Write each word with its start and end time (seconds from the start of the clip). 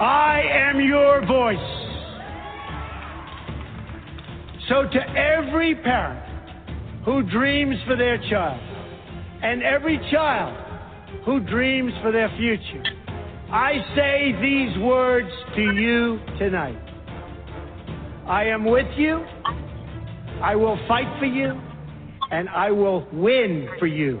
I 0.00 0.42
am 0.50 0.80
your 0.80 1.24
voice. 1.24 1.56
So, 4.68 4.88
to 4.90 5.00
every 5.16 5.76
parent 5.76 6.20
who 7.04 7.22
dreams 7.22 7.76
for 7.86 7.94
their 7.94 8.18
child, 8.28 8.60
and 9.42 9.62
every 9.62 9.98
child 10.10 10.56
who 11.24 11.38
dreams 11.38 11.92
for 12.02 12.10
their 12.10 12.28
future, 12.36 12.82
I 13.52 13.74
say 13.94 14.34
these 14.42 14.76
words 14.82 15.30
to 15.54 15.62
you 15.62 16.18
tonight. 16.38 16.80
I 18.26 18.46
am 18.46 18.64
with 18.64 18.88
you, 18.96 19.24
I 20.42 20.56
will 20.56 20.78
fight 20.88 21.20
for 21.20 21.26
you, 21.26 21.60
and 22.32 22.48
I 22.48 22.72
will 22.72 23.06
win 23.12 23.68
for 23.78 23.86
you. 23.86 24.20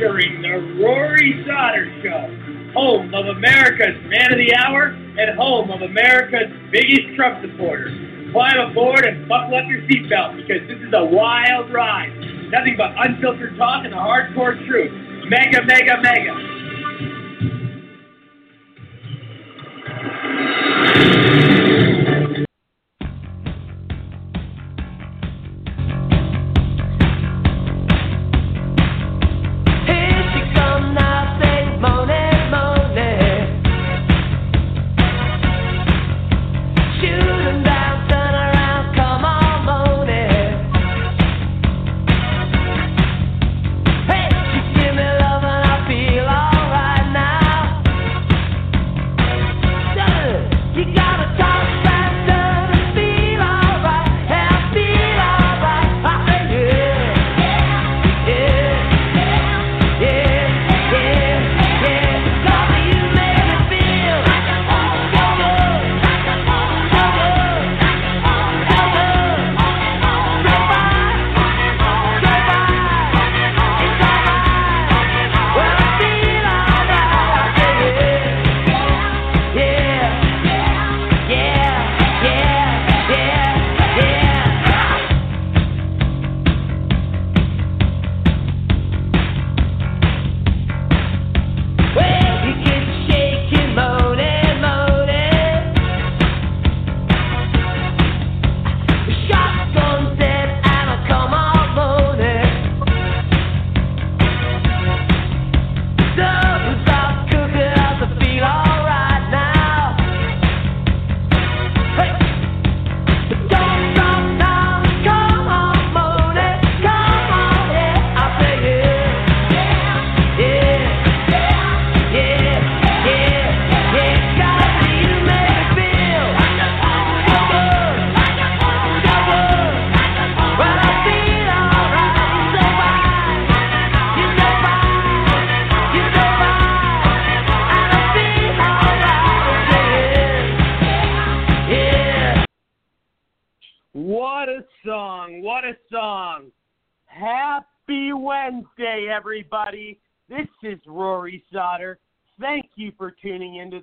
Are 0.00 0.16
entering 0.16 0.40
the 0.40 0.82
Rory 0.82 1.44
Sauter 1.46 1.84
Show, 2.00 2.72
home 2.72 3.12
of 3.12 3.36
America's 3.36 4.00
Man 4.08 4.32
of 4.32 4.38
the 4.38 4.54
Hour 4.56 4.96
and 4.96 5.36
home 5.36 5.70
of 5.70 5.82
America's 5.82 6.48
biggest 6.72 7.14
Trump 7.16 7.44
supporter. 7.44 7.92
Climb 8.32 8.70
aboard 8.70 9.04
and 9.04 9.28
buckle 9.28 9.56
up 9.56 9.64
your 9.68 9.82
seatbelt 9.82 10.40
because 10.40 10.66
this 10.68 10.78
is 10.80 10.94
a 10.94 11.04
wild 11.04 11.70
ride. 11.70 12.16
Nothing 12.48 12.76
but 12.78 12.96
unfiltered 12.96 13.58
talk 13.58 13.84
and 13.84 13.92
the 13.92 14.00
hardcore 14.00 14.56
truth. 14.66 14.92
MAGA, 15.28 15.66
MAGA, 15.66 16.00
MAGA. 16.00 16.49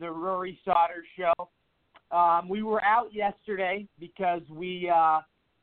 The 0.07 0.13
Rory 0.13 0.57
Sauter 0.63 1.04
Show. 1.18 1.50
Um, 2.15 2.48
we 2.48 2.63
were 2.63 2.81
out 2.81 3.13
yesterday 3.13 3.86
because 4.00 4.42
we 4.50 4.89
uh, 4.89 5.19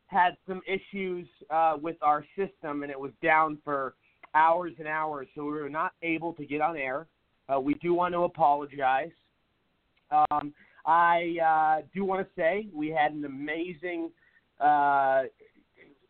had 0.09 0.37
some 0.47 0.61
issues 0.67 1.27
uh, 1.49 1.77
with 1.81 1.97
our 2.03 2.27
system 2.37 2.83
and 2.83 2.93
it 2.93 3.01
was 3.01 3.13
down 3.23 3.57
for 3.65 3.95
hours 4.35 4.73
and 4.79 4.87
hours, 4.87 5.29
so 5.35 5.45
we 5.45 5.53
were 5.53 5.71
not 5.71 5.93
able 6.03 6.35
to 6.35 6.45
get 6.45 6.61
on 6.61 6.77
air. 6.77 7.07
Uh, 7.49 7.59
we 7.59 7.73
do 7.75 7.95
want 7.95 8.13
to 8.13 8.25
apologize. 8.25 9.13
Um, 10.11 10.53
I 10.85 11.37
uh, 11.43 11.87
do 11.95 12.05
want 12.05 12.27
to 12.27 12.29
say 12.37 12.69
we 12.75 12.89
had 12.89 13.13
an 13.13 13.25
amazing, 13.25 14.11
uh, 14.61 15.23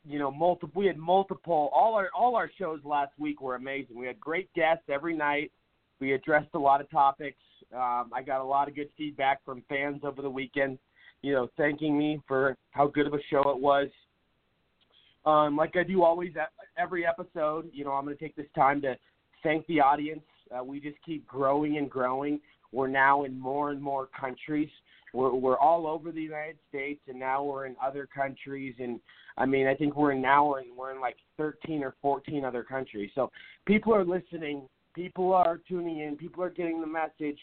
you 0.04 0.18
know, 0.18 0.32
multiple. 0.32 0.80
We 0.80 0.86
had 0.86 0.98
multiple. 0.98 1.70
All 1.72 1.94
our 1.94 2.08
all 2.16 2.34
our 2.34 2.50
shows 2.58 2.80
last 2.84 3.12
week 3.16 3.40
were 3.40 3.54
amazing. 3.54 3.96
We 3.96 4.08
had 4.08 4.18
great 4.18 4.52
guests 4.54 4.84
every 4.88 5.16
night. 5.16 5.52
We 6.00 6.14
addressed 6.14 6.48
a 6.54 6.58
lot 6.58 6.80
of 6.80 6.90
topics. 6.90 7.38
Um, 7.74 8.10
I 8.14 8.22
got 8.24 8.40
a 8.40 8.44
lot 8.44 8.68
of 8.68 8.74
good 8.74 8.88
feedback 8.96 9.44
from 9.44 9.62
fans 9.68 10.02
over 10.04 10.22
the 10.22 10.30
weekend. 10.30 10.78
You 11.22 11.32
know, 11.32 11.48
thanking 11.56 11.96
me 11.98 12.20
for 12.28 12.56
how 12.70 12.86
good 12.86 13.06
of 13.06 13.14
a 13.14 13.22
show 13.30 13.50
it 13.50 13.58
was. 13.58 13.88
Um, 15.26 15.56
like 15.56 15.76
I 15.76 15.82
do 15.82 16.02
always 16.02 16.32
at 16.40 16.50
every 16.76 17.06
episode, 17.06 17.70
you 17.72 17.84
know, 17.84 17.92
I'm 17.92 18.04
going 18.04 18.16
to 18.16 18.22
take 18.22 18.36
this 18.36 18.46
time 18.54 18.82
to 18.82 18.96
thank 19.42 19.66
the 19.66 19.80
audience. 19.80 20.20
Uh, 20.54 20.62
we 20.62 20.80
just 20.80 20.96
keep 21.04 21.26
growing 21.26 21.78
and 21.78 21.90
growing. 21.90 22.40
We're 22.72 22.88
now 22.88 23.24
in 23.24 23.38
more 23.38 23.70
and 23.70 23.80
more 23.80 24.08
countries. 24.18 24.68
We're, 25.14 25.32
we're 25.32 25.58
all 25.58 25.86
over 25.86 26.10
the 26.10 26.20
United 26.20 26.58
States, 26.68 27.00
and 27.08 27.18
now 27.18 27.44
we're 27.44 27.66
in 27.66 27.76
other 27.82 28.06
countries. 28.12 28.74
And 28.80 29.00
I 29.38 29.46
mean, 29.46 29.66
I 29.66 29.74
think 29.74 29.96
we're 29.96 30.12
now 30.12 30.48
we're 30.48 30.60
in, 30.60 30.76
we're 30.76 30.92
in 30.92 31.00
like 31.00 31.16
13 31.38 31.82
or 31.82 31.94
14 32.02 32.44
other 32.44 32.64
countries. 32.64 33.10
So 33.14 33.30
people 33.64 33.94
are 33.94 34.04
listening. 34.04 34.68
People 34.94 35.32
are 35.32 35.60
tuning 35.68 36.00
in. 36.00 36.16
People 36.16 36.42
are 36.42 36.50
getting 36.50 36.80
the 36.80 36.86
message, 36.86 37.38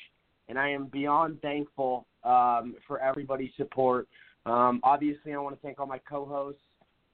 and 0.52 0.60
I 0.60 0.70
am 0.70 0.88
beyond 0.88 1.42
thankful 1.42 2.06
um, 2.26 2.76
for 2.86 3.00
everybody's 3.00 3.52
support. 3.56 4.08
Um, 4.46 4.82
obviously, 4.84 5.34
I 5.34 5.38
want 5.38 5.56
to 5.56 5.62
thank 5.62 5.80
all 5.80 5.88
my 5.88 6.00
co-hosts, 6.00 6.60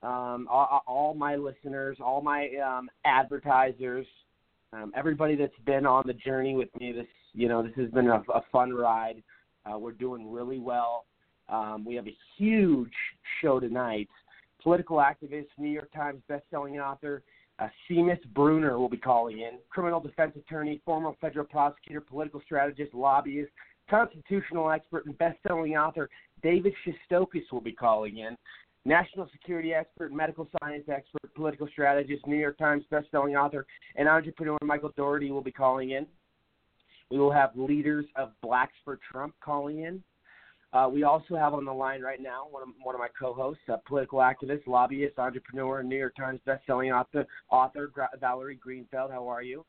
um, 0.02 0.48
all, 0.50 0.82
all 0.88 1.14
my 1.14 1.36
listeners, 1.36 1.98
all 2.02 2.20
my 2.20 2.50
um, 2.66 2.90
advertisers, 3.06 4.08
um, 4.74 4.92
everybody 4.96 5.36
that's 5.36 5.54
been 5.66 5.86
on 5.86 6.04
the 6.08 6.14
journey 6.14 6.56
with 6.56 6.70
me 6.80 6.92
this 6.92 7.06
you 7.34 7.48
know, 7.48 7.62
this 7.62 7.74
has 7.76 7.92
been 7.92 8.08
a, 8.08 8.24
a 8.34 8.42
fun 8.52 8.74
ride. 8.74 9.22
Uh, 9.64 9.78
we're 9.78 9.92
doing 9.92 10.32
really 10.32 10.58
well. 10.58 11.06
Um, 11.50 11.86
we 11.86 11.94
have 11.94 12.08
a 12.08 12.16
huge 12.38 12.92
show 13.42 13.60
tonight. 13.60 14.10
Political 14.64 14.98
activist, 14.98 15.46
New 15.60 15.70
York 15.70 15.92
Times 15.94 16.22
bestselling 16.28 16.84
author, 16.84 17.22
uh, 17.60 17.68
Seamus 17.90 18.20
Bruner 18.34 18.78
will 18.78 18.90
be 18.90 18.98
calling 18.98 19.40
in. 19.40 19.60
Criminal 19.70 20.00
defense 20.00 20.34
attorney, 20.38 20.82
former 20.86 21.12
federal 21.20 21.46
prosecutor, 21.46 22.02
political 22.02 22.42
strategist, 22.46 22.94
lobbyist, 22.94 23.52
constitutional 23.90 24.70
expert, 24.70 25.06
and 25.06 25.18
best-selling 25.18 25.76
author 25.76 26.10
David 26.44 26.74
Shestokas 26.86 27.52
will 27.52 27.62
be 27.62 27.72
calling 27.72 28.18
in. 28.18 28.36
National 28.86 29.28
security 29.32 29.74
expert, 29.74 30.14
medical 30.14 30.48
science 30.60 30.86
expert, 30.88 31.34
political 31.36 31.68
strategist, 31.68 32.26
New 32.28 32.38
York 32.38 32.58
Times 32.58 32.86
best-selling 32.90 33.36
author, 33.36 33.66
and 33.96 34.08
entrepreneur 34.08 34.58
Michael 34.62 34.92
Daugherty 34.96 35.32
will 35.32 35.42
be 35.42 35.52
calling 35.52 35.92
in. 35.92 36.06
We 37.10 37.18
will 37.18 37.32
have 37.32 37.52
leaders 37.56 38.06
of 38.16 38.32
Blacks 38.42 38.76
for 38.86 39.00
Trump 39.12 39.34
calling 39.44 39.82
in. 39.82 40.04
Uh, 40.74 40.90
we 40.92 41.04
also 41.04 41.36
have 41.36 41.54
on 41.54 41.64
the 41.64 41.74
line 41.74 42.02
right 42.02 42.22
now 42.22 42.48
one 42.52 42.62
of, 42.62 42.70
one 42.84 42.94
of 42.94 43.00
my 43.00 43.08
co-hosts, 43.20 43.64
a 43.70 43.78
political 43.88 44.20
activist, 44.20 44.68
lobbyist, 44.68 45.18
entrepreneur, 45.18 45.82
New 45.82 45.96
York 45.98 46.16
Times 46.16 46.40
best-selling 46.46 46.92
author, 46.92 47.26
author 47.50 47.92
Valerie 48.20 48.60
Greenfeld. 48.66 49.12
How 49.12 49.28
are 49.28 49.42
you? 49.42 49.66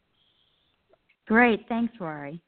Great, 1.27 1.61
thanks, 1.69 1.95
Rory. 2.01 2.41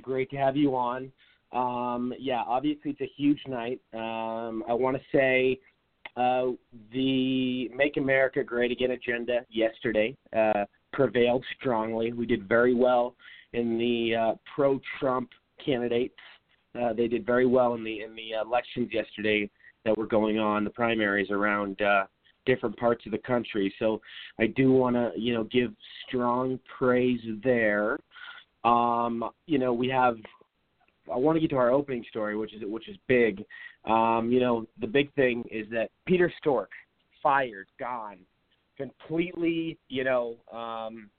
Great 0.00 0.30
to 0.30 0.36
have 0.36 0.56
you 0.56 0.76
on. 0.76 1.10
Um, 1.52 2.14
yeah, 2.18 2.42
obviously 2.46 2.92
it's 2.92 3.00
a 3.00 3.10
huge 3.16 3.40
night. 3.46 3.80
Um, 3.92 4.62
I 4.68 4.72
want 4.72 4.96
to 4.96 5.02
say 5.12 5.58
uh, 6.16 6.52
the 6.92 7.68
Make 7.70 7.96
America 7.96 8.44
Great 8.44 8.70
Again 8.70 8.92
agenda 8.92 9.40
yesterday 9.50 10.16
uh, 10.36 10.64
prevailed 10.92 11.44
strongly. 11.58 12.12
We 12.12 12.24
did 12.24 12.48
very 12.48 12.74
well 12.74 13.16
in 13.52 13.78
the 13.78 14.16
uh, 14.16 14.34
pro-Trump 14.54 15.30
candidates. 15.64 16.14
Uh, 16.80 16.92
they 16.92 17.08
did 17.08 17.26
very 17.26 17.46
well 17.46 17.74
in 17.74 17.84
the 17.84 18.02
in 18.02 18.14
the 18.14 18.32
elections 18.40 18.90
yesterday 18.92 19.48
that 19.84 19.96
were 19.96 20.06
going 20.06 20.38
on, 20.38 20.64
the 20.64 20.70
primaries 20.70 21.30
around 21.30 21.80
uh, 21.82 22.04
different 22.46 22.76
parts 22.76 23.04
of 23.06 23.12
the 23.12 23.18
country. 23.18 23.72
So 23.78 24.00
I 24.38 24.46
do 24.46 24.72
want 24.72 24.96
to 24.96 25.12
you 25.16 25.34
know 25.34 25.44
give 25.44 25.72
strong 26.06 26.58
praise 26.78 27.20
there. 27.42 27.98
Um, 28.64 29.30
you 29.46 29.58
know 29.58 29.72
we 29.72 29.88
have. 29.88 30.16
I 31.12 31.16
want 31.16 31.36
to 31.36 31.40
get 31.40 31.50
to 31.50 31.56
our 31.56 31.70
opening 31.70 32.04
story, 32.08 32.36
which 32.36 32.54
is 32.54 32.62
which 32.64 32.88
is 32.88 32.96
big. 33.06 33.44
Um, 33.84 34.30
you 34.30 34.40
know 34.40 34.66
the 34.80 34.86
big 34.86 35.12
thing 35.14 35.44
is 35.50 35.66
that 35.70 35.90
Peter 36.06 36.32
Strzok 36.42 36.66
fired, 37.22 37.66
gone, 37.78 38.18
completely. 38.76 39.78
You 39.88 40.04
know. 40.04 40.36
Um, 40.52 41.10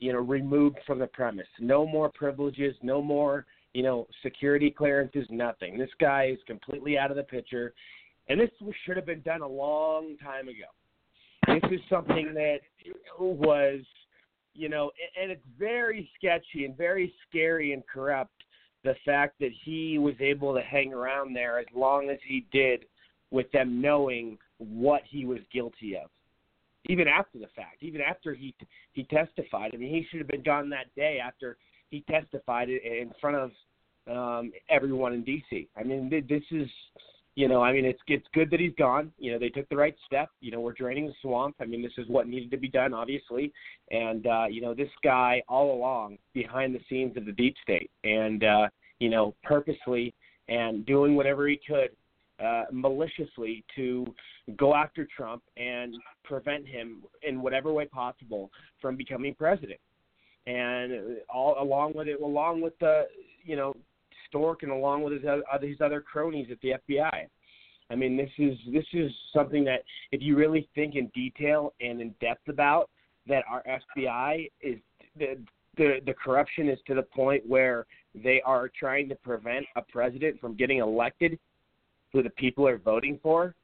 you 0.00 0.14
know, 0.14 0.20
removed 0.20 0.78
from 0.86 0.98
the 0.98 1.06
premise. 1.06 1.46
No 1.60 1.86
more 1.86 2.08
privileges, 2.08 2.74
no 2.82 3.02
more, 3.02 3.44
you 3.74 3.82
know, 3.82 4.06
security 4.22 4.70
clearances, 4.70 5.26
nothing. 5.30 5.78
This 5.78 5.90
guy 6.00 6.26
is 6.32 6.38
completely 6.46 6.98
out 6.98 7.10
of 7.10 7.16
the 7.16 7.22
picture. 7.22 7.74
And 8.28 8.40
this 8.40 8.50
should 8.84 8.96
have 8.96 9.06
been 9.06 9.22
done 9.22 9.42
a 9.42 9.48
long 9.48 10.16
time 10.22 10.48
ago. 10.48 10.66
This 11.46 11.72
is 11.72 11.80
something 11.88 12.32
that 12.34 12.58
was, 13.18 13.80
you 14.54 14.68
know, 14.68 14.90
and 15.20 15.30
it's 15.30 15.44
very 15.58 16.10
sketchy 16.16 16.64
and 16.64 16.76
very 16.76 17.12
scary 17.28 17.72
and 17.72 17.82
corrupt 17.86 18.44
the 18.84 18.94
fact 19.04 19.38
that 19.40 19.50
he 19.64 19.98
was 19.98 20.14
able 20.20 20.54
to 20.54 20.62
hang 20.62 20.92
around 20.92 21.34
there 21.34 21.58
as 21.58 21.66
long 21.74 22.08
as 22.10 22.18
he 22.26 22.46
did 22.52 22.84
with 23.30 23.50
them 23.52 23.80
knowing 23.80 24.38
what 24.58 25.02
he 25.08 25.24
was 25.24 25.38
guilty 25.52 25.96
of 25.96 26.10
even 26.86 27.06
after 27.06 27.38
the 27.38 27.48
fact, 27.54 27.82
even 27.82 28.00
after 28.00 28.34
he 28.34 28.54
he 28.92 29.04
testified. 29.04 29.72
I 29.74 29.76
mean, 29.76 29.90
he 29.90 30.06
should 30.10 30.18
have 30.18 30.28
been 30.28 30.42
gone 30.42 30.70
that 30.70 30.94
day 30.96 31.18
after 31.22 31.58
he 31.90 32.04
testified 32.10 32.68
in 32.68 33.12
front 33.20 33.36
of 33.36 33.50
um, 34.10 34.52
everyone 34.68 35.12
in 35.12 35.22
D.C. 35.22 35.68
I 35.76 35.82
mean, 35.82 36.08
this 36.10 36.42
is, 36.50 36.68
you 37.34 37.48
know, 37.48 37.62
I 37.62 37.72
mean, 37.72 37.84
it's 37.84 38.00
it's 38.06 38.26
good 38.34 38.50
that 38.50 38.60
he's 38.60 38.74
gone. 38.78 39.12
You 39.18 39.32
know, 39.32 39.38
they 39.38 39.48
took 39.48 39.68
the 39.68 39.76
right 39.76 39.94
step. 40.06 40.30
You 40.40 40.52
know, 40.52 40.60
we're 40.60 40.72
draining 40.72 41.06
the 41.06 41.14
swamp. 41.22 41.56
I 41.60 41.64
mean, 41.64 41.82
this 41.82 41.92
is 41.98 42.08
what 42.08 42.26
needed 42.26 42.50
to 42.52 42.56
be 42.56 42.68
done, 42.68 42.94
obviously. 42.94 43.52
And 43.90 44.26
uh, 44.26 44.46
you 44.50 44.60
know, 44.60 44.74
this 44.74 44.88
guy 45.04 45.42
all 45.48 45.74
along 45.74 46.18
behind 46.32 46.74
the 46.74 46.80
scenes 46.88 47.16
of 47.16 47.26
the 47.26 47.32
deep 47.32 47.54
state, 47.62 47.90
and 48.04 48.44
uh, 48.44 48.68
you 48.98 49.10
know, 49.10 49.34
purposely 49.44 50.14
and 50.48 50.84
doing 50.84 51.14
whatever 51.14 51.46
he 51.46 51.60
could 51.66 51.90
uh, 52.44 52.64
maliciously 52.72 53.64
to 53.76 54.06
go 54.56 54.74
after 54.74 55.06
Trump 55.16 55.42
and 55.56 55.94
prevent 56.24 56.66
him 56.66 57.02
in 57.22 57.40
whatever 57.42 57.72
way 57.72 57.84
possible 57.86 58.50
from 58.80 58.96
becoming 58.96 59.34
president. 59.34 59.78
And 60.46 61.18
all 61.32 61.56
along 61.60 61.92
with 61.94 62.08
it, 62.08 62.20
along 62.20 62.60
with 62.60 62.78
the 62.78 63.06
you 63.44 63.56
know 63.56 63.74
Strzok 64.32 64.62
and 64.62 64.72
along 64.72 65.02
with 65.02 65.12
his 65.12 65.22
other, 65.24 65.66
his 65.66 65.80
other 65.80 66.00
cronies 66.00 66.48
at 66.50 66.60
the 66.60 66.74
FBI. 66.88 67.26
I 67.90 67.96
mean, 67.96 68.16
this 68.16 68.30
is 68.38 68.56
this 68.72 68.86
is 68.92 69.10
something 69.34 69.64
that 69.64 69.82
if 70.12 70.22
you 70.22 70.36
really 70.36 70.68
think 70.74 70.94
in 70.94 71.08
detail 71.08 71.72
and 71.80 72.00
in 72.00 72.14
depth 72.20 72.48
about, 72.48 72.88
that 73.26 73.44
our 73.50 73.62
FBI 73.64 74.50
is 74.60 74.78
the 75.18 75.38
the, 75.76 75.98
the 76.04 76.14
corruption 76.14 76.68
is 76.68 76.78
to 76.86 76.94
the 76.94 77.02
point 77.02 77.42
where 77.46 77.86
they 78.14 78.40
are 78.44 78.68
trying 78.68 79.08
to 79.08 79.14
prevent 79.16 79.64
a 79.76 79.82
president 79.82 80.40
from 80.40 80.56
getting 80.56 80.78
elected 80.78 81.38
who 82.12 82.22
the 82.22 82.30
people 82.30 82.66
are 82.66 82.78
voting 82.78 83.18
for. 83.22 83.54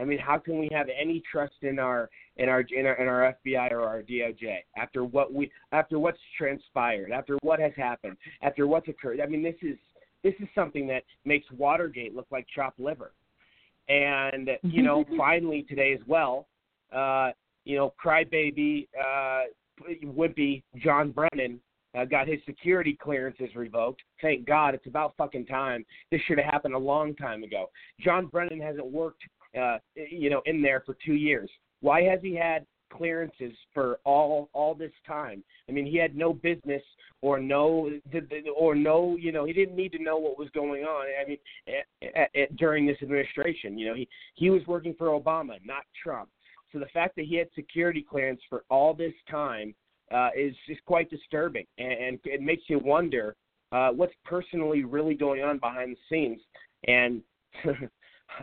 I 0.00 0.04
mean, 0.04 0.18
how 0.18 0.38
can 0.38 0.58
we 0.58 0.68
have 0.72 0.86
any 0.88 1.22
trust 1.30 1.54
in 1.62 1.78
our 1.78 2.08
in 2.36 2.48
our 2.48 2.60
in 2.60 2.86
our, 2.86 2.94
in 2.94 3.06
our 3.06 3.36
FBI 3.46 3.70
or 3.72 3.82
our 3.82 4.02
DOJ 4.02 4.58
after 4.76 5.04
what 5.04 5.32
we 5.32 5.50
after 5.72 5.98
what's 5.98 6.18
transpired, 6.38 7.12
after 7.12 7.36
what 7.42 7.60
has 7.60 7.72
happened, 7.76 8.16
after 8.42 8.66
what's 8.66 8.88
occurred? 8.88 9.20
I 9.20 9.26
mean, 9.26 9.42
this 9.42 9.56
is 9.62 9.76
this 10.22 10.34
is 10.40 10.48
something 10.54 10.86
that 10.88 11.02
makes 11.24 11.46
Watergate 11.56 12.14
look 12.14 12.26
like 12.30 12.46
chopped 12.54 12.80
liver. 12.80 13.12
And 13.88 14.50
you 14.62 14.82
know, 14.82 15.04
finally 15.18 15.64
today 15.68 15.92
as 15.92 16.00
well, 16.06 16.46
uh, 16.92 17.30
you 17.64 17.76
know, 17.76 17.92
crybaby, 18.02 18.88
uh, 18.98 19.42
wimpy 20.04 20.62
John 20.76 21.10
Brennan 21.10 21.60
uh, 21.96 22.04
got 22.04 22.28
his 22.28 22.38
security 22.46 22.96
clearances 23.00 23.54
revoked. 23.54 24.02
Thank 24.22 24.46
God, 24.46 24.74
it's 24.74 24.86
about 24.86 25.14
fucking 25.16 25.46
time. 25.46 25.84
This 26.10 26.20
should 26.26 26.38
have 26.38 26.52
happened 26.52 26.74
a 26.74 26.78
long 26.78 27.14
time 27.16 27.42
ago. 27.42 27.70
John 28.00 28.26
Brennan 28.26 28.60
hasn't 28.60 28.86
worked, 28.86 29.22
uh, 29.58 29.78
you 29.94 30.30
know, 30.30 30.42
in 30.46 30.62
there 30.62 30.82
for 30.84 30.96
two 31.04 31.14
years. 31.14 31.50
Why 31.80 32.02
has 32.02 32.20
he 32.22 32.34
had 32.34 32.66
clearances 32.90 33.52
for 33.72 33.98
all 34.04 34.50
all 34.52 34.74
this 34.74 34.92
time. 35.06 35.42
I 35.68 35.72
mean, 35.72 35.86
he 35.86 35.96
had 35.96 36.16
no 36.16 36.32
business 36.32 36.82
or 37.22 37.38
no 37.38 37.90
or 38.56 38.74
no, 38.74 39.16
you 39.16 39.32
know, 39.32 39.44
he 39.44 39.52
didn't 39.52 39.76
need 39.76 39.92
to 39.92 40.02
know 40.02 40.18
what 40.18 40.38
was 40.38 40.48
going 40.50 40.84
on. 40.84 41.06
I 41.20 41.28
mean, 41.28 41.38
at, 42.16 42.30
at, 42.34 42.56
during 42.56 42.86
this 42.86 42.96
administration, 43.02 43.78
you 43.78 43.86
know, 43.86 43.94
he 43.94 44.08
he 44.34 44.50
was 44.50 44.62
working 44.66 44.94
for 44.98 45.08
Obama, 45.08 45.58
not 45.64 45.84
Trump. 46.02 46.28
So 46.72 46.78
the 46.78 46.86
fact 46.86 47.16
that 47.16 47.24
he 47.24 47.36
had 47.36 47.48
security 47.54 48.04
clearance 48.08 48.40
for 48.48 48.64
all 48.70 48.94
this 48.94 49.14
time 49.30 49.74
uh, 50.12 50.30
is 50.36 50.54
is 50.68 50.78
quite 50.86 51.10
disturbing, 51.10 51.66
and, 51.78 51.92
and 51.92 52.18
it 52.24 52.42
makes 52.42 52.64
you 52.68 52.78
wonder 52.78 53.36
uh, 53.72 53.90
what's 53.90 54.14
personally 54.24 54.84
really 54.84 55.14
going 55.14 55.42
on 55.42 55.58
behind 55.58 55.96
the 55.96 56.00
scenes. 56.08 56.40
And 56.86 57.22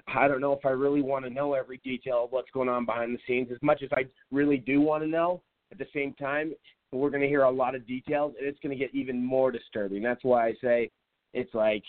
I 0.08 0.28
don't 0.28 0.42
know 0.42 0.54
if 0.54 0.66
I 0.66 0.70
really 0.70 1.02
want 1.02 1.26
to 1.26 1.32
know 1.32 1.54
every 1.54 1.80
detail 1.84 2.26
of 2.26 2.32
what's 2.32 2.52
going 2.52 2.70
on 2.70 2.86
behind 2.86 3.16
the 3.16 3.20
scenes 3.28 3.50
as 3.52 3.58
much 3.62 3.82
as 3.84 3.90
I 3.94 4.04
really 4.32 4.58
do 4.58 4.82
want 4.82 5.04
to 5.04 5.10
know. 5.10 5.42
At 5.72 5.78
the 5.78 5.88
same 5.94 6.14
time, 6.14 6.54
we're 6.92 7.10
going 7.10 7.22
to 7.22 7.28
hear 7.28 7.44
a 7.44 7.52
lot 7.52 7.76
of 7.76 7.86
details, 7.86 8.36
and 8.40 8.48
it's 8.48 8.60
going 8.60 8.78
to 8.78 8.82
get 8.82 8.94
even 8.96 9.24
more 9.24 9.52
disturbing. 9.52 10.02
That's 10.02 10.24
why 10.24 10.48
I 10.48 10.54
say 10.62 10.90
it's 11.34 11.54
like 11.54 11.84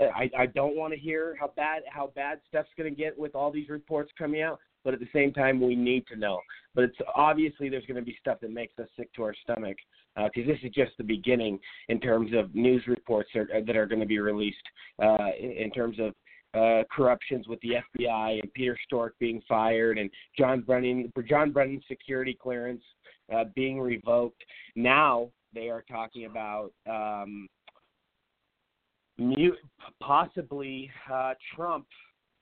I, 0.00 0.30
I 0.38 0.46
don't 0.46 0.76
want 0.76 0.94
to 0.94 0.98
hear 0.98 1.36
how 1.38 1.52
bad 1.56 1.82
how 1.90 2.12
bad 2.14 2.40
stuff's 2.48 2.70
going 2.76 2.92
to 2.92 2.96
get 2.96 3.18
with 3.18 3.34
all 3.34 3.50
these 3.50 3.68
reports 3.68 4.10
coming 4.16 4.42
out, 4.42 4.58
but 4.84 4.94
at 4.94 5.00
the 5.00 5.08
same 5.12 5.32
time, 5.32 5.60
we 5.60 5.74
need 5.74 6.06
to 6.06 6.16
know. 6.16 6.40
But 6.74 6.84
it's 6.84 6.96
obviously 7.14 7.68
there's 7.68 7.84
going 7.86 7.96
to 7.96 8.04
be 8.04 8.16
stuff 8.20 8.38
that 8.40 8.50
makes 8.50 8.78
us 8.78 8.88
sick 8.96 9.12
to 9.14 9.24
our 9.24 9.34
stomach 9.42 9.76
because 10.16 10.48
uh, 10.48 10.52
this 10.52 10.58
is 10.62 10.72
just 10.72 10.92
the 10.96 11.04
beginning 11.04 11.58
in 11.88 12.00
terms 12.00 12.30
of 12.34 12.54
news 12.54 12.82
reports 12.86 13.28
that 13.34 13.50
are, 13.52 13.62
that 13.64 13.76
are 13.76 13.86
going 13.86 14.00
to 14.00 14.06
be 14.06 14.18
released 14.18 14.56
uh, 15.02 15.28
in 15.38 15.70
terms 15.70 15.98
of 16.00 16.14
uh, 16.54 16.82
corruptions 16.90 17.46
with 17.46 17.60
the 17.60 17.74
FBI 17.96 18.40
and 18.40 18.52
Peter 18.54 18.76
Strzok 18.90 19.10
being 19.18 19.42
fired 19.48 19.98
and 19.98 20.10
John 20.36 20.60
Brennan 20.60 21.12
John 21.28 21.52
Brennan's 21.52 21.84
security 21.88 22.36
clearance 22.40 22.82
uh, 23.34 23.44
being 23.54 23.80
revoked. 23.80 24.42
Now 24.74 25.30
they 25.54 25.68
are 25.68 25.84
talking 25.90 26.26
about 26.26 26.72
um, 26.88 27.48
mute, 29.18 29.58
possibly 30.00 30.90
uh, 31.12 31.34
Trump, 31.54 31.86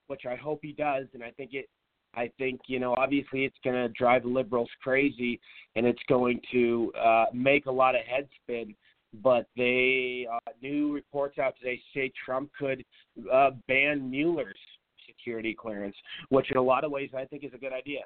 which 0.06 0.22
I 0.28 0.36
hope 0.36 0.60
he 0.62 0.72
does, 0.72 1.06
and 1.14 1.22
I 1.22 1.30
think 1.32 1.50
it. 1.54 1.68
I 2.14 2.30
think 2.38 2.60
you 2.66 2.78
know 2.78 2.94
obviously 2.96 3.44
it's 3.44 3.58
going 3.62 3.76
to 3.76 3.88
drive 3.88 4.24
liberals 4.24 4.70
crazy, 4.82 5.40
and 5.74 5.84
it's 5.84 6.02
going 6.08 6.40
to 6.52 6.92
uh, 6.98 7.24
make 7.34 7.66
a 7.66 7.72
lot 7.72 7.94
of 7.94 8.02
head 8.02 8.28
spin 8.42 8.74
but 9.22 9.46
they 9.56 10.26
uh, 10.32 10.50
new 10.62 10.92
reports 10.92 11.38
out 11.38 11.54
today 11.58 11.80
say 11.94 12.12
Trump 12.24 12.50
could 12.58 12.84
uh, 13.32 13.50
ban 13.68 14.10
Mueller's 14.10 14.56
security 15.06 15.54
clearance, 15.58 15.96
which 16.28 16.50
in 16.50 16.56
a 16.56 16.62
lot 16.62 16.84
of 16.84 16.90
ways 16.90 17.10
I 17.16 17.24
think 17.24 17.44
is 17.44 17.52
a 17.54 17.58
good 17.58 17.72
idea. 17.72 18.00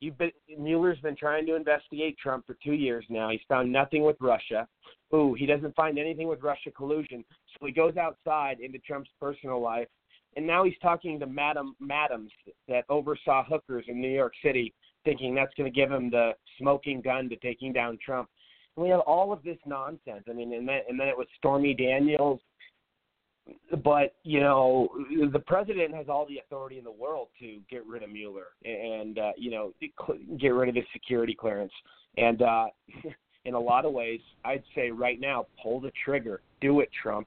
You've 0.00 0.16
been 0.16 0.30
Mueller's 0.58 0.98
been 1.00 1.16
trying 1.16 1.46
to 1.46 1.56
investigate 1.56 2.16
Trump 2.18 2.46
for 2.46 2.56
two 2.64 2.72
years 2.72 3.04
now. 3.10 3.30
He's 3.30 3.40
found 3.48 3.70
nothing 3.70 4.02
with 4.02 4.16
Russia. 4.20 4.66
Ooh, 5.14 5.34
he 5.34 5.44
doesn't 5.46 5.74
find 5.74 5.98
anything 5.98 6.28
with 6.28 6.42
Russia 6.42 6.70
collusion. 6.70 7.24
So 7.58 7.66
he 7.66 7.72
goes 7.72 7.96
outside 7.96 8.60
into 8.60 8.78
Trump's 8.78 9.10
personal 9.20 9.60
life, 9.60 9.88
and 10.36 10.46
now 10.46 10.64
he's 10.64 10.78
talking 10.80 11.20
to 11.20 11.26
Madam 11.26 11.74
Madams 11.80 12.30
that 12.66 12.84
oversaw 12.88 13.44
hookers 13.44 13.84
in 13.88 14.00
New 14.00 14.08
York 14.10 14.32
City, 14.42 14.72
thinking 15.04 15.34
that's 15.34 15.52
going 15.54 15.70
to 15.70 15.74
give 15.74 15.90
him 15.90 16.10
the 16.10 16.32
smoking 16.58 17.02
gun 17.02 17.28
to 17.28 17.36
taking 17.36 17.72
down 17.72 17.98
Trump 18.04 18.28
we 18.80 18.88
have 18.88 19.00
all 19.00 19.32
of 19.32 19.42
this 19.42 19.58
nonsense. 19.66 20.24
I 20.28 20.32
mean, 20.32 20.52
and 20.52 20.68
then 20.68 20.80
and 20.88 20.98
then 20.98 21.08
it 21.08 21.16
was 21.16 21.26
Stormy 21.38 21.74
Daniels. 21.74 22.40
But 23.82 24.14
you 24.22 24.40
know, 24.40 24.88
the 25.32 25.38
president 25.38 25.94
has 25.94 26.06
all 26.08 26.26
the 26.26 26.38
authority 26.38 26.78
in 26.78 26.84
the 26.84 26.90
world 26.90 27.28
to 27.40 27.58
get 27.70 27.84
rid 27.86 28.02
of 28.02 28.10
Mueller 28.10 28.48
and 28.64 29.18
uh, 29.18 29.32
you 29.36 29.50
know 29.50 29.72
get 30.38 30.48
rid 30.48 30.68
of 30.68 30.74
his 30.74 30.84
security 30.92 31.34
clearance. 31.34 31.72
And 32.16 32.42
uh, 32.42 32.66
in 33.44 33.54
a 33.54 33.60
lot 33.60 33.84
of 33.84 33.92
ways, 33.92 34.20
I'd 34.44 34.62
say 34.74 34.90
right 34.90 35.20
now, 35.20 35.46
pull 35.62 35.80
the 35.80 35.92
trigger, 36.04 36.40
do 36.60 36.80
it, 36.80 36.90
Trump. 37.02 37.26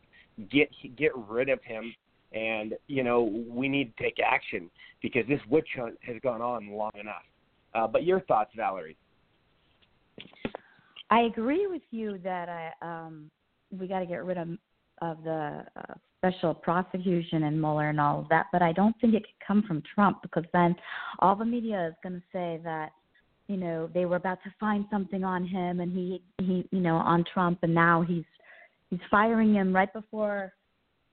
Get 0.51 0.69
get 0.97 1.11
rid 1.15 1.49
of 1.49 1.61
him 1.63 1.93
and 2.33 2.73
you 2.87 3.03
know 3.03 3.45
we 3.47 3.69
need 3.69 3.95
to 3.95 4.03
take 4.03 4.17
action 4.19 4.69
because 5.01 5.23
this 5.27 5.39
witch 5.49 5.67
hunt 5.75 5.95
has 6.01 6.15
gone 6.23 6.41
on 6.41 6.71
long 6.71 6.91
enough. 6.99 7.23
Uh, 7.75 7.87
but 7.87 8.03
your 8.03 8.21
thoughts, 8.21 8.51
Valerie? 8.55 8.95
I 11.09 11.21
agree 11.21 11.67
with 11.67 11.81
you 11.91 12.19
that 12.23 12.49
I 12.49 12.71
um 12.81 13.29
we 13.71 13.87
got 13.87 13.99
to 13.99 14.05
get 14.05 14.23
rid 14.23 14.37
of 14.37 14.49
of 15.01 15.23
the 15.23 15.65
uh, 15.75 15.93
special 16.19 16.53
prosecution 16.53 17.43
and 17.43 17.59
Mueller 17.59 17.89
and 17.89 17.99
all 17.99 18.19
of 18.19 18.29
that, 18.29 18.45
but 18.53 18.61
I 18.61 18.71
don't 18.71 18.95
think 19.01 19.13
it 19.13 19.23
could 19.23 19.45
come 19.45 19.63
from 19.67 19.83
Trump 19.93 20.21
because 20.21 20.45
then 20.53 20.75
all 21.19 21.35
the 21.35 21.43
media 21.43 21.87
is 21.87 21.95
going 22.01 22.15
to 22.15 22.25
say 22.31 22.61
that 22.63 22.91
you 23.47 23.57
know 23.57 23.89
they 23.93 24.05
were 24.05 24.15
about 24.15 24.41
to 24.43 24.53
find 24.59 24.85
something 24.89 25.23
on 25.23 25.45
him 25.45 25.81
and 25.81 25.91
he 25.91 26.21
he 26.39 26.67
you 26.71 26.79
know 26.79 26.95
on 26.95 27.25
Trump 27.33 27.59
and 27.63 27.73
now 27.73 28.01
he's 28.01 28.23
he's 28.89 28.99
firing 29.11 29.53
him 29.53 29.73
right 29.75 29.91
before 29.91 30.53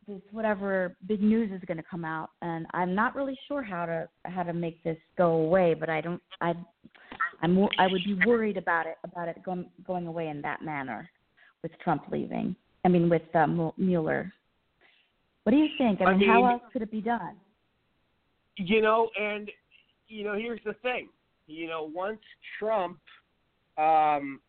this 0.06 0.20
whatever 0.30 0.97
big 1.06 1.23
news 1.23 1.50
is 1.52 1.64
going 1.66 1.76
to 1.76 1.85
come 1.88 2.04
out. 2.04 2.30
And 2.42 2.66
I'm 2.73 2.94
not 2.94 3.14
really 3.14 3.38
sure 3.49 3.62
how 3.62 3.87
to 3.87 4.09
how 4.25 4.42
to 4.42 4.52
make 4.52 4.82
this 4.82 4.99
go 5.16 5.32
away, 5.32 5.75
but 5.75 5.88
I 5.88 6.00
don't 6.00 6.23
I 6.40 6.54
I'm 7.42 7.68
I 7.78 7.87
would 7.87 8.02
be 8.04 8.18
worried 8.26 8.56
about 8.56 8.87
it 8.87 8.97
about 9.04 9.28
it 9.28 9.42
going 9.44 9.66
going 9.87 10.06
away 10.06 10.28
in 10.28 10.42
that 10.42 10.62
manner 10.62 11.11
with 11.62 11.73
Trump 11.82 12.04
leaving. 12.11 12.54
I 12.85 12.88
mean 12.88 13.09
with 13.09 13.23
uh, 13.35 13.47
Mueller. 13.76 14.32
What 15.44 15.52
do 15.52 15.59
you 15.59 15.68
think? 15.78 16.00
I 16.00 16.04
mean, 16.04 16.14
I 16.14 16.16
mean, 16.18 16.28
how 16.28 16.50
else 16.50 16.62
could 16.73 16.82
it 16.82 16.90
be 16.90 17.00
done? 17.00 17.37
You 18.56 18.82
know, 18.82 19.09
and 19.18 19.50
you 20.09 20.25
know, 20.25 20.35
here's 20.35 20.61
the 20.64 20.75
thing. 20.75 21.09
You 21.47 21.66
know, 21.66 21.90
once 21.92 22.20
Trump, 22.59 22.99
um, 23.78 24.40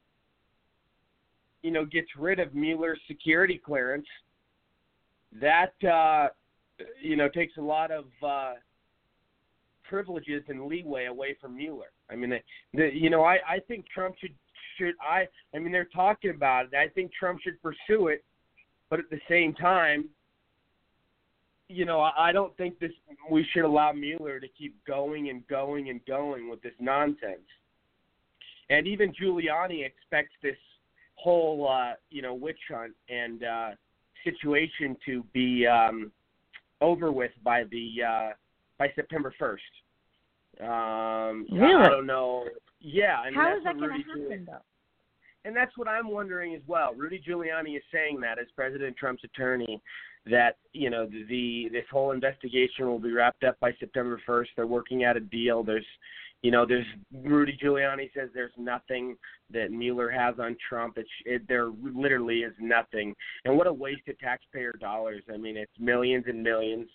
you 1.61 1.71
know, 1.71 1.85
gets 1.85 2.09
rid 2.17 2.39
of 2.39 2.53
Mueller's 2.53 2.99
security 3.07 3.59
clearance, 3.63 4.07
that 5.39 5.73
uh, 5.83 6.27
you 7.01 7.15
know 7.15 7.29
takes 7.29 7.57
a 7.57 7.61
lot 7.61 7.91
of 7.91 8.05
uh, 8.25 8.53
privileges 9.91 10.41
and 10.47 10.67
leeway 10.67 11.07
away 11.07 11.35
from 11.41 11.57
Mueller. 11.57 11.91
I 12.09 12.15
mean, 12.15 12.29
the, 12.29 12.39
the, 12.73 12.89
you 12.93 13.09
know, 13.09 13.23
I 13.25 13.39
I 13.47 13.59
think 13.67 13.85
Trump 13.93 14.15
should 14.19 14.33
should 14.77 14.95
I 15.01 15.27
I 15.53 15.59
mean 15.59 15.73
they're 15.73 15.89
talking 15.93 16.31
about 16.31 16.67
it. 16.67 16.75
I 16.75 16.87
think 16.87 17.11
Trump 17.13 17.41
should 17.41 17.61
pursue 17.61 18.07
it, 18.07 18.23
but 18.89 18.99
at 18.99 19.09
the 19.09 19.19
same 19.29 19.53
time, 19.53 20.05
you 21.67 21.83
know, 21.83 21.99
I, 21.99 22.29
I 22.29 22.31
don't 22.31 22.55
think 22.55 22.79
this 22.79 22.93
we 23.29 23.45
should 23.51 23.65
allow 23.65 23.91
Mueller 23.91 24.39
to 24.39 24.47
keep 24.47 24.73
going 24.85 25.29
and 25.29 25.45
going 25.47 25.89
and 25.89 25.99
going 26.05 26.49
with 26.49 26.61
this 26.61 26.77
nonsense. 26.79 27.49
And 28.69 28.87
even 28.87 29.11
Giuliani 29.11 29.85
expects 29.85 30.33
this 30.41 30.55
whole 31.15 31.67
uh, 31.67 31.95
you 32.09 32.21
know 32.21 32.33
witch 32.33 32.63
hunt 32.69 32.93
and 33.09 33.43
uh, 33.43 33.69
situation 34.23 34.95
to 35.05 35.25
be 35.33 35.67
um, 35.67 36.13
over 36.79 37.11
with 37.11 37.31
by 37.43 37.65
the 37.65 37.89
uh, 38.07 38.29
by 38.81 38.91
September 38.95 39.31
first. 39.37 39.61
Um, 40.59 41.45
really? 41.51 41.85
I 41.85 41.89
don't 41.89 42.07
know. 42.07 42.45
Yeah. 42.79 43.17
And 43.23 43.35
How 43.35 43.55
is 43.55 43.63
that 43.63 43.77
going 43.77 43.91
to 43.91 43.95
happen, 43.97 44.47
though? 44.47 44.57
And 45.45 45.55
that's 45.55 45.77
what 45.77 45.87
I'm 45.87 46.09
wondering 46.09 46.55
as 46.55 46.61
well. 46.65 46.95
Rudy 46.95 47.21
Giuliani 47.27 47.77
is 47.77 47.83
saying 47.93 48.19
that 48.21 48.39
as 48.39 48.47
President 48.55 48.97
Trump's 48.97 49.23
attorney, 49.23 49.79
that 50.25 50.57
you 50.73 50.89
know 50.89 51.05
the, 51.05 51.25
the 51.29 51.69
this 51.71 51.85
whole 51.91 52.11
investigation 52.11 52.85
will 52.85 52.99
be 52.99 53.11
wrapped 53.11 53.43
up 53.43 53.59
by 53.59 53.71
September 53.79 54.19
1st. 54.27 54.47
They're 54.55 54.67
working 54.67 55.03
out 55.03 55.17
a 55.17 55.19
deal. 55.19 55.63
There's, 55.63 55.85
you 56.41 56.51
know, 56.51 56.65
there's 56.65 56.85
Rudy 57.23 57.57
Giuliani 57.63 58.11
says 58.15 58.29
there's 58.33 58.51
nothing 58.57 59.15
that 59.51 59.71
Mueller 59.71 60.09
has 60.09 60.35
on 60.39 60.57
Trump. 60.67 60.97
It's 60.97 61.09
it, 61.25 61.47
there 61.47 61.69
literally 61.83 62.39
is 62.39 62.53
nothing. 62.59 63.15
And 63.45 63.57
what 63.57 63.67
a 63.67 63.73
waste 63.73 64.07
of 64.09 64.17
taxpayer 64.19 64.73
dollars. 64.79 65.23
I 65.31 65.37
mean, 65.37 65.57
it's 65.57 65.71
millions 65.79 66.25
and 66.27 66.41
millions. 66.43 66.87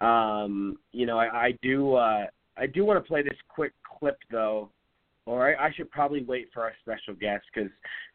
Um, 0.00 0.76
you 0.92 1.06
know, 1.06 1.18
I, 1.18 1.46
I 1.46 1.58
do. 1.62 1.94
uh 1.94 2.26
I 2.56 2.66
do 2.66 2.84
want 2.84 3.02
to 3.02 3.08
play 3.08 3.22
this 3.22 3.38
quick 3.48 3.72
clip 3.98 4.16
though, 4.30 4.70
or 5.26 5.48
I, 5.48 5.66
I 5.66 5.72
should 5.72 5.90
probably 5.90 6.22
wait 6.22 6.48
for 6.52 6.62
our 6.62 6.72
special 6.82 7.14
guest 7.14 7.44
because 7.52 7.70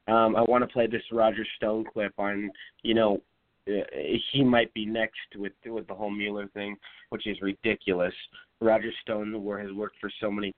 um, 0.07 0.35
I 0.35 0.41
want 0.41 0.63
to 0.63 0.67
play 0.67 0.87
this 0.87 1.03
Roger 1.11 1.45
Stone 1.57 1.85
clip 1.91 2.13
on 2.17 2.49
you 2.83 2.93
know 2.93 3.21
uh, 3.67 3.83
he 4.31 4.43
might 4.43 4.73
be 4.73 4.85
next 4.85 5.17
with 5.35 5.53
with 5.65 5.87
the 5.87 5.93
whole 5.93 6.09
Mueller 6.09 6.47
thing, 6.53 6.75
which 7.09 7.27
is 7.27 7.37
ridiculous. 7.41 8.13
Roger 8.61 8.91
Stone 9.01 9.41
war 9.41 9.59
has 9.59 9.71
worked 9.71 9.97
for 9.99 10.09
so 10.19 10.31
many 10.31 10.53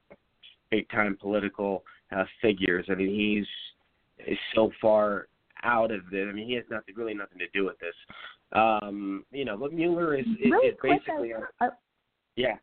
big 0.70 0.90
time 0.90 1.18
political 1.20 1.84
uh, 2.16 2.24
figures. 2.42 2.86
I 2.90 2.96
mean, 2.96 3.10
he's 3.10 4.28
is 4.28 4.38
so 4.54 4.72
far 4.80 5.28
out 5.64 5.92
of 5.92 6.02
it. 6.12 6.28
I 6.28 6.32
mean, 6.32 6.48
he 6.48 6.54
has 6.56 6.66
nothing 6.70 6.96
really 6.96 7.14
nothing 7.14 7.40
to 7.40 7.48
do 7.54 7.66
with 7.66 7.80
this. 7.80 7.96
Um, 8.52 9.26
you 9.32 9.46
know, 9.46 9.58
but 9.58 9.74
Mueller 9.74 10.16
is, 10.16 10.26
is, 10.26 10.52
really 10.52 10.68
is 10.68 10.78
basically 10.82 11.30
quick, 11.30 11.46
uh, 11.62 11.70
yeah 12.36 12.56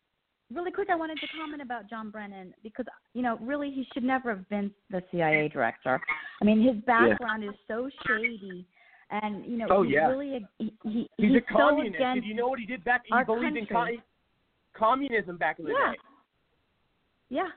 really 0.53 0.71
quick, 0.71 0.89
I 0.89 0.95
wanted 0.95 1.19
to 1.19 1.27
comment 1.37 1.61
about 1.61 1.89
John 1.89 2.09
Brennan 2.09 2.53
because 2.63 2.85
you 3.13 3.21
know 3.21 3.37
really 3.41 3.71
he 3.71 3.85
should 3.93 4.03
never 4.03 4.29
have 4.29 4.47
been 4.49 4.71
the 4.89 5.01
CIA 5.11 5.49
director. 5.49 5.99
I 6.41 6.45
mean 6.45 6.61
his 6.61 6.83
background 6.85 7.43
yeah. 7.43 7.49
is 7.49 7.55
so 7.67 7.89
shady, 8.07 8.65
and 9.11 9.45
you 9.45 9.57
know 9.57 9.67
oh, 9.69 9.83
he's 9.83 9.93
yeah. 9.93 10.07
really 10.07 10.45
he, 10.57 10.73
he, 10.83 10.89
he's, 10.89 11.07
he's 11.17 11.35
a 11.37 11.53
communist. 11.53 11.97
So 11.99 12.13
Did 12.15 12.25
you 12.25 12.33
know 12.33 12.47
what 12.47 12.59
he 12.59 12.65
did 12.65 12.83
back? 12.83 13.03
He 13.05 13.23
believed 13.25 13.69
country. 13.69 13.95
in 13.95 14.01
co- 14.01 14.03
communism 14.77 15.37
back 15.37 15.59
in 15.59 15.65
the 15.65 15.71
yeah. 15.71 15.91
day. 15.91 15.97
Yeah. 17.29 17.47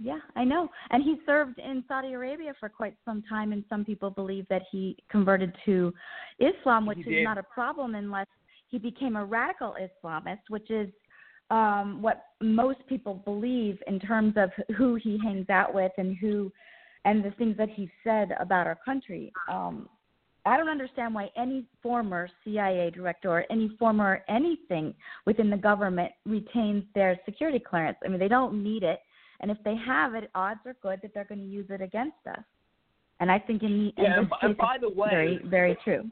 Yeah, 0.00 0.18
I 0.36 0.44
know. 0.44 0.68
And 0.90 1.02
he 1.02 1.16
served 1.26 1.58
in 1.58 1.82
Saudi 1.88 2.12
Arabia 2.12 2.54
for 2.60 2.68
quite 2.68 2.94
some 3.04 3.22
time, 3.28 3.52
and 3.52 3.64
some 3.68 3.84
people 3.84 4.10
believe 4.10 4.46
that 4.48 4.62
he 4.70 4.96
converted 5.10 5.52
to 5.64 5.92
Islam, 6.38 6.86
which 6.86 6.98
is 6.98 7.24
not 7.24 7.36
a 7.36 7.42
problem 7.42 7.96
unless 7.96 8.26
he 8.68 8.78
became 8.78 9.16
a 9.16 9.24
radical 9.24 9.74
Islamist, 9.80 10.42
which 10.48 10.70
is 10.70 10.88
um, 11.50 12.00
what 12.00 12.26
most 12.40 12.78
people 12.88 13.14
believe 13.14 13.78
in 13.86 13.98
terms 13.98 14.34
of 14.36 14.50
who 14.76 14.94
he 14.96 15.18
hangs 15.22 15.50
out 15.50 15.74
with 15.74 15.92
and 15.98 16.16
who 16.18 16.52
and 17.04 17.24
the 17.24 17.30
things 17.32 17.56
that 17.56 17.70
he 17.70 17.90
said 18.04 18.32
about 18.38 18.66
our 18.66 18.78
country. 18.84 19.32
Um, 19.50 19.88
I 20.44 20.56
don't 20.56 20.68
understand 20.68 21.14
why 21.14 21.30
any 21.36 21.64
former 21.82 22.28
CIA 22.44 22.90
director 22.90 23.30
or 23.30 23.44
any 23.50 23.70
former 23.78 24.22
anything 24.28 24.94
within 25.26 25.50
the 25.50 25.56
government 25.56 26.12
retains 26.24 26.84
their 26.94 27.18
security 27.24 27.58
clearance. 27.58 27.98
I 28.04 28.08
mean, 28.08 28.18
they 28.18 28.28
don't 28.28 28.62
need 28.62 28.82
it, 28.82 29.00
and 29.40 29.50
if 29.50 29.58
they 29.64 29.76
have 29.76 30.14
it, 30.14 30.30
odds 30.34 30.60
are 30.66 30.76
good 30.82 31.00
that 31.02 31.12
they're 31.14 31.24
going 31.24 31.40
to 31.40 31.46
use 31.46 31.66
it 31.70 31.80
against 31.80 32.16
us. 32.28 32.42
And 33.20 33.30
I 33.30 33.38
think 33.38 33.62
in, 33.62 33.92
in 33.96 34.04
Yeah, 34.04 34.20
this 34.20 34.30
and, 34.42 34.56
case, 34.56 34.58
by 34.58 34.76
the 34.80 34.88
way, 34.88 35.08
very, 35.10 35.40
very 35.44 35.76
true. 35.84 36.08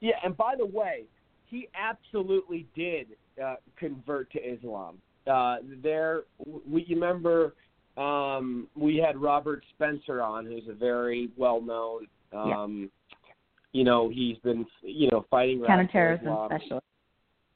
Yeah, 0.00 0.12
and 0.24 0.36
by 0.36 0.54
the 0.56 0.66
way, 0.66 1.04
he 1.46 1.68
absolutely 1.74 2.66
did 2.74 3.08
uh, 3.42 3.56
convert 3.76 4.30
to 4.32 4.38
Islam. 4.38 4.98
Uh, 5.30 5.56
there, 5.82 6.22
we 6.66 6.86
remember 6.88 7.54
um, 7.96 8.68
we 8.76 8.96
had 8.96 9.16
Robert 9.16 9.64
Spencer 9.74 10.22
on, 10.22 10.46
who's 10.46 10.68
a 10.68 10.74
very 10.74 11.30
well-known. 11.36 12.06
Um, 12.32 12.90
You 13.72 13.84
know, 13.84 14.08
he's 14.08 14.38
been 14.38 14.64
you 14.82 15.08
know 15.10 15.26
fighting 15.30 15.62
Counterterrorism 15.66 16.34
specialist. 16.46 16.86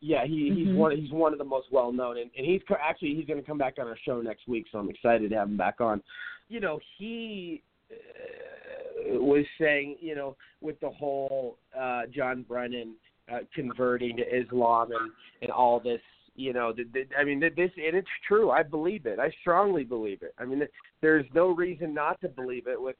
Yeah, 0.05 0.27
he 0.27 0.53
he's 0.53 0.67
Mhm. 0.67 0.75
one 0.75 0.97
he's 0.97 1.13
one 1.13 1.33
of 1.33 1.39
the 1.39 1.45
most 1.45 1.71
well 1.71 1.93
known, 1.93 2.19
and, 2.19 2.29
and 2.37 2.45
he's 2.45 2.61
co- 2.67 2.75
actually 2.75 3.15
he's 3.15 3.25
going 3.25 3.41
to 3.41 3.47
come 3.47 3.57
back 3.57 3.79
on 3.79 3.87
our 3.87 3.97
show 3.99 4.21
next 4.21 4.49
week, 4.49 4.67
so 4.71 4.81
I'm 4.81 4.91
excited 4.91 5.31
to 5.31 5.37
have 5.37 5.49
him 5.49 5.57
back 5.57 5.81
on. 5.81 6.03
You 6.49 6.59
know, 6.59 6.81
he 6.99 7.63
uh, 7.93 9.21
was 9.21 9.45
saying, 9.61 9.99
you 10.01 10.17
know, 10.17 10.37
with 10.61 10.79
the 10.81 10.91
whole 10.91 11.57
uh, 11.79 12.03
John 12.13 12.43
Brennan 12.43 12.97
uh, 13.33 13.39
converting 13.55 14.17
to 14.17 14.25
Islam 14.25 14.91
and 14.91 15.13
and 15.41 15.53
all 15.53 15.79
this, 15.79 16.01
you 16.35 16.53
know, 16.53 16.73
the, 16.73 16.83
the, 16.93 17.05
I 17.17 17.23
mean, 17.23 17.41
th- 17.41 17.55
this 17.55 17.71
and 17.77 17.97
it's 17.97 18.09
true. 18.27 18.51
I 18.51 18.65
believe 18.65 19.07
it. 19.07 19.21
I 19.21 19.31
strongly 19.41 19.85
believe 19.85 20.23
it. 20.23 20.35
I 20.37 20.45
mean, 20.45 20.67
there's 21.01 21.27
no 21.33 21.51
reason 21.55 21.95
not 21.95 22.21
to 22.23 22.29
believe 22.29 22.67
it 22.67 22.81
with, 22.81 22.97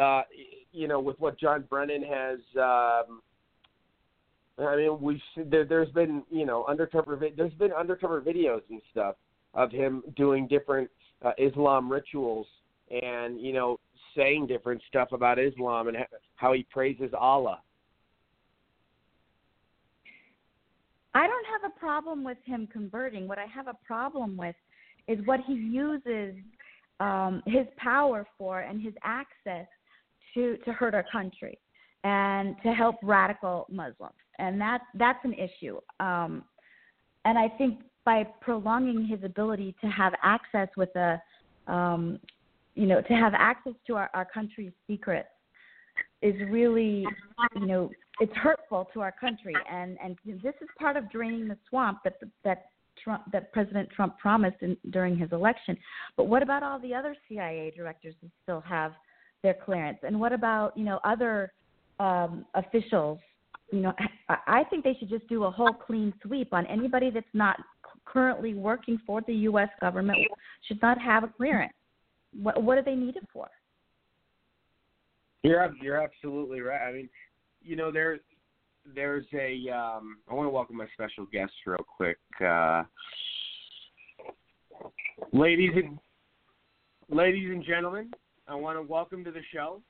uh, 0.00 0.22
you 0.70 0.86
know, 0.86 1.00
with 1.00 1.18
what 1.18 1.40
John 1.40 1.64
Brennan 1.68 2.04
has. 2.04 2.38
Um, 2.56 3.20
I 4.58 4.76
mean, 4.76 5.00
we 5.00 5.22
there, 5.36 5.64
there's 5.64 5.90
been 5.90 6.22
you 6.30 6.46
know 6.46 6.64
undercover 6.66 7.20
there's 7.36 7.52
been 7.54 7.72
undercover 7.72 8.20
videos 8.20 8.62
and 8.70 8.80
stuff 8.90 9.16
of 9.54 9.70
him 9.70 10.02
doing 10.16 10.46
different 10.46 10.90
uh, 11.24 11.32
Islam 11.38 11.90
rituals 11.90 12.46
and 12.90 13.40
you 13.40 13.52
know 13.52 13.78
saying 14.16 14.46
different 14.46 14.80
stuff 14.88 15.12
about 15.12 15.38
Islam 15.38 15.88
and 15.88 15.98
how 16.36 16.52
he 16.52 16.66
praises 16.70 17.10
Allah. 17.18 17.60
I 21.14 21.26
don't 21.26 21.46
have 21.46 21.70
a 21.70 21.78
problem 21.78 22.24
with 22.24 22.38
him 22.44 22.68
converting. 22.70 23.26
What 23.26 23.38
I 23.38 23.46
have 23.46 23.68
a 23.68 23.76
problem 23.86 24.36
with 24.36 24.56
is 25.08 25.18
what 25.26 25.40
he 25.46 25.54
uses 25.54 26.34
um, 27.00 27.42
his 27.46 27.66
power 27.76 28.26
for 28.38 28.60
and 28.60 28.82
his 28.82 28.94
access 29.02 29.66
to 30.34 30.56
to 30.64 30.72
hurt 30.72 30.94
our 30.94 31.04
country 31.12 31.58
and 32.04 32.54
to 32.62 32.72
help 32.72 32.96
radical 33.02 33.66
Muslims, 33.70 34.14
and 34.38 34.60
that 34.60 34.82
that's 34.94 35.24
an 35.24 35.34
issue. 35.34 35.78
Um, 36.00 36.44
and 37.24 37.38
I 37.38 37.48
think 37.58 37.80
by 38.04 38.24
prolonging 38.40 39.06
his 39.06 39.22
ability 39.24 39.74
to 39.80 39.88
have 39.88 40.12
access 40.22 40.68
with 40.76 40.94
a, 40.96 41.20
um, 41.66 42.20
you 42.74 42.86
know, 42.86 43.00
to 43.02 43.12
have 43.14 43.32
access 43.36 43.72
to 43.88 43.96
our, 43.96 44.10
our 44.14 44.24
country's 44.24 44.72
secrets 44.86 45.28
is 46.22 46.34
really, 46.48 47.04
you 47.56 47.66
know, 47.66 47.90
it's 48.20 48.32
hurtful 48.36 48.88
to 48.94 49.00
our 49.00 49.12
country, 49.12 49.54
and 49.70 49.98
and 50.02 50.16
this 50.24 50.54
is 50.60 50.68
part 50.78 50.96
of 50.96 51.10
draining 51.10 51.48
the 51.48 51.58
swamp 51.68 51.98
that 52.04 52.14
that 52.44 52.66
Trump 53.02 53.24
that 53.32 53.52
President 53.52 53.88
Trump 53.94 54.18
promised 54.18 54.56
in, 54.62 54.76
during 54.90 55.16
his 55.18 55.30
election. 55.32 55.76
But 56.16 56.24
what 56.24 56.42
about 56.42 56.62
all 56.62 56.78
the 56.80 56.94
other 56.94 57.14
CIA 57.28 57.72
directors 57.76 58.14
who 58.20 58.28
still 58.42 58.60
have 58.62 58.92
their 59.42 59.54
clearance, 59.54 59.98
and 60.02 60.18
what 60.18 60.32
about 60.32 60.76
you 60.76 60.84
know 60.84 61.00
other 61.04 61.52
um, 62.00 62.46
officials? 62.54 63.18
You 63.72 63.80
know, 63.80 63.92
I, 64.28 64.62
think 64.70 64.84
they 64.84 64.94
should 64.98 65.08
just 65.08 65.26
do 65.28 65.44
a 65.44 65.50
whole 65.50 65.72
clean 65.72 66.12
sweep 66.24 66.52
on 66.52 66.66
anybody 66.66 67.10
that's 67.10 67.26
not 67.32 67.56
currently 68.04 68.54
working 68.54 69.00
for 69.04 69.22
the 69.26 69.34
U.S. 69.34 69.68
government 69.80 70.18
should 70.68 70.80
not 70.82 71.00
have 71.00 71.24
a 71.24 71.28
clearance. 71.28 71.72
What 72.40 72.62
what 72.62 72.76
do 72.76 72.82
they 72.82 72.94
need 72.94 73.16
it 73.16 73.26
for? 73.32 73.48
You're 75.42 75.74
you're 75.82 76.00
absolutely 76.00 76.60
right. 76.60 76.88
I 76.88 76.92
mean, 76.92 77.08
you 77.62 77.74
know, 77.74 77.90
there 77.90 78.18
there's 78.94 79.26
a 79.34 79.68
um 79.70 80.18
I 80.30 80.34
want 80.34 80.46
to 80.46 80.50
welcome 80.50 80.76
my 80.76 80.86
special 80.94 81.26
guest 81.32 81.52
real 81.66 81.78
quick. 81.96 82.18
Uh 82.44 82.84
ladies 85.32 85.72
and 85.74 85.98
ladies 87.08 87.50
and 87.50 87.64
gentlemen, 87.64 88.12
I 88.46 88.54
want 88.54 88.78
to 88.78 88.82
welcome 88.82 89.24
to 89.24 89.32
the 89.32 89.42
show 89.52 89.82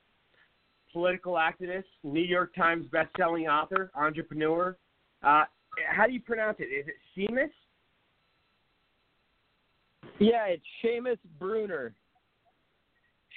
political 0.97 1.35
activist, 1.35 1.85
New 2.03 2.23
York 2.23 2.55
Times 2.55 2.87
best-selling 2.91 3.47
author, 3.49 3.91
entrepreneur. 3.95 4.77
Uh 5.23 5.45
how 5.95 6.07
do 6.07 6.13
you 6.15 6.23
pronounce 6.23 6.57
it? 6.59 6.65
Is 6.79 6.87
it 6.89 6.95
Seamus? 7.15 7.51
Yeah, 10.19 10.47
it's 10.47 10.65
Seamus 10.83 11.19
Bruner. 11.39 11.95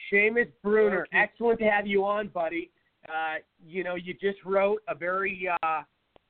Seamus 0.10 0.50
Bruner, 0.64 1.02
Okay. 1.02 1.18
excellent 1.18 1.60
to 1.60 1.66
have 1.70 1.86
you 1.86 2.06
on, 2.06 2.30
buddy. 2.30 2.72
Uh, 3.10 3.36
you 3.68 3.84
know, 3.84 3.96
you 3.96 4.14
just 4.14 4.38
wrote 4.46 4.82
a 4.88 4.96
very 4.96 5.50
uh, 5.62 5.82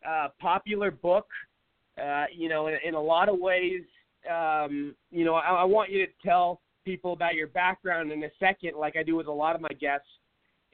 uh, 0.08 0.30
popular 0.40 0.90
book. 0.90 1.28
Uh, 2.02 2.26
you 2.36 2.50
know, 2.50 2.68
in, 2.68 2.78
in 2.84 2.96
a 2.96 3.02
lot 3.02 3.30
of 3.30 3.38
ways, 3.40 3.84
um, 4.32 4.96
you 5.12 5.24
know, 5.26 5.36
I, 5.36 5.50
I 5.50 5.64
want 5.64 5.92
you 5.92 6.06
to 6.06 6.12
tell 6.26 6.62
people 6.86 7.14
about 7.14 7.36
your 7.36 7.48
background 7.48 8.12
in 8.12 8.24
a 8.24 8.30
second, 8.40 8.74
like 8.78 8.96
I 8.98 9.04
do 9.04 9.16
with 9.16 9.28
a 9.28 9.32
lot 9.32 9.54
of 9.56 9.62
my 9.62 9.76
guests. 9.80 10.08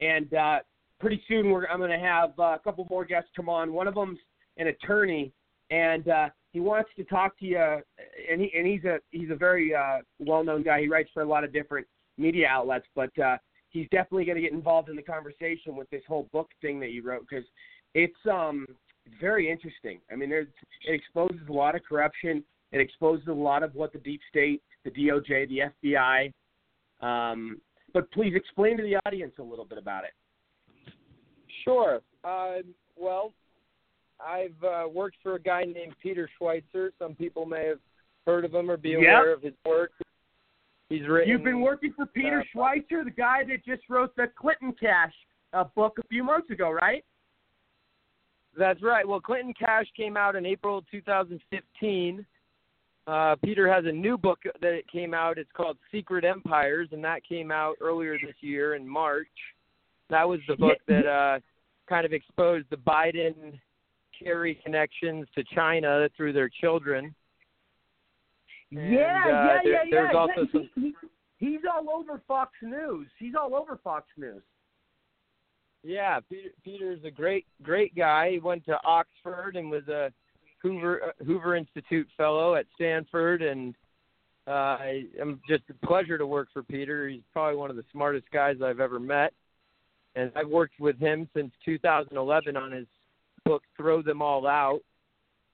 And 0.01 0.33
uh, 0.33 0.59
pretty 0.99 1.21
soon, 1.27 1.49
we're 1.49 1.67
I'm 1.67 1.79
going 1.79 1.91
to 1.91 1.99
have 1.99 2.31
uh, 2.39 2.55
a 2.55 2.59
couple 2.63 2.85
more 2.89 3.05
guests 3.05 3.29
come 3.35 3.49
on. 3.49 3.73
One 3.73 3.87
of 3.87 3.95
them's 3.95 4.19
an 4.57 4.67
attorney, 4.67 5.31
and 5.69 6.07
uh, 6.07 6.29
he 6.51 6.59
wants 6.59 6.89
to 6.97 7.03
talk 7.03 7.37
to 7.39 7.45
you. 7.45 7.59
And 8.31 8.41
he 8.41 8.51
and 8.57 8.67
he's 8.67 8.83
a 8.83 8.99
he's 9.11 9.29
a 9.29 9.35
very 9.35 9.73
uh, 9.73 9.99
well-known 10.19 10.63
guy. 10.63 10.81
He 10.81 10.87
writes 10.87 11.09
for 11.13 11.23
a 11.23 11.27
lot 11.27 11.43
of 11.43 11.53
different 11.53 11.87
media 12.17 12.47
outlets, 12.47 12.85
but 12.95 13.17
uh, 13.19 13.37
he's 13.69 13.87
definitely 13.91 14.25
going 14.25 14.37
to 14.37 14.41
get 14.41 14.53
involved 14.53 14.89
in 14.89 14.95
the 14.95 15.01
conversation 15.01 15.75
with 15.75 15.89
this 15.89 16.03
whole 16.07 16.29
book 16.31 16.49
thing 16.61 16.79
that 16.79 16.91
you 16.91 17.03
wrote 17.03 17.25
because 17.29 17.45
it's 17.93 18.13
um 18.31 18.65
very 19.21 19.49
interesting. 19.49 19.99
I 20.11 20.15
mean, 20.15 20.29
there's 20.29 20.47
it 20.87 20.93
exposes 20.93 21.47
a 21.47 21.53
lot 21.53 21.75
of 21.75 21.83
corruption. 21.83 22.43
It 22.71 22.81
exposes 22.81 23.27
a 23.27 23.33
lot 23.33 23.63
of 23.63 23.75
what 23.75 23.93
the 23.93 23.99
deep 23.99 24.21
state, 24.29 24.61
the 24.83 24.91
DOJ, 24.91 25.47
the 25.49 25.89
FBI. 25.93 26.31
Um, 27.01 27.61
but 27.95 28.11
please 28.11 28.33
explain 28.35 28.75
to 28.75 28.83
the 28.83 28.97
audience 29.07 29.31
a 29.39 29.41
little 29.41 29.63
bit 29.63 29.77
about 29.77 30.03
it. 30.03 30.11
Sure. 31.63 32.01
Uh, 32.25 32.57
well, 32.97 33.31
I've 34.19 34.61
uh, 34.63 34.83
worked 34.93 35.15
for 35.23 35.35
a 35.35 35.39
guy 35.39 35.63
named 35.63 35.95
Peter 36.03 36.29
Schweizer. 36.39 36.89
Some 36.99 37.15
people 37.15 37.45
may 37.45 37.65
have 37.67 37.79
heard 38.27 38.43
of 38.43 38.53
him 38.53 38.69
or 38.69 38.75
be 38.75 38.89
Yep. 38.89 38.99
aware 38.99 39.33
of 39.33 39.41
his 39.41 39.53
work. 39.65 39.91
He's 40.89 41.07
written. 41.07 41.29
You've 41.29 41.45
been 41.45 41.61
working 41.61 41.93
for 41.95 42.05
Peter 42.05 42.41
uh, 42.41 42.43
Schweizer, 42.53 43.05
the 43.05 43.13
guy 43.15 43.43
that 43.45 43.63
just 43.65 43.83
wrote 43.89 44.13
the 44.17 44.27
Clinton 44.37 44.75
Cash 44.77 45.13
uh, 45.53 45.63
book 45.63 45.97
a 45.97 46.07
few 46.09 46.23
months 46.23 46.49
ago, 46.49 46.71
right? 46.71 47.03
That's 48.57 48.83
right. 48.83 49.07
Well, 49.07 49.21
Clinton 49.21 49.53
Cash 49.57 49.85
came 49.95 50.17
out 50.17 50.35
in 50.35 50.45
April 50.45 50.83
2015. 50.91 52.25
Uh, 53.07 53.35
Peter 53.43 53.71
has 53.71 53.85
a 53.85 53.91
new 53.91 54.17
book 54.17 54.39
that 54.61 54.81
came 54.91 55.13
out. 55.13 55.37
It's 55.37 55.51
called 55.53 55.77
Secret 55.91 56.25
Empires, 56.25 56.89
and 56.91 57.03
that 57.03 57.23
came 57.23 57.51
out 57.51 57.75
earlier 57.79 58.17
this 58.17 58.35
year 58.41 58.73
in 58.75 58.87
March. 58.87 59.27
That 60.09 60.27
was 60.27 60.39
the 60.47 60.55
book 60.55 60.77
that 60.87 61.05
uh, 61.05 61.39
kind 61.87 62.05
of 62.05 62.13
exposed 62.13 62.65
the 62.71 62.77
Biden 62.77 63.59
Kerry 64.17 64.59
connections 64.63 65.27
to 65.35 65.43
China 65.53 66.07
through 66.17 66.33
their 66.33 66.49
children. 66.49 67.13
And, 68.71 68.93
yeah, 68.93 69.21
uh, 69.23 69.29
yeah, 69.29 69.59
there- 69.63 69.71
yeah, 69.73 69.83
there's 69.91 70.09
yeah. 70.13 70.17
also 70.19 70.45
He- 70.45 70.51
some- 70.51 70.69
he- 70.75 70.95
he's 71.37 71.61
all 71.71 71.89
over 71.91 72.19
Fox 72.27 72.53
News. 72.63 73.07
He's 73.19 73.35
all 73.35 73.55
over 73.55 73.77
Fox 73.83 74.07
News. 74.17 74.41
Yeah, 75.83 76.19
Peter, 76.27 76.49
Peter's 76.63 77.03
a 77.03 77.11
great, 77.11 77.45
great 77.61 77.93
guy. 77.93 78.31
He 78.31 78.39
went 78.39 78.65
to 78.65 78.79
Oxford 78.83 79.55
and 79.55 79.69
was 79.69 79.87
a 79.87 80.11
Hoover 80.65 81.01
uh, 81.03 81.23
Hoover 81.23 81.55
Institute 81.55 82.07
fellow 82.17 82.55
at 82.55 82.65
Stanford, 82.73 83.43
and 83.43 83.75
uh, 84.47 84.51
I, 84.51 85.03
I'm 85.21 85.39
just 85.47 85.63
a 85.69 85.85
pleasure 85.85 86.17
to 86.17 86.25
work 86.25 86.49
for 86.51 86.63
Peter. 86.63 87.07
He's 87.07 87.21
probably 87.31 87.57
one 87.57 87.69
of 87.69 87.75
the 87.75 87.85
smartest 87.91 88.25
guys 88.31 88.57
I've 88.63 88.79
ever 88.79 88.99
met, 88.99 89.33
and 90.15 90.31
I've 90.35 90.49
worked 90.49 90.79
with 90.79 90.99
him 90.99 91.29
since 91.35 91.51
2011 91.65 92.57
on 92.57 92.71
his 92.71 92.87
book 93.43 93.61
"Throw 93.77 94.01
Them 94.01 94.23
All 94.23 94.47
Out," 94.47 94.81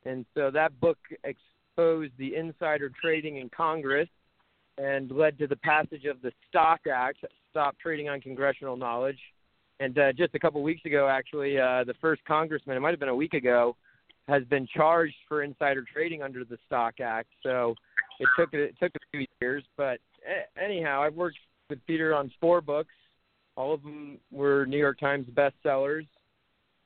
and 0.05 0.25
so 0.33 0.49
that 0.49 0.79
book 0.79 0.97
exposed 1.25 2.13
the 2.17 2.35
insider 2.35 2.89
trading 3.01 3.37
in 3.37 3.49
Congress 3.49 4.09
and 4.77 5.11
led 5.11 5.37
to 5.39 5.47
the 5.47 5.57
passage 5.57 6.05
of 6.05 6.21
the 6.21 6.31
Stock 6.47 6.81
Act, 6.91 7.17
Stop 7.49 7.77
Trading 7.79 8.07
on 8.07 8.21
Congressional 8.21 8.77
Knowledge. 8.77 9.19
And 9.81 9.97
uh, 9.97 10.13
just 10.13 10.35
a 10.35 10.39
couple 10.39 10.63
weeks 10.63 10.85
ago, 10.85 11.09
actually, 11.09 11.59
uh, 11.59 11.83
the 11.83 11.95
first 11.99 12.23
congressman, 12.25 12.77
it 12.77 12.79
might 12.79 12.91
have 12.91 12.99
been 12.99 13.09
a 13.09 13.15
week 13.15 13.33
ago, 13.33 13.75
has 14.31 14.43
been 14.45 14.65
charged 14.73 15.15
for 15.27 15.43
insider 15.43 15.83
trading 15.93 16.23
under 16.23 16.45
the 16.45 16.57
Stock 16.65 17.01
Act. 17.01 17.27
So 17.43 17.75
it 18.19 18.29
took 18.37 18.53
it 18.53 18.75
took 18.79 18.91
a 18.95 18.99
few 19.11 19.25
years, 19.41 19.63
but 19.75 19.99
anyhow, 20.61 21.01
I've 21.03 21.15
worked 21.15 21.37
with 21.69 21.85
Peter 21.85 22.15
on 22.15 22.31
four 22.39 22.61
books. 22.61 22.93
All 23.57 23.73
of 23.73 23.83
them 23.83 24.17
were 24.31 24.65
New 24.65 24.77
York 24.77 24.99
Times 24.99 25.27
bestsellers, 25.33 26.07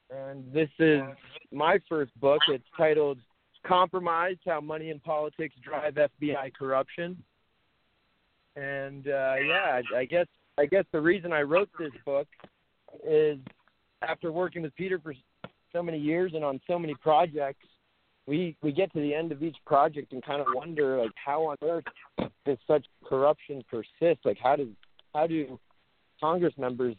and 0.09 0.51
this 0.51 0.69
is 0.79 1.01
my 1.51 1.79
first 1.87 2.19
book. 2.19 2.41
It's 2.47 2.63
titled 2.75 3.19
"Compromise: 3.63 4.37
How 4.43 4.59
Money 4.59 4.89
and 4.89 5.03
Politics 5.03 5.53
Drive 5.63 5.93
FBI 5.93 6.51
Corruption." 6.57 7.15
And 8.55 9.07
uh, 9.07 9.35
yeah, 9.45 9.81
I 9.95 10.05
guess 10.05 10.27
I 10.57 10.65
guess 10.65 10.85
the 10.91 11.01
reason 11.01 11.31
I 11.31 11.41
wrote 11.41 11.69
this 11.77 11.91
book 12.05 12.27
is 13.07 13.37
after 14.01 14.31
working 14.31 14.63
with 14.63 14.75
Peter 14.75 14.97
for 14.99 15.13
so 15.75 15.83
many 15.83 15.97
years 15.97 16.31
and 16.33 16.43
on 16.43 16.59
so 16.67 16.79
many 16.79 16.95
projects, 16.95 17.65
we 18.27 18.55
we 18.63 18.71
get 18.71 18.91
to 18.93 19.01
the 19.01 19.13
end 19.13 19.31
of 19.31 19.43
each 19.43 19.57
project 19.65 20.13
and 20.13 20.23
kind 20.25 20.41
of 20.41 20.47
wonder 20.53 20.97
like 20.97 21.11
how 21.23 21.43
on 21.47 21.57
earth 21.61 21.83
does 22.45 22.57
such 22.65 22.85
corruption 23.05 23.63
persist? 23.69 24.21
Like 24.23 24.37
how 24.41 24.55
does 24.55 24.69
how 25.13 25.27
do 25.27 25.59
Congress 26.19 26.53
members 26.57 26.95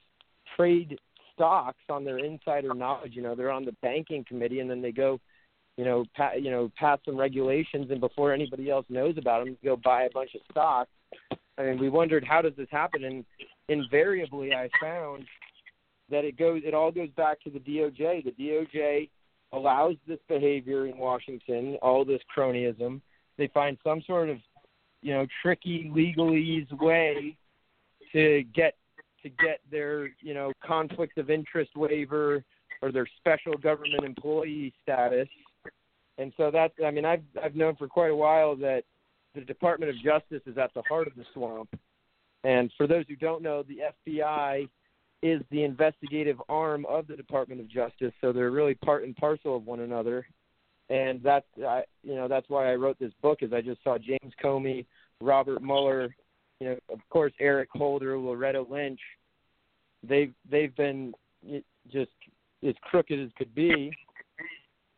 trade 0.57 0.99
stocks 1.35 1.83
on 1.89 2.05
their 2.05 2.19
insider 2.19 2.75
knowledge? 2.75 3.13
You 3.15 3.23
know, 3.23 3.35
they're 3.35 3.51
on 3.51 3.65
the 3.65 3.75
banking 3.83 4.25
committee 4.25 4.61
and 4.61 4.71
then 4.71 4.83
they 4.83 4.93
go, 4.93 5.19
you 5.77 5.85
know, 5.85 6.05
pa- 6.15 6.35
you 6.35 6.51
know, 6.51 6.71
pass 6.79 6.99
some 7.05 7.17
regulations 7.17 7.91
and 7.91 8.01
before 8.01 8.33
anybody 8.33 8.71
else 8.71 8.87
knows 8.89 9.17
about 9.19 9.45
them, 9.45 9.57
go 9.65 9.77
buy 9.77 10.05
a 10.05 10.11
bunch 10.11 10.35
of 10.35 10.43
stocks. 10.51 10.91
I 11.59 11.63
mean, 11.63 11.79
we 11.79 11.89
wondered 11.89 12.25
how 12.29 12.43
does 12.43 12.53
this 12.59 12.69
happen, 12.71 13.05
and 13.05 13.25
invariably, 13.69 14.53
I 14.53 14.69
found 14.79 15.25
that 16.11 16.25
it 16.25 16.37
goes, 16.37 16.63
it 16.65 16.75
all 16.75 16.91
goes 16.91 17.11
back 17.11 17.41
to 17.43 17.51
the 17.51 17.59
DOJ. 17.59 18.25
The 18.25 18.33
DOJ 18.39 19.09
allows 19.53 19.97
this 20.07 20.19
behavior 20.29 20.87
in 20.87 20.99
Washington, 20.99 21.77
all 21.83 22.05
this 22.05 22.21
cronyism. 22.37 23.01
They 23.39 23.49
find 23.49 23.77
some 23.85 24.03
sort 24.07 24.29
of, 24.29 24.39
you 25.03 25.13
know, 25.13 25.27
tricky 25.43 25.91
legalese 25.95 26.71
way 26.81 27.37
to 28.13 28.45
get 28.55 28.75
to 29.23 29.29
get 29.29 29.61
their, 29.71 30.11
you 30.21 30.35
know, 30.35 30.53
conflict 30.65 31.19
of 31.19 31.31
interest 31.31 31.71
waiver 31.77 32.45
or 32.83 32.93
their 32.93 33.07
special 33.19 33.55
government 33.55 34.05
employee 34.05 34.73
status. 34.83 35.29
And 36.19 36.33
so 36.37 36.51
that's 36.51 36.75
I 36.85 36.91
mean, 36.91 37.05
I've 37.05 37.25
I've 37.43 37.57
known 37.57 37.77
for 37.77 37.89
quite 37.89 38.11
a 38.11 38.17
while 38.17 38.57
that 38.57 38.85
the 39.35 39.43
Department 39.43 39.91
of 39.91 39.97
Justice 40.03 40.43
is 40.47 40.57
at 40.57 40.73
the 40.75 40.83
heart 40.89 41.07
of 41.07 41.15
the 41.15 41.25
swamp. 41.35 41.69
And 42.45 42.71
for 42.77 42.87
those 42.87 43.05
who 43.09 43.17
don't 43.17 43.43
know, 43.43 43.65
the 43.65 43.81
FBI 44.09 44.69
is 45.23 45.43
the 45.51 45.65
investigative 45.65 46.41
arm 46.49 46.85
of 46.87 47.07
the 47.07 47.17
Department 47.17 47.61
of 47.61 47.69
Justice, 47.69 48.13
so 48.21 48.33
they're 48.33 48.51
really 48.51 48.75
part 48.75 49.05
and 49.05 49.17
parcel 49.17 49.57
of 49.57 49.67
one 49.67 49.81
another. 49.81 50.27
And 50.89 51.21
that's 51.23 51.47
I, 51.67 51.83
you 52.05 52.15
know 52.15 52.29
that's 52.29 52.49
why 52.49 52.71
I 52.71 52.75
wrote 52.75 52.99
this 52.99 53.13
book 53.23 53.39
is 53.43 53.53
I 53.53 53.61
just 53.61 53.83
saw 53.83 53.99
James 53.99 54.33
Comey, 54.43 54.87
Robert 55.21 55.63
Mueller, 55.63 56.15
you 56.61 56.69
know 56.69 56.79
of 56.93 57.01
course 57.11 57.33
Eric 57.41 57.71
Holder, 57.73 58.17
Loretta 58.19 58.63
Lynch. 58.63 59.01
They've 60.07 60.33
they've 60.49 60.75
been 60.77 61.13
just 61.91 62.11
as 62.67 62.75
crooked 62.83 63.19
as 63.19 63.31
could 63.37 63.55
be. 63.55 63.91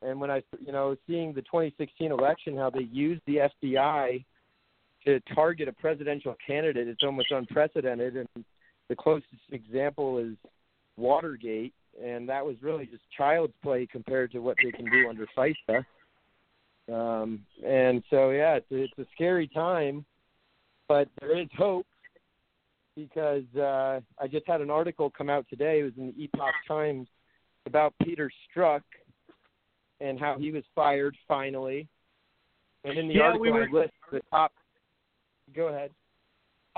And 0.03 0.21
when 0.21 0.31
I 0.31 0.43
you 0.61 0.73
know 0.73 0.95
seeing 1.07 1.33
the 1.33 1.43
2016 1.43 2.13
election, 2.13 2.57
how 2.57 2.71
they 2.71 2.89
used 2.93 3.23
the 3.27 3.49
FBI 3.63 4.25
to 5.07 5.21
target 5.35 5.69
a 5.69 5.73
presidential 5.73 6.37
candidate, 6.45 6.89
it's 6.89 7.03
almost 7.03 7.31
unprecedented. 7.31 8.17
And 8.17 8.45
the 8.89 8.97
closest 8.97 9.27
example 9.51 10.19
is 10.19 10.35
Watergate, 10.97 11.75
and 12.03 12.29
that 12.29 12.45
was 12.45 12.57
really 12.63 12.87
just 12.87 13.03
child's 13.17 13.55
play 13.63 13.87
compared 13.91 14.33
to 14.33 14.41
what 14.41 14.57
they 14.63 14.71
can 14.73 14.87
do 14.91 15.09
under 15.09 15.27
FISA. 15.37 15.85
Um, 16.93 17.41
and 17.67 18.03
so, 18.09 18.31
yeah, 18.31 18.55
it's 18.57 18.71
a, 18.73 18.77
it's 18.77 18.99
a 18.99 19.07
scary 19.15 19.47
time, 19.49 20.05
but 20.89 21.09
there 21.21 21.39
is 21.39 21.49
hope 21.57 21.87
because 22.97 23.45
uh, 23.57 24.01
I 24.21 24.27
just 24.29 24.47
had 24.47 24.61
an 24.61 24.71
article 24.71 25.11
come 25.17 25.31
out 25.31 25.47
today. 25.49 25.81
It 25.81 25.85
was 25.85 25.93
in 25.99 26.07
the 26.07 26.25
Epoch 26.25 26.55
Times 26.67 27.07
about 27.67 27.95
Peter 28.03 28.31
Strzok 28.57 28.81
and 30.01 30.19
how 30.19 30.37
he 30.39 30.51
was 30.51 30.65
fired 30.75 31.17
finally. 31.29 31.87
And 32.85 32.99
in 32.99 33.09
the 33.09 33.15
yeah, 33.15 33.23
article, 33.23 33.43
we 33.43 33.51
were... 33.53 33.69
I 33.69 33.73
list 33.73 33.93
the 34.11 34.21
top. 34.31 34.53
Go 35.55 35.69
ahead. 35.69 35.91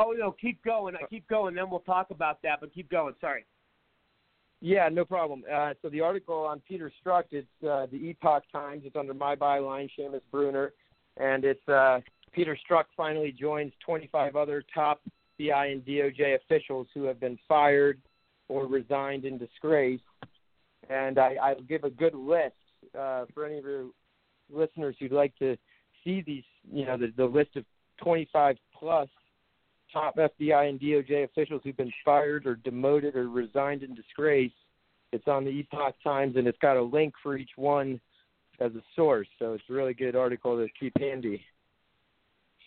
Oh 0.01 0.15
no, 0.17 0.33
keep 0.33 0.65
going. 0.65 0.97
I 0.97 1.07
keep 1.09 1.29
going. 1.29 1.55
Then 1.55 1.69
we'll 1.69 1.81
talk 1.81 2.11
about 2.11 2.41
that. 2.43 2.61
But 2.61 2.73
keep 2.73 2.91
going. 2.91 3.15
Sorry. 3.21 3.45
Yeah, 4.63 4.89
no 4.91 5.05
problem. 5.05 5.45
Uh, 5.51 5.75
so 5.83 5.91
the 5.91 6.01
article 6.01 6.35
on 6.35 6.61
Peter 6.67 6.91
Strzok, 7.05 7.25
it's 7.31 7.47
uh, 7.63 7.87
the 7.93 7.97
Epoch 7.97 8.45
Times. 8.51 8.83
It's 8.85 8.97
under 8.97 9.15
my 9.15 9.37
byline, 9.37 9.89
Seamus 9.99 10.21
Bruner, 10.31 10.73
and 11.19 11.45
it's 11.45 11.67
uh, 11.69 12.01
Peter 12.33 12.57
Strzok 12.69 12.85
finally 12.97 13.33
joins 13.33 13.73
25 13.85 14.37
other 14.37 14.65
top 14.75 15.03
BI 15.39 15.67
and 15.67 15.85
DOJ 15.85 16.37
officials 16.37 16.87
who 16.95 17.05
have 17.05 17.21
been 17.21 17.39
fired 17.49 18.01
or 18.49 18.67
resigned 18.67 19.25
in 19.25 19.39
disgrace. 19.39 20.01
And 20.89 21.19
I, 21.19 21.37
I'll 21.43 21.63
give 21.63 21.85
a 21.85 21.91
good 21.91 22.15
list 22.15 22.55
uh, 22.99 23.25
for 23.33 23.47
any 23.47 23.59
of 23.59 23.65
your 23.65 23.87
listeners 24.53 24.97
who'd 24.99 25.13
like 25.13 25.37
to 25.39 25.57
see 26.05 26.23
these, 26.27 26.45
you 26.71 26.85
know, 26.85 26.97
the, 26.97 27.13
the 27.17 27.25
list 27.25 27.57
of 27.57 27.65
25 28.03 28.57
plus 28.79 29.09
top 29.93 30.17
FBI 30.17 30.69
and 30.69 30.81
DOJ 30.81 31.25
officials 31.25 31.63
who've 31.65 31.77
been 31.77 31.93
fired 32.05 32.47
or 32.47 32.57
demoted 32.57 33.17
or 33.17 33.29
resigned 33.29 33.83
in 33.83 33.95
disgrace. 33.95 34.53
It's 35.13 35.27
on 35.27 35.45
the 35.45 35.51
Epoch 35.51 35.95
Times, 36.05 36.37
and 36.37 36.47
it's 36.47 36.59
got 36.59 36.77
a 36.77 36.83
link 36.83 37.15
for 37.23 37.37
each 37.37 37.51
one 37.57 38.01
as 38.61 38.73
a 38.75 38.83
source. 38.95 39.29
So 39.39 39.55
it's 39.55 39.65
a 39.69 39.73
really 39.73 39.95
good 39.95 40.15
article 40.15 40.57
to 40.57 40.69
keep 40.79 40.99
handy. 40.99 41.43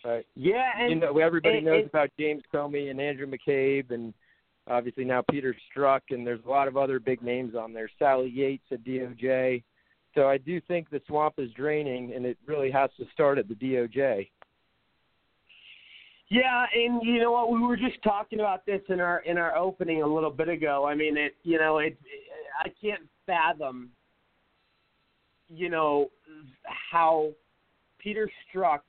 But, 0.02 0.26
yeah, 0.36 0.70
and 0.78 0.90
you 0.90 0.96
know 0.96 1.18
everybody 1.18 1.58
and, 1.58 1.66
knows 1.66 1.80
and, 1.80 1.88
about 1.88 2.10
James 2.18 2.42
Comey 2.52 2.90
and 2.90 3.00
Andrew 3.00 3.26
McCabe, 3.26 3.90
and 3.90 4.12
obviously 4.68 5.04
now 5.04 5.22
Peter 5.30 5.56
Strzok, 5.74 6.00
and 6.10 6.26
there's 6.26 6.44
a 6.46 6.50
lot 6.50 6.68
of 6.68 6.76
other 6.76 7.00
big 7.00 7.22
names 7.22 7.54
on 7.54 7.72
there. 7.72 7.88
Sally 7.98 8.28
Yates 8.28 8.64
at 8.70 8.84
DOJ. 8.84 9.62
So 10.14 10.28
I 10.28 10.36
do 10.36 10.60
think 10.60 10.90
the 10.90 11.00
swamp 11.06 11.34
is 11.38 11.50
draining, 11.52 12.12
and 12.14 12.26
it 12.26 12.36
really 12.46 12.70
has 12.70 12.90
to 12.98 13.06
start 13.12 13.38
at 13.38 13.48
the 13.48 13.54
DOJ. 13.54 14.28
Yeah, 16.30 16.64
and 16.74 17.02
you 17.02 17.20
know 17.20 17.32
what? 17.32 17.52
We 17.52 17.60
were 17.60 17.76
just 17.76 18.02
talking 18.02 18.40
about 18.40 18.64
this 18.64 18.80
in 18.88 19.00
our 19.00 19.20
in 19.20 19.36
our 19.36 19.56
opening 19.56 20.02
a 20.02 20.06
little 20.06 20.30
bit 20.30 20.48
ago. 20.48 20.86
I 20.86 20.94
mean, 20.94 21.16
it. 21.16 21.34
You 21.42 21.58
know, 21.58 21.78
it. 21.78 21.98
I 22.58 22.70
can't 22.80 23.02
fathom. 23.26 23.90
You 25.48 25.68
know 25.68 26.10
how 26.92 27.30
Peter 27.98 28.30
Strzok 28.54 28.80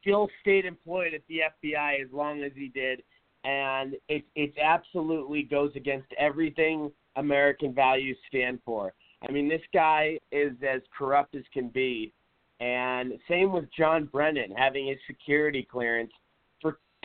still 0.00 0.28
stayed 0.40 0.64
employed 0.64 1.14
at 1.14 1.22
the 1.28 1.42
FBI 1.64 2.02
as 2.02 2.08
long 2.12 2.42
as 2.42 2.50
he 2.56 2.68
did, 2.68 3.02
and 3.44 3.94
it 4.08 4.24
it 4.34 4.52
absolutely 4.60 5.44
goes 5.44 5.70
against 5.76 6.08
everything 6.18 6.90
American 7.16 7.72
values 7.72 8.16
stand 8.28 8.58
for. 8.64 8.92
I 9.26 9.30
mean, 9.30 9.48
this 9.48 9.62
guy 9.72 10.18
is 10.32 10.52
as 10.68 10.80
corrupt 10.96 11.36
as 11.36 11.44
can 11.52 11.68
be, 11.68 12.12
and 12.58 13.12
same 13.28 13.52
with 13.52 13.66
John 13.76 14.06
Brennan 14.06 14.50
having 14.56 14.88
his 14.88 14.98
security 15.06 15.66
clearance 15.70 16.10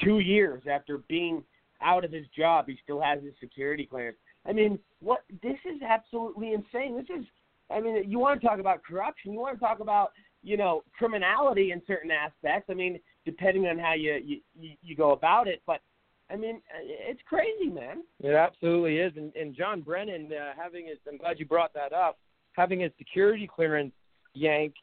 two 0.03 0.19
years 0.19 0.63
after 0.69 0.99
being 1.09 1.43
out 1.81 2.03
of 2.03 2.11
his 2.11 2.25
job, 2.35 2.67
he 2.67 2.77
still 2.83 3.01
has 3.01 3.21
his 3.23 3.33
security 3.39 3.85
clearance. 3.85 4.17
I 4.45 4.53
mean, 4.53 4.79
what? 5.01 5.23
This 5.43 5.57
is 5.65 5.81
absolutely 5.81 6.53
insane. 6.53 6.95
This 6.95 7.17
is, 7.19 7.25
I 7.69 7.79
mean, 7.79 8.09
you 8.09 8.19
want 8.19 8.41
to 8.41 8.47
talk 8.47 8.59
about 8.59 8.83
corruption? 8.83 9.33
You 9.33 9.39
want 9.39 9.59
to 9.59 9.65
talk 9.65 9.79
about, 9.79 10.11
you 10.43 10.57
know, 10.57 10.83
criminality 10.97 11.71
in 11.71 11.81
certain 11.85 12.11
aspects? 12.11 12.69
I 12.69 12.73
mean, 12.73 12.99
depending 13.25 13.67
on 13.67 13.77
how 13.77 13.93
you 13.93 14.19
you 14.23 14.39
you 14.81 14.95
go 14.95 15.11
about 15.11 15.47
it, 15.47 15.61
but. 15.65 15.81
I 16.29 16.35
mean, 16.35 16.61
it's 16.83 17.21
crazy, 17.25 17.69
man. 17.69 18.03
It 18.19 18.33
absolutely 18.33 18.97
is. 18.97 19.13
And, 19.15 19.33
and 19.37 19.55
John 19.55 19.79
Brennan 19.79 20.29
uh, 20.33 20.51
having 20.61 20.87
his, 20.87 20.97
I'm 21.07 21.17
glad 21.17 21.39
you 21.39 21.45
brought 21.45 21.73
that 21.73 21.93
up, 21.93 22.19
having 22.51 22.81
his 22.81 22.91
security 22.97 23.47
clearance 23.47 23.93
yanked, 24.33 24.77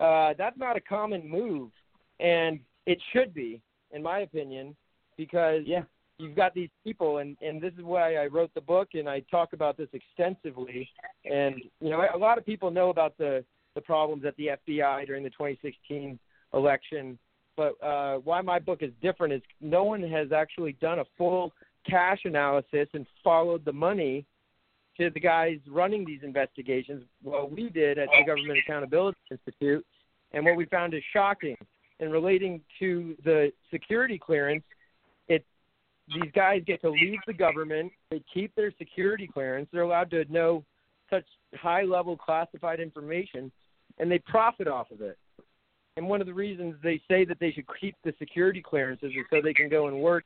uh, 0.00 0.34
that's 0.36 0.58
not 0.58 0.76
a 0.76 0.80
common 0.80 1.30
move. 1.30 1.70
And 2.18 2.58
it 2.86 2.98
should 3.12 3.32
be 3.32 3.62
in 3.92 4.02
my 4.02 4.20
opinion, 4.20 4.76
because 5.16 5.62
yeah. 5.66 5.82
you've 6.18 6.36
got 6.36 6.54
these 6.54 6.70
people, 6.84 7.18
and 7.18 7.36
and 7.40 7.60
this 7.60 7.72
is 7.78 7.84
why 7.84 8.16
I 8.16 8.26
wrote 8.26 8.52
the 8.54 8.60
book, 8.60 8.88
and 8.94 9.08
I 9.08 9.20
talk 9.30 9.52
about 9.52 9.76
this 9.76 9.88
extensively. 9.92 10.88
And 11.24 11.56
you 11.80 11.90
know, 11.90 12.02
a 12.14 12.18
lot 12.18 12.38
of 12.38 12.46
people 12.46 12.70
know 12.70 12.90
about 12.90 13.16
the 13.18 13.44
the 13.74 13.80
problems 13.80 14.24
at 14.24 14.36
the 14.36 14.50
FBI 14.68 15.06
during 15.06 15.22
the 15.22 15.30
2016 15.30 16.18
election, 16.54 17.18
but 17.56 17.80
uh, 17.82 18.16
why 18.18 18.40
my 18.40 18.58
book 18.58 18.82
is 18.82 18.90
different 19.00 19.32
is 19.32 19.42
no 19.60 19.84
one 19.84 20.02
has 20.02 20.32
actually 20.32 20.72
done 20.80 20.98
a 20.98 21.04
full 21.16 21.52
cash 21.88 22.20
analysis 22.24 22.88
and 22.94 23.06
followed 23.22 23.64
the 23.64 23.72
money 23.72 24.26
to 24.98 25.10
the 25.10 25.20
guys 25.20 25.58
running 25.68 26.04
these 26.04 26.20
investigations. 26.22 27.04
Well, 27.22 27.48
we 27.48 27.70
did 27.70 27.98
at 27.98 28.08
the 28.18 28.24
Government 28.26 28.58
Accountability 28.58 29.18
Institute, 29.30 29.84
and 30.32 30.44
what 30.44 30.56
we 30.56 30.66
found 30.66 30.94
is 30.94 31.02
shocking 31.12 31.56
And 32.00 32.10
relating 32.10 32.62
to 32.78 33.14
the 33.24 33.52
security 33.70 34.18
clearance, 34.18 34.64
it 35.28 35.44
these 36.08 36.30
guys 36.34 36.62
get 36.66 36.80
to 36.80 36.90
leave 36.90 37.18
the 37.26 37.32
government. 37.32 37.92
They 38.10 38.22
keep 38.32 38.54
their 38.54 38.72
security 38.78 39.28
clearance. 39.32 39.68
They're 39.72 39.82
allowed 39.82 40.10
to 40.10 40.24
know 40.32 40.64
such 41.10 41.24
high 41.54 41.82
level 41.82 42.16
classified 42.16 42.80
information, 42.80 43.52
and 43.98 44.10
they 44.10 44.18
profit 44.18 44.66
off 44.66 44.90
of 44.90 45.02
it. 45.02 45.18
And 45.96 46.08
one 46.08 46.20
of 46.20 46.26
the 46.26 46.34
reasons 46.34 46.76
they 46.82 47.00
say 47.08 47.24
that 47.26 47.38
they 47.38 47.52
should 47.52 47.66
keep 47.78 47.94
the 48.02 48.14
security 48.18 48.62
clearances 48.62 49.10
is 49.10 49.26
so 49.28 49.42
they 49.42 49.52
can 49.52 49.68
go 49.68 49.88
and 49.88 50.00
work, 50.00 50.24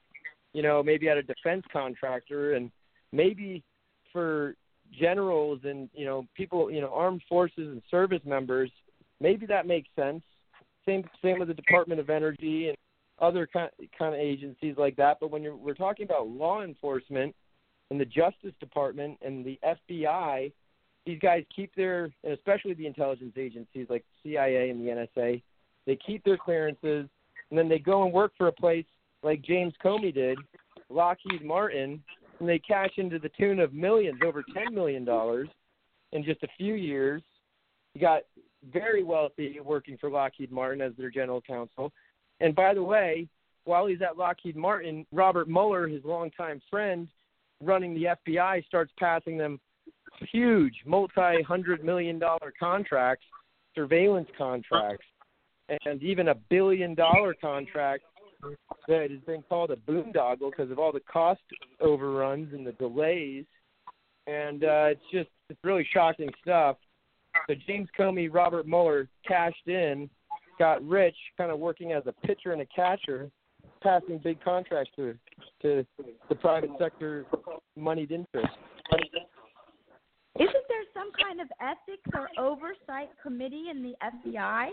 you 0.53 0.63
know, 0.63 0.83
maybe 0.83 1.09
at 1.09 1.17
a 1.17 1.23
defense 1.23 1.65
contractor 1.73 2.55
and 2.55 2.71
maybe 3.13 3.63
for 4.13 4.55
generals 4.99 5.61
and 5.65 5.89
you 5.95 6.05
know 6.05 6.27
people 6.37 6.71
you 6.71 6.81
know 6.81 6.93
armed 6.93 7.23
forces 7.29 7.69
and 7.69 7.83
service 7.91 8.21
members 8.25 8.71
maybe 9.21 9.47
that 9.47 9.67
makes 9.67 9.89
sense 9.97 10.23
same 10.87 11.05
same 11.23 11.39
with 11.39 11.49
the 11.49 11.55
department 11.55 12.01
of 12.01 12.11
energy 12.11 12.69
and 12.69 12.77
other 13.21 13.47
kind 13.47 13.71
kind 13.97 14.15
of 14.15 14.21
agencies 14.21 14.75
like 14.77 14.97
that 14.97 15.19
but 15.21 15.31
when 15.31 15.43
you're 15.43 15.57
we're 15.57 15.75
talking 15.75 16.05
about 16.05 16.29
law 16.29 16.63
enforcement 16.63 17.35
and 17.91 18.01
the 18.01 18.05
justice 18.05 18.53
department 18.61 19.19
and 19.23 19.45
the 19.45 19.59
FBI 19.65 20.53
these 21.07 21.19
guys 21.21 21.45
keep 21.55 21.75
their 21.75 22.11
and 22.25 22.33
especially 22.33 22.75
the 22.75 22.87
intelligence 22.87 23.35
agencies 23.37 23.87
like 23.89 24.05
CIA 24.23 24.71
and 24.71 24.81
the 24.81 24.91
NSA 24.91 25.43
they 25.87 25.97
keep 25.97 26.25
their 26.25 26.39
clearances 26.39 27.09
and 27.51 27.59
then 27.59 27.69
they 27.69 27.79
go 27.79 28.05
and 28.05 28.13
work 28.13 28.33
for 28.37 28.49
a 28.49 28.53
place 28.53 28.87
like 29.23 29.43
James 29.43 29.75
Comey 29.83 30.13
did 30.13 30.39
Lockheed 30.91 31.45
Martin 31.45 32.03
and 32.41 32.49
they 32.49 32.59
cash 32.59 32.91
into 32.97 33.19
the 33.19 33.31
tune 33.39 33.61
of 33.61 33.73
millions, 33.73 34.21
over 34.25 34.45
ten 34.55 34.75
million 34.75 35.05
dollars, 35.05 35.49
in 36.13 36.25
just 36.25 36.43
a 36.43 36.49
few 36.57 36.75
years. 36.75 37.23
He 37.93 38.01
got 38.01 38.23
very 38.73 39.03
wealthy 39.03 39.59
working 39.61 39.97
for 39.99 40.11
Lockheed 40.11 40.51
Martin 40.51 40.81
as 40.81 40.93
their 40.97 41.11
general 41.11 41.41
counsel. 41.41 41.93
And 42.41 42.55
by 42.55 42.75
the 42.75 42.83
way, 42.83 43.29
while 43.65 43.87
he's 43.87 44.03
at 44.03 44.17
Lockheed 44.17 44.57
Martin, 44.57 45.07
Robert 45.13 45.49
Mueller, 45.49 45.89
his 45.89 46.05
longtime 46.05 46.61
friend, 46.71 47.09
running 47.63 47.95
the 47.95 48.17
FBI, 48.27 48.65
starts 48.67 48.93
passing 48.99 49.39
them 49.39 49.61
huge, 50.31 50.75
multi-hundred 50.85 51.85
million 51.85 52.19
dollar 52.19 52.53
contracts, 52.59 53.25
surveillance 53.75 54.29
contracts, 54.37 55.07
and 55.85 56.03
even 56.03 56.29
a 56.29 56.35
billion 56.35 56.95
dollar 56.95 57.35
contract 57.35 58.05
that 58.89 59.11
has 59.11 59.21
been 59.21 59.43
called 59.49 59.71
a 59.71 59.77
boondoggle 59.77 60.51
because 60.51 60.71
of 60.71 60.79
all 60.79 60.93
the 60.93 61.01
cost 61.01 61.41
overruns 61.81 62.53
and 62.53 62.67
the 62.67 62.73
delays. 62.73 63.45
And 64.27 64.65
uh, 64.65 64.89
it's 64.91 65.05
just 65.13 65.31
it's 65.49 65.61
really 65.63 65.87
shocking 65.93 66.31
stuff. 66.43 66.77
So 67.49 67.55
James 67.67 67.89
Comey, 67.99 68.33
Robert 68.33 68.67
Mueller 68.67 69.09
cashed 69.27 69.67
in, 69.67 70.09
got 70.59 70.87
rich, 70.87 71.17
kind 71.37 71.51
of 71.51 71.59
working 71.59 71.93
as 71.93 72.03
a 72.07 72.13
pitcher 72.27 72.53
and 72.53 72.63
a 72.63 72.67
catcher, 72.67 73.31
passing 73.83 74.19
big 74.19 74.43
contracts 74.43 74.91
to 74.97 75.15
to 75.63 75.85
the 76.29 76.35
private 76.35 76.71
sector 76.79 77.27
moneyed 77.77 78.13
interest. 78.13 78.49
Isn't 80.37 80.67
there 80.69 80.85
some 80.93 81.11
kind 81.23 81.41
of 81.41 81.49
ethics 81.61 82.11
or 82.13 82.29
oversight 82.39 83.11
committee 83.23 83.67
in 83.71 83.83
the 83.83 83.95
FBI? 84.03 84.71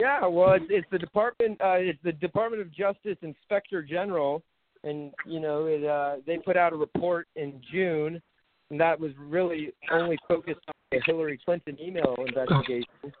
Yeah, 0.00 0.26
well, 0.26 0.54
it's, 0.54 0.64
it's 0.68 0.86
the 0.90 0.98
department. 0.98 1.60
Uh, 1.60 1.74
it's 1.74 1.98
the 2.02 2.10
Department 2.10 2.60
of 2.60 2.74
Justice 2.74 3.16
Inspector 3.22 3.80
General, 3.84 4.42
and 4.82 5.12
you 5.24 5.38
know, 5.38 5.66
it, 5.66 5.84
uh, 5.84 6.16
they 6.26 6.38
put 6.38 6.56
out 6.56 6.72
a 6.72 6.76
report 6.76 7.28
in 7.36 7.60
June, 7.72 8.20
and 8.72 8.80
that 8.80 8.98
was 8.98 9.12
really 9.18 9.72
only 9.92 10.18
focused 10.26 10.62
on 10.66 10.74
the 10.90 11.00
Hillary 11.04 11.38
Clinton 11.44 11.76
email 11.78 12.16
investigation. 12.26 13.12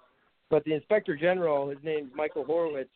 But 0.50 0.64
the 0.64 0.72
Inspector 0.72 1.14
General, 1.16 1.68
his 1.68 1.78
name's 1.84 2.10
Michael 2.16 2.44
Horowitz, 2.44 2.90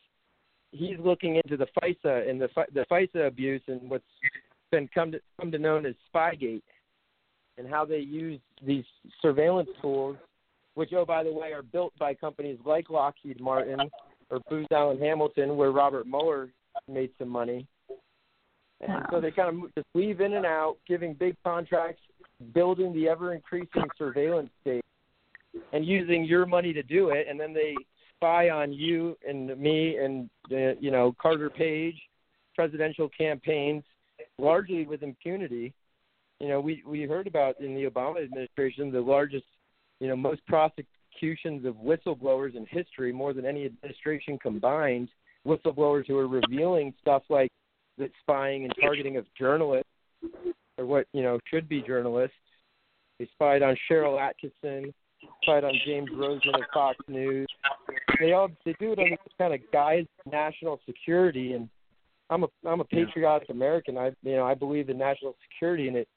he's 0.71 0.97
looking 0.99 1.37
into 1.37 1.55
the 1.55 1.67
FISA 1.81 2.29
and 2.29 2.41
the 2.41 2.49
the 2.73 2.85
FISA 2.91 3.27
abuse 3.27 3.61
and 3.67 3.89
what's 3.89 4.03
been 4.71 4.89
come 4.93 5.11
to 5.11 5.19
come 5.39 5.51
to 5.51 5.59
known 5.59 5.85
as 5.85 5.93
Spygate, 6.13 6.63
and 7.59 7.69
how 7.69 7.85
they 7.85 7.99
use 7.99 8.41
these 8.65 8.85
surveillance 9.21 9.69
tools 9.81 10.17
which, 10.73 10.93
oh, 10.93 11.05
by 11.05 11.23
the 11.23 11.33
way, 11.33 11.53
are 11.53 11.63
built 11.63 11.91
by 11.97 12.13
companies 12.13 12.59
like 12.63 12.91
Lockheed 12.91 13.41
Martin 13.41 13.79
or 14.29 14.39
Booz 14.47 14.67
Allen 14.71 14.99
Hamilton, 14.99 15.57
where 15.57 15.71
Robert 15.71 16.05
Mueller 16.05 16.49
made 16.87 17.09
some 17.17 17.29
money. 17.29 17.65
And 18.79 18.93
Wow. 18.93 19.07
so 19.09 19.19
they 19.19 19.31
kind 19.31 19.63
of 19.63 19.73
just 19.73 19.87
weave 19.95 20.21
in 20.21 20.33
and 20.33 20.45
out, 20.45 20.77
giving 20.87 21.15
big 21.15 21.35
contracts, 21.43 22.03
building 22.53 22.93
the 22.93 23.07
ever 23.07 23.33
increasing 23.33 23.83
surveillance 23.97 24.49
state, 24.61 24.85
and 25.73 25.85
using 25.85 26.23
your 26.23 26.45
money 26.45 26.73
to 26.73 26.83
do 26.83 27.09
it. 27.09 27.27
And 27.29 27.39
then 27.39 27.53
they 27.53 27.75
spy 28.15 28.49
on 28.49 28.71
you 28.73 29.17
and 29.27 29.57
me 29.59 29.97
and, 29.97 30.29
uh, 30.51 30.79
you 30.79 30.91
know, 30.91 31.15
Carter 31.21 31.49
Page, 31.49 31.95
presidential 32.55 33.09
campaigns, 33.15 33.83
largely 34.37 34.85
with 34.85 35.03
impunity. 35.03 35.73
You 36.39 36.49
know, 36.49 36.59
we, 36.59 36.83
we 36.85 37.03
heard 37.03 37.27
about 37.27 37.59
in 37.59 37.73
the 37.73 37.85
Obama 37.85 38.23
administration 38.23 38.91
the 38.91 39.01
largest 39.01 39.45
you 39.99 40.07
know, 40.07 40.15
most 40.15 40.41
prosecutions 40.45 41.65
of 41.65 41.75
whistleblowers 41.75 42.55
in 42.55 42.65
history, 42.69 43.11
more 43.11 43.33
than 43.33 43.45
any 43.45 43.65
administration 43.65 44.37
combined, 44.37 45.09
whistleblowers 45.45 46.05
who 46.07 46.17
are 46.17 46.27
revealing 46.27 46.93
stuff 47.01 47.23
like 47.29 47.49
the 47.97 48.09
spying 48.21 48.63
and 48.63 48.73
targeting 48.79 49.17
of 49.17 49.25
journalists, 49.37 49.89
or 50.77 50.85
what 50.85 51.07
you 51.13 51.23
know 51.23 51.39
should 51.49 51.67
be 51.67 51.81
journalists. 51.81 52.35
They 53.19 53.27
spied 53.33 53.63
on 53.63 53.75
Sharyl 53.89 54.19
Attkisson, 54.19 54.93
spied 55.43 55.63
on 55.63 55.73
James 55.85 56.09
Rosen 56.15 56.55
of 56.55 56.61
Fox 56.73 56.97
News. 57.07 57.47
They 58.19 58.33
all 58.33 58.49
they 58.65 58.75
do 58.79 58.93
it 58.93 58.99
under 58.99 59.09
this 59.09 59.33
kind 59.37 59.53
of 59.53 59.59
guise 59.71 60.05
of 60.25 60.31
national 60.31 60.79
security, 60.85 61.53
and 61.53 61.69
I'm 62.29 62.43
a 62.43 62.47
I'm 62.65 62.79
a 62.79 62.85
patriotic 62.85 63.49
American. 63.49 63.97
I 63.97 64.11
you 64.23 64.35
know 64.35 64.45
I 64.45 64.53
believe 64.53 64.89
in 64.89 64.97
national 64.97 65.35
security, 65.49 65.87
and 65.87 65.97
it 65.97 66.07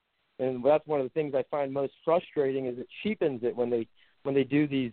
and 0.41 0.65
that's 0.65 0.87
one 0.87 1.01
of 1.01 1.07
the 1.07 1.11
things 1.11 1.35
I 1.35 1.45
find 1.51 1.73
most 1.73 1.93
frustrating 2.05 2.67
is 2.67 2.79
it 2.79 2.89
cheapens 3.03 3.43
it 3.45 3.55
when 3.55 3.71
they 3.71 3.87
when 4.23 4.35
they 4.35 4.45
do 4.45 4.67
these, 4.67 4.93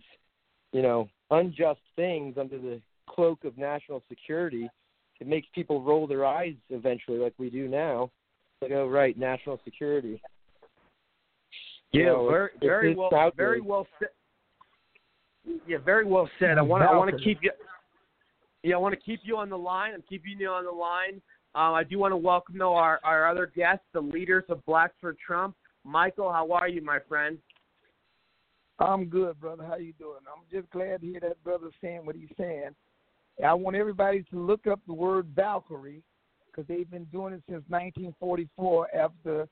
you 0.72 0.82
know, 0.82 1.08
unjust 1.30 1.80
things 1.96 2.36
under 2.38 2.58
the 2.58 2.80
cloak 3.08 3.44
of 3.44 3.56
national 3.58 4.02
security. 4.08 4.68
It 5.20 5.26
makes 5.26 5.48
people 5.54 5.82
roll 5.82 6.06
their 6.06 6.24
eyes 6.24 6.54
eventually, 6.70 7.18
like 7.18 7.34
we 7.38 7.50
do 7.50 7.66
now. 7.66 8.10
Like, 8.62 8.72
oh, 8.72 8.86
right, 8.88 9.16
national 9.16 9.60
security. 9.64 10.20
You 11.92 12.00
Yeah, 12.02 12.06
know, 12.08 12.28
very, 12.28 12.46
it's- 12.48 12.60
very 12.60 12.90
it's 12.90 12.98
well, 12.98 13.14
out 13.14 13.36
very 13.36 13.60
well 13.60 13.86
said. 13.98 14.08
Yeah, 15.66 15.78
very 15.78 16.04
well 16.04 16.28
said. 16.38 16.58
I 16.58 16.62
want, 16.62 16.82
to, 16.82 16.88
I 16.88 16.96
want 16.96 17.16
to 17.16 17.22
keep 17.22 17.38
you. 17.42 17.50
Yeah, 18.62 18.74
I 18.74 18.78
want 18.78 18.94
to 18.94 19.00
keep 19.00 19.20
you 19.22 19.36
on 19.36 19.48
the 19.48 19.56
line. 19.56 19.94
I'm 19.94 20.02
keeping 20.02 20.38
you 20.38 20.48
on 20.50 20.64
the 20.64 20.70
line. 20.70 21.22
Um, 21.54 21.72
I 21.74 21.84
do 21.84 21.98
want 21.98 22.12
to 22.12 22.16
welcome 22.16 22.58
though 22.58 22.74
our 22.74 23.00
our 23.04 23.26
other 23.28 23.46
guests, 23.46 23.84
the 23.94 24.00
leaders 24.00 24.44
of 24.50 24.64
Black 24.66 24.92
for 25.00 25.14
Trump. 25.24 25.56
Michael, 25.84 26.30
how 26.30 26.50
are 26.52 26.68
you, 26.68 26.82
my 26.82 26.98
friend? 27.08 27.38
I'm 28.80 29.06
good, 29.06 29.40
brother. 29.40 29.64
How 29.64 29.76
you 29.76 29.94
doing? 29.94 30.18
I'm 30.26 30.42
just 30.52 30.70
glad 30.70 31.00
to 31.00 31.06
hear 31.06 31.20
that 31.20 31.42
brother 31.42 31.68
saying 31.80 32.04
what 32.04 32.16
he's 32.16 32.28
saying. 32.36 32.70
I 33.44 33.54
want 33.54 33.76
everybody 33.76 34.24
to 34.30 34.38
look 34.38 34.66
up 34.66 34.80
the 34.86 34.92
word 34.92 35.28
Valkyrie 35.34 36.02
because 36.58 36.68
they've 36.68 36.90
been 36.90 37.04
doing 37.04 37.34
it 37.34 37.42
since 37.48 37.62
1944 37.68 38.88
after 38.94 39.48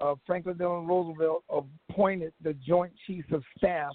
uh, 0.00 0.14
Franklin 0.26 0.56
Delano 0.56 0.86
Roosevelt 0.86 1.44
appointed 1.50 2.32
the 2.42 2.54
Joint 2.66 2.92
Chiefs 3.06 3.28
of 3.32 3.42
Staff, 3.58 3.92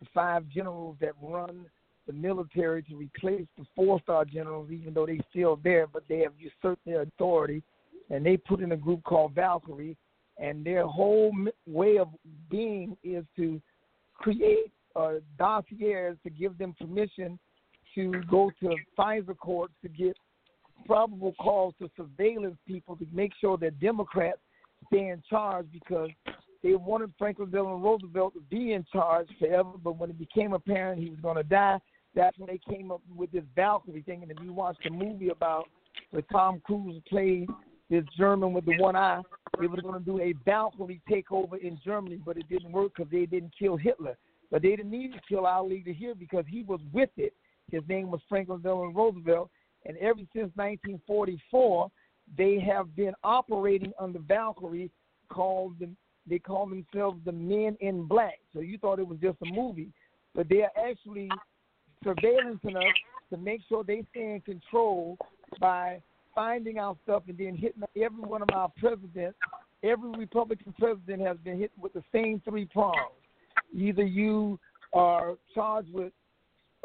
the 0.00 0.06
five 0.12 0.46
generals 0.48 0.96
that 1.00 1.12
run 1.22 1.64
the 2.06 2.12
military 2.12 2.82
to 2.82 2.96
replace 2.96 3.46
the 3.56 3.64
four-star 3.74 4.26
generals, 4.26 4.70
even 4.70 4.92
though 4.92 5.06
they're 5.06 5.16
still 5.30 5.58
there, 5.64 5.86
but 5.86 6.02
they 6.06 6.18
have 6.18 6.32
usurped 6.38 6.84
their 6.84 7.02
authority, 7.02 7.62
and 8.10 8.24
they 8.24 8.36
put 8.36 8.60
in 8.60 8.72
a 8.72 8.76
group 8.76 9.02
called 9.04 9.34
Valkyrie, 9.34 9.96
and 10.36 10.64
their 10.64 10.86
whole 10.86 11.32
way 11.66 11.96
of 11.96 12.08
being 12.50 12.96
is 13.02 13.24
to 13.36 13.62
create 14.14 14.70
uh, 14.94 15.14
dossiers 15.38 16.18
to 16.22 16.28
give 16.28 16.58
them 16.58 16.74
permission 16.78 17.38
to 17.94 18.12
go 18.30 18.50
to 18.60 18.76
FISA 18.98 19.36
courts 19.38 19.72
to 19.80 19.88
get 19.88 20.16
probable 20.86 21.34
cause 21.40 21.72
to 21.80 21.90
surveillance 21.96 22.56
people 22.66 22.96
to 22.96 23.06
make 23.12 23.32
sure 23.40 23.56
that 23.58 23.80
Democrats 23.80 24.38
stay 24.88 25.08
in 25.08 25.22
charge 25.28 25.66
because 25.72 26.10
they 26.62 26.74
wanted 26.74 27.12
Franklin 27.18 27.50
Delano 27.50 27.76
Roosevelt 27.76 28.34
to 28.34 28.40
be 28.40 28.72
in 28.72 28.84
charge 28.92 29.28
forever, 29.38 29.72
but 29.82 29.98
when 29.98 30.10
it 30.10 30.18
became 30.18 30.52
apparent 30.54 31.00
he 31.00 31.10
was 31.10 31.20
going 31.20 31.36
to 31.36 31.42
die, 31.42 31.78
that's 32.14 32.38
when 32.38 32.48
they 32.48 32.74
came 32.74 32.90
up 32.90 33.02
with 33.14 33.30
this 33.32 33.44
Valkyrie 33.56 34.02
thing. 34.02 34.22
And 34.22 34.30
if 34.30 34.38
you 34.42 34.52
watch 34.52 34.76
the 34.82 34.90
movie 34.90 35.30
about 35.30 35.68
where 36.10 36.22
Tom 36.32 36.60
Cruise 36.64 37.02
played 37.08 37.48
this 37.90 38.04
German 38.16 38.52
with 38.52 38.64
the 38.64 38.76
one 38.78 38.96
eye, 38.96 39.20
they 39.60 39.66
were 39.66 39.80
going 39.80 39.98
to 39.98 40.04
do 40.04 40.20
a 40.20 40.32
Valkyrie 40.44 41.02
takeover 41.10 41.58
in 41.60 41.78
Germany, 41.84 42.20
but 42.24 42.36
it 42.36 42.48
didn't 42.48 42.72
work 42.72 42.92
because 42.96 43.10
they 43.10 43.26
didn't 43.26 43.52
kill 43.58 43.76
Hitler. 43.76 44.16
But 44.50 44.62
they 44.62 44.70
didn't 44.70 44.90
need 44.90 45.12
to 45.12 45.20
kill 45.28 45.46
our 45.46 45.64
leader 45.64 45.92
here 45.92 46.14
because 46.14 46.44
he 46.48 46.62
was 46.62 46.80
with 46.92 47.10
it. 47.16 47.34
His 47.70 47.82
name 47.88 48.10
was 48.10 48.20
Franklin 48.28 48.60
Delano 48.62 48.92
Roosevelt, 48.92 49.50
and 49.86 49.96
ever 49.98 50.20
since 50.32 50.50
1944, 50.56 51.90
they 52.38 52.58
have 52.58 52.94
been 52.96 53.12
operating 53.22 53.92
under 53.98 54.18
Valkyrie, 54.18 54.90
called 55.28 55.74
the, 55.78 55.88
they 56.28 56.38
call 56.38 56.66
themselves 56.66 57.18
the 57.24 57.32
Men 57.32 57.76
in 57.80 58.06
Black. 58.06 58.38
So 58.52 58.60
you 58.60 58.78
thought 58.78 58.98
it 58.98 59.06
was 59.06 59.18
just 59.20 59.38
a 59.42 59.52
movie, 59.52 59.90
but 60.34 60.48
they 60.48 60.62
are 60.62 60.70
actually 60.88 61.28
surveillancing 62.04 62.76
us 62.76 62.94
to 63.30 63.36
make 63.36 63.62
sure 63.68 63.84
they 63.84 64.04
stay 64.10 64.34
in 64.34 64.40
control 64.40 65.16
by 65.60 66.00
finding 66.34 66.78
our 66.78 66.96
stuff 67.04 67.22
and 67.28 67.38
then 67.38 67.56
hitting 67.56 67.82
every 67.96 68.22
one 68.22 68.42
of 68.42 68.48
our 68.52 68.70
presidents. 68.78 69.38
Every 69.82 70.10
Republican 70.10 70.74
president 70.78 71.20
has 71.22 71.36
been 71.44 71.58
hit 71.58 71.70
with 71.80 71.92
the 71.92 72.02
same 72.12 72.40
three 72.48 72.64
prongs. 72.64 72.96
Either 73.74 74.04
you 74.04 74.58
are 74.92 75.34
charged 75.54 75.92
with 75.92 76.12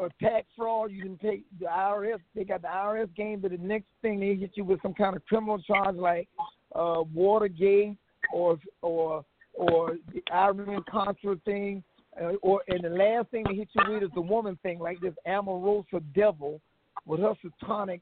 a 0.06 0.10
tax 0.22 0.46
fraud, 0.56 0.90
you 0.90 1.02
can 1.02 1.18
take 1.18 1.44
the 1.58 1.66
IRS. 1.66 2.18
They 2.34 2.44
got 2.44 2.62
the 2.62 2.68
IRS 2.68 3.14
game, 3.14 3.40
but 3.40 3.50
the 3.50 3.58
next 3.58 3.86
thing 4.02 4.20
they 4.20 4.34
hit 4.34 4.52
you 4.54 4.64
with 4.64 4.80
some 4.82 4.94
kind 4.94 5.16
of 5.16 5.24
criminal 5.26 5.60
charge 5.62 5.96
like 5.96 6.28
uh, 6.74 7.02
Watergate 7.14 7.96
or 8.32 8.58
or 8.82 9.24
or 9.54 9.96
the 10.12 10.22
Iran 10.32 10.82
Contra 10.90 11.36
thing, 11.44 11.82
uh, 12.20 12.32
or 12.42 12.62
and 12.68 12.84
the 12.84 12.90
last 12.90 13.28
thing 13.30 13.44
they 13.48 13.56
hit 13.56 13.68
you 13.74 13.92
with 13.92 14.02
is 14.04 14.10
the 14.14 14.20
woman 14.20 14.58
thing, 14.62 14.78
like 14.78 15.00
this 15.00 15.14
Omarosa 15.26 16.02
devil 16.14 16.60
with 17.06 17.20
her 17.20 17.34
satanic, 17.42 18.00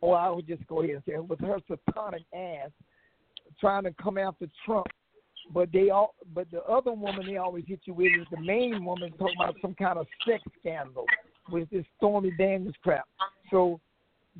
or 0.00 0.16
I 0.16 0.30
would 0.30 0.46
just 0.46 0.66
go 0.66 0.82
ahead 0.82 0.96
and 0.96 1.02
say 1.06 1.18
with 1.18 1.40
her 1.40 1.58
satanic 1.68 2.22
ass 2.34 2.70
trying 3.60 3.84
to 3.84 3.92
come 4.02 4.18
after 4.18 4.46
Trump. 4.64 4.86
But 5.52 5.70
they 5.72 5.90
all, 5.90 6.14
but 6.34 6.50
the 6.50 6.62
other 6.64 6.92
woman 6.92 7.26
they 7.26 7.36
always 7.36 7.64
hit 7.66 7.80
you 7.84 7.94
with 7.94 8.12
is 8.18 8.26
the 8.30 8.40
main 8.40 8.84
woman 8.84 9.12
talking 9.12 9.36
about 9.38 9.56
some 9.62 9.74
kind 9.74 9.98
of 9.98 10.06
sex 10.26 10.42
scandal 10.60 11.06
with 11.50 11.70
this 11.70 11.84
Stormy 11.96 12.32
Daniels 12.36 12.74
crap. 12.82 13.06
So 13.50 13.80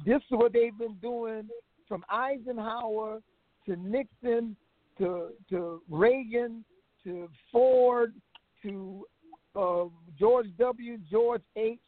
this 0.04 0.16
is 0.16 0.30
what 0.30 0.52
they've 0.52 0.76
been 0.76 0.96
doing 1.00 1.48
from 1.88 2.04
Eisenhower 2.10 3.20
to 3.66 3.76
Nixon 3.76 4.56
to 4.98 5.28
to 5.50 5.82
Reagan 5.88 6.64
to 7.04 7.28
Ford 7.52 8.14
to 8.62 9.06
uh, 9.54 9.84
George 10.18 10.46
W. 10.58 10.98
George 11.10 11.42
H. 11.56 11.78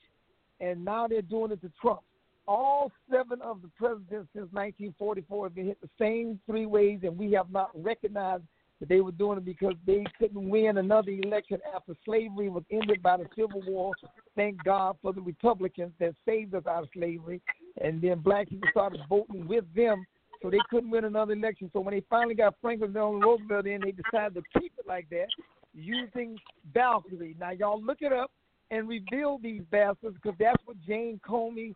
And 0.61 0.85
now 0.85 1.07
they're 1.07 1.23
doing 1.23 1.53
it 1.53 1.61
to 1.61 1.71
Trump. 1.81 2.01
All 2.49 2.91
seven 3.11 3.41
of 3.43 3.63
the 3.63 3.69
presidents 3.77 4.29
since 4.33 4.51
1944 4.53 5.47
have 5.47 5.55
been 5.55 5.67
hit 5.67 5.81
the 5.81 5.89
same 6.01 6.41
three 6.47 6.67
ways, 6.67 7.01
and 7.03 7.17
we 7.17 7.31
have 7.33 7.51
not 7.51 7.71
recognized 7.75 8.43
they 8.87 9.01
were 9.01 9.13
doing 9.13 9.39
it 9.39 9.45
because 9.45 9.75
they 9.87 10.05
couldn't 10.19 10.49
win 10.49 10.79
another 10.79 11.11
election 11.11 11.59
after 11.75 11.95
slavery 12.05 12.49
was 12.49 12.63
ended 12.71 13.03
by 13.03 13.17
the 13.17 13.27
Civil 13.37 13.63
War. 13.67 13.93
Thank 14.37 14.63
God 14.63 14.97
for 15.03 15.13
the 15.13 15.21
Republicans 15.21 15.93
that 15.99 16.15
saved 16.25 16.55
us 16.55 16.65
out 16.67 16.85
of 16.85 16.89
slavery, 16.95 17.41
and 17.83 18.01
then 18.01 18.21
black 18.21 18.49
people 18.49 18.69
started 18.71 19.01
voting 19.09 19.49
with 19.49 19.65
them 19.75 20.07
so 20.43 20.51
they 20.51 20.59
couldn't 20.71 20.91
win 20.91 21.05
another 21.05 21.33
election. 21.33 21.71
So 21.73 21.81
when 21.81 21.95
they 21.95 22.05
finally 22.09 22.35
got 22.35 22.55
Franklin 22.63 22.93
Delano 22.93 23.19
Roosevelt 23.19 23.67
in, 23.67 23.81
they 23.81 23.93
decided 23.93 24.35
to 24.35 24.61
keep 24.61 24.73
it 24.79 24.87
like 24.87 25.09
that 25.11 25.27
using 25.75 26.39
Valkyrie. 26.73 27.37
Now 27.39 27.51
y'all 27.51 27.83
look 27.83 27.99
it 28.01 28.13
up 28.13 28.31
and 28.71 28.89
reveal 28.89 29.39
these 29.43 29.63
bastards 29.71 30.17
because 30.23 30.37
that's 30.39 30.63
what 30.65 30.77
Jane 30.87 31.21
Comey 31.29 31.75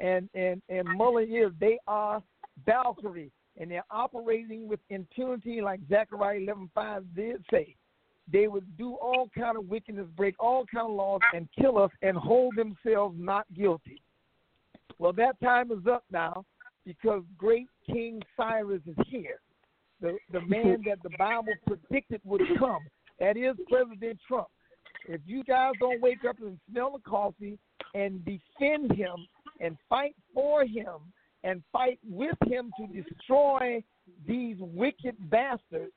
and 0.00 0.28
and 0.34 0.60
and 0.68 0.88
Mueller 0.96 1.22
is. 1.22 1.52
They 1.60 1.78
are 1.86 2.22
Valkyrie 2.66 3.30
and 3.58 3.70
they're 3.70 3.84
operating 3.90 4.68
with 4.68 4.80
impunity, 4.88 5.60
like 5.60 5.80
Zechariah 5.88 6.40
11:5 6.40 7.04
did 7.14 7.44
say. 7.50 7.76
They 8.32 8.48
would 8.48 8.76
do 8.76 8.94
all 8.94 9.28
kind 9.36 9.56
of 9.56 9.68
wickedness, 9.68 10.06
break 10.16 10.36
all 10.38 10.64
kind 10.66 10.88
of 10.88 10.94
laws, 10.94 11.20
and 11.34 11.48
kill 11.58 11.76
us, 11.76 11.90
and 12.02 12.16
hold 12.16 12.54
themselves 12.56 13.16
not 13.18 13.52
guilty. 13.52 14.00
Well, 14.98 15.12
that 15.14 15.40
time 15.40 15.72
is 15.72 15.86
up 15.86 16.04
now 16.10 16.44
because 16.84 17.22
great 17.36 17.66
King 17.86 18.22
Cyrus 18.36 18.80
is 18.86 18.96
here. 19.06 19.40
The, 20.00 20.16
the 20.30 20.40
man 20.46 20.82
that 20.86 21.02
the 21.02 21.10
Bible 21.18 21.54
predicted 21.66 22.20
would 22.24 22.42
come. 22.58 22.82
That 23.18 23.36
is 23.36 23.56
President 23.68 24.18
Trump. 24.26 24.48
If 25.08 25.20
you 25.26 25.42
guys 25.44 25.72
don't 25.80 26.00
wake 26.00 26.24
up 26.28 26.36
and 26.40 26.58
smell 26.70 26.92
the 26.92 27.10
coffee 27.10 27.58
and 27.94 28.24
defend 28.24 28.92
him 28.92 29.26
and 29.60 29.76
fight 29.88 30.14
for 30.32 30.64
him 30.64 31.12
and 31.44 31.62
fight 31.72 31.98
with 32.08 32.36
him 32.46 32.70
to 32.78 33.02
destroy 33.02 33.82
these 34.26 34.56
wicked 34.60 35.16
bastards, 35.30 35.92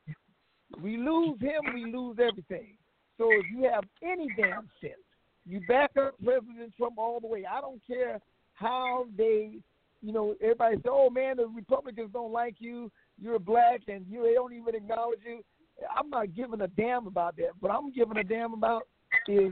we 0.81 0.97
lose 0.97 1.39
him, 1.39 1.73
we 1.73 1.91
lose 1.91 2.17
everything. 2.19 2.77
So 3.17 3.29
if 3.31 3.45
you 3.51 3.69
have 3.71 3.83
any 4.03 4.27
damn 4.37 4.67
sense, 4.81 4.93
you 5.45 5.61
back 5.67 5.91
up 5.97 6.15
President 6.23 6.73
Trump 6.77 6.97
all 6.97 7.19
the 7.19 7.27
way. 7.27 7.45
I 7.49 7.61
don't 7.61 7.81
care 7.87 8.19
how 8.55 9.05
they 9.17 9.59
you 10.05 10.13
know, 10.13 10.35
everybody 10.39 10.75
say, 10.77 10.89
"Oh 10.89 11.09
man, 11.09 11.37
the 11.37 11.47
Republicans 11.47 12.11
don't 12.13 12.31
like 12.31 12.55
you. 12.59 12.91
You're 13.19 13.39
black, 13.39 13.81
and 13.87 14.05
you 14.07 14.21
they 14.21 14.35
don't 14.35 14.53
even 14.53 14.75
acknowledge 14.75 15.19
you." 15.25 15.43
I'm 15.95 16.11
not 16.11 16.35
giving 16.35 16.61
a 16.61 16.67
damn 16.67 17.07
about 17.07 17.35
that. 17.37 17.51
But 17.59 17.71
I'm 17.71 17.91
giving 17.91 18.17
a 18.17 18.23
damn 18.23 18.53
about 18.53 18.83
is 19.27 19.51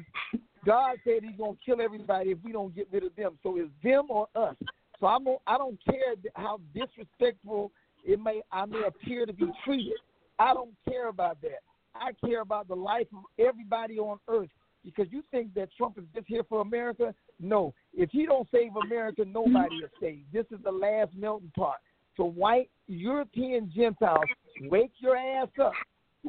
God 0.64 0.98
said 1.04 1.24
He's 1.24 1.38
gonna 1.38 1.58
kill 1.66 1.82
everybody 1.82 2.32
if 2.32 2.38
we 2.44 2.52
don't 2.52 2.74
get 2.76 2.88
rid 2.92 3.04
of 3.04 3.16
them. 3.16 3.40
So 3.42 3.58
it's 3.58 3.72
them 3.84 4.06
or 4.10 4.28
us. 4.36 4.56
So 5.04 5.08
I'm 5.08 5.28
I 5.46 5.58
don't 5.58 5.78
care 5.84 6.16
how 6.36 6.62
disrespectful 6.74 7.74
it 8.06 8.22
may 8.22 8.42
I 8.54 8.64
may 8.64 8.84
appear 8.88 9.26
to 9.26 9.34
be 9.34 9.52
treated. 9.66 9.98
I 10.40 10.54
don't 10.54 10.74
care 10.88 11.10
about 11.10 11.42
that. 11.42 11.60
I 11.94 12.12
care 12.26 12.40
about 12.40 12.70
the 12.70 12.76
life 12.76 13.08
of 13.14 13.24
everybody 13.38 14.00
on 14.00 14.18
earth 14.30 14.48
because 14.82 15.08
you 15.12 15.22
think 15.30 15.54
that 15.56 15.68
Trump 15.76 15.98
is 15.98 16.06
just 16.16 16.26
here 16.30 16.44
for 16.48 16.62
America. 16.62 17.14
No, 17.38 17.74
if 17.94 18.12
he 18.12 18.26
don't 18.26 18.48
save 18.50 18.72
America, 18.78 19.26
nobody 19.28 19.76
is 19.76 19.92
saved. 20.00 20.32
This 20.32 20.46
is 20.52 20.64
the 20.64 20.72
last 20.72 21.12
melting 21.18 21.52
pot. 21.54 21.80
So 22.16 22.24
white 22.24 22.70
European 22.88 23.70
Gentiles, 23.76 24.24
wake 24.70 24.94
your 25.00 25.18
ass 25.18 25.50
up. 25.62 25.74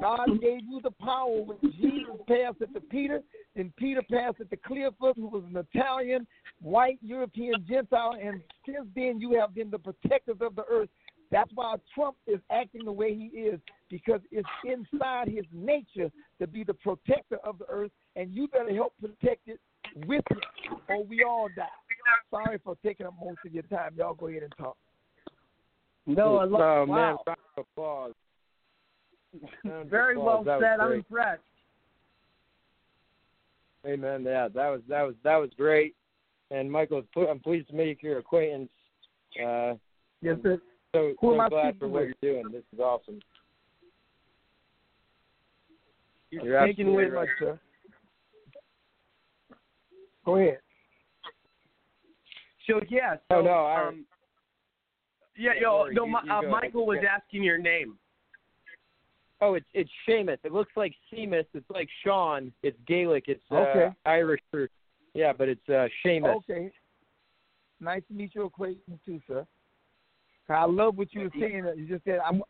God 0.01 0.41
gave 0.41 0.63
you 0.69 0.81
the 0.83 0.91
power 0.91 1.43
when 1.43 1.59
Jesus 1.63 2.17
passed 2.27 2.61
it 2.61 2.75
to 2.75 2.81
Peter, 2.81 3.21
then 3.55 3.73
Peter 3.77 4.03
passed 4.11 4.41
it 4.41 4.51
to 4.51 4.57
Cleophas, 4.57 5.15
who 5.17 5.29
was 5.29 5.45
an 5.49 5.65
Italian, 5.73 6.27
white 6.61 6.99
European 7.01 7.65
Gentile, 7.69 8.17
and 8.21 8.41
since 8.67 8.87
then 8.95 9.21
you 9.21 9.39
have 9.39 9.55
been 9.55 9.71
the 9.71 9.79
protectors 9.79 10.39
of 10.41 10.57
the 10.57 10.65
earth. 10.71 10.89
That's 11.31 11.51
why 11.55 11.77
Trump 11.95 12.17
is 12.27 12.41
acting 12.51 12.85
the 12.85 12.93
way 12.93 13.15
he 13.15 13.39
is, 13.39 13.61
because 13.89 14.21
it's 14.31 14.49
inside 14.65 15.29
his 15.29 15.45
nature 15.53 16.11
to 16.41 16.47
be 16.47 16.65
the 16.65 16.75
protector 16.75 17.39
of 17.45 17.59
the 17.59 17.67
earth, 17.69 17.91
and 18.17 18.33
you 18.33 18.49
better 18.49 18.75
help 18.75 18.95
protect 19.01 19.49
it 19.49 19.61
with 20.07 20.25
him, 20.31 20.41
or 20.89 21.05
we 21.05 21.23
all 21.23 21.49
die. 21.57 21.67
Sorry 22.31 22.59
for 22.63 22.77
taking 22.85 23.07
up 23.07 23.15
most 23.23 23.39
of 23.47 23.53
your 23.53 23.63
time. 23.65 23.93
Y'all 23.97 24.15
go 24.15 24.27
ahead 24.27 24.43
and 24.43 24.53
talk. 24.59 24.77
No, 26.07 26.37
I 26.37 26.45
love 26.45 26.61
oh, 26.61 26.85
wow. 26.87 26.97
man, 26.97 27.17
round 27.27 27.39
of 27.57 27.65
applause. 27.73 28.13
Very 29.91 30.17
well 30.17 30.43
That 30.45 30.61
said. 30.61 30.81
I'm 30.81 30.89
great. 30.89 30.99
impressed. 30.99 31.43
Amen. 33.87 34.23
Yeah, 34.25 34.49
that 34.55 34.69
was 34.69 34.81
that 34.89 35.03
was 35.03 35.15
that 35.25 35.37
was 35.37 35.51
great. 35.57 35.95
And 36.51 36.71
Michael, 36.71 37.03
I'm 37.29 37.41
pleased 37.41 37.69
to 37.69 37.75
make 37.75 38.03
your 38.03 38.19
acquaintance. 38.19 38.71
Uh, 39.43 39.75
Yes, 40.23 40.39
sir. 40.43 40.59
so 40.95 41.13
Who 41.21 41.35
so 41.37 41.41
am 41.43 41.49
glad 41.51 41.63
speaking 41.75 41.79
for 41.81 41.89
what 41.89 42.03
with? 42.07 42.15
you're 42.23 42.35
doing. 42.43 42.53
This 42.53 42.63
is 42.73 42.79
awesome. 42.81 43.21
You're 46.31 46.59
Thank 46.61 46.79
you 46.79 46.85
absolutely 46.87 47.05
very 47.11 47.15
much, 47.15 47.29
right. 47.41 47.49
sir. 47.57 47.61
Go 50.25 50.37
ahead. 50.37 50.59
So 52.67 52.81
yeah. 52.89 53.17
Oh, 53.31 53.43
no, 53.43 53.51
I- 53.51 53.89
um, 53.89 54.07
yeah, 55.37 55.53
Yeah, 55.57 55.61
yo, 55.61 55.85
no, 55.93 56.07
you- 56.07 56.19
you 56.25 56.33
uh. 56.33 56.43
Michael 56.43 56.87
was 56.87 56.99
asking 57.09 57.43
your 57.43 57.59
name. 57.59 57.99
Oh, 59.45 59.55
it's 59.55 59.67
it's 59.75 59.91
Seamus. 60.09 60.39
It 60.43 60.53
looks 60.53 60.73
like 60.77 60.95
Seamus. 61.13 61.45
It's 61.53 61.69
like 61.71 61.89
Sean. 62.03 62.53
It's 62.63 62.79
Gaelic. 62.87 63.25
It's 63.29 63.43
uh, 63.51 63.57
Okay. 63.57 63.89
Irish 64.07 64.41
for 64.51 64.69
yeah, 65.13 65.33
but 65.33 65.49
it's 65.49 65.69
uh, 65.69 65.89
Seamus. 66.05 66.37
Okay. 66.37 66.71
Nice 67.81 68.03
to 68.09 68.15
meet 68.15 68.35
your 68.35 68.47
acquaintance 68.47 69.01
too, 69.05 69.21
sir. 69.27 69.47
I 70.49 70.65
love 70.65 70.97
what 70.97 71.13
you 71.13 71.23
were 71.23 71.31
saying. 71.39 71.65
You 71.77 71.87
just 71.87 72.05
said 72.05 72.21
I'm. 72.25 72.43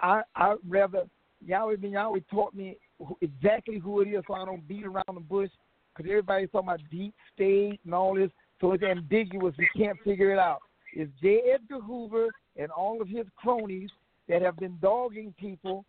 I 0.00 0.22
I 0.34 0.56
rather 0.68 1.04
Yahweh 1.44 1.76
Ben 1.76 1.92
Yahweh 1.92 2.20
taught 2.30 2.54
me 2.54 2.76
exactly 3.20 3.78
who 3.78 4.00
it 4.00 4.08
is, 4.08 4.22
so 4.26 4.34
I 4.34 4.44
don't 4.44 4.66
beat 4.66 4.84
around 4.84 5.14
the 5.14 5.20
bush. 5.20 5.50
Because 5.94 6.10
everybody's 6.10 6.50
talking 6.50 6.68
about 6.68 6.80
deep 6.90 7.14
state 7.34 7.78
and 7.84 7.94
all 7.94 8.14
this, 8.14 8.30
so 8.60 8.72
it's 8.72 8.82
ambiguous. 8.82 9.54
We 9.58 9.68
can't 9.76 9.98
figure 10.04 10.32
it 10.32 10.38
out. 10.38 10.60
It's 10.94 11.10
J. 11.20 11.40
Edgar 11.54 11.80
Hoover 11.80 12.28
and 12.56 12.70
all 12.70 13.02
of 13.02 13.08
his 13.08 13.26
cronies 13.36 13.90
that 14.28 14.40
have 14.42 14.56
been 14.56 14.78
dogging 14.80 15.34
people. 15.38 15.84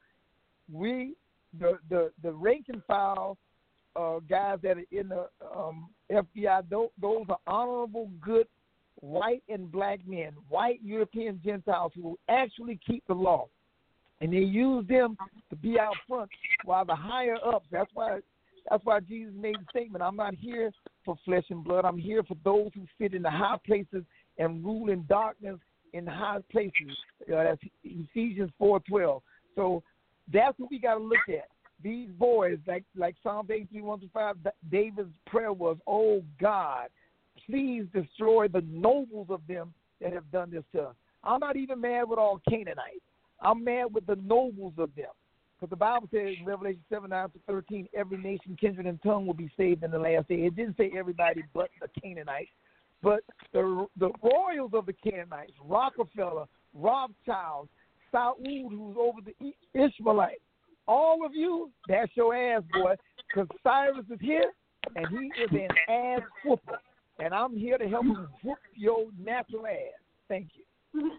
We, 0.72 1.16
the 1.59 1.80
the 1.89 2.11
the 2.22 2.32
rank 2.32 2.66
and 2.70 2.84
file 2.86 3.38
uh, 3.95 4.20
guys 4.30 4.59
that 4.64 4.78
are 4.78 4.84
in 4.91 5.09
the 5.09 5.28
um, 5.55 5.89
FBI, 6.11 6.70
those, 6.70 6.89
those 6.99 7.26
are 7.30 7.38
honorable, 7.45 8.09
good 8.22 8.47
white 9.01 9.43
and 9.49 9.72
black 9.72 9.99
men, 10.07 10.34
white 10.49 10.80
European 10.84 11.39
Gentiles 11.43 11.91
who 11.95 12.18
actually 12.30 12.80
keep 12.86 13.03
the 13.07 13.14
law. 13.14 13.47
And 14.22 14.32
they 14.32 14.38
use 14.38 14.88
them 14.88 15.18
to 15.49 15.55
be 15.55 15.80
out 15.80 15.95
front 16.07 16.30
while 16.64 16.86
the 16.86 16.95
higher 16.95 17.36
ups, 17.45 17.68
that's 17.72 17.91
why 17.93 18.20
that's 18.70 18.86
why 18.86 19.01
Jesus 19.01 19.34
made 19.36 19.55
the 19.55 19.66
statement, 19.72 20.01
I'm 20.01 20.16
not 20.16 20.36
here 20.36 20.72
for 21.03 21.18
flesh 21.26 21.43
and 21.49 21.66
blood. 21.66 21.84
I'm 21.84 21.97
here 21.97 22.24
for 22.24 22.38
those 22.45 22.72
who 22.74 22.86
sit 22.97 23.14
in 23.14 23.22
the 23.22 23.30
high 23.30 23.57
places 23.66 24.05
and 24.38 24.64
rule 24.64 24.89
in 24.89 25.05
darkness 25.07 25.57
in 25.91 26.07
high 26.07 26.39
places. 26.49 26.95
Uh, 27.24 27.43
that's 27.43 27.61
Ephesians 27.84 28.51
four 28.57 28.80
twelve. 28.89 29.22
So 29.55 29.84
that's 30.32 30.57
what 30.59 30.71
we 30.71 30.80
got 30.80 30.95
to 30.95 31.03
look 31.03 31.28
at. 31.30 31.47
These 31.84 32.09
boys, 32.17 32.59
like 32.65 32.84
like 32.95 33.15
Psalm 33.24 33.47
eighty 33.51 33.67
three 33.71 33.82
one 33.82 33.99
through 33.99 34.09
five, 34.13 34.38
David's 34.71 35.13
prayer 35.26 35.51
was, 35.51 35.78
"Oh 35.86 36.24
God, 36.39 36.88
please 37.45 37.86
destroy 37.93 38.47
the 38.47 38.63
nobles 38.69 39.28
of 39.30 39.41
them 39.47 39.74
that 40.01 40.13
have 40.13 40.30
done 40.32 40.51
this 40.51 40.63
to 40.74 40.84
us. 40.84 40.95
I'm 41.24 41.39
not 41.39 41.55
even 41.55 41.82
mad 41.82 42.03
with 42.07 42.19
all 42.19 42.41
Canaanites. 42.49 43.01
I'm 43.41 43.63
mad 43.63 43.93
with 43.93 44.05
the 44.05 44.17
nobles 44.17 44.74
of 44.78 44.93
them. 44.95 45.11
Because 45.55 45.69
the 45.69 45.78
Bible 45.78 46.09
says 46.11 46.36
in 46.39 46.45
Revelation 46.45 46.84
7 46.89 47.09
9 47.09 47.30
to 47.30 47.39
13, 47.47 47.88
every 47.93 48.17
nation, 48.17 48.57
kindred, 48.59 48.86
and 48.86 49.01
tongue 49.01 49.26
will 49.26 49.34
be 49.34 49.51
saved 49.55 49.84
in 49.84 49.91
the 49.91 49.99
last 49.99 50.28
day. 50.28 50.36
It 50.36 50.55
didn't 50.55 50.78
say 50.78 50.91
everybody 50.97 51.43
but 51.53 51.69
the 51.80 51.88
Canaanites. 52.01 52.49
But 53.01 53.24
the 53.51 53.86
the 53.97 54.11
royals 54.21 54.71
of 54.74 54.86
the 54.86 54.93
Canaanites, 54.93 55.53
Rockefeller, 55.63 56.45
Rothschild, 56.74 57.67
Saud, 58.14 58.36
who's 58.45 58.95
over 58.97 59.20
the 59.22 59.53
Ishmaelites, 59.74 60.41
all 60.88 61.26
of 61.26 61.34
you, 61.34 61.72
that's 61.88 62.11
your 62.16 62.36
ass, 62.36 62.64
boy. 62.74 62.95
Because 63.28 63.47
Cyrus 63.64 64.05
is 64.11 64.20
here, 64.22 64.51
and 64.95 65.07
he 65.07 65.32
is 65.41 65.49
an 65.51 65.93
ass 65.93 66.22
whooper. 66.45 66.80
And 67.20 67.34
I'm 67.34 67.55
here 67.55 67.78
to 67.78 67.88
help 67.88 68.05
you 68.05 68.28
whoop 68.43 68.57
your 68.76 69.05
natural 69.24 69.66
ass. 69.68 70.01
Thank 70.28 70.49
you. 70.55 71.11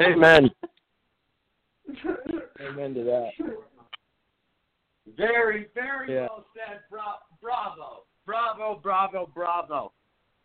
Amen. 0.00 0.50
Amen 2.60 2.94
to 2.94 3.04
that. 3.04 3.30
Very, 5.16 5.66
very 5.74 6.14
Yeah. 6.14 6.26
well 6.30 6.46
said. 6.54 6.80
Bra- 6.90 7.18
bravo, 7.40 8.04
bravo, 8.24 8.80
bravo, 8.82 9.30
bravo. 9.32 9.92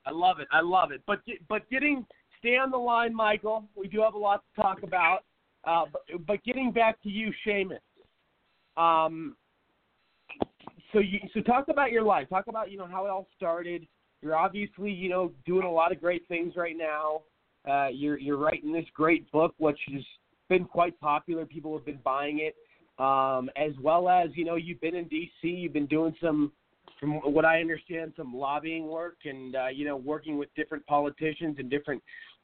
I 0.05 0.11
love 0.11 0.39
it. 0.39 0.47
I 0.51 0.61
love 0.61 0.91
it. 0.91 1.01
But 1.07 1.21
but 1.47 1.69
getting 1.69 2.05
stay 2.39 2.57
on 2.57 2.71
the 2.71 2.77
line, 2.77 3.13
Michael. 3.15 3.67
We 3.75 3.87
do 3.87 4.01
have 4.01 4.13
a 4.13 4.19
lot 4.19 4.43
to 4.55 4.61
talk 4.61 4.83
about. 4.83 5.23
Uh, 5.63 5.85
but, 5.91 6.01
but 6.25 6.43
getting 6.43 6.71
back 6.71 7.01
to 7.03 7.09
you, 7.09 7.31
Seamus. 7.45 7.79
Um, 8.77 9.35
so 10.93 10.99
you 10.99 11.19
so 11.33 11.41
talk 11.41 11.67
about 11.69 11.91
your 11.91 12.03
life. 12.03 12.29
Talk 12.29 12.47
about 12.47 12.71
you 12.71 12.77
know 12.77 12.87
how 12.87 13.05
it 13.05 13.09
all 13.09 13.27
started. 13.35 13.87
You're 14.21 14.35
obviously 14.35 14.91
you 14.91 15.09
know 15.09 15.31
doing 15.45 15.65
a 15.65 15.71
lot 15.71 15.91
of 15.91 16.01
great 16.01 16.27
things 16.27 16.55
right 16.55 16.75
now. 16.77 17.21
Uh, 17.69 17.87
you're 17.89 18.17
you're 18.17 18.37
writing 18.37 18.73
this 18.73 18.85
great 18.93 19.31
book, 19.31 19.53
which 19.57 19.79
has 19.93 20.03
been 20.49 20.65
quite 20.65 20.99
popular. 20.99 21.45
People 21.45 21.75
have 21.77 21.85
been 21.85 21.99
buying 22.03 22.39
it, 22.39 22.55
um, 23.01 23.49
as 23.55 23.71
well 23.81 24.09
as 24.09 24.29
you 24.35 24.45
know 24.45 24.55
you've 24.55 24.81
been 24.81 24.95
in 24.95 25.07
D.C. 25.07 25.47
You've 25.47 25.73
been 25.73 25.87
doing 25.87 26.15
some, 26.21 26.51
from 26.99 27.13
what 27.33 27.45
I 27.45 27.61
understand, 27.61 28.13
some 28.17 28.33
lobbying 28.33 28.87
work 28.87 29.17
and 29.25 29.55
uh, 29.55 29.67
you 29.67 29.85
know 29.85 29.95
working 29.95 30.37
with 30.37 30.49
different 30.55 30.85
politicians 30.87 31.57
and 31.59 31.69
different 31.69 32.01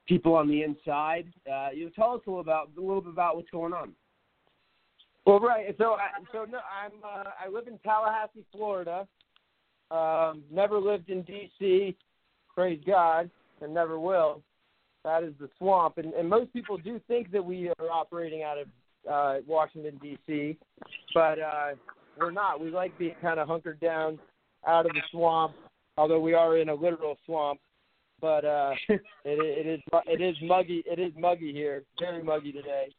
people 0.07 0.33
on 0.35 0.47
the 0.47 0.63
inside. 0.63 1.27
Uh, 1.51 1.69
you 1.73 1.85
know, 1.85 1.91
tell 1.95 2.13
us 2.13 2.21
a 2.25 2.29
little 2.29 2.41
about 2.41 2.69
a 2.77 2.81
little 2.81 3.01
bit 3.01 3.11
about 3.11 3.35
what's 3.35 3.49
going 3.49 3.73
on. 3.73 3.93
Well, 5.25 5.39
right. 5.39 5.75
So, 5.77 5.93
I, 5.93 6.07
so 6.31 6.45
no, 6.49 6.59
I'm. 6.59 6.91
Uh, 7.03 7.29
I 7.45 7.49
live 7.49 7.67
in 7.67 7.77
Tallahassee, 7.79 8.45
Florida. 8.51 9.07
Um, 9.91 10.43
never 10.51 10.79
lived 10.79 11.09
in 11.09 11.21
D.C. 11.23 11.95
Praise 12.53 12.81
God, 12.85 13.29
and 13.61 13.73
never 13.73 13.99
will. 13.99 14.41
That 15.03 15.23
is 15.23 15.33
the 15.39 15.49
swamp, 15.57 15.97
and, 15.99 16.13
and 16.13 16.29
most 16.29 16.51
people 16.51 16.77
do 16.77 16.99
think 17.07 17.31
that 17.31 17.43
we 17.43 17.69
are 17.69 17.89
operating 17.91 18.43
out 18.43 18.57
of 18.57 18.67
uh, 19.09 19.41
Washington 19.47 19.97
D.C., 20.01 20.57
but 21.13 21.39
uh, 21.39 21.67
we're 22.19 22.31
not. 22.31 22.59
We 22.59 22.71
like 22.71 22.97
being 22.97 23.15
kind 23.21 23.39
of 23.39 23.47
hunkered 23.47 23.79
down 23.79 24.19
out 24.67 24.85
of 24.85 24.91
the 24.93 25.01
swamp, 25.11 25.53
although 25.97 26.19
we 26.19 26.33
are 26.33 26.57
in 26.57 26.69
a 26.69 26.73
literal 26.73 27.17
swamp. 27.25 27.59
But 28.19 28.45
uh, 28.45 28.73
it, 28.89 28.99
it 29.25 29.67
is 29.67 29.79
it 30.07 30.21
is 30.21 30.35
muggy. 30.41 30.83
It 30.85 30.99
is 30.99 31.11
muggy 31.17 31.51
here. 31.53 31.83
Very 31.99 32.23
muggy 32.23 32.51
today. 32.51 32.89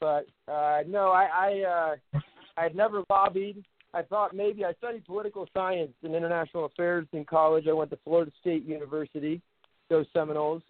But 0.00 0.26
uh, 0.48 0.82
no, 0.86 1.08
I 1.10 1.28
I 1.32 1.96
uh, 2.16 2.20
I 2.56 2.62
had 2.62 2.74
never 2.74 3.02
lobbied. 3.10 3.64
I 3.92 4.02
thought 4.02 4.34
maybe 4.34 4.64
I 4.64 4.72
studied 4.74 5.04
political 5.04 5.48
science 5.52 5.92
and 6.04 6.14
international 6.14 6.66
affairs 6.66 7.06
in 7.12 7.24
college. 7.24 7.66
I 7.68 7.72
went 7.72 7.90
to 7.90 7.98
Florida 8.04 8.30
State 8.40 8.64
University, 8.64 9.40
those 9.88 10.06
Seminoles, 10.12 10.62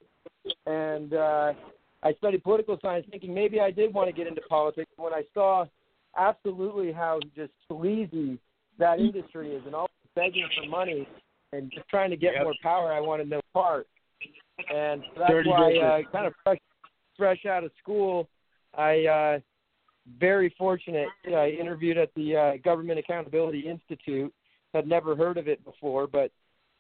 and 0.67 1.13
uh, 1.13 1.53
I 2.03 2.15
studied 2.15 2.43
political 2.43 2.79
science, 2.81 3.07
thinking 3.11 3.35
maybe 3.35 3.61
I 3.61 3.71
did 3.71 3.93
want 3.93 4.09
to 4.09 4.13
get 4.15 4.27
into 4.27 4.41
politics. 4.49 4.91
When 4.97 5.13
I 5.13 5.25
saw 5.35 5.67
absolutely 6.17 6.93
how 6.93 7.21
just 7.37 7.53
sleazy 7.69 8.39
that 8.79 8.99
industry 8.99 9.51
is, 9.51 9.63
and 9.67 9.75
all 9.75 9.91
begging 10.17 10.49
for 10.57 10.69
money 10.69 11.07
and 11.53 11.71
just 11.75 11.89
trying 11.89 12.11
to 12.11 12.17
get 12.17 12.35
Yep. 12.35 12.45
more 12.45 12.55
power, 12.63 12.93
I 12.93 13.01
wanted 13.01 13.29
no 13.29 13.41
part. 13.53 13.87
And 14.73 15.03
so 15.15 15.21
that's 15.21 15.47
why, 15.47 15.77
uh, 15.77 16.03
kind 16.13 16.27
of 16.27 16.35
fresh, 16.45 16.59
fresh 17.17 17.47
out 17.47 17.65
of 17.65 17.73
school, 17.79 18.29
I 18.75 19.07
uh, 19.07 19.41
very 20.19 20.51
fortunate. 20.59 21.09
I 21.27 21.51
interviewed 21.51 21.97
at 21.99 22.13
the 22.15 22.37
uh, 22.37 22.57
Government 22.59 22.99
Accountability 22.99 23.61
Institute. 23.61 24.33
Had 24.73 24.87
never 24.87 25.17
heard 25.17 25.37
of 25.37 25.49
it 25.49 25.65
before, 25.65 26.07
but 26.07 26.31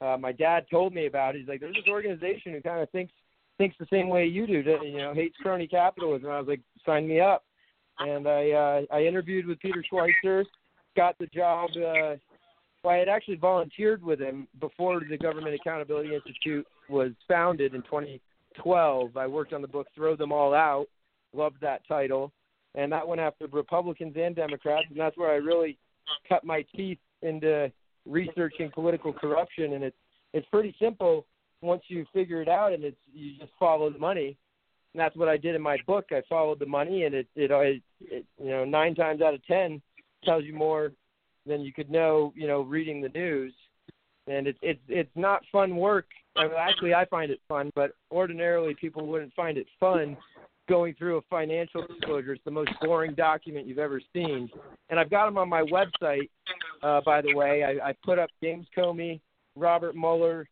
uh, 0.00 0.16
my 0.16 0.30
dad 0.30 0.66
told 0.70 0.94
me 0.94 1.06
about 1.06 1.34
it. 1.34 1.40
He's 1.40 1.48
like, 1.48 1.58
"There's 1.60 1.74
this 1.74 1.88
organization 1.88 2.52
who 2.52 2.60
kind 2.60 2.80
of 2.80 2.88
thinks 2.90 3.12
thinks 3.58 3.76
the 3.80 3.86
same 3.90 4.08
way 4.08 4.26
you 4.26 4.46
do. 4.46 4.62
that, 4.62 4.84
You 4.84 4.98
know, 4.98 5.12
hates 5.12 5.36
crony 5.42 5.66
capitalism." 5.66 6.26
And 6.26 6.34
I 6.34 6.38
was 6.38 6.48
like, 6.48 6.60
"Sign 6.86 7.08
me 7.08 7.20
up." 7.20 7.44
And 7.98 8.28
I 8.28 8.50
uh, 8.52 8.82
I 8.94 9.02
interviewed 9.02 9.46
with 9.46 9.58
Peter 9.58 9.82
Schweizer, 9.90 10.44
got 10.96 11.18
the 11.18 11.26
job. 11.26 11.70
Uh, 11.76 12.14
well, 12.82 12.94
I 12.94 12.98
had 12.98 13.08
actually 13.08 13.36
volunteered 13.36 14.02
with 14.02 14.20
him 14.20 14.48
before 14.60 15.00
the 15.08 15.18
Government 15.18 15.54
Accountability 15.54 16.14
Institute 16.14 16.66
was 16.88 17.12
founded 17.28 17.74
in 17.74 17.82
2012. 17.82 19.16
I 19.16 19.26
worked 19.26 19.52
on 19.52 19.62
the 19.62 19.68
book 19.68 19.86
Throw 19.94 20.16
Them 20.16 20.32
All 20.32 20.54
Out. 20.54 20.86
Loved 21.34 21.56
that 21.60 21.86
title. 21.86 22.32
And 22.74 22.90
that 22.92 23.06
went 23.06 23.20
after 23.20 23.46
Republicans 23.48 24.14
and 24.18 24.34
Democrats. 24.34 24.86
And 24.90 24.98
that's 24.98 25.16
where 25.16 25.30
I 25.30 25.36
really 25.36 25.76
cut 26.28 26.44
my 26.44 26.64
teeth 26.74 26.98
into 27.22 27.70
researching 28.06 28.70
political 28.72 29.12
corruption. 29.12 29.74
And 29.74 29.84
it's, 29.84 29.96
it's 30.32 30.46
pretty 30.50 30.74
simple 30.80 31.26
once 31.60 31.82
you 31.88 32.06
figure 32.14 32.40
it 32.40 32.48
out 32.48 32.72
and 32.72 32.82
it's, 32.82 32.96
you 33.12 33.38
just 33.38 33.52
follow 33.58 33.90
the 33.90 33.98
money. 33.98 34.38
And 34.94 35.00
that's 35.00 35.16
what 35.16 35.28
I 35.28 35.36
did 35.36 35.54
in 35.54 35.62
my 35.62 35.76
book. 35.86 36.06
I 36.12 36.22
followed 36.28 36.58
the 36.58 36.66
money 36.66 37.04
and 37.04 37.14
it, 37.14 37.26
it, 37.36 37.50
it, 37.50 37.82
it 38.00 38.24
you 38.42 38.50
know, 38.50 38.64
nine 38.64 38.94
times 38.94 39.20
out 39.20 39.34
of 39.34 39.44
10 39.46 39.82
tells 40.24 40.44
you 40.44 40.54
more 40.54 40.92
than 41.50 41.60
you 41.60 41.72
could 41.72 41.90
know, 41.90 42.32
you 42.34 42.46
know, 42.46 42.62
reading 42.62 43.02
the 43.02 43.10
news. 43.10 43.52
And 44.26 44.46
it's 44.46 44.58
it's 44.62 44.80
it's 44.88 45.10
not 45.16 45.42
fun 45.50 45.76
work. 45.76 46.06
I 46.36 46.44
mean, 46.44 46.52
actually, 46.58 46.94
I 46.94 47.04
find 47.06 47.30
it 47.30 47.40
fun, 47.48 47.70
but 47.74 47.92
ordinarily 48.12 48.74
people 48.80 49.06
wouldn't 49.06 49.34
find 49.34 49.58
it 49.58 49.66
fun 49.78 50.16
going 50.68 50.94
through 50.94 51.18
a 51.18 51.22
financial 51.28 51.84
disclosure. 51.86 52.32
It's 52.32 52.44
the 52.44 52.50
most 52.50 52.70
boring 52.80 53.14
document 53.14 53.66
you've 53.66 53.78
ever 53.78 54.00
seen. 54.14 54.48
And 54.88 55.00
I've 55.00 55.10
got 55.10 55.24
them 55.26 55.36
on 55.36 55.48
my 55.48 55.62
website, 55.62 56.28
uh, 56.82 57.00
by 57.04 57.20
the 57.20 57.34
way. 57.34 57.64
I, 57.64 57.88
I 57.88 57.94
put 58.04 58.20
up 58.20 58.30
James 58.42 58.66
Comey, 58.76 59.20
Robert 59.56 59.96
Mueller, 59.96 60.48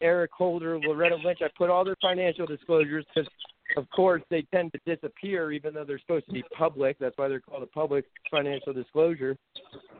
Eric 0.00 0.32
Holder, 0.36 0.78
Loretta 0.80 1.16
Lynch. 1.24 1.38
I 1.42 1.48
put 1.56 1.70
all 1.70 1.84
their 1.84 1.96
financial 2.02 2.46
disclosures 2.46 3.04
because, 3.14 3.30
of 3.76 3.88
course, 3.90 4.22
they 4.30 4.46
tend 4.54 4.72
to 4.72 4.80
disappear 4.86 5.52
even 5.52 5.74
though 5.74 5.84
they're 5.84 5.98
supposed 5.98 6.24
to 6.26 6.32
be 6.32 6.42
public. 6.56 6.96
That's 6.98 7.18
why 7.18 7.28
they're 7.28 7.40
called 7.40 7.62
a 7.62 7.66
public 7.66 8.06
financial 8.30 8.72
disclosure. 8.72 9.36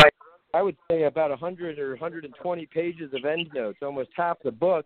I 0.56 0.62
would 0.62 0.78
say 0.90 1.04
about 1.04 1.32
100 1.32 1.80
or 1.80 1.90
120 1.90 2.66
pages 2.68 3.12
of 3.14 3.26
endnotes. 3.26 3.80
Almost 3.82 4.12
half 4.16 4.38
the 4.42 4.52
book 4.52 4.86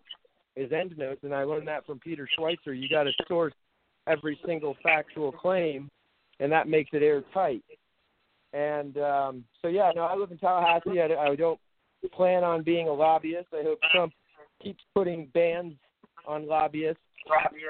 is 0.56 0.72
endnotes, 0.72 1.22
and 1.22 1.32
I 1.32 1.44
learned 1.44 1.68
that 1.68 1.86
from 1.86 2.00
Peter 2.00 2.28
Schweizer. 2.36 2.76
You 2.76 2.88
got 2.88 3.04
to 3.04 3.12
source 3.28 3.54
every 4.08 4.38
single 4.44 4.76
factual 4.82 5.30
claim, 5.30 5.88
and 6.40 6.50
that 6.50 6.66
makes 6.66 6.90
it 6.92 7.04
airtight. 7.04 7.62
And 8.52 8.98
um, 8.98 9.44
so, 9.62 9.68
yeah, 9.68 9.92
no, 9.94 10.02
I 10.02 10.16
live 10.16 10.32
in 10.32 10.38
Tallahassee. 10.38 11.00
I, 11.00 11.14
I 11.14 11.36
don't 11.36 11.60
plan 12.12 12.42
on 12.42 12.64
being 12.64 12.88
a 12.88 12.92
lobbyist. 12.92 13.48
I 13.52 13.62
hope 13.62 13.78
Trump 13.92 14.12
keeps 14.60 14.82
putting 14.92 15.26
bans 15.32 15.74
on 16.26 16.48
lobbyists. 16.48 17.00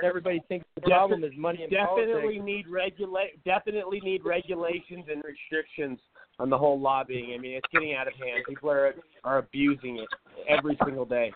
Everybody 0.03 0.43
thinks 0.49 0.67
the 0.75 0.83
problem 0.83 1.25
is 1.25 1.33
money 1.37 1.63
and 1.63 1.71
definitely 1.71 2.39
politics. 2.39 2.45
need 2.45 2.67
regula- 2.69 3.35
definitely 3.45 4.01
need 4.01 4.25
regulations 4.25 5.05
and 5.11 5.23
restrictions 5.25 5.99
on 6.39 6.49
the 6.51 6.57
whole 6.57 6.81
lobbying. 6.81 7.35
I 7.35 7.39
mean, 7.39 7.53
it's 7.53 7.67
getting 7.73 7.95
out 7.95 8.09
of 8.09 8.15
hand. 8.15 8.45
People 8.49 8.71
are 8.71 8.95
are 9.25 9.39
abusing 9.39 9.99
it 9.99 10.09
every 10.49 10.79
single 10.85 11.05
day. 11.05 11.33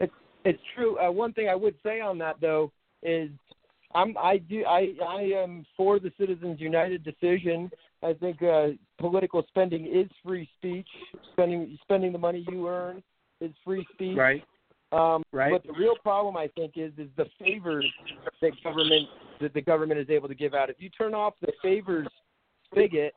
It's 0.00 0.12
it's 0.44 0.62
true. 0.74 0.98
Uh, 0.98 1.10
one 1.10 1.32
thing 1.32 1.48
I 1.48 1.54
would 1.54 1.74
say 1.82 2.00
on 2.00 2.18
that 2.18 2.40
though 2.40 2.72
is 3.02 3.30
I'm 3.94 4.16
I 4.18 4.38
do 4.38 4.64
I 4.64 4.94
I 5.06 5.22
am 5.36 5.66
for 5.76 5.98
the 5.98 6.12
Citizens 6.18 6.60
United 6.60 7.04
decision. 7.04 7.70
I 8.02 8.12
think 8.12 8.42
uh, 8.42 8.68
political 8.98 9.44
spending 9.48 9.86
is 9.86 10.08
free 10.24 10.48
speech. 10.58 10.88
Spending 11.32 11.78
spending 11.82 12.12
the 12.12 12.18
money 12.18 12.46
you 12.48 12.68
earn 12.68 13.02
is 13.40 13.52
free 13.64 13.86
speech. 13.92 14.16
Right. 14.16 14.42
Um, 14.92 15.22
Right. 15.32 15.52
But 15.52 15.66
the 15.66 15.78
real 15.78 15.96
problem 16.02 16.36
I 16.36 16.48
think 16.56 16.72
is 16.76 16.92
is 16.96 17.08
the 17.16 17.26
favors 17.38 17.86
that 18.40 18.52
government 18.64 19.08
that 19.40 19.54
the 19.54 19.60
government 19.60 20.00
is 20.00 20.10
able 20.10 20.28
to 20.28 20.34
give 20.34 20.54
out. 20.54 20.70
If 20.70 20.76
you 20.78 20.88
turn 20.88 21.14
off 21.14 21.34
the 21.40 21.52
favors 21.62 22.08
spigot, 22.64 23.14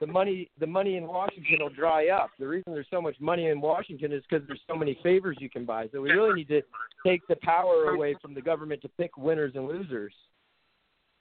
the 0.00 0.06
money 0.06 0.50
the 0.60 0.66
money 0.66 0.96
in 0.96 1.06
Washington 1.06 1.58
will 1.60 1.70
dry 1.70 2.08
up. 2.08 2.30
The 2.38 2.46
reason 2.46 2.72
there's 2.72 2.86
so 2.90 3.00
much 3.00 3.16
money 3.18 3.46
in 3.46 3.60
Washington 3.60 4.12
is 4.12 4.22
because 4.28 4.46
there's 4.46 4.60
so 4.68 4.76
many 4.76 4.98
favors 5.02 5.36
you 5.40 5.48
can 5.48 5.64
buy. 5.64 5.88
So 5.92 6.02
we 6.02 6.10
really 6.10 6.34
need 6.34 6.48
to 6.48 6.62
take 7.04 7.26
the 7.28 7.36
power 7.42 7.90
away 7.94 8.14
from 8.20 8.34
the 8.34 8.42
government 8.42 8.82
to 8.82 8.88
pick 8.88 9.16
winners 9.16 9.52
and 9.54 9.66
losers. 9.66 10.12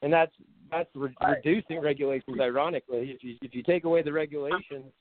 And 0.01 0.11
that's 0.11 0.33
that's 0.71 0.89
re- 0.93 1.15
reducing 1.25 1.79
regulations. 1.79 2.37
Ironically, 2.41 3.11
if 3.11 3.23
you 3.23 3.37
if 3.41 3.55
you 3.55 3.63
take 3.63 3.85
away 3.85 4.01
the 4.01 4.11
regulations, 4.11 4.91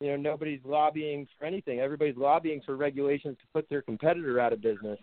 you 0.00 0.08
know 0.08 0.16
nobody's 0.16 0.60
lobbying 0.64 1.26
for 1.38 1.44
anything. 1.44 1.80
Everybody's 1.80 2.16
lobbying 2.16 2.62
for 2.64 2.76
regulations 2.76 3.36
to 3.40 3.46
put 3.52 3.68
their 3.68 3.82
competitor 3.82 4.40
out 4.40 4.52
of 4.52 4.60
business. 4.60 4.98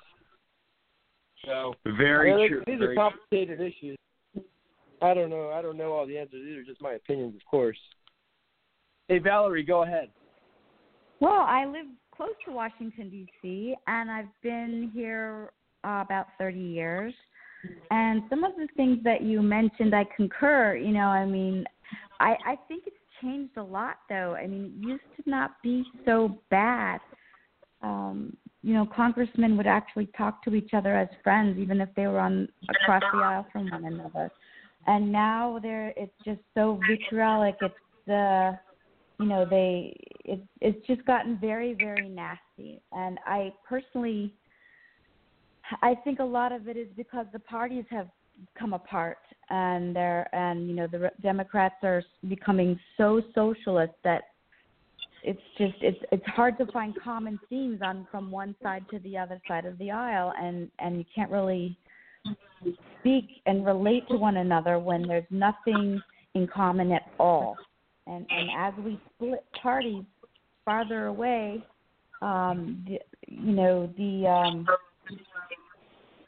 So 1.45 1.73
Very 1.85 2.33
I 2.33 2.35
mean, 2.35 2.49
true. 2.49 2.63
These 2.65 2.79
very 2.79 2.93
are 2.93 2.95
complicated 2.95 3.61
issues. 3.61 3.97
I 5.01 5.13
don't 5.13 5.29
know. 5.29 5.51
I 5.51 5.61
don't 5.61 5.77
know 5.77 5.93
all 5.93 6.07
the 6.07 6.17
answers. 6.17 6.43
These 6.43 6.57
are 6.57 6.63
just 6.63 6.81
my 6.81 6.93
opinions, 6.93 7.35
of 7.35 7.41
course. 7.49 7.77
Hey, 9.07 9.19
Valerie, 9.19 9.63
go 9.63 9.83
ahead. 9.83 10.09
Well, 11.19 11.45
I 11.47 11.65
live 11.65 11.85
close 12.15 12.33
to 12.45 12.51
Washington 12.51 13.09
D.C. 13.09 13.75
and 13.85 14.11
I've 14.11 14.25
been 14.41 14.91
here 14.93 15.51
uh, 15.83 16.01
about 16.03 16.27
30 16.39 16.59
years. 16.59 17.13
And 17.91 18.23
some 18.29 18.43
of 18.43 18.53
the 18.55 18.67
things 18.75 18.99
that 19.03 19.21
you 19.21 19.41
mentioned, 19.41 19.95
I 19.95 20.05
concur. 20.15 20.75
You 20.75 20.91
know, 20.91 21.07
I 21.07 21.25
mean, 21.25 21.65
I 22.19 22.35
I 22.45 22.55
think 22.67 22.83
it's 22.85 22.96
changed 23.21 23.57
a 23.57 23.63
lot, 23.63 23.97
though. 24.09 24.35
I 24.35 24.47
mean, 24.47 24.73
it 24.81 24.87
used 24.87 25.03
to 25.17 25.29
not 25.29 25.61
be 25.63 25.83
so 26.05 26.37
bad. 26.49 26.99
Um, 27.81 28.35
you 28.63 28.73
know, 28.73 28.87
congressmen 28.95 29.55
would 29.57 29.67
actually 29.67 30.07
talk 30.17 30.43
to 30.43 30.55
each 30.55 30.73
other 30.73 30.95
as 30.95 31.07
friends, 31.23 31.57
even 31.59 31.79
if 31.79 31.89
they 31.95 32.07
were 32.07 32.19
on 32.19 32.47
across 32.69 33.03
the 33.13 33.19
aisle 33.19 33.45
from 33.51 33.69
one 33.69 33.85
another. 33.85 34.31
And 34.87 35.11
now 35.11 35.59
they're 35.61 35.93
it's 35.95 36.13
just 36.25 36.41
so 36.53 36.79
vitriolic. 36.87 37.55
It's 37.61 37.75
the 38.07 38.57
you 39.19 39.25
know 39.25 39.45
they 39.49 39.95
it 40.25 40.41
it's 40.61 40.85
just 40.87 41.03
gotten 41.05 41.37
very 41.39 41.73
very 41.73 42.07
nasty 42.07 42.81
and 42.91 43.17
i 43.25 43.51
personally 43.67 44.33
i 45.81 45.95
think 46.03 46.19
a 46.19 46.23
lot 46.23 46.51
of 46.51 46.67
it 46.67 46.77
is 46.77 46.87
because 46.95 47.25
the 47.33 47.39
parties 47.39 47.85
have 47.89 48.07
come 48.57 48.73
apart 48.73 49.17
and 49.49 49.95
they're 49.95 50.27
and 50.35 50.67
you 50.67 50.75
know 50.75 50.87
the 50.87 51.11
democrats 51.21 51.75
are 51.83 52.03
becoming 52.27 52.79
so 52.97 53.21
socialist 53.33 53.93
that 54.03 54.23
it's 55.23 55.41
just 55.57 55.75
it's 55.81 55.97
it's 56.11 56.25
hard 56.27 56.57
to 56.57 56.65
find 56.67 56.93
common 57.03 57.39
themes 57.49 57.79
on 57.83 58.07
from 58.11 58.29
one 58.29 58.55
side 58.61 58.85
to 58.91 58.99
the 58.99 59.17
other 59.17 59.41
side 59.47 59.65
of 59.65 59.77
the 59.77 59.89
aisle 59.89 60.33
and 60.39 60.69
and 60.79 60.97
you 60.97 61.05
can't 61.15 61.31
really 61.31 61.77
speak 62.99 63.41
and 63.45 63.65
relate 63.65 64.07
to 64.09 64.17
one 64.17 64.37
another 64.37 64.79
when 64.79 65.07
there's 65.07 65.25
nothing 65.29 66.01
in 66.33 66.47
common 66.47 66.91
at 66.91 67.03
all. 67.19 67.55
And 68.05 68.25
and 68.29 68.49
as 68.57 68.73
we 68.83 68.99
split 69.15 69.43
parties 69.61 70.03
farther 70.63 71.07
away, 71.07 71.63
um, 72.21 72.83
the, 72.87 72.99
you 73.27 73.53
know 73.53 73.89
the 73.97 74.27
um, 74.27 74.67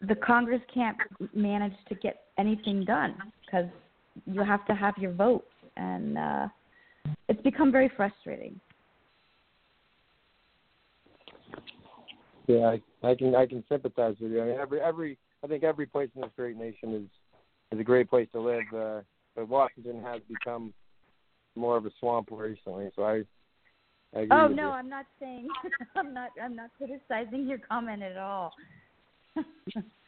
the 0.01 0.15
Congress 0.15 0.61
can't 0.73 0.97
manage 1.33 1.73
to 1.89 1.95
get 1.95 2.23
anything 2.37 2.85
done 2.85 3.15
because 3.45 3.65
you 4.25 4.43
have 4.43 4.65
to 4.65 4.73
have 4.73 4.97
your 4.97 5.11
vote, 5.11 5.45
and 5.77 6.17
uh, 6.17 6.47
it's 7.27 7.41
become 7.41 7.71
very 7.71 7.91
frustrating. 7.95 8.59
Yeah, 12.47 12.75
I, 13.03 13.07
I 13.07 13.15
can 13.15 13.35
I 13.35 13.45
can 13.45 13.63
sympathize 13.69 14.15
with 14.19 14.31
you. 14.31 14.41
I 14.41 14.45
mean, 14.45 14.59
every 14.59 14.81
every 14.81 15.17
I 15.43 15.47
think 15.47 15.63
every 15.63 15.85
place 15.85 16.09
in 16.15 16.21
this 16.21 16.31
great 16.35 16.57
nation 16.57 16.95
is 16.95 17.03
is 17.71 17.79
a 17.79 17.83
great 17.83 18.09
place 18.09 18.27
to 18.31 18.39
live. 18.39 18.63
Uh, 18.75 19.01
but 19.35 19.47
Washington 19.47 20.01
has 20.03 20.21
become 20.27 20.73
more 21.55 21.77
of 21.77 21.85
a 21.85 21.91
swamp 21.99 22.29
recently. 22.31 22.89
So 22.95 23.03
I. 23.03 23.23
I 24.15 24.25
Oh 24.31 24.47
no, 24.47 24.63
you. 24.63 24.69
I'm 24.69 24.89
not 24.89 25.05
saying 25.19 25.47
I'm 25.95 26.15
not 26.15 26.31
I'm 26.43 26.55
not 26.55 26.71
criticizing 26.77 27.47
your 27.47 27.59
comment 27.59 28.01
at 28.01 28.17
all. 28.17 28.51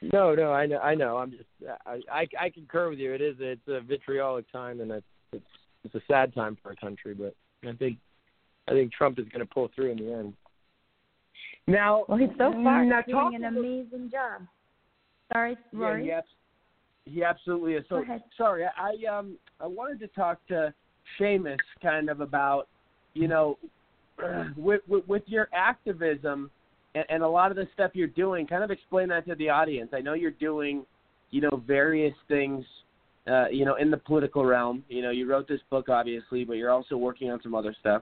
No, 0.01 0.33
no, 0.33 0.51
I 0.51 0.65
know, 0.65 0.79
I 0.79 0.95
know. 0.95 1.17
I'm 1.17 1.31
just, 1.31 1.43
I, 1.85 1.99
I, 2.11 2.27
I 2.39 2.49
concur 2.49 2.89
with 2.89 2.97
you. 2.97 3.13
It 3.13 3.21
is, 3.21 3.35
it's 3.39 3.61
a 3.67 3.81
vitriolic 3.81 4.51
time, 4.51 4.81
and 4.81 4.91
it's, 4.91 5.05
it's, 5.31 5.45
it's 5.83 5.95
a 5.95 6.01
sad 6.07 6.33
time 6.33 6.57
for 6.61 6.69
our 6.69 6.75
country. 6.75 7.13
But 7.13 7.35
I 7.67 7.73
think, 7.73 7.97
I 8.67 8.71
think 8.71 8.91
Trump 8.91 9.19
is 9.19 9.25
going 9.29 9.45
to 9.45 9.53
pull 9.53 9.69
through 9.75 9.91
in 9.91 9.97
the 9.97 10.11
end. 10.11 10.33
Now, 11.67 12.05
well, 12.07 12.17
he's 12.17 12.29
so 12.37 12.51
far 12.63 12.83
now 12.83 13.01
doing 13.03 13.35
an 13.35 13.45
amazing 13.45 14.09
job. 14.11 14.41
Sorry, 15.31 15.57
Yeah, 16.05 16.21
he, 17.05 17.11
he 17.11 17.23
absolutely 17.23 17.73
is. 17.73 17.85
So 17.87 18.03
sorry, 18.37 18.65
I 18.65 18.91
I, 19.07 19.17
um 19.17 19.37
I 19.59 19.67
wanted 19.67 19.99
to 19.99 20.07
talk 20.07 20.45
to 20.47 20.73
Seamus 21.19 21.57
kind 21.81 22.09
of 22.09 22.19
about 22.19 22.67
you 23.13 23.27
know 23.27 23.57
with 24.57 24.81
with, 24.87 25.07
with 25.07 25.23
your 25.27 25.47
activism 25.53 26.49
and, 26.95 27.05
and 27.09 27.23
a 27.23 27.27
lot 27.27 27.51
of 27.51 27.57
the 27.57 27.67
stuff 27.73 27.91
you're 27.93 28.07
doing. 28.07 28.47
Kind 28.47 28.63
of 28.63 28.71
explain 28.71 29.07
that 29.09 29.27
to 29.27 29.35
the 29.35 29.49
audience. 29.49 29.91
I 29.93 30.01
know 30.01 30.13
you're 30.13 30.31
doing 30.31 30.85
you 31.31 31.41
know 31.41 31.61
various 31.65 32.15
things. 32.27 32.65
Uh, 33.27 33.47
you 33.49 33.65
know, 33.65 33.75
in 33.75 33.91
the 33.91 33.97
political 33.97 34.43
realm, 34.43 34.83
you 34.89 35.03
know, 35.03 35.11
you 35.11 35.29
wrote 35.29 35.47
this 35.47 35.59
book, 35.69 35.89
obviously, 35.89 36.43
but 36.43 36.53
you're 36.53 36.71
also 36.71 36.97
working 36.97 37.29
on 37.29 37.39
some 37.43 37.53
other 37.53 37.75
stuff. 37.79 38.01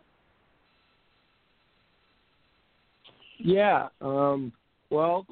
Yeah. 3.37 3.89
Um. 4.01 4.53
Well, 4.89 5.25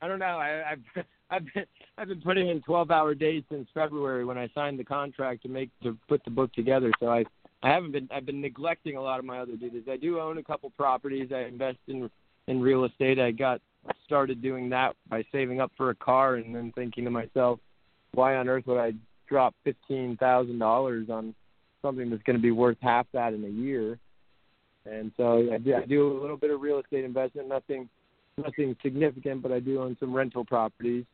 I 0.00 0.08
don't 0.08 0.18
know. 0.18 0.38
I, 0.38 0.72
I've 0.72 1.04
I've 1.30 1.54
been 1.54 1.64
I've 1.98 2.08
been 2.08 2.20
putting 2.20 2.48
in 2.48 2.62
12-hour 2.62 3.14
days 3.14 3.42
since 3.50 3.68
February 3.74 4.24
when 4.24 4.38
I 4.38 4.48
signed 4.54 4.78
the 4.78 4.84
contract 4.84 5.42
to 5.42 5.48
make 5.48 5.70
to 5.82 5.96
put 6.08 6.24
the 6.24 6.30
book 6.30 6.52
together. 6.54 6.90
So 7.00 7.08
I 7.08 7.24
I 7.62 7.70
haven't 7.70 7.92
been 7.92 8.08
I've 8.12 8.26
been 8.26 8.40
neglecting 8.40 8.96
a 8.96 9.02
lot 9.02 9.18
of 9.18 9.24
my 9.24 9.38
other 9.38 9.56
duties. 9.56 9.84
I 9.90 9.96
do 9.96 10.20
own 10.20 10.38
a 10.38 10.42
couple 10.42 10.70
properties. 10.70 11.30
I 11.34 11.40
invest 11.40 11.78
in 11.88 12.10
in 12.48 12.60
real 12.60 12.84
estate. 12.84 13.20
I 13.20 13.30
got 13.30 13.60
started 14.04 14.42
doing 14.42 14.68
that 14.70 14.96
by 15.08 15.24
saving 15.30 15.60
up 15.60 15.70
for 15.76 15.90
a 15.90 15.94
car 15.94 16.34
and 16.34 16.54
then 16.54 16.72
thinking 16.74 17.04
to 17.04 17.10
myself, 17.10 17.60
why 18.12 18.36
on 18.36 18.48
earth 18.48 18.66
would 18.66 18.78
I 18.78 18.92
drop 19.28 19.54
fifteen 19.62 20.16
thousand 20.16 20.58
dollars 20.58 21.08
on 21.10 21.34
something 21.82 22.10
that's 22.10 22.22
going 22.24 22.36
to 22.36 22.42
be 22.42 22.50
worth 22.50 22.78
half 22.80 23.06
that 23.12 23.34
in 23.34 23.44
a 23.44 23.48
year? 23.48 23.98
And 24.90 25.12
so 25.16 25.46
I 25.52 25.58
do, 25.58 25.74
I 25.74 25.84
do 25.84 26.18
a 26.18 26.20
little 26.20 26.38
bit 26.38 26.50
of 26.50 26.60
real 26.60 26.80
estate 26.80 27.04
investment, 27.04 27.48
nothing 27.48 27.88
nothing 28.38 28.74
significant, 28.82 29.42
but 29.42 29.52
I 29.52 29.60
do 29.60 29.82
own 29.82 29.96
some 30.00 30.14
rental 30.14 30.44
properties. 30.44 31.04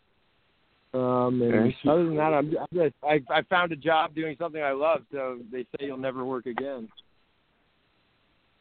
Um, 0.93 1.43
and 1.43 1.74
other 1.89 2.05
than 2.05 2.16
that, 2.16 2.32
I'm, 2.32 2.55
I'm 2.57 2.68
just 2.72 2.95
I 3.03 3.20
I 3.28 3.43
found 3.51 3.72
a 3.72 3.76
job 3.76 4.14
doing 4.14 4.37
something 4.39 4.62
I 4.62 4.70
love, 4.70 5.03
so 5.11 5.39
they 5.51 5.62
say 5.62 5.87
you'll 5.87 5.97
never 5.97 6.24
work 6.24 6.47
again. 6.47 6.89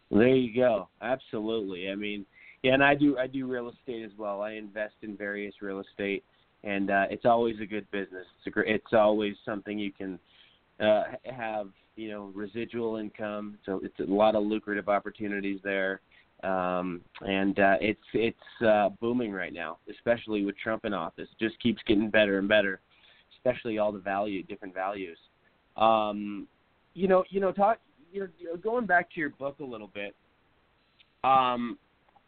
There 0.09 0.27
you 0.27 0.55
go. 0.55 0.89
Absolutely. 1.01 1.89
I 1.89 1.95
mean, 1.95 2.25
yeah, 2.63 2.73
and 2.73 2.83
I 2.83 2.95
do 2.95 3.17
I 3.17 3.27
do 3.27 3.45
real 3.45 3.69
estate 3.69 4.03
as 4.03 4.11
well. 4.17 4.41
I 4.41 4.53
invest 4.53 4.95
in 5.01 5.17
various 5.17 5.53
real 5.61 5.81
estate, 5.81 6.23
and 6.63 6.89
uh, 6.89 7.05
it's 7.09 7.25
always 7.25 7.59
a 7.61 7.65
good 7.65 7.89
business. 7.91 8.25
It's 8.37 8.47
a 8.47 8.49
gr- 8.49 8.61
it's 8.61 8.93
always 8.93 9.35
something 9.45 9.77
you 9.77 9.91
can 9.91 10.17
uh, 10.79 11.03
have 11.25 11.67
you 11.97 12.09
know 12.09 12.31
residual 12.33 12.95
income. 12.95 13.57
So 13.65 13.81
it's 13.83 13.99
a 13.99 14.11
lot 14.11 14.35
of 14.35 14.43
lucrative 14.43 14.87
opportunities 14.87 15.59
there, 15.61 15.99
um, 16.43 17.01
and 17.21 17.59
uh, 17.59 17.75
it's 17.81 17.99
it's 18.13 18.65
uh, 18.65 18.89
booming 19.01 19.33
right 19.33 19.53
now, 19.53 19.77
especially 19.91 20.45
with 20.45 20.57
Trump 20.57 20.85
in 20.85 20.93
office. 20.93 21.27
Just 21.41 21.59
keeps 21.61 21.81
getting 21.85 22.09
better 22.09 22.39
and 22.39 22.47
better, 22.47 22.79
especially 23.35 23.77
all 23.77 23.91
the 23.91 23.99
value 23.99 24.41
different 24.41 24.73
values. 24.73 25.17
Um, 25.75 26.47
you 26.93 27.09
know, 27.09 27.25
you 27.29 27.41
know, 27.41 27.51
talk. 27.51 27.79
You 28.13 28.29
know, 28.41 28.55
going 28.55 28.85
back 28.85 29.11
to 29.13 29.19
your 29.19 29.31
book 29.31 29.59
a 29.59 29.65
little 29.65 29.89
bit. 29.93 30.15
Um, 31.25 31.77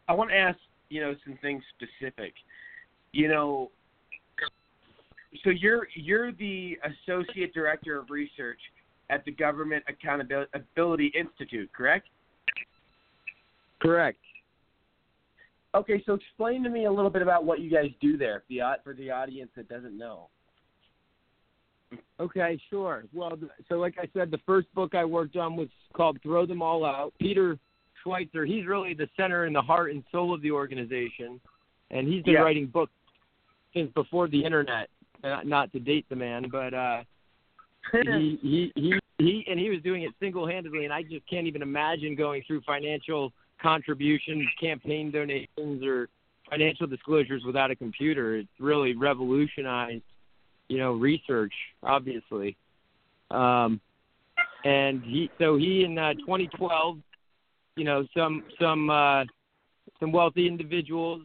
I 0.08 0.12
want 0.12 0.30
to 0.30 0.36
ask, 0.36 0.58
you 0.88 1.00
know, 1.00 1.14
some 1.24 1.38
things 1.42 1.62
specific. 1.76 2.34
You 3.12 3.28
know, 3.28 3.70
so 5.44 5.50
you're 5.50 5.86
you're 5.94 6.32
the 6.32 6.78
associate 6.84 7.52
director 7.54 7.98
of 7.98 8.10
research 8.10 8.60
at 9.10 9.24
the 9.24 9.32
Government 9.32 9.84
Accountability 9.88 11.12
Institute, 11.18 11.70
correct? 11.72 12.08
Correct. 13.80 14.18
Okay, 15.74 16.02
so 16.06 16.14
explain 16.14 16.62
to 16.64 16.70
me 16.70 16.86
a 16.86 16.92
little 16.92 17.10
bit 17.10 17.22
about 17.22 17.44
what 17.44 17.60
you 17.60 17.70
guys 17.70 17.90
do 18.00 18.16
there, 18.16 18.42
for 18.48 18.54
the 18.54 18.60
for 18.82 18.94
the 18.94 19.10
audience 19.10 19.50
that 19.56 19.68
doesn't 19.68 19.96
know. 19.96 20.28
Okay, 22.18 22.58
sure. 22.70 23.04
Well, 23.12 23.38
so 23.68 23.76
like 23.76 23.94
I 23.98 24.08
said, 24.14 24.30
the 24.30 24.40
first 24.46 24.72
book 24.74 24.94
I 24.94 25.04
worked 25.04 25.36
on 25.36 25.54
was 25.54 25.68
called 25.92 26.18
Throw 26.22 26.46
Them 26.46 26.62
All 26.62 26.84
Out. 26.84 27.12
Peter 27.20 27.58
Schweizer, 28.06 28.46
he's 28.46 28.66
really 28.66 28.94
the 28.94 29.08
center 29.16 29.44
and 29.44 29.54
the 29.54 29.62
heart 29.62 29.90
and 29.90 30.04
soul 30.12 30.32
of 30.32 30.42
the 30.42 30.50
organization, 30.50 31.40
and 31.90 32.06
he's 32.06 32.22
been 32.22 32.34
Yeah. 32.34 32.42
writing 32.42 32.66
books 32.66 32.92
since 33.74 33.92
before 33.92 34.28
the 34.28 34.44
internet. 34.44 34.88
Uh, 35.24 35.40
not 35.44 35.72
to 35.72 35.80
date 35.80 36.06
the 36.08 36.14
man, 36.14 36.48
but 36.50 36.74
uh, 36.74 37.02
he, 38.04 38.38
he 38.42 38.72
he 38.74 39.00
he 39.18 39.44
and 39.48 39.58
he 39.58 39.70
was 39.70 39.80
doing 39.82 40.02
it 40.02 40.12
single-handedly, 40.20 40.84
and 40.84 40.92
I 40.92 41.02
just 41.02 41.26
can't 41.28 41.46
even 41.46 41.62
imagine 41.62 42.14
going 42.14 42.42
through 42.46 42.60
financial 42.62 43.32
contributions, 43.60 44.46
campaign 44.60 45.10
donations, 45.10 45.82
or 45.82 46.08
financial 46.50 46.86
disclosures 46.86 47.42
without 47.44 47.70
a 47.70 47.76
computer. 47.76 48.36
It's 48.36 48.48
really 48.60 48.94
revolutionized 48.94 50.04
you 50.68 50.78
know, 50.78 50.92
research, 50.92 51.52
obviously. 51.82 52.56
Um, 53.30 53.80
and 54.64 55.02
he, 55.02 55.30
so 55.38 55.56
he 55.56 55.84
in 55.84 55.98
uh, 55.98 56.14
2012, 56.14 56.98
you 57.76 57.84
know, 57.84 58.06
some 58.16 58.42
some 58.60 58.90
uh, 58.90 59.24
some 60.00 60.12
wealthy 60.12 60.46
individuals. 60.46 61.22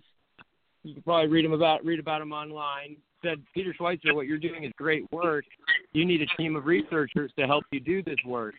You 0.84 0.94
can 0.94 1.04
probably 1.04 1.28
read 1.28 1.46
them 1.46 1.54
about 1.54 1.84
read 1.86 2.00
about 2.00 2.20
them 2.20 2.32
online. 2.32 2.98
Said 3.24 3.42
Peter 3.54 3.74
Schweizer, 3.80 4.16
what 4.16 4.26
you're 4.26 4.40
doing 4.40 4.64
is 4.64 4.72
great 4.78 5.10
work. 5.12 5.46
You 5.94 6.06
need 6.06 6.22
a 6.22 6.42
team 6.42 6.56
of 6.56 6.66
researchers 6.66 7.32
to 7.38 7.46
help 7.46 7.64
you 7.72 7.80
do 7.80 8.02
this 8.02 8.18
work. 8.26 8.56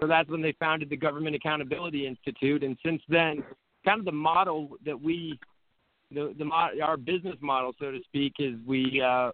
So 0.00 0.06
that's 0.06 0.28
when 0.30 0.40
they 0.42 0.54
founded 0.58 0.88
the 0.90 0.96
Government 0.96 1.36
Accountability 1.36 2.06
Institute, 2.06 2.64
and 2.64 2.76
since 2.84 3.00
then, 3.08 3.44
kind 3.84 4.00
of 4.00 4.04
the 4.04 4.12
model 4.12 4.70
that 4.84 5.00
we, 5.00 5.38
the 6.10 6.34
the 6.38 6.50
our 6.82 6.96
business 6.96 7.36
model, 7.40 7.72
so 7.78 7.90
to 7.90 8.00
speak, 8.04 8.32
is 8.38 8.54
we 8.66 9.02
uh, 9.04 9.30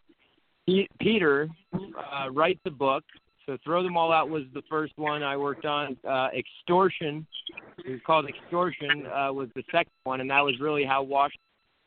Peter 1.01 1.49
uh, 1.75 2.31
writes 2.31 2.61
a 2.67 2.71
book. 2.71 3.05
So 3.47 3.57
throw 3.65 3.83
them 3.83 3.97
all 3.97 4.13
out 4.13 4.29
was 4.29 4.43
the 4.53 4.63
first 4.69 4.93
one 4.97 5.23
I 5.23 5.35
worked 5.35 5.65
on. 5.65 5.97
Uh, 6.07 6.29
extortion, 6.37 7.27
it 7.89 7.93
was 7.93 8.01
called 8.07 8.29
extortion, 8.29 9.07
uh, 9.07 9.33
was 9.33 9.49
the 9.55 9.63
second 9.73 9.93
one, 10.05 10.21
and 10.21 10.31
that 10.31 10.45
was 10.45 10.61
really 10.61 10.85
how 10.85 11.03
Washington. 11.03 11.41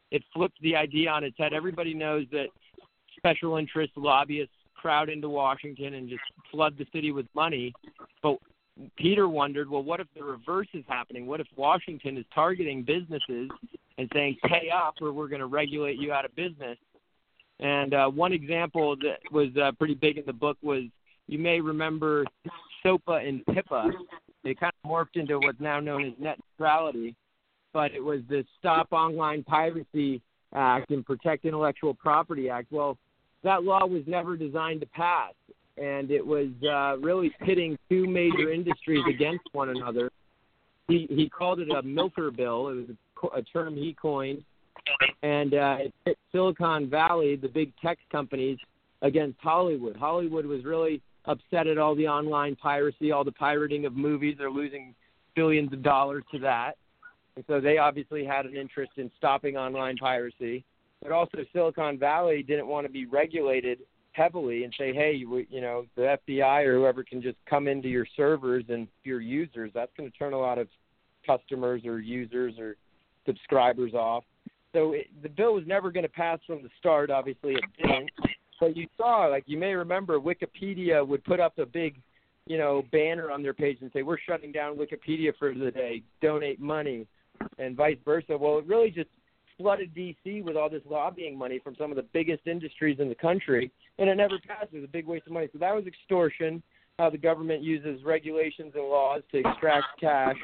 It 0.10 0.24
flipped 0.34 0.60
the 0.62 0.76
idea 0.76 1.10
on 1.10 1.24
its 1.24 1.38
head. 1.38 1.54
Everybody 1.54 1.94
knows 1.94 2.26
that 2.32 2.48
special 3.16 3.58
interest 3.58 3.94
lobbyists 3.96 4.54
crowd 4.76 5.10
into 5.10 5.30
Washington 5.30 5.94
and 5.94 6.10
just 6.10 6.24
flood 6.52 6.76
the 6.78 6.86
city 6.92 7.12
with 7.12 7.28
money. 7.36 7.72
But 8.24 8.38
Peter 8.98 9.30
wondered, 9.30 9.70
well, 9.70 9.84
what 9.84 10.00
if 10.00 10.08
the 10.16 10.24
reverse 10.24 10.68
is 10.74 10.84
happening? 10.88 11.28
What 11.28 11.40
if 11.40 11.48
Washington 11.56 12.18
is 12.18 12.26
targeting 12.34 12.84
businesses 12.84 13.50
and 13.98 14.10
saying, 14.14 14.38
pay 14.46 14.70
up 14.74 14.96
or 15.02 15.14
we're 15.14 15.28
going 15.28 15.40
to 15.40 15.46
regulate 15.46 15.98
you 15.98 16.12
out 16.12 16.26
of 16.26 16.36
business? 16.36 16.78
And 17.60 17.94
uh, 17.94 18.10
one 18.10 18.34
example 18.34 18.96
that 18.98 19.20
was 19.32 19.50
uh, 19.56 19.72
pretty 19.78 19.94
big 19.94 20.18
in 20.18 20.26
the 20.26 20.34
book 20.34 20.58
was 20.64 20.84
you 21.28 21.38
may 21.38 21.62
remember 21.62 22.26
SOPA 22.84 23.26
and 23.26 23.46
PIPA. 23.46 23.92
They 24.44 24.54
kind 24.54 24.74
of 24.84 24.90
morphed 24.90 25.16
into 25.16 25.40
what's 25.40 25.60
now 25.60 25.80
known 25.80 26.06
as 26.06 26.14
net 26.20 26.38
neutrality, 26.58 27.16
but 27.74 27.92
it 27.92 28.04
was 28.04 28.22
the 28.30 28.44
Stop 28.60 28.92
Online 28.92 29.44
Piracy 29.44 30.22
Act 30.54 30.92
and 30.92 31.06
Protect 31.06 31.46
Intellectual 31.46 31.94
Property 31.94 32.50
Act. 32.50 32.72
Well, 32.72 32.98
that 33.44 33.64
law 33.64 33.86
was 33.86 34.04
never 34.08 34.36
designed 34.36 34.82
to 34.82 34.88
pass, 34.88 35.34
and 35.78 36.12
it 36.12 36.26
was 36.26 36.50
uh, 36.68 36.98
really 37.00 37.32
pitting 37.46 37.78
two 37.90 38.08
major 38.08 38.52
industries 38.52 39.04
against 39.10 39.44
one 39.52 39.70
another. 39.70 40.12
He 40.88 41.08
he 41.10 41.30
called 41.30 41.60
it 41.60 41.70
a 41.70 41.82
milker 41.82 42.32
bill. 42.32 42.70
It 42.70 42.76
was 42.76 42.86
a, 42.90 43.40
a 43.40 43.42
term 43.44 43.76
he 43.76 43.94
coined, 43.94 44.44
and 45.24 45.54
uh, 45.54 45.78
it 45.80 45.94
pit 46.06 46.18
Silicon 46.32 46.90
Valley, 46.90 47.36
the 47.36 47.48
big 47.48 47.72
tech 47.82 48.00
companies, 48.12 48.58
against 49.02 49.40
Hollywood. 49.40 49.96
Hollywood 49.96 50.46
was 50.46 50.66
really 50.66 51.02
upset 51.26 51.68
at 51.68 51.78
all 51.78 51.96
the 51.96 52.08
online 52.08 52.56
piracy, 52.56 53.12
all 53.12 53.24
the 53.24 53.32
pirating 53.32 53.86
of 53.86 53.94
movies. 53.94 54.36
They're 54.38 54.52
losing 54.52 54.96
billions 55.36 55.72
of 55.74 55.84
dollars 55.84 56.24
to 56.32 56.40
that. 56.40 56.74
And 57.36 57.46
so 57.48 57.62
they 57.62 57.78
obviously 57.78 58.26
had 58.26 58.46
an 58.46 58.56
interest 58.56 58.92
in 58.98 59.10
stopping 59.18 59.56
online 59.56 59.98
piracy 59.98 60.66
but 61.02 61.12
also 61.12 61.40
Silicon 61.52 61.98
Valley 61.98 62.44
didn't 62.44 62.68
want 62.68 62.86
to 62.86 62.92
be 62.92 63.06
regulated 63.06 63.80
heavily 64.12 64.64
and 64.64 64.74
say, 64.78 64.94
hey, 64.94 65.14
you, 65.14 65.46
you 65.50 65.62
know, 65.62 65.86
the 65.96 66.18
FBI 66.28 66.66
or 66.66 66.76
whoever 66.76 67.04
can 67.04 67.22
just 67.22 67.38
come 67.50 67.68
into 67.68 67.88
your 67.88 68.06
servers 68.16 68.66
and 68.70 68.88
your 69.04 69.22
users. 69.22 69.72
That's 69.74 69.92
going 69.98 70.12
to 70.12 70.18
turn 70.18 70.34
a 70.34 70.40
lot 70.40 70.58
of 70.58 70.68
customers 71.26 71.84
or 71.86 72.00
users 72.00 72.56
or 72.60 72.76
subscribers 73.26 73.94
off. 73.94 74.24
So 74.74 74.94
it, 74.94 75.08
the 75.24 75.30
bill 75.30 75.54
was 75.54 75.64
never 75.66 75.92
going 75.92 76.04
to 76.04 76.10
pass 76.10 76.40
from 76.46 76.62
the 76.62 76.70
start. 76.78 77.10
Obviously, 77.10 77.54
it 77.54 77.64
didn't. 77.78 78.10
But 78.62 78.78
you 78.78 78.88
saw, 78.96 79.26
like 79.26 79.44
you 79.48 79.58
may 79.58 79.74
remember, 79.74 80.20
Wikipedia 80.20 81.06
would 81.06 81.24
put 81.24 81.40
up 81.40 81.58
a 81.58 81.66
big, 81.66 82.00
you 82.46 82.60
know, 82.60 82.84
banner 82.92 83.32
on 83.32 83.42
their 83.42 83.56
page 83.56 83.80
and 83.82 83.92
say, 83.92 84.04
"We're 84.04 84.20
shutting 84.20 84.52
down 84.52 84.78
Wikipedia 84.78 85.36
for 85.38 85.52
the 85.52 85.72
day. 85.72 86.04
Donate 86.22 86.60
money," 86.60 87.08
and 87.58 87.76
vice 87.76 87.98
versa. 88.06 88.38
Well, 88.38 88.60
it 88.60 88.68
really 88.68 88.92
just 88.92 89.10
flooded 89.58 89.96
D.C. 89.96 90.44
with 90.44 90.56
all 90.56 90.70
this 90.70 90.84
lobbying 90.88 91.36
money 91.36 91.58
from 91.58 91.76
some 91.76 91.90
of 91.90 91.96
the 91.96 92.06
biggest 92.14 92.46
industries 92.46 93.00
in 93.00 93.10
the 93.10 93.16
country, 93.16 93.72
and 93.98 94.08
it 94.08 94.16
never 94.16 94.38
passed. 94.48 94.68
It 94.72 94.76
was 94.76 94.84
a 94.84 94.92
big 94.92 95.08
waste 95.08 95.26
of 95.26 95.34
money. 95.34 95.50
So 95.52 95.58
that 95.58 95.76
was 95.76 95.88
extortion, 95.88 96.62
how 97.00 97.10
the 97.10 97.18
government 97.18 97.64
uses 97.64 98.04
regulations 98.04 98.74
and 98.76 98.84
laws 98.84 99.24
to 99.32 99.40
extract 99.40 99.88
cash. 100.00 100.38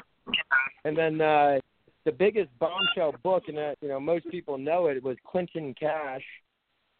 And 0.84 0.98
then 0.98 1.20
uh, 1.20 1.60
the 2.04 2.10
biggest 2.10 2.50
bombshell 2.58 3.14
book, 3.22 3.44
and 3.46 3.58
uh, 3.58 3.74
you 3.80 3.86
know 3.86 4.00
most 4.00 4.28
people 4.28 4.58
know 4.58 4.86
it, 4.86 5.00
was 5.04 5.16
Clinton 5.24 5.72
Cash. 5.78 6.24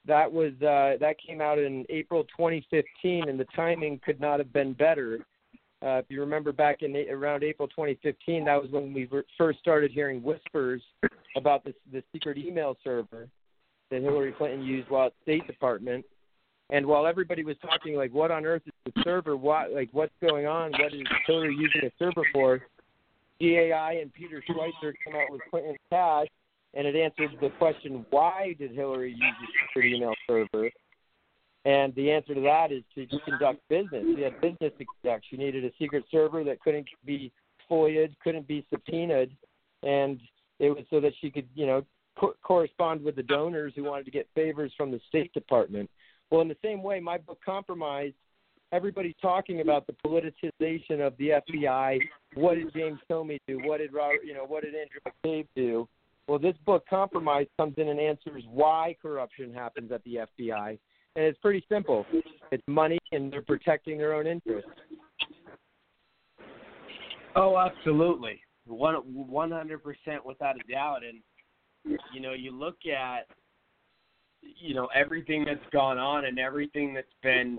That 0.06 0.32
was 0.32 0.52
uh, 0.62 0.96
that 1.00 1.16
came 1.24 1.40
out 1.40 1.58
in 1.58 1.84
April 1.88 2.24
2015, 2.24 3.28
and 3.28 3.38
the 3.38 3.46
timing 3.56 4.00
could 4.04 4.20
not 4.20 4.38
have 4.38 4.52
been 4.52 4.72
better. 4.72 5.18
Uh, 5.80 5.98
if 5.98 6.06
you 6.08 6.20
remember 6.20 6.52
back 6.52 6.82
in 6.82 6.96
around 7.10 7.44
April 7.44 7.68
2015, 7.68 8.44
that 8.46 8.60
was 8.60 8.70
when 8.70 8.92
we 8.92 9.08
first 9.36 9.60
started 9.60 9.92
hearing 9.92 10.22
whispers 10.22 10.82
about 11.36 11.64
this 11.64 11.74
the 11.92 12.02
secret 12.12 12.36
email 12.38 12.76
server 12.82 13.28
that 13.90 14.02
Hillary 14.02 14.32
Clinton 14.32 14.64
used 14.64 14.88
while 14.90 15.06
at 15.06 15.12
State 15.22 15.46
Department. 15.46 16.04
And 16.70 16.84
while 16.84 17.06
everybody 17.06 17.44
was 17.44 17.56
talking 17.62 17.94
like, 17.94 18.12
what 18.12 18.30
on 18.30 18.44
earth 18.44 18.62
is 18.66 18.92
the 18.94 19.02
server? 19.02 19.36
What 19.36 19.72
like 19.72 19.88
what's 19.92 20.12
going 20.20 20.46
on? 20.46 20.72
What 20.72 20.92
is 20.92 21.02
Hillary 21.26 21.56
using 21.56 21.84
a 21.84 21.92
server 21.98 22.26
for? 22.32 22.62
GAI 23.40 23.98
and 24.02 24.12
Peter 24.12 24.42
Schweizer 24.48 24.92
came 25.04 25.14
out 25.14 25.30
with 25.30 25.40
Clinton 25.48 25.76
Cash, 25.90 26.26
and 26.74 26.86
it 26.86 26.94
answered 26.96 27.30
the 27.40 27.50
question, 27.58 28.04
why 28.10 28.54
did 28.58 28.72
Hillary 28.72 29.12
use 29.12 29.20
a 29.20 29.46
secret 29.68 29.92
email 29.94 30.14
server? 30.26 30.70
And 31.64 31.94
the 31.94 32.10
answer 32.10 32.34
to 32.34 32.40
that 32.42 32.72
is 32.72 32.82
to 32.94 33.06
conduct 33.24 33.60
business. 33.68 34.04
She 34.16 34.22
had 34.22 34.40
business 34.40 34.72
to 34.78 34.84
conduct. 35.02 35.26
She 35.30 35.36
needed 35.36 35.64
a 35.64 35.70
secret 35.78 36.04
server 36.10 36.44
that 36.44 36.60
couldn't 36.60 36.86
be 37.04 37.32
FOIA'd, 37.70 38.16
couldn't 38.22 38.46
be 38.46 38.64
subpoenaed, 38.70 39.30
and 39.82 40.20
it 40.58 40.70
was 40.70 40.84
so 40.90 41.00
that 41.00 41.12
she 41.20 41.30
could, 41.30 41.46
you 41.54 41.66
know, 41.66 41.84
co- 42.18 42.34
correspond 42.42 43.02
with 43.02 43.16
the 43.16 43.22
donors 43.22 43.72
who 43.76 43.84
wanted 43.84 44.04
to 44.04 44.10
get 44.10 44.28
favors 44.34 44.72
from 44.76 44.90
the 44.90 45.00
State 45.08 45.32
Department. 45.32 45.90
Well, 46.30 46.40
in 46.40 46.48
the 46.48 46.56
same 46.62 46.82
way, 46.82 47.00
my 47.00 47.18
book 47.18 47.38
Compromised, 47.44 48.14
everybody's 48.72 49.14
talking 49.20 49.60
about 49.60 49.86
the 49.86 49.94
politicization 50.04 51.06
of 51.06 51.16
the 51.18 51.40
FBI. 51.50 51.98
What 52.34 52.54
did 52.54 52.72
James 52.74 52.98
Comey 53.10 53.38
do? 53.46 53.60
What 53.64 53.78
did 53.78 53.92
Robert, 53.92 54.20
you 54.24 54.34
know, 54.34 54.44
what 54.44 54.64
did 54.64 54.74
Andrew 54.74 55.00
McCabe 55.06 55.46
do? 55.54 55.88
Well, 56.28 56.38
this 56.38 56.56
book 56.66 56.84
Compromise, 56.88 57.46
comes 57.56 57.74
in 57.78 57.88
and 57.88 57.98
answers 57.98 58.44
why 58.50 58.96
corruption 59.02 59.52
happens 59.52 59.90
at 59.90 60.04
the 60.04 60.20
FBI 60.38 60.78
and 61.18 61.26
it's 61.26 61.38
pretty 61.38 61.64
simple. 61.68 62.06
It's 62.52 62.62
money, 62.68 62.98
and 63.10 63.32
they're 63.32 63.42
protecting 63.42 63.98
their 63.98 64.14
own 64.14 64.28
interests. 64.28 64.70
Oh, 67.34 67.58
absolutely, 67.58 68.40
one 68.66 68.94
one 68.94 69.50
hundred 69.50 69.82
percent 69.82 70.24
without 70.24 70.54
a 70.56 70.72
doubt. 70.72 71.00
And 71.04 71.98
you 72.14 72.20
know, 72.20 72.34
you 72.34 72.52
look 72.52 72.76
at 72.86 73.26
you 74.42 74.74
know 74.74 74.88
everything 74.94 75.44
that's 75.44 75.58
gone 75.72 75.98
on 75.98 76.24
and 76.24 76.38
everything 76.38 76.94
that's 76.94 77.06
been 77.20 77.58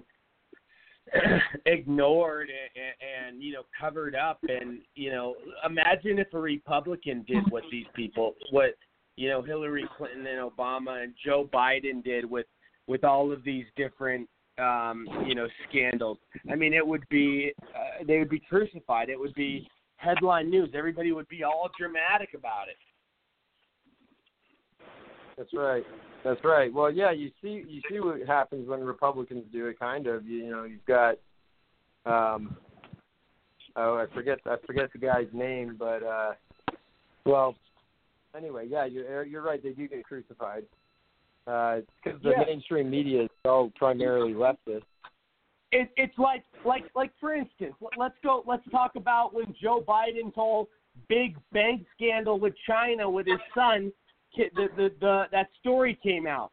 ignored 1.66 2.49
and, 2.49 3.36
and 3.36 3.43
you 3.43 3.53
know 3.53 3.64
covered 3.80 4.16
up 4.16 4.39
and 4.47 4.80
you 4.95 5.12
know 5.12 5.36
imagine 5.66 6.20
if 6.20 6.34
a 6.34 6.39
republican 6.39 7.24
did 7.28 7.43
what 7.49 7.64
these 7.72 7.86
people 7.95 8.36
what 8.51 8.76
you 9.16 9.30
know 9.30 9.41
hillary 9.41 9.88
clinton 9.97 10.26
and 10.28 10.39
obama 10.39 11.03
and 11.03 11.14
joe 11.24 11.49
biden 11.53 12.03
did 12.03 12.30
with 12.30 12.45
with 12.88 13.03
all 13.03 13.32
of 13.32 13.43
these 13.43 13.66
different 13.76 14.28
um, 14.60 15.07
you 15.26 15.36
know 15.36 15.47
scandals. 15.70 16.18
I 16.51 16.55
mean, 16.55 16.74
it 16.74 16.86
would 16.86 17.07
be 17.10 17.53
uh, 17.74 18.03
they 18.05 18.20
would 18.20 18.30
be 18.30 18.41
crucified. 18.49 19.10
It 19.10 19.20
would 19.20 19.34
be 19.36 19.68
headline 19.95 20.49
news. 20.49 20.70
Everybody 20.74 21.12
would 21.12 21.28
be 21.28 21.43
all 21.43 21.70
dramatic 21.78 22.34
about 22.36 22.68
it. 22.68 22.78
That's 25.38 25.53
right. 25.53 25.86
That's 26.24 26.43
right. 26.43 26.74
Well, 26.74 26.91
yeah, 26.91 27.11
you 27.11 27.32
see, 27.41 27.63
you 27.67 27.82
see 27.89 27.99
what 27.99 28.20
happens 28.28 28.67
when 28.67 28.82
Republicans 28.82 29.45
do 29.51 29.67
it. 29.67 29.80
Kind 29.80 30.07
of, 30.07 30.26
you, 30.26 30.39
you 30.39 30.51
know, 30.51 30.63
you've 30.63 30.86
got, 30.86 31.15
um, 32.05 32.57
oh, 33.76 33.95
I 33.95 34.05
forget, 34.13 34.39
I 34.45 34.55
forget 34.65 34.91
the 34.91 34.99
guy's 34.99 35.28
name, 35.34 35.76
but, 35.80 36.03
uh, 36.03 36.32
well, 37.26 37.55
anyway, 38.36 38.67
yeah, 38.70 38.86
you're 38.86 39.24
you're 39.24 39.41
right. 39.41 39.61
They 39.61 39.72
do 39.72 39.88
get 39.88 40.03
crucified 40.03 40.63
because 41.45 41.84
uh, 42.05 42.11
the 42.24 42.32
yeah. 42.38 42.43
mainstream 42.45 42.89
media 42.89 43.24
is 43.24 43.30
all 43.45 43.72
primarily 43.76 44.34
leftist. 44.34 44.84
It, 45.72 45.89
it's 45.97 46.17
like 46.17 46.43
like 46.65 46.86
like 46.95 47.11
for 47.20 47.34
instance, 47.34 47.74
let's 47.97 48.15
go. 48.24 48.43
Let's 48.47 48.63
talk 48.72 48.95
about 48.95 49.34
when 49.34 49.53
Joe 49.61 49.84
Biden 49.88 50.34
told 50.34 50.67
big 51.07 51.36
bank 51.53 51.86
scandal 51.95 52.39
with 52.39 52.53
China 52.67 53.09
with 53.09 53.28
his 53.28 53.39
son. 53.55 53.91
The 54.36 54.67
the, 54.75 54.91
the 54.99 55.23
that 55.32 55.49
story 55.59 55.97
came 56.01 56.27
out. 56.27 56.51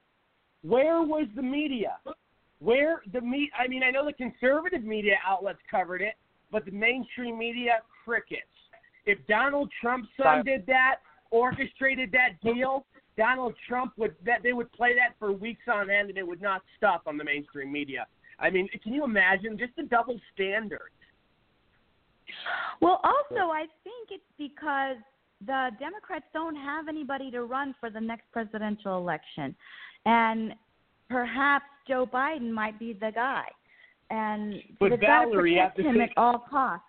Where 0.62 1.03
was 1.03 1.27
the 1.37 1.43
media? 1.43 1.99
Where 2.59 3.03
the 3.12 3.20
me? 3.20 3.51
I 3.59 3.68
mean, 3.68 3.83
I 3.83 3.91
know 3.91 4.05
the 4.05 4.12
conservative 4.12 4.83
media 4.83 5.16
outlets 5.27 5.59
covered 5.70 6.03
it, 6.03 6.14
but 6.51 6.64
the 6.64 6.72
mainstream 6.72 7.39
media 7.39 7.83
crickets. 8.05 8.43
If 9.05 9.18
Donald 9.29 9.70
Trump's 9.81 10.09
son 10.20 10.45
did 10.45 10.66
that, 10.66 10.97
orchestrated 11.31 12.11
that 12.12 12.41
deal, 12.43 12.85
Donald 13.16 13.55
Trump 13.68 13.93
would 13.97 14.14
that 14.24 14.43
they 14.43 14.53
would 14.53 14.70
play 14.72 14.95
that 14.95 15.14
for 15.18 15.33
weeks 15.33 15.62
on 15.72 15.91
end 15.91 16.09
and 16.09 16.18
it 16.18 16.27
would 16.27 16.43
not 16.43 16.62
stop 16.77 17.03
on 17.07 17.16
the 17.16 17.24
mainstream 17.24 17.70
media. 17.70 18.07
I 18.39 18.51
mean, 18.51 18.68
can 18.83 18.93
you 18.93 19.05
imagine 19.05 19.57
just 19.57 19.74
the 19.77 19.85
double 19.85 20.20
standard? 20.35 20.91
Well, 22.81 23.01
also, 23.03 23.51
I 23.51 23.66
think 23.85 24.11
it's 24.11 24.22
because 24.37 24.97
the 25.45 25.70
Democrats 25.78 26.24
don't 26.32 26.57
have 26.57 26.89
anybody 26.89 27.30
to 27.30 27.43
run 27.45 27.74
for 27.80 27.91
the 27.91 28.01
next 28.01 28.24
presidential 28.32 28.97
election. 28.97 29.55
And 30.05 30.55
perhaps 31.09 31.64
Joe 31.87 32.07
Biden 32.07 32.51
might 32.53 32.78
be 32.78 32.93
the 32.93 33.11
guy. 33.14 33.45
And 34.11 34.62
But 34.78 34.91
they've 34.91 35.01
got 35.01 35.24
to 35.24 35.30
Valerie, 35.30 35.59
at 35.59 35.74
protect 35.74 35.76
the 35.76 35.82
him 35.82 35.95
same- 35.97 36.03
at 36.03 36.11
all 36.16 36.39
costs. 36.39 36.84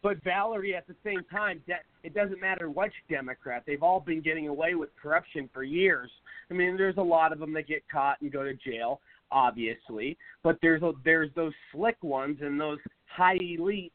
But 0.00 0.22
Valerie, 0.22 0.76
at 0.76 0.86
the 0.86 0.94
same 1.02 1.24
time, 1.24 1.60
that 1.66 1.82
it 2.04 2.14
doesn't 2.14 2.40
matter 2.40 2.70
which 2.70 2.92
Democrat; 3.10 3.64
they've 3.66 3.82
all 3.82 3.98
been 3.98 4.20
getting 4.20 4.46
away 4.46 4.76
with 4.76 4.90
corruption 4.94 5.50
for 5.52 5.64
years. 5.64 6.08
I 6.52 6.54
mean, 6.54 6.76
there's 6.76 6.96
a 6.98 7.02
lot 7.02 7.32
of 7.32 7.40
them 7.40 7.52
that 7.54 7.66
get 7.66 7.82
caught 7.88 8.20
and 8.20 8.30
go 8.30 8.44
to 8.44 8.54
jail, 8.54 9.00
obviously. 9.32 10.16
But 10.44 10.56
there's 10.62 10.82
a, 10.82 10.92
there's 11.04 11.30
those 11.34 11.52
slick 11.72 11.96
ones 12.00 12.38
and 12.40 12.60
those 12.60 12.78
high 13.06 13.38
elites 13.38 13.90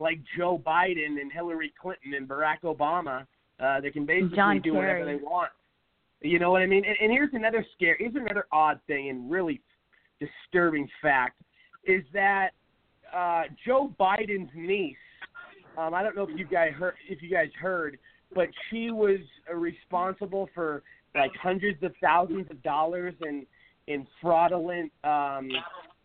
like 0.00 0.20
Joe 0.36 0.60
Biden 0.64 1.20
and 1.20 1.32
Hillary 1.32 1.72
Clinton 1.80 2.14
and 2.14 2.28
Barack 2.28 2.62
Obama 2.62 3.22
uh, 3.60 3.80
that 3.80 3.92
can 3.92 4.06
basically 4.06 4.36
John 4.36 4.60
do 4.60 4.74
whatever 4.74 5.04
they 5.04 5.16
want. 5.16 5.50
You 6.20 6.38
know 6.38 6.50
what 6.50 6.62
I 6.62 6.66
mean? 6.66 6.84
And, 6.84 6.96
and 7.00 7.12
here's 7.12 7.32
another 7.32 7.64
scare. 7.74 7.96
Here's 7.98 8.14
another 8.14 8.46
odd 8.52 8.80
thing 8.86 9.08
and 9.08 9.30
really 9.30 9.60
disturbing 10.20 10.88
fact 11.00 11.40
is 11.84 12.02
that 12.12 12.50
uh, 13.14 13.44
Joe 13.66 13.92
Biden's 13.98 14.50
niece. 14.54 14.96
Um, 15.76 15.94
I 15.94 16.02
don't 16.02 16.16
know 16.16 16.24
if 16.24 16.36
you 16.36 16.44
guys 16.44 16.72
heard, 16.76 16.94
if 17.08 17.22
you 17.22 17.30
guys 17.30 17.50
heard, 17.60 17.98
but 18.34 18.48
she 18.68 18.90
was 18.90 19.18
uh, 19.50 19.54
responsible 19.54 20.48
for 20.54 20.82
like 21.14 21.30
hundreds 21.40 21.82
of 21.82 21.92
thousands 22.00 22.46
of 22.50 22.62
dollars 22.62 23.14
in 23.22 23.46
in 23.86 24.06
fraudulent 24.20 24.92
um, 25.02 25.48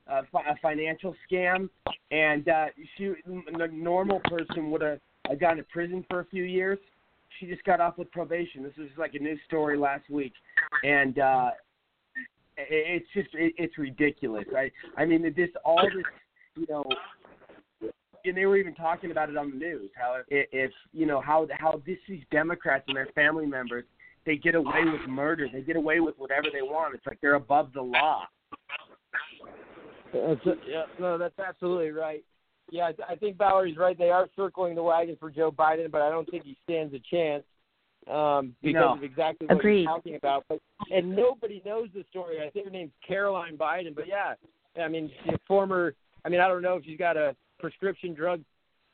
a 0.07 0.55
financial 0.61 1.15
scam, 1.29 1.69
and 2.11 2.47
uh, 2.49 2.65
she 2.97 3.13
the 3.25 3.69
normal 3.71 4.19
person 4.25 4.71
would 4.71 4.81
have 4.81 4.99
uh, 5.29 5.35
gone 5.35 5.57
to 5.57 5.63
prison 5.63 6.05
for 6.09 6.19
a 6.19 6.25
few 6.25 6.43
years. 6.43 6.79
She 7.39 7.47
just 7.47 7.63
got 7.63 7.79
off 7.79 7.97
with 7.97 8.11
probation. 8.11 8.63
This 8.63 8.73
was 8.77 8.89
like 8.97 9.15
a 9.15 9.19
news 9.19 9.39
story 9.47 9.77
last 9.77 10.09
week, 10.09 10.33
and 10.83 11.17
uh, 11.19 11.51
it, 12.57 12.67
it's 13.01 13.07
just 13.13 13.29
it, 13.33 13.53
it's 13.57 13.77
ridiculous. 13.77 14.45
I 14.55 14.71
I 14.97 15.05
mean 15.05 15.21
this 15.35 15.49
all 15.63 15.81
this 15.83 16.03
you 16.55 16.67
know 16.69 16.83
and 18.25 18.37
they 18.37 18.45
were 18.45 18.57
even 18.57 18.73
talking 18.73 19.11
about 19.11 19.29
it 19.29 19.37
on 19.37 19.49
the 19.49 19.55
news 19.55 19.89
how 19.95 20.17
if, 20.29 20.47
if 20.51 20.71
you 20.93 21.05
know 21.05 21.19
how 21.19 21.47
how 21.51 21.81
this 21.85 21.97
these 22.07 22.23
Democrats 22.31 22.85
and 22.87 22.95
their 22.95 23.07
family 23.15 23.45
members 23.45 23.85
they 24.25 24.37
get 24.37 24.55
away 24.55 24.83
with 24.85 25.01
murder 25.09 25.47
they 25.51 25.61
get 25.61 25.75
away 25.75 25.99
with 25.99 26.15
whatever 26.17 26.47
they 26.53 26.61
want 26.61 26.95
it's 26.95 27.05
like 27.05 27.19
they're 27.21 27.35
above 27.35 27.73
the 27.73 27.81
law 27.81 28.23
That's, 30.13 30.59
yeah, 30.67 30.83
no, 30.99 31.17
that's 31.17 31.37
absolutely 31.39 31.91
right. 31.91 32.23
Yeah, 32.71 32.91
I, 33.09 33.13
I 33.13 33.15
think 33.15 33.37
Valerie's 33.37 33.77
right. 33.77 33.97
They 33.97 34.09
are 34.09 34.27
circling 34.35 34.75
the 34.75 34.83
wagon 34.83 35.17
for 35.19 35.29
Joe 35.29 35.51
Biden, 35.51 35.91
but 35.91 36.01
I 36.01 36.09
don't 36.09 36.29
think 36.29 36.43
he 36.45 36.55
stands 36.63 36.93
a 36.93 36.99
chance 37.11 37.43
um, 38.09 38.55
because 38.61 38.81
No. 38.81 38.93
of 38.93 39.03
exactly 39.03 39.47
what 39.47 39.57
Agreed. 39.57 39.79
he's 39.79 39.87
talking 39.87 40.15
about. 40.15 40.45
But 40.47 40.59
and 40.91 41.15
nobody 41.15 41.61
knows 41.65 41.89
the 41.93 42.05
story. 42.09 42.37
I 42.45 42.49
think 42.49 42.65
her 42.65 42.71
name's 42.71 42.91
Caroline 43.05 43.57
Biden, 43.57 43.93
but 43.95 44.05
yeah, 44.07 44.33
I 44.81 44.87
mean, 44.87 45.11
she's 45.23 45.33
a 45.33 45.39
former. 45.47 45.93
I 46.25 46.29
mean, 46.29 46.39
I 46.39 46.47
don't 46.47 46.61
know 46.61 46.75
if 46.75 46.85
she's 46.85 46.97
got 46.97 47.17
a 47.17 47.35
prescription 47.59 48.13
drug 48.13 48.41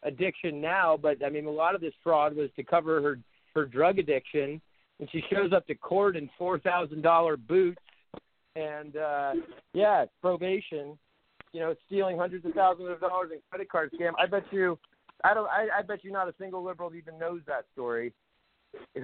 addiction 0.03 0.61
now, 0.61 0.97
but 0.99 1.23
I 1.23 1.29
mean, 1.29 1.45
a 1.45 1.51
lot 1.51 1.75
of 1.75 1.81
this 1.81 1.93
fraud 2.03 2.35
was 2.35 2.49
to 2.55 2.63
cover 2.63 3.01
her 3.01 3.19
her 3.55 3.65
drug 3.65 3.99
addiction, 3.99 4.61
and 4.99 5.09
she 5.11 5.23
shows 5.31 5.53
up 5.53 5.67
to 5.67 5.75
court 5.75 6.15
in 6.15 6.29
four 6.37 6.59
thousand 6.59 7.01
dollar 7.01 7.37
boots, 7.37 7.81
and 8.55 8.95
uh 8.97 9.33
yeah, 9.73 10.05
probation. 10.21 10.97
You 11.53 11.61
know, 11.61 11.75
stealing 11.87 12.17
hundreds 12.17 12.45
of 12.45 12.53
thousands 12.53 12.89
of 12.89 12.99
dollars 12.99 13.31
in 13.33 13.39
credit 13.49 13.69
card 13.69 13.91
scam. 13.99 14.11
I 14.19 14.27
bet 14.27 14.43
you, 14.51 14.77
I 15.23 15.33
don't. 15.33 15.47
I, 15.47 15.79
I 15.79 15.81
bet 15.81 16.03
you 16.03 16.11
not 16.11 16.27
a 16.27 16.33
single 16.39 16.63
liberal 16.63 16.93
even 16.93 17.17
knows 17.17 17.41
that 17.47 17.65
story 17.73 18.13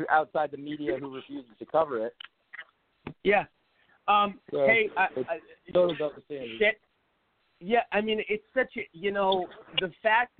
outside 0.09 0.51
the 0.51 0.57
media 0.57 0.97
who 0.99 1.13
refuses 1.13 1.49
to 1.59 1.65
cover 1.65 2.05
it. 2.05 2.15
yeah 3.23 3.45
um 4.07 4.39
So, 4.51 4.65
hey 4.67 4.89
I, 4.95 5.03
I, 5.27 5.39
Total 5.73 5.95
double 5.95 6.21
shit 6.29 6.79
yeah 7.59 7.81
i 7.91 8.01
mean 8.01 8.21
it's 8.29 8.43
such 8.53 8.71
a 8.77 8.87
you 8.93 9.11
know 9.11 9.47
the 9.79 9.91
fact 10.03 10.39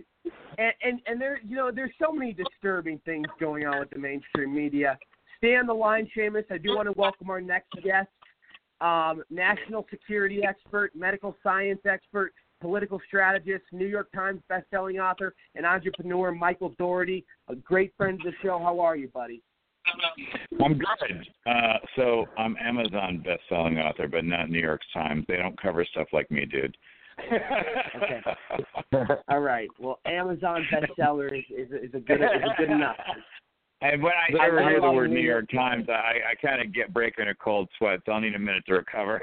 and, 0.58 0.74
and 0.84 0.99
and 1.08 1.20
there 1.20 1.39
you 1.43 1.56
know 1.56 1.72
there's 1.74 1.91
so 1.99 2.12
many 2.12 2.34
disturbing 2.34 2.99
things 3.06 3.26
going 3.39 3.66
on 3.66 3.80
with 3.80 3.89
the 3.89 3.97
mainstream 3.97 4.53
media 4.53 4.97
stay 5.38 5.56
on 5.56 5.66
the 5.66 5.74
line 5.74 6.08
Seamus. 6.16 6.45
i 6.51 6.58
do 6.58 6.76
want 6.76 6.88
to 6.88 6.93
welcome 6.99 7.30
our 7.30 7.41
next 7.41 7.72
guest 7.84 8.10
um, 8.82 9.23
national 9.30 9.86
security 9.89 10.43
expert 10.47 10.91
medical 10.95 11.36
science 11.43 11.80
expert 11.86 12.34
political 12.61 12.99
strategist 13.07 13.63
new 13.71 13.86
york 13.86 14.11
times 14.13 14.41
best-selling 14.49 14.97
author 14.97 15.34
and 15.55 15.65
entrepreneur 15.65 16.32
michael 16.32 16.73
Daugherty 16.78 17.26
a 17.49 17.55
great 17.55 17.93
friend 17.97 18.19
of 18.19 18.26
the 18.26 18.34
show 18.41 18.59
how 18.59 18.80
are 18.80 18.95
you 18.95 19.07
buddy 19.09 19.41
I'm 20.63 20.80
good. 20.80 21.28
Uh, 21.45 21.78
so 21.95 22.26
I'm 22.39 22.55
Amazon 22.59 23.21
best-selling 23.23 23.78
author, 23.78 24.07
but 24.07 24.26
not 24.26 24.49
New 24.49 24.59
York 24.59 24.82
Times. 24.91 25.26
They 25.28 25.38
don't 25.38 25.61
cover 25.61 25.86
stuff 25.86 26.07
like 26.11 26.32
me, 26.32 26.45
dude. 26.45 26.76
Okay. 27.95 28.21
all 29.30 29.39
right 29.39 29.69
well 29.80 29.99
amazon 30.05 30.65
bestseller 30.71 31.38
is, 31.38 31.45
is, 31.49 31.71
is 31.71 31.93
a 31.93 31.99
good 31.99 32.21
is 32.21 32.43
a 32.43 32.57
good 32.57 32.69
enough 32.71 32.97
And 33.92 34.02
when 34.02 34.14
I, 34.14 34.44
I 34.44 34.48
ever 34.48 34.64
hear 34.64 34.82
the 34.82 34.92
word 34.92 35.12
New 35.12 35.20
York 35.20 35.50
Times, 35.52 35.88
I, 35.90 36.32
I 36.32 36.36
kind 36.42 36.62
of 36.62 36.74
get 36.74 36.94
breaking 36.94 37.28
a 37.28 37.36
cold 37.36 37.70
sweat. 37.78 38.00
So 38.06 38.14
I'll 38.14 38.22
need 38.22 38.36
a 38.36 38.40
minute 38.40 38.64
to 38.68 38.74
recover. 38.74 39.22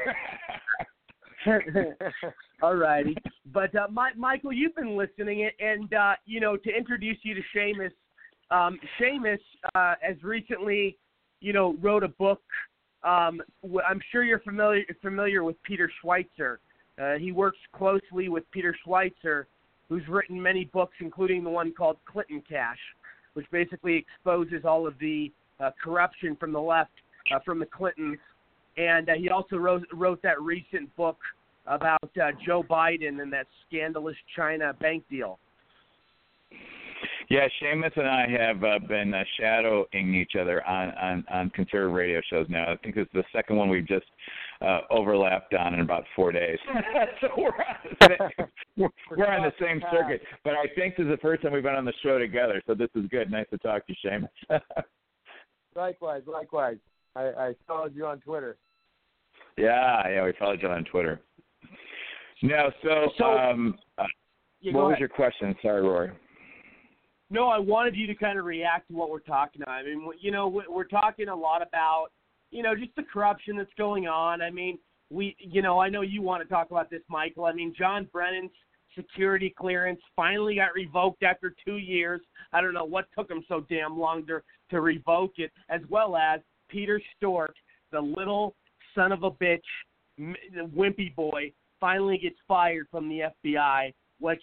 All 2.62 2.76
righty. 2.76 3.16
But 3.52 3.74
uh, 3.74 3.88
My, 3.90 4.10
Michael, 4.16 4.52
you've 4.52 4.76
been 4.76 4.96
listening, 4.96 5.40
it, 5.40 5.54
and 5.58 5.92
uh, 5.92 6.14
you 6.26 6.38
know, 6.38 6.56
to 6.56 6.70
introduce 6.70 7.18
you 7.22 7.34
to 7.34 7.40
Seamus, 7.54 7.90
um, 8.52 8.78
Seamus 9.00 9.40
uh, 9.74 9.94
has 10.00 10.22
recently, 10.22 10.96
you 11.40 11.52
know, 11.52 11.76
wrote 11.80 12.04
a 12.04 12.08
book. 12.08 12.42
Um, 13.02 13.40
I'm 13.84 14.00
sure 14.12 14.22
you're 14.22 14.40
familiar 14.40 14.84
familiar 15.00 15.42
with 15.42 15.60
Peter 15.64 15.90
Schweizer. 16.04 16.58
Uh, 17.02 17.18
he 17.18 17.32
works 17.32 17.58
closely 17.74 18.28
with 18.28 18.48
Peter 18.52 18.76
Schweizer, 18.86 19.46
who's 19.88 20.06
written 20.08 20.40
many 20.40 20.66
books, 20.66 20.94
including 21.00 21.42
the 21.42 21.50
one 21.50 21.72
called 21.72 21.96
Clinton 22.06 22.42
Cash, 22.48 22.78
which 23.34 23.46
basically 23.50 23.96
exposes 23.96 24.64
all 24.64 24.86
of 24.86 24.98
the 24.98 25.32
uh, 25.60 25.70
corruption 25.82 26.36
from 26.36 26.52
the 26.52 26.60
left, 26.60 26.90
uh, 27.34 27.38
from 27.44 27.58
the 27.58 27.66
Clintons. 27.66 28.18
And 28.76 29.08
uh, 29.08 29.14
he 29.14 29.28
also 29.28 29.56
wrote, 29.56 29.86
wrote 29.92 30.22
that 30.22 30.40
recent 30.40 30.94
book 30.96 31.18
about 31.66 32.10
uh, 32.20 32.30
Joe 32.44 32.62
Biden 32.62 33.20
and 33.20 33.32
that 33.32 33.46
scandalous 33.68 34.16
China 34.34 34.72
bank 34.80 35.04
deal. 35.10 35.38
yeah, 37.28 37.46
Seamus 37.60 37.96
and 37.96 38.08
I 38.08 38.26
have 38.28 38.64
uh, 38.64 38.78
been 38.86 39.14
uh, 39.14 39.24
shadowing 39.38 40.14
each 40.14 40.32
other 40.38 40.66
on, 40.66 40.90
on 40.90 41.24
on 41.30 41.50
conservative 41.50 41.94
radio 41.94 42.20
shows 42.28 42.46
now. 42.48 42.72
I 42.72 42.76
think 42.76 42.96
it's 42.96 43.12
the 43.12 43.24
second 43.32 43.56
one 43.56 43.68
we've 43.68 43.86
just 43.86 44.06
uh, 44.62 44.80
overlapped 44.90 45.54
on 45.54 45.74
in 45.74 45.80
about 45.80 46.04
four 46.14 46.32
days. 46.32 46.58
so 47.20 47.28
we're 47.36 47.48
on 47.48 47.76
the 47.82 48.06
same, 48.38 48.46
we're, 48.76 48.88
we're 49.16 49.26
on 49.26 49.42
the 49.42 49.52
same 49.60 49.82
circuit. 49.92 50.22
But 50.44 50.54
I 50.54 50.66
think 50.76 50.96
this 50.96 51.04
is 51.04 51.10
the 51.10 51.18
first 51.18 51.42
time 51.42 51.52
we've 51.52 51.62
been 51.62 51.74
on 51.74 51.84
the 51.84 51.92
show 52.02 52.18
together. 52.18 52.62
So 52.66 52.74
this 52.74 52.88
is 52.94 53.04
good. 53.10 53.30
Nice 53.30 53.46
to 53.50 53.58
talk 53.58 53.86
to 53.86 53.94
you, 54.04 54.10
Seamus. 54.50 54.60
likewise, 55.74 56.22
likewise. 56.26 56.76
I, 57.16 57.22
I 57.22 57.54
followed 57.66 57.94
you 57.94 58.06
on 58.06 58.20
Twitter. 58.20 58.56
yeah, 59.58 60.08
yeah, 60.08 60.24
we 60.24 60.32
followed 60.38 60.62
you 60.62 60.68
on 60.68 60.84
Twitter. 60.84 61.20
No, 62.42 62.70
so, 62.82 63.08
So- 63.18 63.24
um, 63.38 63.78
uh, 63.98 64.04
Yeah, 64.60 64.72
what 64.74 64.84
was 64.84 64.90
ahead. 64.92 65.00
your 65.00 65.08
question? 65.08 65.54
Sorry, 65.62 65.82
Rory. 65.82 66.10
No, 67.30 67.48
I 67.48 67.58
wanted 67.58 67.96
you 67.96 68.06
to 68.08 68.14
kind 68.14 68.38
of 68.38 68.44
react 68.44 68.88
to 68.88 68.94
what 68.94 69.08
we're 69.10 69.18
talking 69.20 69.62
about. 69.62 69.72
I 69.78 69.82
mean, 69.84 70.06
you 70.20 70.30
know, 70.30 70.48
we're 70.48 70.84
talking 70.84 71.28
a 71.28 71.34
lot 71.34 71.62
about, 71.66 72.08
you 72.52 72.62
know, 72.62 72.76
just 72.76 72.94
the 72.94 73.02
corruption 73.02 73.56
that's 73.56 73.72
going 73.76 74.06
on. 74.06 74.40
I 74.42 74.50
mean, 74.50 74.78
we, 75.10 75.34
you 75.38 75.62
know, 75.62 75.80
I 75.80 75.88
know 75.88 76.02
you 76.02 76.22
want 76.22 76.42
to 76.42 76.48
talk 76.48 76.70
about 76.70 76.90
this, 76.90 77.02
Michael. 77.08 77.46
I 77.46 77.52
mean, 77.52 77.74
John 77.76 78.08
Brennan's 78.12 78.52
security 78.94 79.52
clearance 79.58 80.00
finally 80.14 80.56
got 80.56 80.74
revoked 80.74 81.22
after 81.22 81.54
two 81.64 81.78
years. 81.78 82.20
I 82.52 82.60
don't 82.60 82.74
know 82.74 82.84
what 82.84 83.06
took 83.16 83.30
him 83.30 83.42
so 83.48 83.64
damn 83.68 83.98
long 83.98 84.26
to 84.26 84.40
to 84.70 84.80
revoke 84.80 85.32
it, 85.38 85.50
as 85.68 85.80
well 85.88 86.16
as 86.16 86.40
Peter 86.68 87.00
Strzok, 87.22 87.48
the 87.90 88.00
little 88.00 88.54
son 88.94 89.12
of 89.12 89.22
a 89.22 89.30
bitch, 89.30 89.60
the 90.18 90.70
wimpy 90.74 91.14
boy, 91.14 91.52
finally 91.80 92.16
gets 92.16 92.36
fired 92.46 92.86
from 92.90 93.08
the 93.08 93.30
FBI, 93.44 93.92
which 94.18 94.42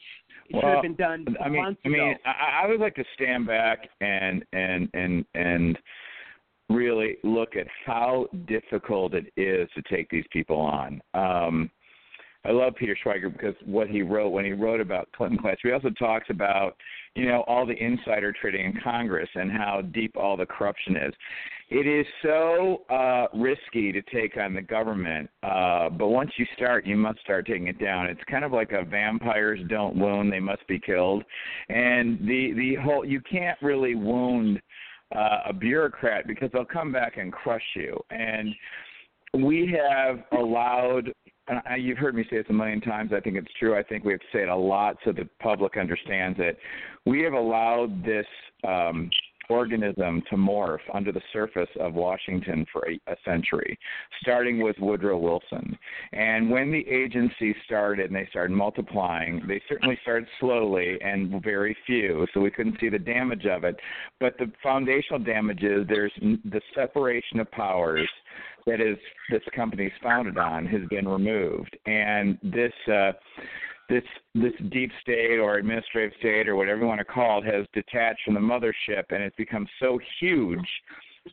should 0.51 0.63
have 0.63 0.83
been 0.83 0.95
done 0.95 1.25
I 1.43 1.49
mean, 1.49 1.63
months 1.63 1.81
I 1.85 1.89
mean, 1.89 2.01
ago. 2.01 2.19
I, 2.25 2.63
I 2.63 2.67
would 2.67 2.79
like 2.79 2.95
to 2.95 3.03
stand 3.15 3.47
back 3.47 3.87
and 4.01 4.43
and 4.53 4.89
and 4.93 5.25
and 5.33 5.77
really 6.69 7.17
look 7.23 7.55
at 7.55 7.67
how 7.85 8.27
difficult 8.47 9.13
it 9.13 9.31
is 9.35 9.69
to 9.75 9.81
take 9.89 10.09
these 10.09 10.25
people 10.31 10.57
on. 10.57 11.01
Um, 11.13 11.71
I 12.45 12.51
love 12.51 12.73
Peter 12.77 12.97
Schweizer 13.03 13.31
because 13.31 13.55
what 13.65 13.89
he 13.89 14.01
wrote 14.01 14.29
when 14.29 14.45
he 14.45 14.53
wrote 14.53 14.79
about 14.79 15.11
Clinton 15.11 15.37
Cash, 15.39 15.57
he 15.61 15.71
also 15.71 15.89
talks 15.89 16.27
about, 16.29 16.77
you 17.13 17.27
know, 17.27 17.43
all 17.47 17.65
the 17.65 17.73
insider 17.73 18.31
trading 18.31 18.65
in 18.65 18.81
Congress 18.81 19.27
and 19.35 19.51
how 19.51 19.81
deep 19.93 20.15
all 20.15 20.37
the 20.37 20.45
corruption 20.45 20.95
is. 20.95 21.13
It 21.69 21.85
is 21.85 22.05
so 22.23 22.83
uh, 22.89 23.27
risky 23.37 23.91
to 23.91 24.01
take 24.03 24.37
on 24.37 24.53
the 24.53 24.61
government, 24.61 25.29
uh, 25.43 25.89
but 25.89 26.07
once 26.07 26.31
you 26.37 26.45
start, 26.55 26.87
you 26.87 26.95
must 26.95 27.19
start 27.19 27.45
taking 27.45 27.67
it 27.67 27.77
down. 27.77 28.07
It's 28.07 28.23
kind 28.31 28.45
of 28.45 28.53
like 28.53 28.71
a 28.71 28.83
vampires 28.83 29.59
don't 29.69 29.95
wound; 29.95 30.31
they 30.31 30.39
must 30.39 30.65
be 30.67 30.79
killed. 30.79 31.23
And 31.67 32.19
the 32.21 32.53
the 32.53 32.75
whole 32.81 33.05
you 33.05 33.21
can't 33.21 33.61
really 33.61 33.93
wound 33.95 34.61
uh, 35.15 35.39
a 35.47 35.53
bureaucrat 35.53 36.27
because 36.27 36.49
they'll 36.53 36.65
come 36.65 36.91
back 36.91 37.17
and 37.17 37.31
crush 37.31 37.63
you. 37.75 37.99
And 38.11 38.53
we 39.33 39.75
have 39.77 40.23
allowed 40.37 41.11
and 41.65 41.83
you've 41.83 41.97
heard 41.97 42.15
me 42.15 42.23
say 42.29 42.37
this 42.37 42.45
a 42.49 42.53
million 42.53 42.79
times. 42.79 43.11
I 43.15 43.19
think 43.19 43.35
it's 43.35 43.51
true. 43.59 43.77
I 43.77 43.83
think 43.83 44.03
we 44.03 44.11
have 44.11 44.21
to 44.21 44.27
say 44.31 44.43
it 44.43 44.49
a 44.49 44.55
lot 44.55 44.97
so 45.03 45.11
the 45.11 45.27
public 45.41 45.77
understands 45.77 46.37
it. 46.39 46.57
We 47.05 47.21
have 47.23 47.33
allowed 47.33 48.05
this 48.05 48.25
um, 48.67 49.09
organism 49.49 50.21
to 50.29 50.35
morph 50.35 50.79
under 50.93 51.11
the 51.11 51.21
surface 51.33 51.69
of 51.79 51.93
Washington 51.93 52.65
for 52.71 52.87
a, 52.87 52.99
a 53.11 53.15
century, 53.25 53.77
starting 54.21 54.61
with 54.61 54.75
Woodrow 54.79 55.17
Wilson. 55.17 55.77
And 56.13 56.49
when 56.49 56.71
the 56.71 56.87
agency 56.87 57.55
started 57.65 58.07
and 58.07 58.15
they 58.15 58.27
started 58.29 58.55
multiplying, 58.55 59.41
they 59.47 59.61
certainly 59.67 59.97
started 60.01 60.27
slowly 60.39 60.97
and 61.01 61.41
very 61.43 61.75
few, 61.85 62.27
so 62.33 62.39
we 62.39 62.51
couldn't 62.51 62.79
see 62.79 62.89
the 62.89 62.99
damage 62.99 63.45
of 63.45 63.63
it. 63.63 63.75
But 64.19 64.37
the 64.37 64.51
foundational 64.61 65.19
damage 65.19 65.63
is 65.63 65.87
there's 65.87 66.13
the 66.21 66.61
separation 66.75 67.39
of 67.39 67.49
powers 67.51 68.07
that 68.65 68.81
is 68.81 68.97
this 69.31 69.41
company 69.55 69.85
is 69.85 69.91
founded 70.03 70.37
on 70.37 70.65
has 70.65 70.81
been 70.89 71.07
removed, 71.07 71.75
and 71.85 72.37
this 72.43 72.73
uh, 72.91 73.11
this 73.89 74.03
this 74.35 74.53
deep 74.71 74.91
state 75.01 75.39
or 75.39 75.57
administrative 75.57 76.13
state 76.19 76.47
or 76.47 76.55
whatever 76.55 76.81
you 76.81 76.87
want 76.87 76.99
to 76.99 77.05
call 77.05 77.43
it 77.43 77.45
has 77.45 77.65
detached 77.73 78.21
from 78.23 78.35
the 78.35 78.39
mothership, 78.39 79.03
and 79.09 79.23
it's 79.23 79.35
become 79.35 79.67
so 79.79 79.99
huge. 80.19 80.59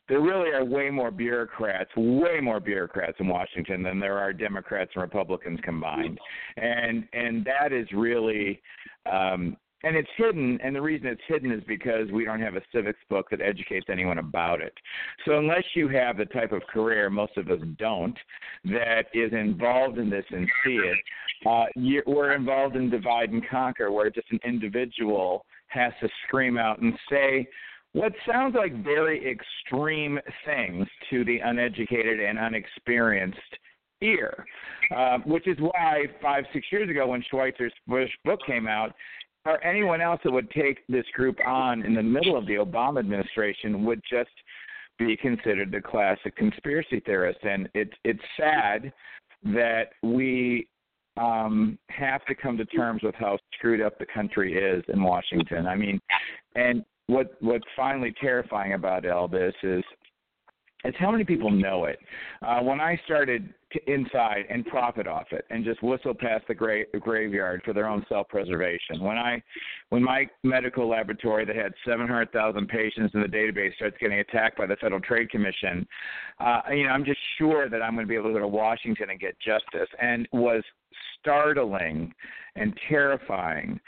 There 0.09 0.21
really 0.21 0.51
are 0.51 0.65
way 0.65 0.91
more 0.91 1.11
bureaucrats, 1.11 1.91
way 1.97 2.41
more 2.41 2.59
bureaucrats 2.59 3.17
in 3.21 3.29
Washington 3.29 3.83
than 3.83 4.01
there 4.01 4.19
are 4.19 4.33
Democrats 4.33 4.91
and 4.95 5.03
Republicans 5.03 5.61
combined, 5.63 6.19
and 6.57 7.07
and 7.13 7.45
that 7.45 7.73
is 7.73 7.87
really 7.93 8.61
um, 9.11 9.57
and 9.87 9.95
it's 9.97 10.09
hidden 10.17 10.59
and 10.65 10.75
the 10.75 10.83
reason 10.83 11.07
it's 11.07 11.21
hidden 11.29 11.53
is 11.53 11.63
because 11.69 12.11
we 12.11 12.25
don't 12.25 12.41
have 12.41 12.57
a 12.57 12.63
civics 12.73 12.99
book 13.09 13.31
that 13.31 13.41
educates 13.41 13.87
anyone 13.89 14.19
about 14.19 14.61
it. 14.61 14.75
So 15.25 15.39
unless 15.39 15.63
you 15.75 15.87
have 15.89 16.17
the 16.17 16.25
type 16.25 16.51
of 16.51 16.63
career 16.63 17.09
most 17.09 17.37
of 17.37 17.49
us 17.49 17.61
don't 17.79 18.19
that 18.65 19.05
is 19.15 19.33
involved 19.33 19.99
in 19.99 20.11
this 20.11 20.25
and 20.31 20.49
see 20.65 20.75
it. 20.75 20.99
Uh, 21.47 21.67
you, 21.77 22.03
we're 22.05 22.33
involved 22.33 22.75
in 22.75 22.91
divide 22.91 23.31
and 23.31 23.49
conquer 23.49 23.93
where 23.93 24.11
just 24.11 24.27
an 24.33 24.41
individual 24.45 25.47
has 25.69 25.93
to 26.01 26.09
scream 26.27 26.59
out 26.59 26.81
and 26.81 26.93
say 27.09 27.47
what 27.93 28.13
sounds 28.31 28.57
like 28.57 28.83
very 28.83 29.31
extreme 29.31 30.19
things 30.45 30.87
to 31.11 31.25
the 31.25 31.39
uneducated 31.39 32.21
and 32.21 32.39
unexperienced 32.39 33.39
ear, 34.03 34.45
uh, 34.95 35.19
which 35.25 35.47
is 35.47 35.57
why 35.59 36.05
five, 36.21 36.45
six 36.53 36.67
years 36.71 36.91
ago 36.91 37.07
when 37.07 37.25
Schweizer's 37.33 37.73
Bush 37.87 38.11
book 38.25 38.41
came 38.47 38.67
out, 38.67 38.95
or 39.47 39.63
anyone 39.65 40.01
else 40.01 40.21
that 40.25 40.33
would 40.33 40.51
take 40.51 40.87
this 40.89 41.07
group 41.15 41.39
on 41.47 41.83
in 41.83 41.95
the 41.95 42.03
middle 42.03 42.37
of 42.37 42.47
the 42.47 42.55
Obama 42.55 42.99
administration 42.99 43.85
would 43.85 44.03
just 44.11 44.31
be 44.99 45.17
considered 45.17 45.71
the 45.71 45.81
classic 45.81 46.37
conspiracy 46.37 47.01
theorist. 47.01 47.39
And 47.43 47.69
it's 47.75 47.93
it's 48.05 48.23
sad 48.37 48.93
that 49.45 49.91
we 50.03 50.69
um, 51.17 51.79
have 51.89 52.25
to 52.27 52.35
come 52.35 52.57
to 52.59 52.65
terms 52.65 53.03
with 53.03 53.15
how 53.15 53.39
screwed 53.55 53.81
up 53.81 53.99
the 53.99 54.07
country 54.07 54.57
is 54.57 54.85
in 54.89 55.03
Washington. 55.03 55.67
I 55.67 55.77
mean, 55.77 56.01
and 56.55 56.85
what 57.07 57.35
what's 57.41 57.65
finally 57.77 58.15
terrifying 58.21 58.73
about 58.73 59.07
all 59.07 59.29
this 59.29 59.55
is 59.63 59.85
it's 60.87 60.97
how 60.99 61.11
many 61.11 61.25
people 61.25 61.51
know 61.51 61.85
it. 61.85 61.99
Uh, 62.43 62.61
when 62.61 62.81
I 62.81 63.01
started 63.05 63.53
inside 63.87 64.45
and 64.49 64.65
profit 64.67 65.07
off 65.07 65.27
it 65.33 65.45
and 65.51 65.65
just 65.65 65.83
whistle 65.83 66.15
past 66.15 66.45
the 66.49 66.55
gra- 66.55 66.87
graveyard 67.01 67.63
for 67.65 67.73
their 67.73 67.87
own 67.87 68.05
self-preservation. 68.09 69.01
When 69.01 69.19
I, 69.19 69.43
when 69.91 70.03
my 70.03 70.27
medical 70.43 70.89
laboratory 70.89 71.45
that 71.45 71.57
had 71.57 71.73
700,000 71.85 72.69
patients 72.69 73.15
in 73.15 73.21
the 73.21 73.27
database 73.27 73.75
starts 73.75 73.97
getting 74.01 74.21
attacked 74.21 74.57
by 74.57 74.67
the 74.67 74.77
Federal 74.77 75.01
Trade 75.01 75.31
Commission, 75.31 75.87
uh, 76.41 76.61
you 76.71 76.85
know, 76.85 76.91
I'm 76.91 77.05
just 77.05 77.21
sure 77.39 77.69
that 77.69 77.83
I'm 77.83 77.95
going 77.95 78.07
to 78.07 78.09
be 78.09 78.15
able 78.15 78.31
to 78.31 78.35
go 78.35 78.41
to 78.41 78.49
Washington 78.49 79.11
and 79.11 79.21
get 79.21 79.37
justice. 79.41 79.89
And 80.01 80.29
was 80.33 80.63
startling 81.21 82.15
and 82.55 82.79
terrifying 82.89 83.81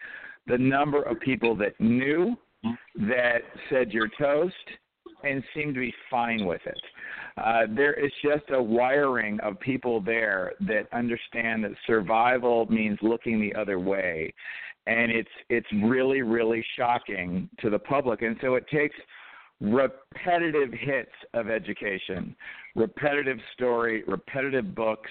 the 0.46 0.58
number 0.58 1.02
of 1.02 1.20
people 1.20 1.54
that 1.56 1.78
knew 1.80 2.36
that 2.96 3.38
said 3.70 3.92
you're 3.92 4.10
toast 4.18 4.54
and 5.24 5.42
seem 5.54 5.74
to 5.74 5.80
be 5.80 5.92
fine 6.10 6.44
with 6.44 6.60
it. 6.66 6.80
Uh, 7.36 7.62
there 7.74 7.94
is 7.94 8.12
just 8.22 8.44
a 8.50 8.62
wiring 8.62 9.38
of 9.40 9.58
people 9.60 10.00
there 10.00 10.52
that 10.60 10.86
understand 10.92 11.64
that 11.64 11.72
survival 11.86 12.66
means 12.66 12.98
looking 13.02 13.40
the 13.40 13.54
other 13.58 13.78
way, 13.78 14.32
and 14.86 15.10
it's 15.10 15.28
it's 15.48 15.66
really 15.84 16.22
really 16.22 16.64
shocking 16.76 17.48
to 17.60 17.70
the 17.70 17.78
public. 17.78 18.22
And 18.22 18.36
so 18.40 18.54
it 18.54 18.66
takes 18.68 18.96
repetitive 19.60 20.72
hits 20.72 21.12
of 21.34 21.48
education, 21.50 22.34
repetitive 22.74 23.38
story, 23.54 24.04
repetitive 24.06 24.74
books. 24.74 25.10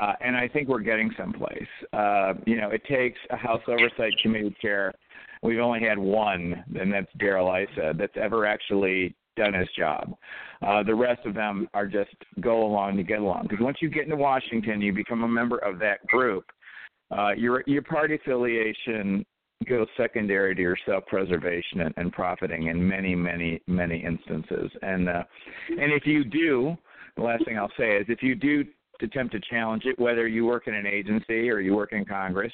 Uh, 0.00 0.12
and 0.20 0.36
I 0.36 0.46
think 0.46 0.68
we're 0.68 0.80
getting 0.80 1.10
someplace. 1.16 1.66
Uh, 1.92 2.34
you 2.44 2.60
know, 2.60 2.68
it 2.68 2.84
takes 2.84 3.18
a 3.30 3.36
House 3.36 3.62
Oversight 3.66 4.12
Committee 4.22 4.54
chair. 4.60 4.92
We've 5.42 5.60
only 5.60 5.80
had 5.80 5.98
one, 5.98 6.64
and 6.78 6.92
that's 6.92 7.10
Darrell 7.18 7.54
Issa, 7.54 7.94
that's 7.96 8.16
ever 8.16 8.46
actually 8.46 9.14
done 9.36 9.54
his 9.54 9.68
job. 9.76 10.16
Uh, 10.66 10.82
the 10.82 10.94
rest 10.94 11.24
of 11.26 11.34
them 11.34 11.68
are 11.74 11.86
just 11.86 12.14
go 12.40 12.64
along 12.64 12.96
to 12.96 13.02
get 13.02 13.18
along. 13.18 13.46
Because 13.48 13.62
once 13.62 13.78
you 13.80 13.90
get 13.90 14.04
into 14.04 14.16
Washington, 14.16 14.80
you 14.80 14.92
become 14.92 15.22
a 15.24 15.28
member 15.28 15.58
of 15.58 15.78
that 15.80 16.06
group. 16.06 16.44
Uh, 17.16 17.32
your 17.36 17.62
your 17.66 17.82
party 17.82 18.14
affiliation 18.14 19.24
goes 19.68 19.86
secondary 19.96 20.54
to 20.54 20.60
your 20.60 20.76
self-preservation 20.84 21.80
and, 21.82 21.94
and 21.96 22.12
profiting 22.12 22.66
in 22.66 22.86
many, 22.86 23.14
many, 23.14 23.62
many 23.66 24.04
instances. 24.04 24.70
And 24.82 25.08
uh, 25.08 25.22
and 25.68 25.92
if 25.92 26.06
you 26.06 26.24
do, 26.24 26.76
the 27.16 27.22
last 27.22 27.44
thing 27.44 27.58
I'll 27.58 27.72
say 27.78 27.96
is 27.96 28.06
if 28.08 28.22
you 28.22 28.34
do 28.34 28.64
attempt 29.02 29.32
to 29.32 29.40
challenge 29.50 29.84
it, 29.84 29.98
whether 29.98 30.26
you 30.26 30.46
work 30.46 30.66
in 30.66 30.74
an 30.74 30.86
agency 30.86 31.50
or 31.50 31.60
you 31.60 31.76
work 31.76 31.92
in 31.92 32.04
Congress, 32.04 32.52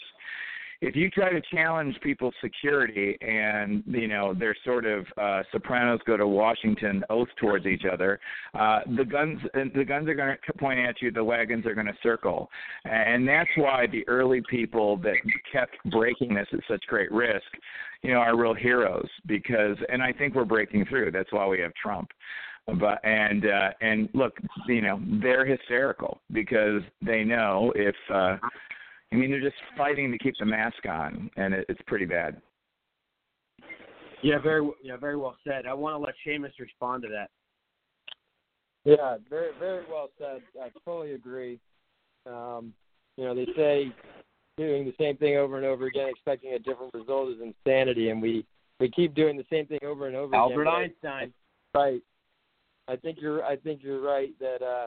if 0.83 0.97
you 0.97 1.09
try 1.09 1.33
to 1.33 1.41
challenge 1.55 1.97
people's 2.03 2.35
security 2.43 3.17
and 3.21 3.85
you 3.87 4.09
know 4.09 4.35
they're 4.35 4.57
sort 4.65 4.85
of 4.85 5.07
uh, 5.17 5.43
Sopranos 5.53 6.01
go 6.07 6.17
to 6.17 6.27
Washington 6.27 7.05
oath 7.09 7.29
towards 7.41 7.67
each 7.67 7.85
other, 7.91 8.19
uh, 8.59 8.81
the 8.97 9.05
guns 9.05 9.41
the 9.55 9.85
guns 9.85 10.09
are 10.09 10.15
going 10.15 10.37
to 10.45 10.53
point 10.55 10.81
at 10.81 11.01
you, 11.01 11.13
the 11.13 11.23
wagons 11.23 11.65
are 11.67 11.75
going 11.75 11.87
to 11.87 11.97
circle, 12.03 12.51
and 12.85 13.27
that's 13.27 13.49
why 13.57 13.87
the 13.87 14.07
early 14.09 14.43
people 14.51 14.97
that 14.99 15.15
kept 15.51 15.77
breaking 15.91 16.35
this 16.35 16.49
at 16.53 16.61
such 16.69 16.85
great 16.89 17.13
risk, 17.13 17.47
you 18.03 18.11
know, 18.11 18.19
are 18.19 18.37
real 18.37 18.55
heroes 18.55 19.09
because, 19.27 19.77
and 19.89 20.03
I 20.03 20.13
think 20.13 20.35
we're 20.35 20.45
breaking 20.45 20.87
through. 20.87 21.13
That's 21.13 21.33
why 21.33 21.47
we 21.47 21.61
have 21.61 21.73
Trump 21.81 22.11
but 22.79 23.05
and 23.05 23.47
uh 23.47 23.71
and 23.81 24.09
look 24.15 24.39
you 24.69 24.81
know 24.81 25.01
they're 25.21 25.45
hysterical 25.45 26.21
because 26.31 26.81
they 27.05 27.25
know 27.25 27.73
if 27.75 27.97
uh 28.15 28.37
I 29.13 29.15
mean, 29.15 29.31
they're 29.31 29.41
just 29.41 29.57
fighting 29.77 30.11
to 30.11 30.19
keep 30.19 30.35
the 30.39 30.47
mask 30.47 30.87
on, 30.89 31.31
and 31.37 31.53
it, 31.53 31.67
it's 31.69 31.81
pretty 31.87 32.07
bad. 32.07 32.41
Yeah, 34.23 34.39
very 34.39 34.67
yeah, 34.83 34.97
very 34.97 35.17
well 35.17 35.37
said. 35.47 35.67
I 35.67 35.75
want 35.75 35.95
to 35.95 35.99
let 35.99 36.15
Seamus 36.27 36.53
respond 36.59 37.03
to 37.03 37.09
that. 37.09 37.29
Yeah, 38.85 39.17
very 39.29 39.51
very 39.59 39.85
well 39.91 40.09
said. 40.19 40.41
I 40.61 40.69
fully 40.85 41.13
agree. 41.13 41.59
Um, 42.27 42.73
you 43.17 43.25
know, 43.25 43.35
they 43.35 43.47
say 43.57 43.93
doing 44.57 44.85
the 44.85 44.95
same 44.99 45.17
thing 45.17 45.37
over 45.37 45.57
and 45.57 45.67
over 45.67 45.87
again, 45.87 46.09
expecting 46.09 46.55
a 46.55 46.59
different 46.59 46.95
result 46.95 47.31
is 47.31 47.37
insanity, 47.43 48.11
and 48.11 48.23
we 48.23 48.47
we 48.81 48.91
keep 48.91 49.15
doing 49.15 49.37
the 49.37 49.47
same 49.51 49.67
thing 49.67 49.81
over 49.85 50.07
and 50.07 50.17
over 50.17 50.35
Albert 50.35 50.63
again. 50.63 50.73
Albert 50.73 50.93
Einstein. 51.05 51.33
Right. 51.75 52.03
I 52.89 52.97
think 52.97 53.19
you're 53.21 53.45
I 53.45 53.57
think 53.57 53.83
you're 53.83 54.01
right 54.01 54.31
that 54.41 54.63
uh, 54.63 54.87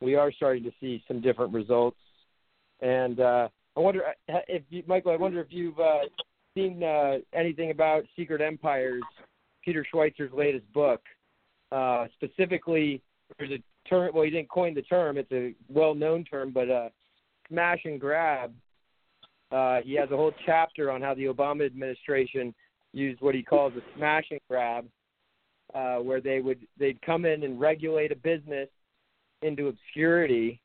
we 0.00 0.14
are 0.14 0.32
starting 0.32 0.64
to 0.64 0.72
see 0.80 1.02
some 1.08 1.20
different 1.20 1.52
results, 1.52 1.98
and 2.80 3.20
uh, 3.20 3.48
I 3.76 3.80
wonder 3.80 4.02
uh, 4.28 4.38
if 4.48 4.62
you, 4.70 4.82
Michael. 4.86 5.12
I 5.12 5.16
wonder 5.16 5.40
if 5.40 5.48
you've 5.50 5.78
uh, 5.78 6.00
seen 6.54 6.82
uh, 6.82 7.18
anything 7.32 7.70
about 7.70 8.04
Secret 8.16 8.40
Empires, 8.40 9.02
Peter 9.64 9.84
Schweizer's 9.92 10.32
latest 10.32 10.70
book. 10.72 11.00
Uh, 11.70 12.06
specifically, 12.14 13.00
there's 13.38 13.50
a 13.52 13.88
term. 13.88 14.10
Well, 14.14 14.24
he 14.24 14.30
didn't 14.30 14.50
coin 14.50 14.74
the 14.74 14.82
term. 14.82 15.16
It's 15.16 15.32
a 15.32 15.54
well-known 15.72 16.24
term, 16.24 16.50
but 16.50 16.70
uh, 16.70 16.88
smash 17.48 17.80
and 17.84 17.98
grab. 18.00 18.52
Uh, 19.50 19.80
he 19.84 19.94
has 19.94 20.10
a 20.10 20.16
whole 20.16 20.32
chapter 20.46 20.90
on 20.90 21.00
how 21.00 21.14
the 21.14 21.24
Obama 21.24 21.64
administration 21.66 22.54
used 22.92 23.20
what 23.20 23.34
he 23.34 23.42
calls 23.42 23.72
a 23.76 23.96
smash 23.96 24.24
and 24.30 24.40
grab, 24.48 24.86
uh, 25.74 25.96
where 25.96 26.20
they 26.20 26.40
would 26.40 26.58
they'd 26.78 27.00
come 27.02 27.24
in 27.24 27.42
and 27.42 27.58
regulate 27.58 28.12
a 28.12 28.16
business 28.16 28.68
into 29.40 29.68
obscurity, 29.68 30.60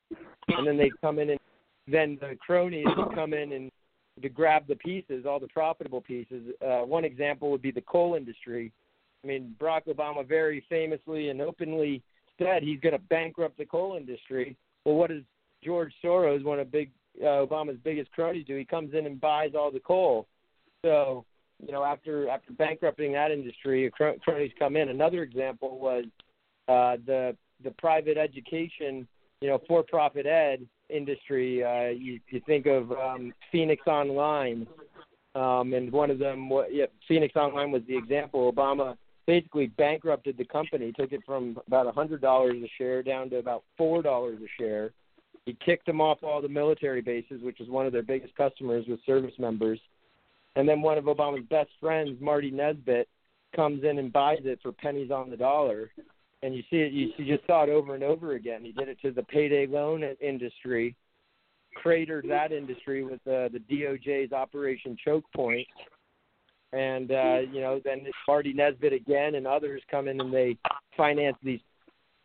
and 0.50 0.68
then 0.68 0.78
they'd 0.78 1.02
come 1.02 1.20
in 1.20 1.32
and 1.32 1.40
then 1.88 2.18
the 2.22 2.36
cronies 2.36 2.86
come 3.16 3.34
in 3.34 3.52
and 3.54 3.72
to 4.22 4.30
grab 4.30 4.68
the 4.68 4.76
pieces, 4.76 5.26
all 5.26 5.40
the 5.40 5.48
profitable 5.48 6.02
pieces. 6.02 6.44
Uh, 6.66 6.80
one 6.80 7.06
example 7.06 7.52
would 7.52 7.62
be 7.62 7.72
the 7.72 7.82
coal 7.82 8.16
industry. 8.16 8.72
I 9.24 9.28
mean, 9.28 9.56
Barack 9.60 9.88
Obama 9.88 10.28
very 10.28 10.64
famously 10.70 11.30
and 11.30 11.42
openly 11.42 12.02
said 12.40 12.64
he's 12.64 12.80
going 12.80 12.94
to 12.94 13.02
bankrupt 13.10 13.58
the 13.58 13.66
coal 13.66 13.96
industry. 13.96 14.56
Well, 14.86 14.96
what 14.96 15.10
does 15.10 15.24
George 15.64 15.94
Soros, 16.04 16.44
one 16.44 16.60
of 16.60 16.72
big 16.72 16.92
uh, 17.22 17.46
Obama's 17.46 17.78
biggest 17.84 18.12
cronies, 18.12 18.46
do? 18.46 18.56
He 18.56 18.66
comes 18.66 18.94
in 18.94 19.06
and 19.06 19.20
buys 19.20 19.52
all 19.58 19.72
the 19.72 19.80
coal. 19.80 20.28
So, 20.84 21.26
you 21.66 21.72
know, 21.72 21.84
after 21.84 22.30
after 22.30 22.54
bankrupting 22.54 23.14
that 23.14 23.32
industry, 23.32 23.92
cronies 23.92 24.52
come 24.60 24.76
in. 24.76 24.90
Another 24.90 25.24
example 25.24 25.80
was 25.80 26.06
uh, 26.68 26.98
the 27.06 27.36
the 27.64 27.72
private 27.72 28.18
education, 28.18 29.08
you 29.42 29.48
know, 29.48 29.60
for-profit 29.68 30.28
ed 30.28 30.68
industry. 30.90 31.64
Uh, 31.64 31.90
you, 31.90 32.20
you 32.30 32.42
think 32.46 32.66
of 32.66 32.92
um, 32.92 33.34
Phoenix 33.52 33.86
Online, 33.88 34.68
um, 35.36 35.74
and 35.74 35.92
one 35.92 36.10
of 36.10 36.20
them, 36.20 36.50
yeah, 36.72 36.86
Phoenix 37.08 37.36
Online 37.36 37.72
was 37.72 37.82
the 37.88 37.98
example. 37.98 38.52
Obama 38.52 38.96
basically 39.26 39.68
bankrupted 39.68 40.38
the 40.38 40.46
company, 40.46 40.92
took 40.94 41.12
it 41.12 41.22
from 41.26 41.60
about 41.68 41.86
a 41.86 41.92
hundred 41.92 42.22
dollars 42.22 42.56
a 42.64 42.70
share 42.78 43.04
down 43.04 43.30
to 43.30 43.38
about 43.38 43.64
four 43.78 44.02
dollars 44.02 44.40
a 44.42 44.62
share. 44.62 44.92
He 45.46 45.56
kicked 45.66 45.86
them 45.86 46.02
off 46.02 46.24
all 46.24 46.42
the 46.42 46.50
military 46.50 47.02
bases, 47.02 47.42
which 47.42 47.60
was 47.60 47.70
one 47.70 47.86
of 47.86 47.94
their 47.94 48.04
biggest 48.04 48.36
customers 48.36 48.86
with 48.88 49.00
service 49.06 49.34
members. 49.38 49.80
And 50.56 50.68
then 50.68 50.82
one 50.82 50.98
of 50.98 51.06
Obama's 51.06 51.46
best 51.50 51.70
friends, 51.80 52.18
Marty 52.20 52.52
Nesbitt, 52.52 53.08
comes 53.56 53.84
in 53.84 54.00
and 54.00 54.12
buys 54.12 54.40
it 54.44 54.60
for 54.62 54.72
pennies 54.72 55.12
on 55.12 55.30
the 55.30 55.38
dollar. 55.38 55.92
And 56.44 56.54
you 56.54 56.62
see 56.70 56.78
it, 56.78 56.92
you, 56.92 57.10
you 57.18 57.36
just 57.36 57.48
saw 57.48 57.64
it 57.64 57.70
over 57.70 57.96
and 57.96 58.04
over 58.04 58.34
again. 58.34 58.64
He 58.64 58.72
did 58.72 58.90
it 58.90 59.00
to 59.02 59.12
the 59.12 59.24
payday 59.24 59.66
loan 59.66 60.04
industry, 60.22 60.96
cratered 61.76 62.26
that 62.30 62.52
industry 62.52 63.04
with 63.04 63.20
uh, 63.26 63.50
the 63.50 63.62
DOJ's 63.70 64.32
Operation 64.32 64.96
Choke 65.04 65.26
Point, 65.36 65.68
and 66.74 67.12
uh, 67.12 67.40
you 67.52 67.62
know 67.62 67.82
then 67.84 68.06
Marty 68.28 68.54
Nesbitt 68.54 68.94
again 68.94 69.36
and 69.36 69.48
others 69.48 69.82
come 69.90 70.08
in 70.08 70.20
and 70.22 70.34
they 70.34 70.58
finance 70.96 71.38
these 71.42 71.62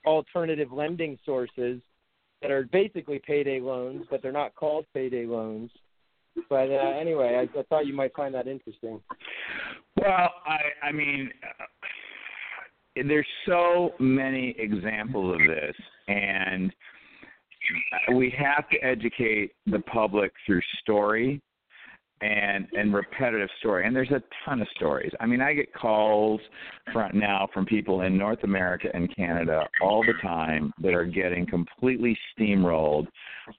alternative 0.04 0.72
lending 0.72 1.18
sources 1.24 1.80
that 2.42 2.50
are 2.50 2.64
basically 2.64 3.20
payday 3.24 3.60
loans, 3.60 4.04
but 4.10 4.20
they're 4.20 4.32
not 4.32 4.54
called 4.54 4.84
payday 4.92 5.26
loans. 5.26 5.70
But 6.48 6.70
uh, 6.70 6.96
anyway, 6.98 7.46
I, 7.54 7.58
I 7.58 7.62
thought 7.64 7.86
you 7.86 7.94
might 7.94 8.14
find 8.14 8.34
that 8.34 8.48
interesting. 8.48 9.00
Well, 9.96 10.30
I 10.46 10.88
I 10.88 10.92
mean, 10.92 11.30
uh, 11.42 11.64
there's 12.96 13.26
so 13.46 13.92
many 13.98 14.54
examples 14.58 15.34
of 15.40 15.46
this, 15.46 15.76
and 16.08 16.72
we 18.14 18.34
have 18.36 18.68
to 18.70 18.78
educate 18.78 19.52
the 19.66 19.80
public 19.80 20.32
through 20.46 20.62
story 20.80 21.40
and 22.22 22.68
and 22.72 22.94
repetitive 22.94 23.48
story 23.58 23.84
and 23.84 23.94
there's 23.94 24.10
a 24.10 24.22
ton 24.44 24.62
of 24.62 24.68
stories. 24.76 25.10
I 25.20 25.26
mean 25.26 25.40
i 25.40 25.52
get 25.52 25.74
calls 25.74 26.40
from 26.92 27.18
now 27.18 27.48
from 27.52 27.66
people 27.66 28.02
in 28.02 28.16
north 28.16 28.44
america 28.44 28.88
and 28.94 29.14
canada 29.14 29.66
all 29.82 30.04
the 30.04 30.14
time 30.22 30.72
that 30.80 30.94
are 30.94 31.04
getting 31.04 31.46
completely 31.46 32.16
steamrolled 32.38 33.08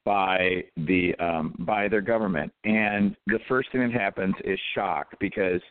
by 0.05 0.63
the 0.77 1.13
um 1.19 1.55
by 1.59 1.87
their 1.87 2.01
government. 2.01 2.51
And 2.63 3.15
the 3.27 3.39
first 3.49 3.71
thing 3.71 3.81
that 3.81 3.91
happens 3.91 4.35
is 4.45 4.59
shock 4.73 5.07
because 5.19 5.61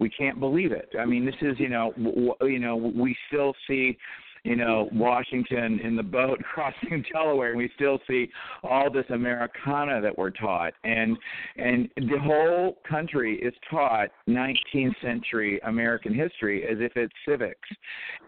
we 0.00 0.10
can't 0.10 0.40
believe 0.40 0.72
it 0.72 0.88
i 1.00 1.04
mean 1.04 1.24
this 1.24 1.34
is 1.42 1.58
you 1.58 1.68
know 1.68 1.92
w- 1.96 2.34
you 2.42 2.58
know 2.58 2.76
we 2.76 3.16
still 3.28 3.54
see 3.66 3.96
you 4.44 4.56
know, 4.56 4.88
Washington 4.92 5.80
in 5.80 5.96
the 5.96 6.02
boat 6.02 6.40
crossing 6.54 7.04
Delaware, 7.12 7.50
and 7.50 7.58
we 7.58 7.70
still 7.74 7.98
see 8.08 8.28
all 8.62 8.90
this 8.90 9.04
Americana 9.10 10.00
that 10.00 10.16
we're 10.16 10.30
taught, 10.30 10.72
and 10.84 11.16
and 11.56 11.88
the 11.96 12.18
whole 12.18 12.78
country 12.88 13.36
is 13.36 13.54
taught 13.70 14.08
19th 14.28 14.94
century 15.02 15.60
American 15.64 16.14
history 16.14 16.64
as 16.64 16.78
if 16.80 16.92
it's 16.96 17.12
civics, 17.28 17.68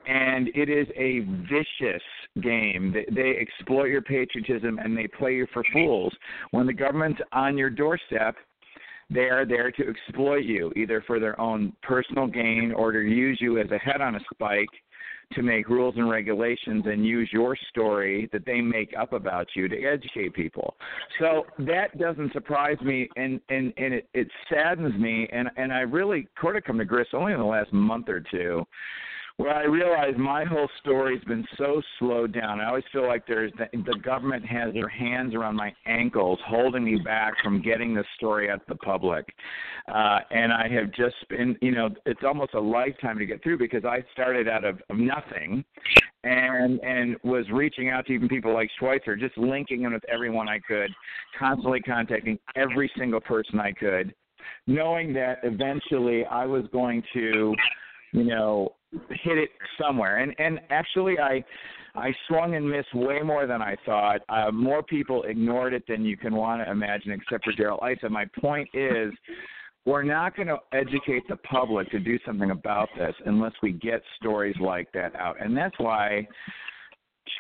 and 0.07 0.49
it 0.55 0.69
is 0.69 0.87
a 0.97 1.21
vicious 1.49 2.03
game. 2.43 2.93
They, 2.93 3.07
they 3.15 3.39
exploit 3.41 3.87
your 3.87 4.03
patriotism 4.03 4.79
and 4.79 4.97
they 4.97 5.07
play 5.07 5.35
you 5.35 5.47
for 5.53 5.65
fools. 5.73 6.13
When 6.51 6.67
the 6.67 6.73
government's 6.73 7.21
on 7.33 7.57
your 7.57 7.71
doorstep, 7.71 8.37
they 9.13 9.29
are 9.29 9.45
there 9.45 9.71
to 9.71 9.89
exploit 9.89 10.45
you, 10.45 10.73
either 10.77 11.03
for 11.07 11.21
their 11.21 11.41
own 11.41 11.73
personal 11.83 12.27
gain 12.27 12.73
or 12.75 12.93
to 12.93 13.01
use 13.01 13.39
you 13.41 13.59
as 13.59 13.71
a 13.71 13.79
head 13.79 14.01
on 14.01 14.15
a 14.17 14.21
spike 14.33 14.69
to 15.35 15.43
make 15.43 15.69
rules 15.69 15.95
and 15.97 16.11
regulations 16.11 16.85
and 16.87 17.07
use 17.07 17.29
your 17.33 17.57
story 17.71 18.29
that 18.33 18.45
they 18.45 18.61
make 18.61 18.93
up 18.99 19.13
about 19.13 19.47
you 19.55 19.69
to 19.69 19.83
educate 19.83 20.35
people. 20.35 20.75
So 21.19 21.47
that 21.61 21.99
doesn't 21.99 22.33
surprise 22.33 22.79
me 22.83 23.09
and 23.17 23.41
and 23.49 23.73
and 23.77 23.95
it, 23.95 24.09
it 24.15 24.29
saddens 24.51 24.99
me 25.01 25.29
and 25.33 25.49
and 25.57 25.73
I 25.73 25.81
really 25.81 26.29
sort 26.41 26.57
of 26.57 26.65
come 26.65 26.79
to 26.79 26.85
grips 26.85 27.11
only 27.15 27.33
in 27.33 27.39
the 27.39 27.45
last 27.45 27.73
month 27.73 28.09
or 28.09 28.21
two 28.21 28.67
where 29.37 29.55
I 29.55 29.65
realize 29.65 30.15
my 30.19 30.45
whole 30.45 30.69
story's 30.81 31.23
been 31.25 31.47
so 31.57 31.81
slowed 31.99 32.33
down. 32.33 32.61
I 32.61 32.69
always 32.69 32.85
feel 32.93 33.07
like 33.07 33.27
there's 33.27 33.53
the, 33.59 33.67
the 33.83 33.99
government 34.01 34.45
has 34.47 34.73
their 34.75 34.89
hands 34.89 35.35
around 35.35 35.57
my 35.57 35.73
ankles, 35.87 36.39
holding 36.47 36.85
me 36.85 36.97
back 37.05 37.35
from 37.43 37.63
getting 37.63 37.95
the 37.95 38.05
story 38.17 38.51
out 38.51 38.61
to 38.61 38.65
the 38.69 38.77
public. 38.77 39.27
Uh, 39.93 40.21
and 40.31 40.53
I 40.53 40.69
have 40.69 40.93
just 40.93 41.17
been, 41.29 41.57
you 41.61 41.73
know, 41.73 41.91
it's 42.07 42.21
almost 42.25 42.55
a 42.55 42.61
lifetime 42.61 43.19
to 43.19 43.27
get 43.27 43.43
through 43.43 43.59
because 43.59 43.85
I 43.85 44.05
started 44.13 44.49
out 44.49 44.65
of, 44.65 44.81
of 44.91 44.97
nothing, 44.97 45.65
and 46.25 46.79
and 46.81 47.17
was 47.25 47.47
reaching 47.51 47.89
out 47.89 48.07
to 48.07 48.13
even 48.13 48.29
people 48.29 48.55
like 48.55 48.71
Schweizer, 48.81 49.19
just 49.19 49.37
linking 49.37 49.83
in 49.83 49.93
with 49.93 50.05
everyone 50.09 50.49
I 50.49 50.61
could, 50.61 50.91
constantly 51.39 51.81
contacting 51.81 52.39
every 52.55 52.91
single 52.97 53.21
person 53.21 53.59
I 53.59 53.73
could, 53.73 54.15
knowing 54.67 55.13
that 55.15 55.39
eventually 55.43 56.25
I 56.27 56.47
was 56.47 56.65
going 56.73 57.03
to 57.15 57.55
you 58.13 58.25
know, 58.25 58.75
hit 59.11 59.39
it 59.39 59.51
somewhere. 59.81 60.19
And 60.19 60.35
and 60.39 60.61
actually, 60.71 61.19
I 61.19 61.45
I 61.95 62.13
swung 62.29 62.55
and 62.55 62.69
missed 62.69 62.95
way 62.95 63.21
more 63.21 63.47
than 63.47 63.63
I 63.63 63.77
thought. 63.85 64.21
Uh, 64.29 64.51
more 64.51 64.83
people 64.83 65.25
ignored 65.25 65.75
it 65.75 65.85
than 65.89 66.05
you 66.05 66.17
can 66.17 66.35
want 66.35 66.63
to 66.65 66.71
imagine, 66.71 67.13
except 67.13 67.45
for 67.45 67.53
Darrell 67.53 67.83
Issa. 67.91 68.09
My 68.09 68.27
point 68.41 68.69
is. 68.75 69.13
We're 69.85 70.05
not 70.05 70.37
going 70.37 70.47
to 70.47 70.59
educate 70.73 71.25
the 71.29 71.35
public 71.39 71.91
to 71.91 71.99
do 71.99 72.17
something 72.25 72.53
about 72.53 72.89
this 72.97 73.17
unless 73.27 73.51
we 73.65 73.73
get 73.73 74.01
stories 74.17 74.55
like 74.61 74.87
that 74.93 75.13
out. 75.17 75.35
And 75.45 75.57
that's 75.57 75.77
why 75.77 76.29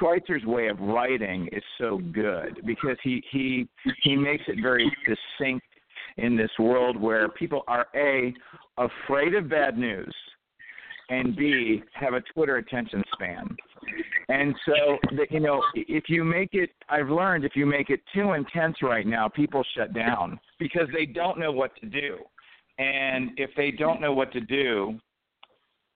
Schweizer's 0.00 0.44
way 0.44 0.68
of 0.68 0.78
writing 0.80 1.48
is 1.52 1.62
so 1.78 1.98
good 2.12 2.60
because 2.64 2.96
he 3.02 3.22
he 3.30 3.68
he 4.02 4.16
makes 4.16 4.44
it 4.48 4.58
very 4.62 4.90
succinct 5.06 5.64
in 6.18 6.36
this 6.36 6.50
world 6.58 7.00
where 7.00 7.28
people 7.28 7.62
are 7.68 7.86
a 7.94 8.34
afraid 8.78 9.34
of 9.34 9.48
bad 9.48 9.78
news 9.78 10.14
and 11.12 11.36
B 11.36 11.82
have 11.92 12.14
a 12.14 12.22
Twitter 12.32 12.56
attention 12.56 13.04
span. 13.12 13.56
And 14.28 14.54
so, 14.64 14.98
the, 15.10 15.26
you 15.30 15.40
know, 15.40 15.62
if 15.74 16.04
you 16.08 16.24
make 16.24 16.50
it, 16.54 16.70
I've 16.88 17.10
learned 17.10 17.44
if 17.44 17.54
you 17.54 17.66
make 17.66 17.90
it 17.90 18.00
too 18.14 18.32
intense 18.32 18.76
right 18.82 19.06
now, 19.06 19.28
people 19.28 19.62
shut 19.76 19.92
down 19.92 20.40
because 20.58 20.88
they 20.92 21.04
don't 21.04 21.38
know 21.38 21.52
what 21.52 21.76
to 21.80 21.86
do. 21.86 22.16
And 22.78 23.30
if 23.36 23.50
they 23.56 23.70
don't 23.70 24.00
know 24.00 24.14
what 24.14 24.32
to 24.32 24.40
do, 24.40 24.98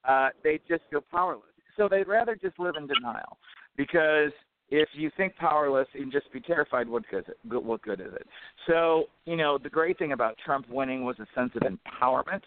uh, 0.06 0.28
they 0.44 0.60
just 0.68 0.82
feel 0.90 1.02
powerless. 1.10 1.42
So 1.76 1.88
they'd 1.88 2.06
rather 2.06 2.36
just 2.36 2.58
live 2.58 2.74
in 2.76 2.86
denial 2.86 3.38
because 3.76 4.32
if 4.68 4.88
you 4.94 5.10
think 5.16 5.36
powerless, 5.36 5.86
and 5.94 6.10
just 6.10 6.30
be 6.32 6.40
terrified. 6.40 6.88
What 6.88 7.04
good? 7.08 7.24
What 7.44 7.82
good 7.82 8.00
is 8.00 8.12
it? 8.12 8.26
So 8.66 9.04
you 9.24 9.36
know, 9.36 9.58
the 9.58 9.70
great 9.70 9.96
thing 9.96 10.10
about 10.10 10.36
Trump 10.44 10.68
winning 10.68 11.04
was 11.04 11.16
a 11.20 11.26
sense 11.36 11.52
of 11.54 11.62
empowerment 11.62 12.42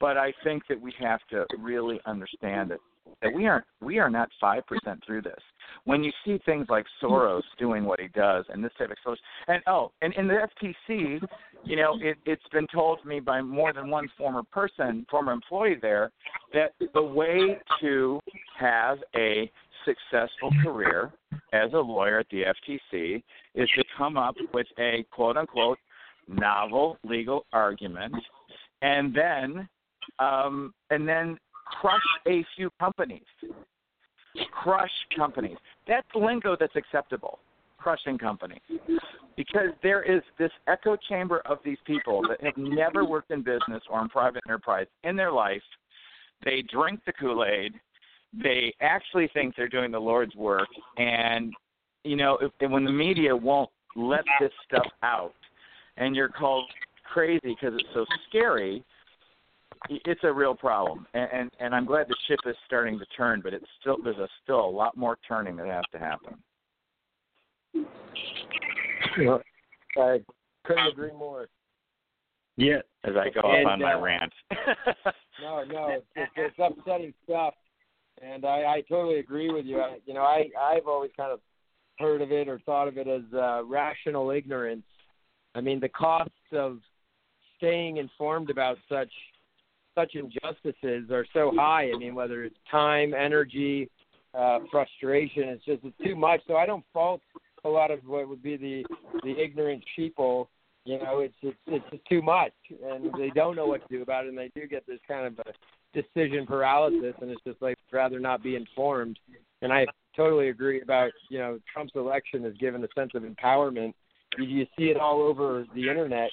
but 0.00 0.16
I 0.16 0.32
think 0.44 0.64
that 0.68 0.80
we 0.80 0.92
have 1.00 1.20
to 1.30 1.46
really 1.58 2.00
understand 2.06 2.70
it 2.70 2.80
that 3.22 3.32
we 3.32 3.46
aren't 3.46 3.64
we 3.80 3.98
are 3.98 4.10
not 4.10 4.28
five 4.40 4.66
percent 4.66 5.02
through 5.06 5.22
this. 5.22 5.38
When 5.84 6.02
you 6.02 6.12
see 6.24 6.38
things 6.44 6.66
like 6.68 6.84
Soros 7.02 7.42
doing 7.58 7.84
what 7.84 8.00
he 8.00 8.08
does 8.08 8.44
and 8.48 8.62
this 8.64 8.72
type 8.78 8.90
of 8.90 8.96
social 9.04 9.22
and 9.48 9.62
oh, 9.66 9.92
and 10.02 10.12
in 10.14 10.26
the 10.26 10.46
FTC, 10.62 11.20
you 11.64 11.76
know, 11.76 11.98
it, 12.00 12.16
it's 12.26 12.46
been 12.52 12.66
told 12.72 13.00
to 13.02 13.08
me 13.08 13.20
by 13.20 13.40
more 13.40 13.72
than 13.72 13.90
one 13.90 14.08
former 14.16 14.42
person, 14.42 15.06
former 15.10 15.32
employee 15.32 15.76
there, 15.80 16.10
that 16.52 16.72
the 16.94 17.02
way 17.02 17.58
to 17.80 18.20
have 18.58 18.98
a 19.16 19.50
successful 19.84 20.50
career 20.62 21.12
as 21.52 21.72
a 21.72 21.78
lawyer 21.78 22.20
at 22.20 22.26
the 22.30 22.42
FTC 22.42 23.22
is 23.54 23.68
to 23.76 23.84
come 23.96 24.16
up 24.16 24.34
with 24.52 24.66
a 24.78 25.06
quote 25.12 25.36
unquote 25.36 25.78
novel 26.28 26.98
legal 27.04 27.46
argument 27.52 28.12
and 28.82 29.14
then 29.14 29.68
um, 30.18 30.72
and 30.90 31.08
then 31.08 31.38
crush 31.80 32.00
a 32.26 32.44
few 32.56 32.70
companies. 32.80 33.24
Crush 34.52 34.90
companies. 35.16 35.56
That's 35.88 36.06
lingo 36.14 36.56
that's 36.58 36.76
acceptable. 36.76 37.38
Crushing 37.78 38.18
companies. 38.18 38.60
Because 39.36 39.70
there 39.82 40.02
is 40.02 40.22
this 40.38 40.50
echo 40.66 40.96
chamber 41.08 41.42
of 41.46 41.58
these 41.64 41.78
people 41.86 42.22
that 42.28 42.42
have 42.42 42.56
never 42.56 43.04
worked 43.04 43.30
in 43.30 43.42
business 43.42 43.82
or 43.90 44.00
in 44.02 44.08
private 44.08 44.42
enterprise 44.48 44.86
in 45.04 45.16
their 45.16 45.32
life. 45.32 45.62
They 46.44 46.62
drink 46.62 47.00
the 47.06 47.12
Kool 47.12 47.44
Aid. 47.44 47.74
They 48.42 48.74
actually 48.80 49.28
think 49.32 49.54
they're 49.56 49.68
doing 49.68 49.90
the 49.90 49.98
Lord's 49.98 50.34
work. 50.34 50.68
And, 50.96 51.52
you 52.04 52.16
know, 52.16 52.38
if, 52.40 52.70
when 52.70 52.84
the 52.84 52.92
media 52.92 53.34
won't 53.34 53.70
let 53.94 54.24
this 54.40 54.52
stuff 54.66 54.86
out, 55.02 55.34
and 55.96 56.14
you're 56.14 56.28
called 56.28 56.64
crazy 57.12 57.40
because 57.44 57.72
it's 57.74 57.88
so 57.94 58.04
scary, 58.28 58.84
it's 59.90 60.20
a 60.24 60.32
real 60.32 60.54
problem. 60.54 61.06
And, 61.14 61.28
and 61.32 61.50
and 61.60 61.74
I'm 61.74 61.86
glad 61.86 62.08
the 62.08 62.16
ship 62.28 62.40
is 62.46 62.56
starting 62.66 62.98
to 62.98 63.06
turn, 63.16 63.40
but 63.42 63.54
it's 63.54 63.66
still 63.80 63.96
there's 64.02 64.18
a 64.18 64.28
still 64.42 64.60
a 64.60 64.70
lot 64.70 64.96
more 64.96 65.18
turning 65.26 65.56
that 65.56 65.66
has 65.66 65.84
to 65.92 65.98
happen. 65.98 66.36
Yeah, 69.18 69.38
I 69.96 70.20
couldn't 70.64 70.86
agree 70.86 71.12
more. 71.12 71.48
Yeah. 72.56 72.78
As 73.04 73.14
I 73.16 73.28
go 73.30 73.40
And, 73.48 73.66
off 73.66 73.72
on 73.72 73.80
my 73.80 73.94
uh, 73.94 74.00
rant. 74.00 74.32
No, 75.42 75.62
no, 75.64 75.88
it's, 75.88 76.06
it's, 76.16 76.32
it's 76.34 76.56
upsetting 76.58 77.12
stuff, 77.24 77.52
and 78.22 78.46
I, 78.46 78.76
I 78.76 78.82
totally 78.88 79.18
agree 79.18 79.52
with 79.52 79.66
you. 79.66 79.80
I, 79.80 79.98
you 80.06 80.14
know, 80.14 80.22
I 80.22 80.48
I've 80.58 80.86
always 80.86 81.10
kind 81.14 81.30
of 81.30 81.40
heard 81.98 82.22
of 82.22 82.32
it 82.32 82.48
or 82.48 82.58
thought 82.60 82.88
of 82.88 82.96
it 82.96 83.06
as 83.06 83.20
uh, 83.34 83.62
rational 83.64 84.30
ignorance. 84.30 84.86
I 85.54 85.60
mean, 85.60 85.78
the 85.78 85.90
costs 85.90 86.32
of 86.52 86.78
staying 87.58 87.98
informed 87.98 88.48
about 88.48 88.78
such 88.88 89.10
such 89.96 90.14
injustices 90.14 91.10
are 91.10 91.26
so 91.32 91.52
high. 91.56 91.90
I 91.92 91.98
mean, 91.98 92.14
whether 92.14 92.44
it's 92.44 92.56
time, 92.70 93.14
energy, 93.14 93.90
uh, 94.34 94.60
frustration, 94.70 95.44
it's 95.44 95.64
just 95.64 95.82
it's 95.82 95.96
too 96.04 96.14
much. 96.14 96.40
So 96.46 96.56
I 96.56 96.66
don't 96.66 96.84
fault 96.92 97.22
a 97.64 97.68
lot 97.68 97.90
of 97.90 98.00
what 98.06 98.28
would 98.28 98.42
be 98.42 98.56
the 98.56 98.84
the 99.24 99.36
ignorant 99.42 99.82
sheeple. 99.98 100.46
You 100.84 100.98
know, 100.98 101.20
it's 101.20 101.34
it's 101.42 101.56
it's 101.66 101.84
just 101.90 102.04
too 102.08 102.22
much, 102.22 102.52
and 102.70 103.10
they 103.18 103.30
don't 103.34 103.56
know 103.56 103.66
what 103.66 103.82
to 103.88 103.96
do 103.96 104.02
about 104.02 104.26
it, 104.26 104.28
and 104.28 104.38
they 104.38 104.50
do 104.54 104.68
get 104.68 104.86
this 104.86 105.00
kind 105.08 105.26
of 105.26 105.38
a 105.46 105.52
decision 106.00 106.46
paralysis, 106.46 107.14
and 107.20 107.30
it's 107.30 107.42
just 107.44 107.60
like 107.60 107.76
rather 107.90 108.20
not 108.20 108.42
be 108.42 108.54
informed. 108.54 109.18
And 109.62 109.72
I 109.72 109.86
totally 110.16 110.50
agree 110.50 110.82
about 110.82 111.10
you 111.30 111.38
know 111.38 111.58
Trump's 111.72 111.94
election 111.96 112.44
has 112.44 112.54
given 112.54 112.84
a 112.84 112.88
sense 112.94 113.12
of 113.14 113.22
empowerment. 113.22 113.94
You, 114.38 114.44
you 114.44 114.66
see 114.78 114.84
it 114.84 114.96
all 114.96 115.22
over 115.22 115.64
the 115.74 115.88
internet. 115.88 116.30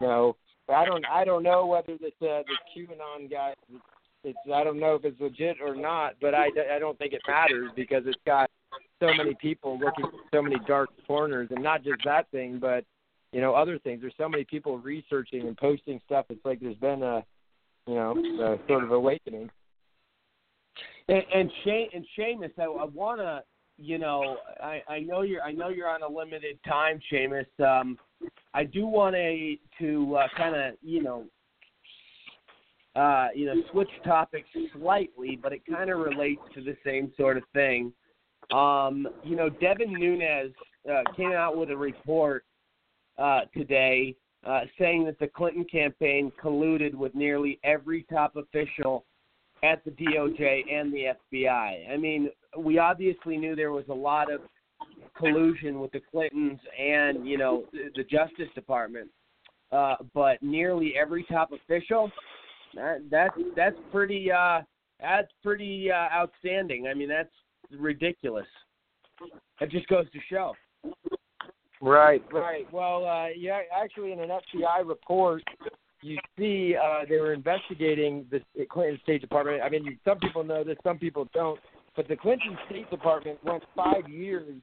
You 0.00 0.06
know, 0.06 0.36
I 0.68 0.84
don't 0.84 1.04
I 1.06 1.24
don't 1.24 1.42
know 1.42 1.66
whether 1.66 1.96
this 1.98 2.12
uh, 2.22 2.42
this 2.46 2.58
QAnon 2.76 3.30
guy. 3.30 3.54
It's 4.24 4.38
I 4.52 4.64
don't 4.64 4.80
know 4.80 4.94
if 4.94 5.04
it's 5.04 5.20
legit 5.20 5.58
or 5.60 5.76
not, 5.76 6.14
but 6.20 6.34
I 6.34 6.48
I 6.74 6.78
don't 6.78 6.98
think 6.98 7.12
it 7.12 7.22
matters 7.26 7.70
because 7.76 8.02
it's 8.06 8.20
got 8.26 8.50
so 9.00 9.08
many 9.16 9.34
people 9.34 9.78
looking 9.78 10.06
so 10.32 10.42
many 10.42 10.56
dark 10.66 10.90
corners, 11.06 11.48
and 11.50 11.62
not 11.62 11.84
just 11.84 12.00
that 12.04 12.30
thing, 12.30 12.58
but 12.58 12.84
you 13.32 13.40
know 13.40 13.54
other 13.54 13.78
things. 13.78 14.00
There's 14.00 14.14
so 14.18 14.28
many 14.28 14.44
people 14.44 14.78
researching 14.78 15.42
and 15.42 15.56
posting 15.56 16.00
stuff. 16.04 16.26
It's 16.30 16.44
like 16.44 16.60
there's 16.60 16.76
been 16.76 17.02
a 17.02 17.24
you 17.86 17.94
know 17.94 18.16
a 18.42 18.58
sort 18.66 18.82
of 18.82 18.90
awakening. 18.90 19.50
And, 21.08 21.22
and 21.34 21.50
Shane 21.64 21.88
and 21.94 22.04
Seamus, 22.18 22.50
I, 22.58 22.64
I 22.64 22.84
want 22.84 23.20
to, 23.20 23.42
you 23.78 23.98
know, 23.98 24.38
I, 24.60 24.82
I 24.88 25.00
know 25.00 25.22
you're, 25.22 25.42
I 25.42 25.52
know 25.52 25.68
you're 25.68 25.88
on 25.88 26.02
a 26.02 26.08
limited 26.08 26.58
time, 26.66 26.98
Seamus. 27.12 27.46
Um, 27.60 27.96
I 28.54 28.64
do 28.64 28.86
want 28.86 29.14
to 29.14 29.56
to 29.80 30.16
uh, 30.16 30.28
kind 30.36 30.56
of, 30.56 30.74
you 30.82 31.02
know, 31.02 31.24
uh, 32.94 33.28
you 33.34 33.46
know, 33.46 33.62
switch 33.70 33.90
topics 34.04 34.48
slightly, 34.78 35.38
but 35.40 35.52
it 35.52 35.60
kind 35.70 35.90
of 35.90 35.98
relates 35.98 36.40
to 36.54 36.62
the 36.62 36.76
same 36.84 37.12
sort 37.16 37.36
of 37.36 37.42
thing. 37.52 37.92
Um, 38.52 39.06
you 39.22 39.36
know, 39.36 39.50
Devin 39.50 39.92
Nunes 39.92 40.54
uh, 40.90 41.02
came 41.16 41.32
out 41.32 41.56
with 41.56 41.70
a 41.70 41.76
report 41.76 42.44
uh, 43.18 43.40
today 43.54 44.14
uh, 44.46 44.60
saying 44.78 45.04
that 45.04 45.18
the 45.18 45.26
Clinton 45.26 45.64
campaign 45.70 46.32
colluded 46.42 46.94
with 46.94 47.14
nearly 47.14 47.58
every 47.64 48.04
top 48.04 48.36
official 48.36 49.04
at 49.62 49.84
the 49.84 49.90
DOJ 49.90 50.72
and 50.72 50.92
the 50.92 51.14
FBI. 51.34 51.92
I 51.92 51.96
mean, 51.96 52.30
we 52.56 52.78
obviously 52.78 53.36
knew 53.36 53.56
there 53.56 53.72
was 53.72 53.86
a 53.88 53.94
lot 53.94 54.32
of 54.32 54.40
collusion 55.18 55.80
with 55.80 55.92
the 55.92 56.00
Clintons 56.10 56.60
and 56.78 57.26
you 57.26 57.38
know 57.38 57.64
the, 57.72 57.90
the 57.96 58.04
Justice 58.04 58.52
Department, 58.54 59.08
uh, 59.72 59.96
but 60.14 60.42
nearly 60.42 60.94
every 60.96 61.24
top 61.24 61.50
official 61.52 62.10
that 62.74 63.02
that's 63.10 63.34
that's 63.56 63.76
pretty 63.90 64.30
uh, 64.30 64.60
that's 65.00 65.30
pretty 65.42 65.90
uh, 65.90 66.14
outstanding. 66.14 66.86
I 66.88 66.94
mean, 66.94 67.08
that's 67.08 67.30
ridiculous. 67.70 68.46
It 69.60 69.70
just 69.70 69.88
goes 69.88 70.04
to 70.12 70.18
show. 70.30 70.54
Right, 71.80 72.22
right. 72.32 72.70
Well, 72.72 73.04
uh, 73.04 73.28
yeah, 73.36 73.60
actually, 73.82 74.12
in 74.12 74.20
an 74.20 74.28
FBI 74.28 74.86
report, 74.86 75.42
you 76.02 76.18
see 76.38 76.74
uh, 76.76 77.04
they 77.08 77.16
were 77.16 77.32
investigating 77.32 78.26
the 78.30 78.40
Clinton 78.66 78.98
State 79.02 79.20
Department. 79.20 79.62
I 79.62 79.68
mean, 79.68 79.98
some 80.04 80.18
people 80.18 80.44
know 80.44 80.64
this, 80.64 80.76
some 80.82 80.98
people 80.98 81.28
don't. 81.34 81.60
But 81.94 82.08
the 82.08 82.16
Clinton 82.16 82.58
State 82.68 82.90
Department 82.90 83.42
went 83.42 83.62
five 83.74 84.08
years 84.08 84.54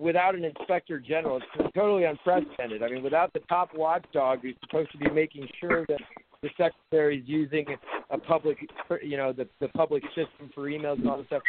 without 0.00 0.34
an 0.34 0.44
inspector 0.44 0.98
general. 0.98 1.40
It's 1.58 1.74
totally 1.74 2.04
unprecedented. 2.04 2.82
I 2.82 2.88
mean, 2.88 3.02
without 3.02 3.32
the 3.32 3.40
top 3.40 3.70
watchdog 3.74 4.40
who's 4.42 4.54
supposed 4.62 4.90
to 4.92 4.98
be 4.98 5.10
making 5.10 5.46
sure 5.60 5.84
that 5.88 6.00
the 6.42 6.48
secretary 6.56 7.18
is 7.18 7.24
using 7.26 7.66
a 8.08 8.18
public, 8.18 8.56
you 9.02 9.16
know, 9.16 9.32
the 9.32 9.46
the 9.60 9.68
public 9.68 10.02
system 10.08 10.50
for 10.54 10.62
emails 10.62 10.98
and 10.98 11.08
all 11.08 11.18
this 11.18 11.26
stuff. 11.26 11.42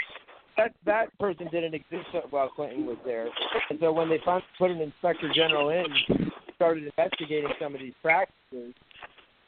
That 0.57 0.73
that 0.85 1.17
person 1.17 1.47
didn't 1.49 1.73
exist 1.73 2.07
while 2.29 2.49
Clinton 2.49 2.85
was 2.85 2.97
there, 3.05 3.27
and 3.69 3.79
so 3.79 3.93
when 3.93 4.09
they 4.09 4.19
finally 4.25 4.43
put 4.57 4.69
an 4.69 4.81
inspector 4.81 5.31
general 5.33 5.69
in, 5.69 5.85
started 6.55 6.83
investigating 6.83 7.49
some 7.59 7.73
of 7.73 7.79
these 7.79 7.93
practices, 8.01 8.73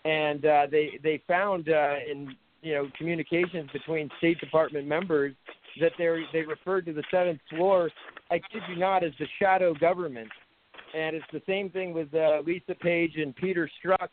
and 0.06 0.46
uh, 0.46 0.68
they 0.72 0.98
they 1.04 1.22
found 1.28 1.68
uh, 1.68 1.96
in 2.10 2.34
you 2.62 2.74
know 2.74 2.90
communications 2.98 3.70
between 3.74 4.10
State 4.20 4.40
Department 4.40 4.88
members 4.88 5.34
that 5.80 5.92
they 5.98 6.24
they 6.32 6.42
referred 6.42 6.86
to 6.86 6.94
the 6.94 7.04
seventh 7.12 7.40
floor. 7.50 7.90
I 8.32 8.40
kid 8.40 8.62
you 8.70 8.76
not, 8.76 9.04
as 9.04 9.12
the 9.20 9.28
shadow 9.40 9.74
government, 9.74 10.30
and 10.94 11.16
it's 11.16 11.26
the 11.32 11.42
same 11.48 11.70
thing 11.70 11.94
with 11.94 12.14
uh, 12.14 12.42
Lisa 12.46 12.76
Page 12.76 13.14
and 13.18 13.36
Peter 13.36 13.70
Strzok 13.84 14.08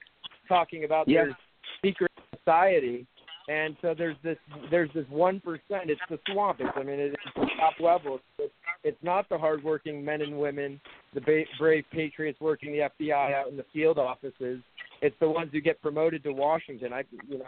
talking 0.48 0.84
about 0.84 1.08
Yeah. 1.08 1.24
their 1.24 1.38
secret 1.84 2.10
society. 2.38 3.06
And 3.48 3.76
so 3.82 3.94
there's 3.96 4.16
this 4.22 4.36
there's 4.70 4.90
this 4.94 5.06
one 5.08 5.40
percent. 5.40 5.88
It's 5.90 6.00
the 6.08 6.18
swamp. 6.30 6.58
It's 6.60 6.70
I 6.76 6.82
mean 6.82 7.00
it's 7.00 7.16
the 7.34 7.46
top 7.58 7.74
level. 7.80 8.20
It's, 8.38 8.52
it's 8.84 9.02
not 9.02 9.28
the 9.28 9.36
hardworking 9.38 10.04
men 10.04 10.22
and 10.22 10.38
women, 10.38 10.80
the 11.14 11.20
ba- 11.20 11.44
brave 11.58 11.84
patriots 11.90 12.38
working 12.40 12.72
the 12.72 12.88
FBI 13.00 13.34
out 13.34 13.48
in 13.48 13.56
the 13.56 13.64
field 13.72 13.98
offices. 13.98 14.60
It's 15.02 15.16
the 15.20 15.28
ones 15.28 15.50
who 15.52 15.60
get 15.60 15.80
promoted 15.82 16.22
to 16.24 16.32
Washington. 16.32 16.92
I 16.92 17.02
you 17.28 17.38
know 17.38 17.44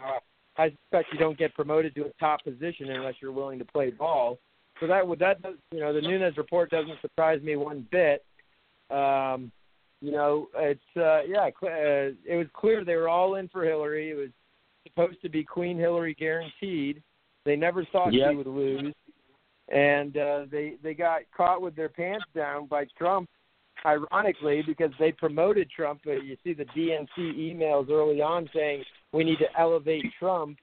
I 0.57 0.69
suspect 0.69 1.09
you 1.11 1.19
don't 1.19 1.37
get 1.37 1.53
promoted 1.55 1.95
to 1.95 2.05
a 2.05 2.09
top 2.19 2.43
position 2.43 2.91
unless 2.91 3.15
you're 3.21 3.31
willing 3.31 3.59
to 3.59 3.65
play 3.65 3.89
ball. 3.89 4.37
So 4.79 4.87
that 4.87 5.07
would 5.07 5.19
that 5.19 5.41
does 5.41 5.55
you 5.71 5.79
know 5.79 5.93
the 5.93 6.01
Nunes 6.01 6.37
report 6.37 6.69
doesn't 6.69 6.99
surprise 7.01 7.41
me 7.41 7.55
one 7.55 7.87
bit. 7.91 8.23
Um, 8.89 9.51
you 10.01 10.11
know 10.11 10.47
it's 10.55 10.81
uh, 10.97 11.21
yeah 11.23 11.49
cl- 11.59 11.73
uh, 11.73 12.11
it 12.25 12.37
was 12.37 12.47
clear 12.53 12.83
they 12.83 12.95
were 12.95 13.09
all 13.09 13.35
in 13.35 13.47
for 13.47 13.63
Hillary. 13.63 14.11
It 14.11 14.15
was 14.15 14.29
supposed 14.87 15.21
to 15.21 15.29
be 15.29 15.43
Queen 15.43 15.77
Hillary 15.77 16.13
guaranteed. 16.13 17.01
They 17.45 17.55
never 17.55 17.85
thought 17.91 18.13
Yep. 18.13 18.31
she 18.31 18.35
would 18.35 18.47
lose, 18.47 18.93
and 19.69 20.17
uh, 20.17 20.45
they 20.51 20.75
they 20.83 20.93
got 20.93 21.21
caught 21.35 21.61
with 21.61 21.75
their 21.75 21.89
pants 21.89 22.25
down 22.35 22.67
by 22.67 22.85
Trump. 22.97 23.29
Ironically, 23.85 24.63
because 24.65 24.91
they 24.97 25.11
promoted 25.11 25.69
Trump, 25.69 26.01
uh, 26.07 26.11
you 26.11 26.37
see 26.43 26.53
the 26.53 26.63
DNC 26.65 27.17
emails 27.17 27.89
early 27.89 28.21
on 28.21 28.49
saying 28.55 28.83
we 29.13 29.23
need 29.23 29.39
to 29.39 29.47
elevate 29.59 30.05
Trump. 30.19 30.57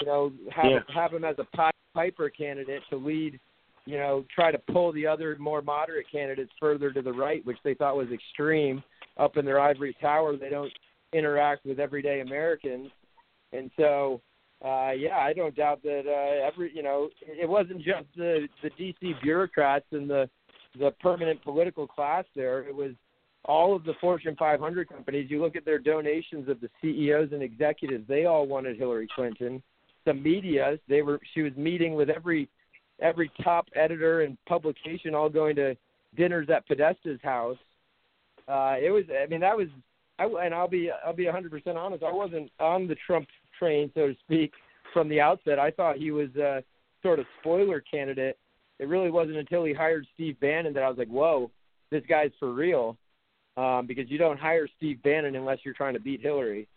You 0.00 0.06
know, 0.06 0.32
have 0.50 0.70
Yeah. 0.70 0.82
have 0.88 1.12
him 1.12 1.24
as 1.24 1.38
a 1.38 1.72
Piper 1.94 2.30
candidate 2.30 2.82
to 2.90 2.96
lead. 2.96 3.38
You 3.84 3.98
know, 3.98 4.24
try 4.34 4.50
to 4.50 4.58
pull 4.58 4.92
the 4.92 5.06
other 5.06 5.36
more 5.38 5.62
moderate 5.62 6.08
candidates 6.10 6.52
further 6.58 6.90
to 6.92 7.02
the 7.02 7.12
right, 7.12 7.44
which 7.46 7.58
they 7.62 7.74
thought 7.74 7.96
was 7.96 8.10
extreme. 8.10 8.82
Up 9.16 9.36
in 9.36 9.44
their 9.44 9.60
ivory 9.60 9.94
tower, 10.00 10.36
they 10.36 10.50
don't 10.50 10.72
interact 11.12 11.64
with 11.64 11.80
everyday 11.80 12.20
Americans, 12.20 12.90
and 13.52 13.70
so 13.76 14.20
uh, 14.64 14.90
yeah, 14.90 15.18
I 15.18 15.32
don't 15.32 15.54
doubt 15.54 15.82
that 15.82 16.06
uh, 16.06 16.46
every 16.46 16.74
you 16.74 16.82
know 16.82 17.10
it 17.22 17.48
wasn't 17.48 17.82
just 17.82 18.06
the 18.16 18.48
the 18.62 18.70
DC 18.70 19.20
bureaucrats 19.22 19.86
and 19.92 20.08
the 20.08 20.28
the 20.78 20.90
permanent 21.00 21.42
political 21.42 21.86
class 21.86 22.24
there. 22.34 22.62
It 22.62 22.74
was 22.74 22.92
all 23.46 23.74
of 23.74 23.84
the 23.84 23.94
Fortune 24.00 24.36
500 24.38 24.88
companies. 24.88 25.30
You 25.30 25.40
look 25.40 25.56
at 25.56 25.64
their 25.64 25.78
donations 25.78 26.48
of 26.48 26.60
the 26.60 26.68
CEOs 26.82 27.30
and 27.32 27.42
executives; 27.42 28.04
they 28.08 28.26
all 28.26 28.46
wanted 28.46 28.76
Hillary 28.76 29.08
Clinton. 29.14 29.62
The 30.04 30.14
media, 30.14 30.78
they 30.88 31.02
were 31.02 31.20
she 31.34 31.42
was 31.42 31.52
meeting 31.56 31.94
with 31.94 32.10
every 32.10 32.48
every 33.00 33.30
top 33.42 33.66
editor 33.74 34.22
and 34.22 34.36
publication, 34.46 35.14
all 35.14 35.28
going 35.28 35.56
to 35.56 35.76
dinners 36.16 36.48
at 36.50 36.68
Podesta's 36.68 37.20
house. 37.22 37.58
Uh, 38.48 38.76
it 38.80 38.90
was, 38.90 39.04
I 39.10 39.26
mean, 39.26 39.40
that 39.40 39.56
was, 39.56 39.68
I, 40.18 40.24
and 40.44 40.54
I'll 40.54 40.68
be, 40.68 40.90
I'll 41.04 41.12
be 41.12 41.24
100% 41.24 41.76
honest. 41.76 42.02
I 42.02 42.12
wasn't 42.12 42.50
on 42.60 42.86
the 42.86 42.96
Trump 43.06 43.26
train, 43.58 43.90
so 43.94 44.08
to 44.08 44.16
speak, 44.24 44.52
from 44.92 45.08
the 45.08 45.20
outset. 45.20 45.58
I 45.58 45.70
thought 45.70 45.96
he 45.96 46.10
was 46.10 46.34
a 46.36 46.62
sort 47.02 47.18
of 47.18 47.26
spoiler 47.40 47.80
candidate. 47.80 48.38
It 48.78 48.88
really 48.88 49.10
wasn't 49.10 49.36
until 49.36 49.64
he 49.64 49.72
hired 49.72 50.06
Steve 50.14 50.38
Bannon 50.40 50.72
that 50.74 50.82
I 50.82 50.88
was 50.88 50.98
like, 50.98 51.08
whoa, 51.08 51.50
this 51.90 52.02
guy's 52.08 52.30
for 52.38 52.52
real. 52.52 52.96
Um, 53.56 53.86
because 53.86 54.10
you 54.10 54.18
don't 54.18 54.38
hire 54.38 54.68
Steve 54.76 55.02
Bannon 55.02 55.34
unless 55.34 55.58
you're 55.64 55.74
trying 55.74 55.94
to 55.94 56.00
beat 56.00 56.20
Hillary. 56.20 56.68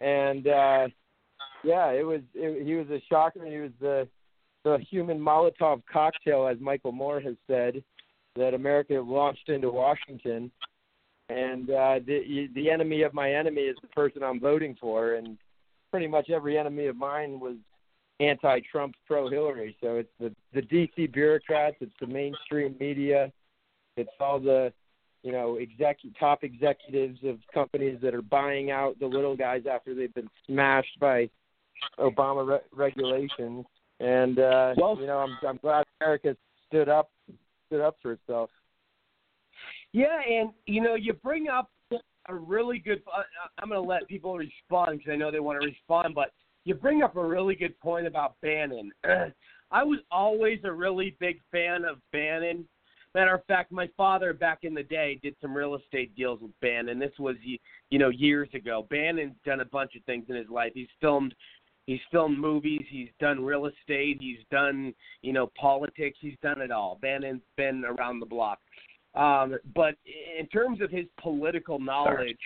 And 0.00 0.46
uh, 0.48 0.88
yeah, 1.64 1.90
it 1.90 2.04
was. 2.04 2.20
It, 2.34 2.66
he 2.66 2.74
was 2.74 2.88
a 2.90 3.00
shocker. 3.08 3.44
He 3.44 3.58
was 3.58 3.70
the 3.80 4.08
the 4.64 4.78
human 4.90 5.18
Molotov 5.18 5.82
cocktail, 5.90 6.46
as 6.46 6.58
Michael 6.60 6.92
Moore 6.92 7.20
has 7.20 7.36
said. 7.46 7.82
that 8.36 8.54
America 8.54 8.94
launched 8.94 9.48
into 9.48 9.70
Washington, 9.70 10.50
and 11.28 11.70
uh, 11.70 11.98
the 12.06 12.48
the 12.54 12.70
enemy 12.70 13.02
of 13.02 13.14
my 13.14 13.32
enemy 13.32 13.62
is 13.62 13.76
the 13.82 13.88
person 13.88 14.22
I'm 14.22 14.40
voting 14.40 14.76
for, 14.80 15.14
and 15.14 15.36
pretty 15.90 16.06
much 16.06 16.30
every 16.30 16.58
enemy 16.58 16.86
of 16.86 16.96
mine 16.96 17.40
was 17.40 17.56
anti-Trump, 18.20 18.94
pro-Hillary. 19.06 19.76
So 19.80 19.96
it's 19.96 20.10
the 20.20 20.34
the 20.52 20.62
DC 20.62 21.12
bureaucrats, 21.12 21.76
it's 21.80 21.92
the 22.00 22.06
mainstream 22.06 22.76
media, 22.78 23.32
it's 23.96 24.10
all 24.20 24.40
the 24.40 24.72
you 25.22 25.32
know 25.32 25.56
exec 25.56 25.98
top 26.18 26.44
executives 26.44 27.18
of 27.24 27.38
companies 27.52 27.98
that 28.02 28.14
are 28.14 28.22
buying 28.22 28.70
out 28.70 28.98
the 28.98 29.06
little 29.06 29.36
guys 29.36 29.62
after 29.70 29.94
they've 29.94 30.14
been 30.14 30.30
smashed 30.46 30.98
by 31.00 31.28
Obama 31.98 32.46
re- 32.46 32.58
regulations. 32.74 33.64
And 34.00 34.38
uh, 34.38 34.74
Well- 34.76 34.96
you 35.00 35.06
know, 35.06 35.18
I'm 35.18 35.36
I'm 35.46 35.56
glad 35.58 35.84
America 36.00 36.36
stood 36.68 36.88
up 36.88 37.10
stood 37.66 37.80
up 37.80 37.96
for 38.02 38.12
itself. 38.12 38.50
Yeah, 39.92 40.20
and 40.28 40.50
you 40.66 40.82
know, 40.82 40.94
you 40.94 41.14
bring 41.14 41.48
up 41.48 41.70
a 42.28 42.34
really 42.34 42.78
good. 42.78 43.02
Uh, 43.12 43.22
I'm 43.58 43.70
going 43.70 43.82
to 43.82 43.88
let 43.88 44.06
people 44.06 44.36
respond 44.36 44.98
because 44.98 45.12
I 45.12 45.16
know 45.16 45.30
they 45.30 45.40
want 45.40 45.60
to 45.60 45.66
respond, 45.66 46.14
but 46.14 46.32
you 46.64 46.74
bring 46.74 47.02
up 47.02 47.16
a 47.16 47.24
really 47.24 47.54
good 47.54 47.78
point 47.80 48.06
about 48.06 48.36
Bannon. 48.42 48.92
I 49.70 49.82
was 49.82 49.98
always 50.10 50.60
a 50.64 50.72
really 50.72 51.16
big 51.18 51.40
fan 51.50 51.84
of 51.84 51.98
Bannon. 52.12 52.66
Matter 53.14 53.34
of 53.34 53.44
fact, 53.46 53.72
my 53.72 53.88
father 53.96 54.32
back 54.32 54.60
in 54.62 54.74
the 54.74 54.82
day 54.82 55.18
did 55.22 55.34
some 55.40 55.56
real 55.56 55.74
estate 55.74 56.14
deals 56.14 56.40
with 56.40 56.52
Bannon. 56.60 56.98
This 56.98 57.18
was 57.18 57.36
you 57.42 57.98
know 57.98 58.10
years 58.10 58.48
ago. 58.54 58.86
Bannon's 58.90 59.36
done 59.44 59.60
a 59.60 59.64
bunch 59.64 59.96
of 59.96 60.04
things 60.04 60.26
in 60.28 60.36
his 60.36 60.48
life. 60.48 60.72
He's 60.74 60.88
filmed 61.00 61.34
he's 61.88 62.00
filmed 62.12 62.38
movies, 62.38 62.84
he's 62.90 63.08
done 63.18 63.42
real 63.42 63.64
estate, 63.64 64.18
he's 64.20 64.40
done, 64.50 64.92
you 65.22 65.32
know, 65.32 65.50
politics, 65.58 66.18
he's 66.20 66.36
done 66.42 66.60
it 66.60 66.70
all. 66.70 66.98
Bannon's 67.00 67.40
been 67.56 67.82
around 67.82 68.20
the 68.20 68.26
block. 68.26 68.58
Um, 69.14 69.56
but 69.74 69.94
in 70.38 70.46
terms 70.48 70.82
of 70.82 70.90
his 70.90 71.06
political 71.18 71.80
knowledge 71.80 72.36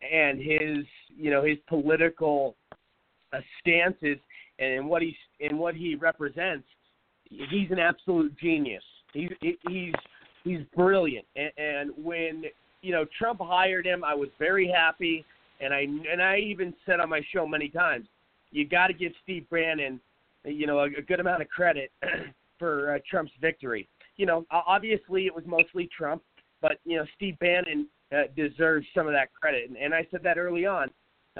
and 0.00 0.38
his, 0.38 0.86
you 1.08 1.32
know, 1.32 1.42
his 1.42 1.58
political 1.68 2.54
uh, 3.32 3.40
stances 3.58 4.18
and 4.60 4.88
what 4.88 5.02
he's 5.02 5.16
and 5.40 5.58
what 5.58 5.74
he 5.74 5.96
represents, 5.96 6.68
he's 7.24 7.72
an 7.72 7.80
absolute 7.80 8.38
genius. 8.38 8.84
He's 9.12 9.30
he's 9.40 9.92
he's 10.44 10.60
brilliant. 10.76 11.26
And, 11.36 11.50
and 11.56 11.90
when 11.96 12.44
you 12.82 12.92
know 12.92 13.04
Trump 13.18 13.40
hired 13.42 13.86
him, 13.86 14.04
I 14.04 14.14
was 14.14 14.28
very 14.38 14.68
happy, 14.68 15.24
and 15.60 15.72
I 15.72 15.80
and 15.80 16.22
I 16.22 16.38
even 16.38 16.74
said 16.86 17.00
on 17.00 17.08
my 17.08 17.20
show 17.32 17.46
many 17.46 17.68
times, 17.68 18.06
you 18.50 18.66
got 18.66 18.88
to 18.88 18.92
give 18.92 19.12
Steve 19.22 19.48
Bannon, 19.50 20.00
you 20.44 20.66
know, 20.66 20.80
a, 20.80 20.84
a 20.84 21.02
good 21.02 21.20
amount 21.20 21.42
of 21.42 21.48
credit 21.48 21.90
for 22.58 22.94
uh, 22.94 22.98
Trump's 23.08 23.32
victory. 23.40 23.88
You 24.16 24.26
know, 24.26 24.44
obviously 24.50 25.26
it 25.26 25.34
was 25.34 25.44
mostly 25.46 25.88
Trump, 25.96 26.22
but 26.60 26.78
you 26.84 26.96
know 26.96 27.04
Steve 27.16 27.38
Bannon 27.38 27.86
uh, 28.12 28.24
deserves 28.36 28.86
some 28.94 29.06
of 29.06 29.12
that 29.12 29.32
credit, 29.32 29.68
and, 29.68 29.78
and 29.78 29.94
I 29.94 30.06
said 30.10 30.20
that 30.24 30.38
early 30.38 30.66
on. 30.66 30.90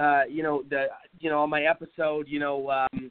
Uh, 0.00 0.22
you 0.28 0.42
know 0.42 0.62
the 0.70 0.86
you 1.18 1.28
know 1.28 1.40
on 1.40 1.50
my 1.50 1.62
episode, 1.62 2.26
you 2.28 2.38
know, 2.38 2.70
um, 2.70 3.10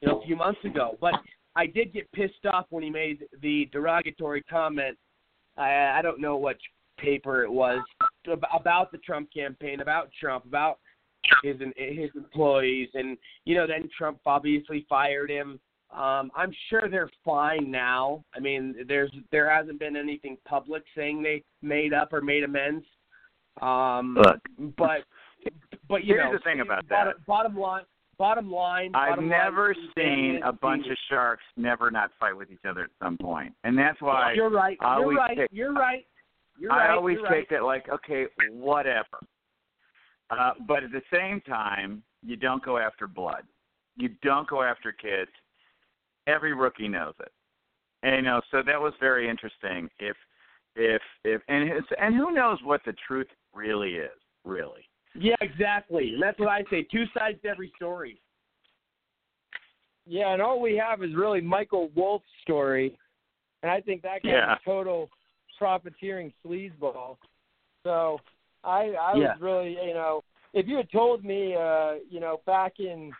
you 0.00 0.08
know 0.08 0.20
a 0.20 0.26
few 0.26 0.36
months 0.36 0.62
ago, 0.64 0.96
but 1.00 1.14
I 1.60 1.66
did 1.66 1.92
get 1.92 2.10
pissed 2.12 2.46
off 2.50 2.64
when 2.70 2.82
he 2.82 2.88
made 2.88 3.26
the 3.42 3.68
derogatory 3.70 4.42
comment. 4.44 4.96
I, 5.58 5.98
I 5.98 6.00
don't 6.00 6.18
know 6.18 6.36
what 6.36 6.56
paper 6.98 7.44
it 7.44 7.52
was 7.52 7.80
about 8.26 8.90
the 8.92 8.98
Trump 8.98 9.28
campaign, 9.30 9.80
about 9.80 10.08
Trump, 10.18 10.46
about 10.46 10.78
his 11.42 11.56
his 11.76 12.10
employees, 12.16 12.88
and 12.94 13.18
you 13.44 13.54
know 13.54 13.66
then 13.66 13.90
Trump 13.96 14.20
obviously 14.24 14.86
fired 14.88 15.30
him. 15.30 15.60
Um, 15.94 16.30
I'm 16.34 16.52
sure 16.70 16.88
they're 16.88 17.10
fine 17.22 17.70
now. 17.70 18.24
I 18.34 18.40
mean, 18.40 18.74
there's 18.88 19.12
there 19.30 19.50
hasn't 19.50 19.78
been 19.78 19.96
anything 19.96 20.38
public 20.48 20.82
saying 20.96 21.22
they 21.22 21.42
made 21.60 21.92
up 21.92 22.14
or 22.14 22.22
made 22.22 22.42
amends. 22.42 22.86
Um, 23.60 24.16
Look, 24.16 24.76
but 24.78 25.00
but 25.90 26.04
you 26.04 26.14
here's 26.14 26.24
know, 26.24 26.38
the 26.38 26.38
thing 26.38 26.60
about 26.60 26.88
bottom, 26.88 27.14
that. 27.18 27.26
Bottom 27.26 27.58
line, 27.58 27.82
bottom 28.20 28.52
line. 28.52 28.92
I've 28.94 29.12
bottom 29.16 29.28
never 29.28 29.74
line, 29.74 29.88
seen 29.96 30.40
a 30.44 30.52
bunch 30.52 30.86
of 30.86 30.96
sharks 31.08 31.42
never 31.56 31.90
not 31.90 32.10
fight 32.20 32.36
with 32.36 32.50
each 32.50 32.64
other 32.68 32.82
at 32.82 32.90
some 33.02 33.16
point, 33.16 33.54
and 33.64 33.76
that's 33.76 34.00
why 34.02 34.34
You're 34.34 34.50
right. 34.50 34.76
I 34.82 34.98
You're 35.00 35.14
right. 35.14 35.36
take- 35.38 35.48
You're 35.50 35.72
right. 35.72 36.04
You're 36.58 36.70
I 36.70 36.88
right. 36.88 36.94
always 36.94 37.16
You're 37.16 37.30
take 37.30 37.50
right. 37.50 37.60
it 37.60 37.64
like, 37.64 37.88
okay, 37.88 38.26
whatever. 38.52 39.18
Uh, 40.28 40.52
but 40.68 40.84
at 40.84 40.92
the 40.92 41.00
same 41.12 41.40
time, 41.40 42.02
you 42.22 42.36
don't 42.36 42.62
go 42.62 42.76
after 42.76 43.08
blood. 43.08 43.44
You 43.96 44.10
don't 44.22 44.46
go 44.46 44.62
after 44.62 44.92
kids. 44.92 45.30
Every 46.26 46.52
rookie 46.52 46.88
knows 46.88 47.14
it. 47.20 47.32
And 48.02 48.16
you 48.16 48.22
know, 48.22 48.42
so 48.50 48.62
that 48.66 48.78
was 48.80 48.92
very 49.00 49.28
interesting. 49.30 49.88
If 49.98 50.16
if 50.76 51.00
if 51.24 51.40
and 51.48 51.68
it's, 51.70 51.86
and 51.98 52.14
who 52.14 52.32
knows 52.32 52.58
what 52.62 52.82
the 52.84 52.94
truth 53.08 53.26
really 53.54 53.94
is, 53.94 54.18
really. 54.44 54.84
Yeah, 55.14 55.36
exactly. 55.40 56.14
And 56.14 56.22
that's 56.22 56.38
what 56.38 56.48
I 56.48 56.62
say. 56.70 56.84
Two 56.84 57.04
sides 57.16 57.38
to 57.42 57.48
every 57.48 57.72
story. 57.76 58.20
Yeah, 60.06 60.32
and 60.32 60.42
all 60.42 60.60
we 60.60 60.76
have 60.76 61.02
is 61.02 61.14
really 61.14 61.40
Michael 61.40 61.90
Wolff's 61.94 62.24
story, 62.42 62.96
and 63.62 63.70
I 63.70 63.80
think 63.80 64.02
that 64.02 64.22
guy's 64.22 64.32
Yeah. 64.32 64.54
a 64.54 64.58
total 64.64 65.10
profiteering 65.58 66.32
sleazeball. 66.44 67.18
So 67.84 68.20
I 68.64 68.94
I 68.94 69.14
Yeah. 69.16 69.32
was 69.32 69.40
really 69.40 69.86
you 69.86 69.94
know 69.94 70.24
if 70.52 70.66
you 70.66 70.76
had 70.76 70.90
told 70.90 71.24
me 71.24 71.54
uh 71.54 71.96
you 72.08 72.18
know 72.20 72.40
back 72.46 72.80
in 72.80 73.12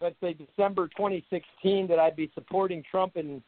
let's 0.00 0.18
say 0.20 0.34
December 0.34 0.88
2016 0.88 1.86
that 1.88 1.98
I'd 1.98 2.16
be 2.16 2.30
supporting 2.34 2.82
Trump 2.82 3.16
and 3.16 3.42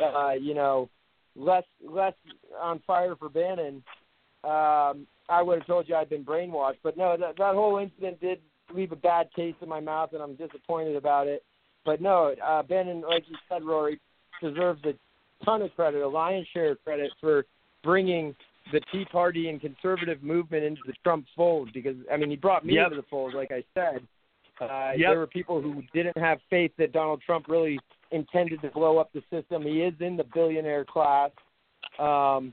uh 0.00 0.32
you 0.32 0.54
know 0.54 0.90
less 1.36 1.64
less 1.80 2.14
on 2.60 2.80
fire 2.80 3.16
for 3.16 3.28
Bannon, 3.28 3.82
um 4.44 5.06
I 5.28 5.42
would 5.42 5.58
have 5.58 5.66
told 5.66 5.88
you 5.88 5.94
I'd 5.94 6.08
been 6.08 6.24
brainwashed. 6.24 6.78
But 6.82 6.96
no, 6.96 7.16
that 7.16 7.36
that 7.36 7.54
whole 7.54 7.78
incident 7.78 8.20
did 8.20 8.40
leave 8.74 8.92
a 8.92 8.96
bad 8.96 9.28
taste 9.34 9.58
in 9.62 9.68
my 9.68 9.80
mouth, 9.80 10.10
and 10.12 10.22
I'm 10.22 10.34
disappointed 10.36 10.96
about 10.96 11.26
it. 11.26 11.42
But 11.84 12.00
no, 12.00 12.34
uh, 12.44 12.62
Bannon, 12.62 13.02
like 13.02 13.24
you 13.28 13.36
said, 13.48 13.64
Rory, 13.64 14.00
deserves 14.42 14.82
a 14.84 14.94
ton 15.44 15.62
of 15.62 15.74
credit, 15.74 16.02
a 16.02 16.08
lion's 16.08 16.46
share 16.52 16.72
of 16.72 16.84
credit 16.84 17.10
for 17.20 17.46
bringing 17.82 18.34
the 18.72 18.80
Tea 18.92 19.06
Party 19.06 19.48
and 19.48 19.60
conservative 19.60 20.22
movement 20.22 20.64
into 20.64 20.82
the 20.86 20.92
Trump 21.02 21.26
fold. 21.34 21.70
Because 21.72 21.96
I 22.12 22.16
mean, 22.16 22.30
he 22.30 22.36
brought 22.36 22.64
me 22.66 22.74
Yep. 22.74 22.84
into 22.86 22.96
the 22.96 23.06
fold, 23.08 23.34
like 23.34 23.50
I 23.50 23.64
said. 23.74 24.06
Uh, 24.60 24.92
Yep. 24.96 25.10
There 25.10 25.18
were 25.18 25.26
people 25.26 25.60
who 25.62 25.82
didn't 25.94 26.18
have 26.18 26.40
faith 26.50 26.72
that 26.78 26.92
Donald 26.92 27.22
Trump 27.22 27.46
really 27.48 27.78
intended 28.10 28.60
to 28.62 28.70
blow 28.70 28.98
up 28.98 29.10
the 29.12 29.22
system. 29.30 29.62
He 29.62 29.82
is 29.82 29.94
in 30.00 30.16
the 30.16 30.24
billionaire 30.24 30.84
class. 30.84 31.30
Um, 31.98 32.52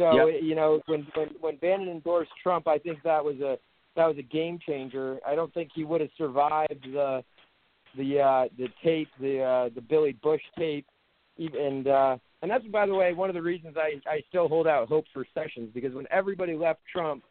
so 0.00 0.28
Yep. 0.28 0.42
you 0.42 0.54
know, 0.54 0.80
when 0.86 1.06
when 1.14 1.28
when 1.40 1.56
Bannon 1.56 1.88
endorsed 1.88 2.30
Trump, 2.42 2.66
I 2.66 2.78
think 2.78 3.02
that 3.02 3.22
was 3.22 3.36
a 3.40 3.58
that 3.96 4.06
was 4.06 4.16
a 4.18 4.22
game 4.22 4.58
changer. 4.66 5.18
I 5.26 5.34
don't 5.34 5.52
think 5.52 5.70
he 5.74 5.84
would 5.84 6.00
have 6.00 6.10
survived 6.16 6.86
the 6.92 7.22
the 7.96 8.20
uh 8.20 8.44
the 8.56 8.68
tape, 8.82 9.08
the 9.20 9.42
uh 9.42 9.68
the 9.74 9.82
Billy 9.82 10.16
Bush 10.22 10.40
tape, 10.58 10.86
and 11.38 11.86
uh 11.86 12.16
and 12.40 12.50
that's 12.50 12.64
by 12.66 12.86
the 12.86 12.94
way 12.94 13.12
one 13.12 13.28
of 13.28 13.34
the 13.34 13.42
reasons 13.42 13.76
I 13.76 14.00
I 14.08 14.22
still 14.30 14.48
hold 14.48 14.66
out 14.66 14.88
hope 14.88 15.04
for 15.12 15.26
Sessions 15.34 15.70
because 15.74 15.94
when 15.94 16.06
everybody 16.10 16.54
left 16.54 16.80
Trump, 16.90 17.22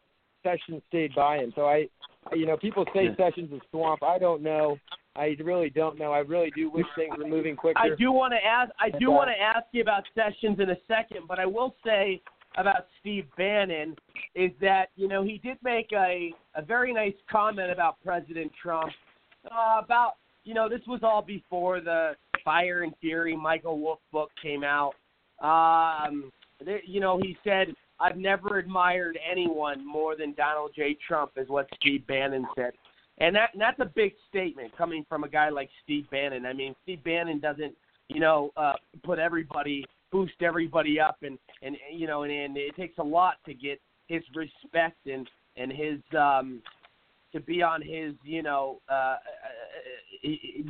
Sessions 0.44 0.84
stayed 0.90 1.16
by 1.16 1.38
him. 1.38 1.52
So 1.56 1.66
I 1.66 1.88
you 2.34 2.46
know, 2.46 2.58
people 2.58 2.86
say 2.94 3.06
Yeah. 3.06 3.16
Sessions 3.30 3.52
is 3.52 3.62
swamp. 3.72 4.04
I 4.04 4.20
don't 4.20 4.44
know. 4.44 4.78
I 5.16 5.36
really 5.44 5.72
don't 5.72 5.98
know. 5.98 6.12
I 6.12 6.20
really 6.20 6.52
do 6.56 6.70
wish 6.70 6.86
things 6.96 7.18
were 7.18 7.28
moving 7.28 7.56
quicker. 7.56 7.80
I 7.80 7.90
do 7.98 8.12
want 8.12 8.32
to 8.34 8.46
ask. 8.46 8.72
I 8.80 8.92
do 9.00 9.10
uh, 9.12 9.16
want 9.16 9.30
to 9.36 9.42
ask 9.42 9.66
you 9.72 9.82
about 9.82 10.04
Sessions 10.14 10.60
in 10.60 10.70
a 10.70 10.78
second, 10.88 11.28
but 11.28 11.40
I 11.40 11.48
will 11.48 11.76
say 11.84 12.22
about 12.58 12.88
Steve 13.00 13.26
Bannon 13.38 13.96
is 14.36 14.52
that 14.62 14.88
you 14.96 15.08
know 15.08 15.24
he 15.24 15.38
did 15.38 15.58
make 15.64 15.92
a 15.94 16.34
a 16.56 16.62
very 16.62 16.94
nice 16.94 17.14
comment 17.30 17.72
about 17.72 17.98
President 18.04 18.52
Trump 18.62 18.92
uh, 19.46 19.82
about 19.84 20.14
you 20.44 20.54
know 20.54 20.68
this 20.68 20.82
was 20.88 21.02
all 21.04 21.22
before 21.22 21.80
the 21.82 22.14
Fire 22.44 22.84
and 22.84 22.94
Fury 23.02 23.36
Michael 23.36 23.80
Wolff 23.80 24.00
book 24.12 24.32
came 24.42 24.64
out. 24.64 24.94
Um, 25.42 26.32
th- 26.66 26.84
you 26.86 27.00
know 27.00 27.20
he 27.22 27.38
said 27.44 27.76
I've 28.00 28.18
never 28.18 28.58
admired 28.58 29.20
anyone 29.30 29.86
more 29.86 30.16
than 30.16 30.34
Donald 30.34 30.72
J. 30.76 30.98
Trump, 31.06 31.32
is 31.36 31.50
what 31.50 31.68
Steve 31.80 32.08
Bannon 32.08 32.48
said. 32.56 32.72
And 33.20 33.36
that 33.36 33.50
and 33.54 33.62
that's 33.62 33.80
a 33.80 33.92
big 33.94 34.14
statement 34.30 34.76
coming 34.78 35.06
from 35.10 35.26
a 35.26 35.30
guy 35.30 35.50
like 35.50 35.70
Steve 35.84 36.10
Bannon. 36.10 36.46
I 36.46 36.54
mean, 36.54 36.74
Steve 36.84 37.04
Bannon 37.04 37.40
doesn't, 37.40 37.76
you 38.08 38.22
know, 38.22 38.52
uh, 38.56 38.74
put 39.04 39.20
everybody, 39.20 39.86
boost 40.12 40.42
everybody 40.42 41.00
up, 41.00 41.18
and 41.22 41.38
and 41.62 41.78
you 41.94 42.08
know, 42.08 42.24
and, 42.24 42.32
and 42.32 42.58
it 42.58 42.76
takes 42.76 42.98
a 42.98 43.04
lot 43.04 43.36
to 43.46 43.54
get 43.54 43.80
his 44.08 44.24
respect 44.36 44.98
and 45.06 45.30
and 45.56 45.72
his 45.72 46.00
um 46.18 46.62
to 47.32 47.40
be 47.40 47.62
on 47.62 47.80
his, 47.82 48.14
you 48.24 48.42
know, 48.42 48.82
uh, 48.90 48.94
uh, 48.94 49.18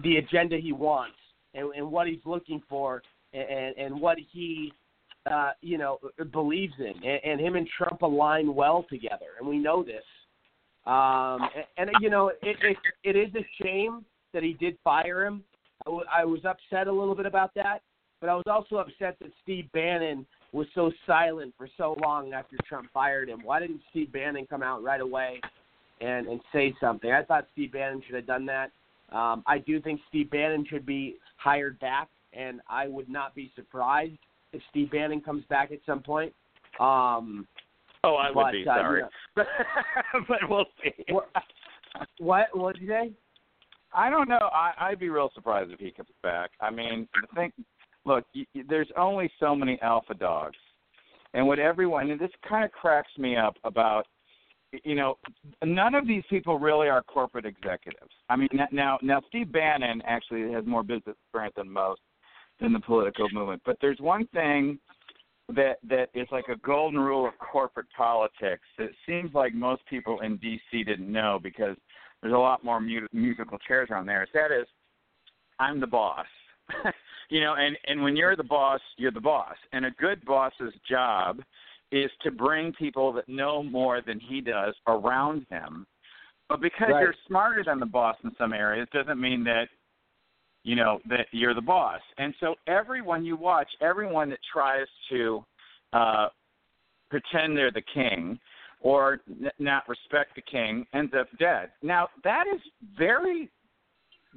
the 0.04 0.18
agenda 0.18 0.58
he 0.58 0.74
wants 0.74 1.16
and, 1.54 1.74
and 1.74 1.90
what 1.90 2.06
he's 2.06 2.20
looking 2.26 2.62
for 2.68 3.02
and 3.34 3.78
and 3.78 4.00
what 4.00 4.18
he 4.32 4.74
uh, 5.30 5.52
you 5.62 5.78
know, 5.78 6.00
believes 6.32 6.74
in, 6.80 6.94
and, 7.04 7.20
and 7.24 7.42
him 7.42 7.56
and 7.56 7.68
Trump 7.78 8.02
align 8.02 8.56
well 8.56 8.86
together, 8.90 9.38
and 9.40 9.48
we 9.48 9.58
know 9.58 9.84
this. 9.84 10.04
Um, 10.86 11.48
and, 11.78 11.90
and 11.90 11.90
you 12.02 12.10
know, 12.10 12.30
it, 12.30 12.38
it 12.42 12.78
it 13.04 13.16
is 13.16 13.30
a 13.36 13.64
shame 13.64 14.06
that 14.34 14.44
he 14.44 14.54
did 14.54 14.78
fire 14.84 15.26
him. 15.26 15.44
I, 15.86 15.90
w- 15.90 16.06
I 16.12 16.26
was 16.26 16.40
upset 16.46 16.88
a 16.88 16.92
little 16.92 17.16
bit 17.16 17.26
about 17.26 17.54
that, 17.56 17.82
but 18.22 18.30
I 18.30 18.36
was 18.36 18.46
also 18.48 18.78
upset 18.78 19.18
that 19.20 19.32
Steve 19.44 19.72
Bannon 19.74 20.26
was 20.52 20.68
so 20.74 20.92
silent 21.06 21.54
for 21.58 21.70
so 21.78 21.96
long 22.04 22.34
after 22.34 22.56
Trump 22.68 22.88
fired 22.94 23.30
him? 23.30 23.42
Why 23.44 23.60
didn't 23.60 23.82
Steve 23.92 24.12
Bannon 24.12 24.46
come 24.48 24.64
out 24.64 24.84
right 24.84 25.02
away 25.02 25.40
and 26.02 26.28
and 26.28 26.42
say 26.54 26.74
something? 26.80 27.12
I 27.12 27.24
thought 27.24 27.48
Steve 27.54 27.74
Bannon 27.74 28.02
should 28.06 28.16
have 28.16 28.28
done 28.28 28.46
that. 28.48 28.72
Um, 29.12 29.44
I 29.48 29.58
do 29.60 29.82
think 29.82 30.02
Steve 30.10 30.30
Bannon 30.30 30.66
should 30.70 30.86
be 30.86 31.16
hired 31.38 31.80
back, 31.80 32.10
and 32.34 32.62
I 32.70 32.88
would 32.88 33.10
not 33.10 33.34
be 33.36 33.52
surprised 33.56 34.18
if 34.54 34.62
Steve 34.70 34.92
Bannon 34.92 35.22
comes 35.22 35.44
back 35.50 35.72
at 35.72 35.80
some 35.86 36.02
point. 36.02 36.34
Um, 36.80 37.48
Oh, 38.02 38.16
I 38.16 38.28
would 38.30 38.36
but, 38.36 38.52
be 38.54 38.58
uh, 38.60 38.60
you 38.60 38.66
sorry, 38.66 39.02
know- 39.02 39.10
but 39.36 39.48
but 40.30 40.38
we'll 40.50 40.66
see. 40.82 40.94
what? 41.10 41.28
What? 42.20 42.48
What 42.54 42.76
did 42.76 42.84
you 42.84 42.88
say? 42.90 43.12
I 43.94 44.10
don't 44.10 44.30
know. 44.30 44.50
I, 44.54 44.72
I'd 44.80 45.00
be 45.00 45.10
real 45.10 45.32
surprised 45.34 45.72
if 45.72 45.80
he 45.80 45.92
comes 45.92 46.08
back. 46.24 46.52
I 46.62 46.70
mean, 46.70 47.08
the 47.20 47.28
thing. 47.36 47.52
Look, 48.10 48.26
y 48.34 48.46
y- 48.56 48.64
there's 48.68 48.90
only 48.98 49.32
so 49.40 49.56
many 49.56 49.80
alpha 49.84 50.16
dogs, 50.16 50.58
and 51.36 51.46
what 51.46 51.60
everyone. 51.60 52.10
And 52.10 52.20
this 52.20 52.32
kind 52.48 52.66
of 52.66 52.72
cracks 52.72 53.12
me 53.18 53.36
up 53.38 53.56
about. 53.64 54.06
You 54.84 54.94
know, 54.94 55.18
none 55.64 55.96
of 55.96 56.06
these 56.06 56.22
people 56.30 56.60
really 56.60 56.90
are 56.90 57.02
corporate 57.02 57.46
executives. 57.46 58.12
I 58.30 58.36
mean, 58.36 58.50
now 58.72 59.00
now 59.02 59.20
Steve 59.28 59.52
Bannon 59.52 60.04
actually 60.06 60.52
has 60.52 60.64
more 60.66 60.84
business 60.84 61.16
experience 61.26 61.56
than 61.58 61.72
most 61.72 62.02
in 62.60 62.74
the 62.74 62.80
political 62.80 63.28
movement. 63.32 63.64
But 63.66 63.78
there's 63.82 64.00
one 64.00 64.28
thing 64.28 64.78
that 65.56 65.78
that 65.88 66.10
is 66.14 66.28
like 66.32 66.48
a 66.50 66.58
golden 66.58 67.00
rule 67.00 67.28
of 67.28 67.34
corporate 67.40 67.88
politics 67.98 68.62
that 68.78 68.90
seems 69.08 69.34
like 69.34 69.56
most 69.56 69.84
people 69.88 70.20
in 70.22 70.38
D.C. 70.38 70.84
didn't 70.84 71.12
know 71.12 71.40
because 71.42 71.76
there's 72.22 72.34
a 72.36 72.38
lot 72.38 72.64
more 72.64 72.80
mu- 72.80 73.08
musical 73.12 73.58
chairs 73.68 73.90
around 73.90 74.06
there. 74.06 74.28
That 74.36 74.52
is, 74.52 74.68
I'm 75.60 75.80
the 75.80 75.88
boss. 75.88 76.28
you 77.30 77.42
know, 77.42 77.56
and 77.56 77.78
and 77.88 78.02
when 78.02 78.16
you're 78.16 78.36
the 78.36 78.44
boss, 78.44 78.82
you're 78.98 79.12
the 79.12 79.22
boss. 79.22 79.56
And 79.72 79.86
a 79.86 79.92
good 79.92 80.24
boss's 80.26 80.74
job 80.90 81.42
is 81.92 82.12
to 82.24 82.32
bring 82.32 82.74
people 82.74 83.12
that 83.14 83.28
know 83.28 83.64
more 83.64 84.02
than 84.06 84.20
he 84.20 84.42
does 84.42 84.76
around 84.88 85.46
him. 85.50 85.88
But 86.48 86.62
because 86.62 86.90
Right. 86.92 87.02
you're 87.02 87.16
smarter 87.28 87.64
than 87.64 87.80
the 87.80 87.86
boss 87.86 88.16
in 88.24 88.36
some 88.36 88.54
areas 88.54 88.88
doesn't 88.94 89.20
mean 89.20 89.44
that 89.46 89.70
you 90.64 90.76
know 90.76 91.00
that 91.06 91.28
you're 91.32 91.54
the 91.54 91.62
boss. 91.62 92.02
And 92.18 92.34
so 92.40 92.56
everyone 92.68 93.24
you 93.24 93.36
watch, 93.36 93.70
everyone 93.82 94.30
that 94.32 94.40
tries 94.52 94.88
to 95.10 95.44
uh 95.94 96.30
pretend 97.10 97.58
they're 97.58 97.72
the 97.72 97.82
king 97.94 98.40
or 98.82 99.22
n- 99.28 99.50
not 99.60 99.88
respect 99.90 100.36
the 100.36 100.42
king 100.42 100.86
ends 100.94 101.14
up 101.20 101.28
dead. 101.38 101.72
Now 101.82 102.10
that 102.24 102.46
is 102.48 102.62
very 102.98 103.50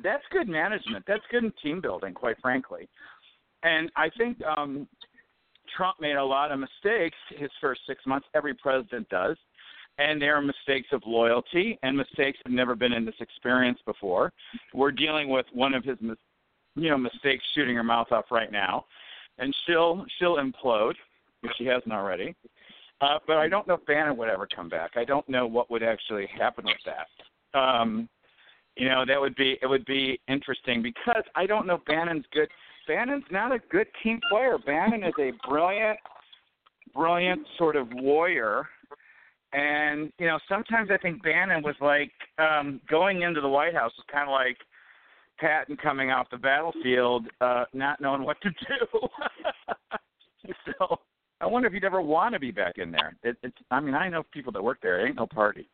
that's 0.03 0.23
good 0.31 0.49
management. 0.49 1.05
That's 1.07 1.23
good 1.31 1.53
team 1.63 1.81
building, 1.81 2.15
quite 2.15 2.37
frankly. 2.41 2.89
And 3.63 3.91
I 3.97 4.11
think 4.17 4.39
um 4.45 4.89
Trump 5.77 6.01
made 6.01 6.17
a 6.17 6.25
lot 6.25 6.53
of 6.53 6.59
mistakes 6.59 7.17
his 7.31 7.51
first 7.61 7.81
6 7.87 8.05
months. 8.07 8.27
Every 8.35 8.55
president 8.55 9.09
does. 9.09 9.37
And 9.99 10.21
there 10.21 10.37
are 10.37 10.43
mistakes 10.43 10.89
of 10.93 11.03
loyalty 11.07 11.79
and 11.83 11.97
mistakes 11.97 12.39
have 12.45 12.53
never 12.53 12.75
been 12.75 12.93
in 12.93 13.05
this 13.05 13.15
experience 13.21 13.79
before. 13.85 14.33
We're 14.75 14.91
dealing 14.91 15.29
with 15.29 15.47
one 15.53 15.75
of 15.75 15.85
his 15.85 15.99
you 16.75 16.89
know 16.89 16.99
mistakes 16.99 17.45
shooting 17.55 17.77
her 17.77 17.85
mouth 17.85 18.11
off 18.11 18.27
right 18.31 18.51
now. 18.51 18.87
And 19.39 19.55
she'll 19.67 20.05
she'll 20.19 20.37
implode 20.37 20.95
if 21.43 21.53
she 21.57 21.65
hasn't 21.67 21.93
already. 21.93 22.35
Uh, 23.01 23.19
but 23.27 23.37
I 23.37 23.49
don't 23.49 23.67
know 23.67 23.75
if 23.75 23.85
Bannon 23.85 24.17
would 24.17 24.29
ever 24.29 24.47
come 24.47 24.69
back. 24.69 24.93
I 24.95 25.05
don't 25.05 25.29
know 25.29 25.47
what 25.47 25.71
would 25.71 25.83
actually 25.83 26.29
happen 26.29 26.65
with 26.65 26.77
that. 26.87 27.59
Um, 27.59 28.09
you 28.77 28.89
know, 28.89 29.05
that 29.07 29.21
would 29.21 29.37
be 29.37 29.59
it 29.63 29.67
would 29.67 29.85
be 29.85 30.21
interesting 30.29 30.83
because 30.83 31.23
I 31.35 31.47
don't 31.47 31.67
know 31.67 31.81
Bannon's 31.87 32.25
good. 32.33 32.49
Bannon's 32.89 33.25
not 33.31 33.53
a 33.53 33.59
good 33.71 33.87
team 34.03 34.21
player. 34.31 34.59
Bannon 34.65 35.05
is 35.05 35.15
a 35.19 35.33
brilliant, 35.49 35.99
brilliant 36.95 37.47
sort 37.59 37.77
of 37.77 37.89
warrior. 37.93 38.69
And 39.53 40.13
you 40.19 40.27
know, 40.27 40.39
sometimes 40.49 40.91
I 40.91 40.97
think 40.97 41.23
Bannon 41.23 41.63
was 41.63 41.77
like 41.81 42.13
um, 42.39 42.81
going 42.89 43.23
into 43.23 43.41
the 43.41 43.49
White 43.49 43.75
House 43.75 43.93
was 43.97 44.07
kind 44.11 44.29
of 44.29 44.33
like 44.33 44.57
Patton 45.39 45.77
coming 45.77 46.11
off 46.11 46.31
the 46.31 46.39
battlefield, 46.39 47.27
uh, 47.41 47.65
not 47.75 48.01
knowing 48.01 48.23
what 48.23 48.41
to 48.43 48.51
do. 48.51 49.09
so 50.79 50.99
I 51.41 51.47
wonder 51.47 51.69
if 51.69 51.75
he'd 51.75 51.85
ever 51.85 52.01
want 52.01 52.33
to 52.35 52.41
be 52.41 52.51
back 52.51 52.79
in 52.79 52.91
there. 52.91 53.17
It, 53.23 53.37
it's, 53.43 53.57
I 53.71 53.81
mean, 53.81 53.95
I 53.95 54.09
know 54.09 54.23
people 54.33 54.53
that 54.53 54.63
work 54.63 54.79
there. 54.83 55.01
It 55.05 55.09
ain't 55.09 55.17
no 55.17 55.27
party. 55.27 55.69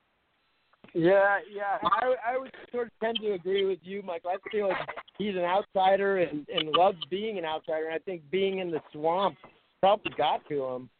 Yeah, 0.95 1.39
yeah. 1.53 1.79
I 1.83 2.15
I 2.35 2.39
would 2.39 2.53
sort 2.73 2.89
of 2.89 2.93
tend 3.03 3.19
to 3.23 3.33
agree 3.33 3.65
with 3.65 3.79
you, 3.83 4.03
Michael. 4.03 4.31
I 4.31 4.51
feel 4.51 4.69
like 4.69 4.79
he's 5.19 5.35
an 5.35 5.45
outsider 5.45 6.19
and 6.19 6.47
and 6.49 6.69
loves 6.71 6.99
being 7.11 7.39
an 7.39 7.45
outsider. 7.45 7.87
And 7.87 7.95
I 7.95 7.99
think 7.99 8.23
being 8.31 8.59
in 8.59 8.71
the 8.71 8.81
swamp 8.93 9.37
probably 9.81 10.13
got 10.17 10.47
to 10.49 10.65
him. 10.65 10.91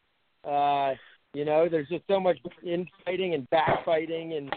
Uh, 0.43 0.93
you 1.33 1.45
know, 1.45 1.67
there's 1.69 1.89
just 1.89 2.03
so 2.07 2.19
much 2.19 2.37
infighting 2.63 3.33
and 3.35 3.47
backfighting, 3.51 4.37
and 4.37 4.51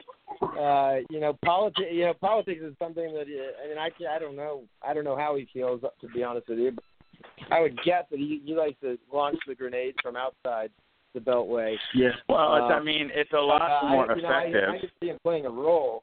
uh, 0.59 1.05
you 1.11 1.21
know, 1.21 1.37
politics. 1.45 1.89
You 1.91 2.07
know, 2.07 2.15
politics 2.15 2.61
is 2.63 2.75
something 2.79 3.13
that 3.15 3.27
I 3.27 3.69
mean, 3.69 3.79
I 3.79 3.91
I 4.15 4.19
don't 4.19 4.37
know. 4.37 4.63
I 4.87 4.95
don't 4.95 5.05
know 5.05 5.17
how 5.17 5.37
he 5.37 5.49
feels 5.53 5.81
to 5.83 6.09
be 6.09 6.23
honest 6.23 6.49
with 6.49 6.59
you. 6.59 6.73
But 6.73 6.85
I 7.51 7.61
would 7.61 7.77
guess 7.85 8.05
that 8.11 8.19
he 8.19 8.41
he 8.45 8.55
likes 8.55 8.81
to 8.83 8.99
launch 9.13 9.39
the 9.47 9.55
grenades 9.55 9.97
from 10.03 10.17
outside 10.17 10.71
the 11.15 11.21
Beltway. 11.21 11.77
Yeah. 11.95 12.11
Well, 12.29 12.57
it's, 12.57 12.71
Uh, 12.71 12.75
I 12.75 12.83
mean, 12.83 13.11
it's 13.15 13.33
a 13.33 13.41
lot 13.41 13.63
uh, 13.63 13.89
more 13.89 14.11
I, 14.11 14.17
you 14.17 14.23
know, 14.23 14.29
I, 14.29 14.41
effective. 14.43 14.69
I 14.69 14.79
could 14.81 14.91
see 15.01 15.07
him 15.09 15.19
playing 15.23 15.47
a 15.47 15.51
role, 15.51 16.03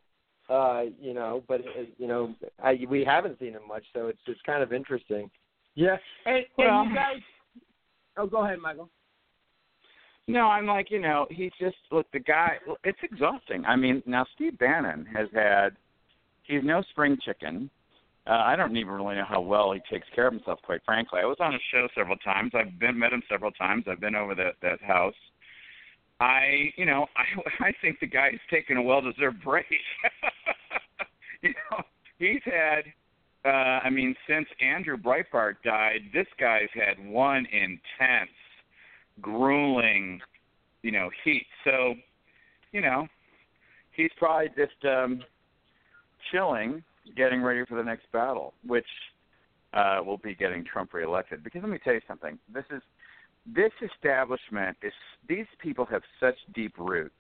uh, 0.50 0.84
you 1.02 1.14
know, 1.14 1.44
but 1.48 1.62
uh, 1.62 1.84
you 1.98 2.08
know, 2.08 2.36
I, 2.64 2.80
we 2.90 3.04
haven't 3.04 3.40
seen 3.40 3.54
him 3.54 3.68
much, 3.68 3.84
so 3.94 4.08
it's 4.08 4.20
it's 4.28 4.42
kind 4.46 4.64
of 4.64 4.74
interesting. 4.74 5.30
Yeah. 5.76 5.98
And, 6.26 6.46
and 6.58 6.90
you 6.90 6.96
guys. 6.96 7.22
Oh, 8.18 8.28
go 8.28 8.44
ahead, 8.44 8.60
Michael. 8.60 8.90
No, 10.28 10.48
I'm 10.48 10.68
like, 10.68 10.92
you 10.92 11.00
know, 11.00 11.26
he's 11.32 11.52
just 11.60 11.78
look 11.92 12.06
the 12.12 12.20
guy. 12.20 12.58
It's 12.84 13.00
exhausting. 13.02 13.66
I 13.66 13.76
mean, 13.76 14.04
now 14.06 14.26
Steve 14.36 14.58
Bannon 14.60 15.06
has 15.16 15.28
had. 15.34 15.70
He's 16.44 16.64
no 16.64 16.82
spring 16.92 17.18
chicken. 17.24 17.70
Uh, 18.28 18.32
I 18.46 18.56
don't 18.56 18.76
even 18.78 18.94
really 18.94 19.16
know 19.16 19.26
how 19.28 19.42
well 19.42 19.72
he 19.72 19.80
takes 19.92 20.08
care 20.14 20.28
of 20.28 20.34
himself. 20.34 20.60
Quite 20.64 20.82
frankly, 20.86 21.20
I 21.22 21.26
was 21.26 21.38
on 21.40 21.54
his 21.54 21.62
show 21.72 21.88
several 21.96 22.18
times. 22.18 22.52
I've 22.54 22.78
been 22.80 22.98
met 22.98 23.14
him 23.14 23.24
several 23.30 23.52
times. 23.52 23.86
I've 23.88 24.00
been 24.00 24.16
over 24.16 24.36
that 24.36 24.56
that 24.62 24.82
house. 24.82 25.16
I, 26.20 26.72
you 26.76 26.86
know, 26.86 27.08
I 27.18 27.68
I 27.68 27.72
think 27.82 28.00
the 28.00 28.08
guy's 28.08 28.40
taken 28.52 28.78
a 28.78 28.82
well-deserved 28.82 29.44
break. 29.44 29.66
you 31.42 31.50
know, 31.72 31.84
he's 32.18 32.42
had. 32.46 32.84
Uh, 33.46 33.80
I 33.86 33.90
mean, 33.90 34.14
since 34.28 34.48
Andrew 34.62 34.98
Breitbart 34.98 35.56
died, 35.64 36.02
this 36.14 36.28
guy's 36.38 36.68
had 36.74 37.00
one 37.10 37.48
intense 37.54 38.30
grueling, 39.22 40.20
you 40.82 40.92
know, 40.92 41.10
heat. 41.24 41.46
So, 41.64 41.94
you 42.74 42.82
know, 42.82 43.08
he's 43.96 44.12
probably 44.18 44.50
just 44.58 44.86
um 44.86 45.22
chilling, 46.32 46.84
getting 47.16 47.42
ready 47.42 47.66
for 47.66 47.76
the 47.76 47.84
next 47.84 48.12
battle, 48.12 48.54
which 48.66 48.88
uh 49.74 50.00
will 50.06 50.18
be 50.18 50.36
getting 50.36 50.64
Trump 50.64 50.94
reelected. 50.94 51.44
Because 51.44 51.62
let 51.62 51.72
me 51.72 51.80
tell 51.84 51.94
you 51.94 52.02
something. 52.08 52.40
This 52.54 52.66
is 52.72 52.82
this 53.46 53.72
establishment 53.82 54.78
is 54.84 54.94
these 55.28 55.46
people 55.60 55.86
have 55.86 56.02
such 56.20 56.36
deep 56.54 56.74
roots. 56.78 57.16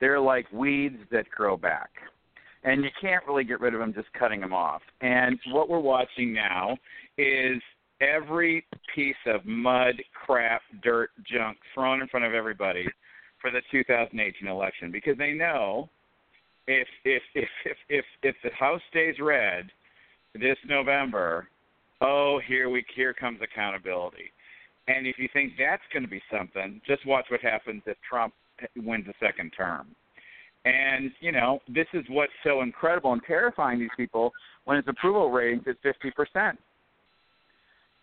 They're 0.00 0.20
like 0.20 0.50
weeds 0.52 0.98
that 1.10 1.28
grow 1.30 1.56
back. 1.56 1.90
And 2.64 2.82
you 2.82 2.90
can't 2.98 3.24
really 3.26 3.44
get 3.44 3.60
rid 3.60 3.74
of 3.74 3.80
them 3.80 3.92
just 3.92 4.10
cutting 4.18 4.40
them 4.40 4.54
off. 4.54 4.80
And 5.02 5.38
what 5.52 5.68
we're 5.68 5.80
watching 5.80 6.32
now 6.32 6.78
is 7.18 7.60
every 8.00 8.66
piece 8.94 9.14
of 9.26 9.44
mud, 9.44 9.94
crap, 10.14 10.62
dirt, 10.82 11.10
junk 11.30 11.58
thrown 11.74 12.00
in 12.00 12.08
front 12.08 12.24
of 12.24 12.32
everybody 12.32 12.86
for 13.40 13.50
the 13.50 13.60
2018 13.70 14.48
election 14.48 14.90
because 14.90 15.18
they 15.18 15.32
know 15.32 15.90
if 16.66 16.88
if 17.04 17.22
if 17.34 17.48
if 17.64 17.76
if, 17.88 18.04
if 18.22 18.36
the 18.42 18.50
House 18.58 18.80
stays 18.90 19.16
red 19.20 19.70
this 20.34 20.56
November, 20.68 21.48
oh 22.00 22.40
here 22.46 22.68
we 22.70 22.84
here 22.94 23.14
comes 23.14 23.38
accountability. 23.42 24.32
And 24.86 25.06
if 25.06 25.18
you 25.18 25.28
think 25.32 25.52
that's 25.58 25.82
going 25.92 26.02
to 26.02 26.08
be 26.08 26.22
something, 26.30 26.80
just 26.86 27.06
watch 27.06 27.26
what 27.30 27.40
happens 27.40 27.82
if 27.86 27.96
Trump 28.08 28.34
wins 28.76 29.06
a 29.08 29.14
second 29.18 29.52
term. 29.56 29.86
And 30.64 31.10
you 31.20 31.32
know 31.32 31.60
this 31.68 31.86
is 31.92 32.04
what's 32.08 32.32
so 32.42 32.62
incredible 32.62 33.12
and 33.12 33.22
terrifying 33.26 33.78
these 33.78 33.90
people 33.96 34.32
when 34.64 34.76
his 34.76 34.86
approval 34.88 35.30
rating 35.30 35.62
is 35.66 35.76
50 35.82 36.10
percent 36.12 36.58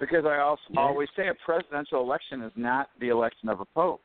because 0.02 0.26
I 0.26 0.40
also 0.40 0.62
always 0.76 1.08
say 1.16 1.28
a 1.28 1.34
presidential 1.46 2.02
election 2.02 2.42
is 2.42 2.52
not 2.56 2.90
the 3.00 3.10
election 3.10 3.48
of 3.48 3.62
a 3.62 3.66
pope. 3.66 4.02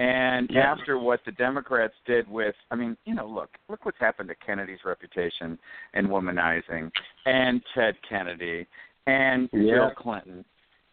And 0.00 0.50
after 0.56 0.98
what 0.98 1.20
the 1.26 1.32
Democrats 1.32 1.92
did 2.06 2.26
with, 2.26 2.54
I 2.70 2.74
mean, 2.74 2.96
you 3.04 3.14
know, 3.14 3.26
look, 3.28 3.50
look 3.68 3.84
what's 3.84 3.98
happened 4.00 4.30
to 4.30 4.34
Kennedy's 4.34 4.78
reputation 4.86 5.58
and 5.92 6.08
womanizing, 6.08 6.90
and 7.26 7.60
Ted 7.74 7.96
Kennedy, 8.08 8.66
and 9.06 9.50
Yeah. 9.52 9.72
Bill 9.74 9.90
Clinton. 9.90 10.42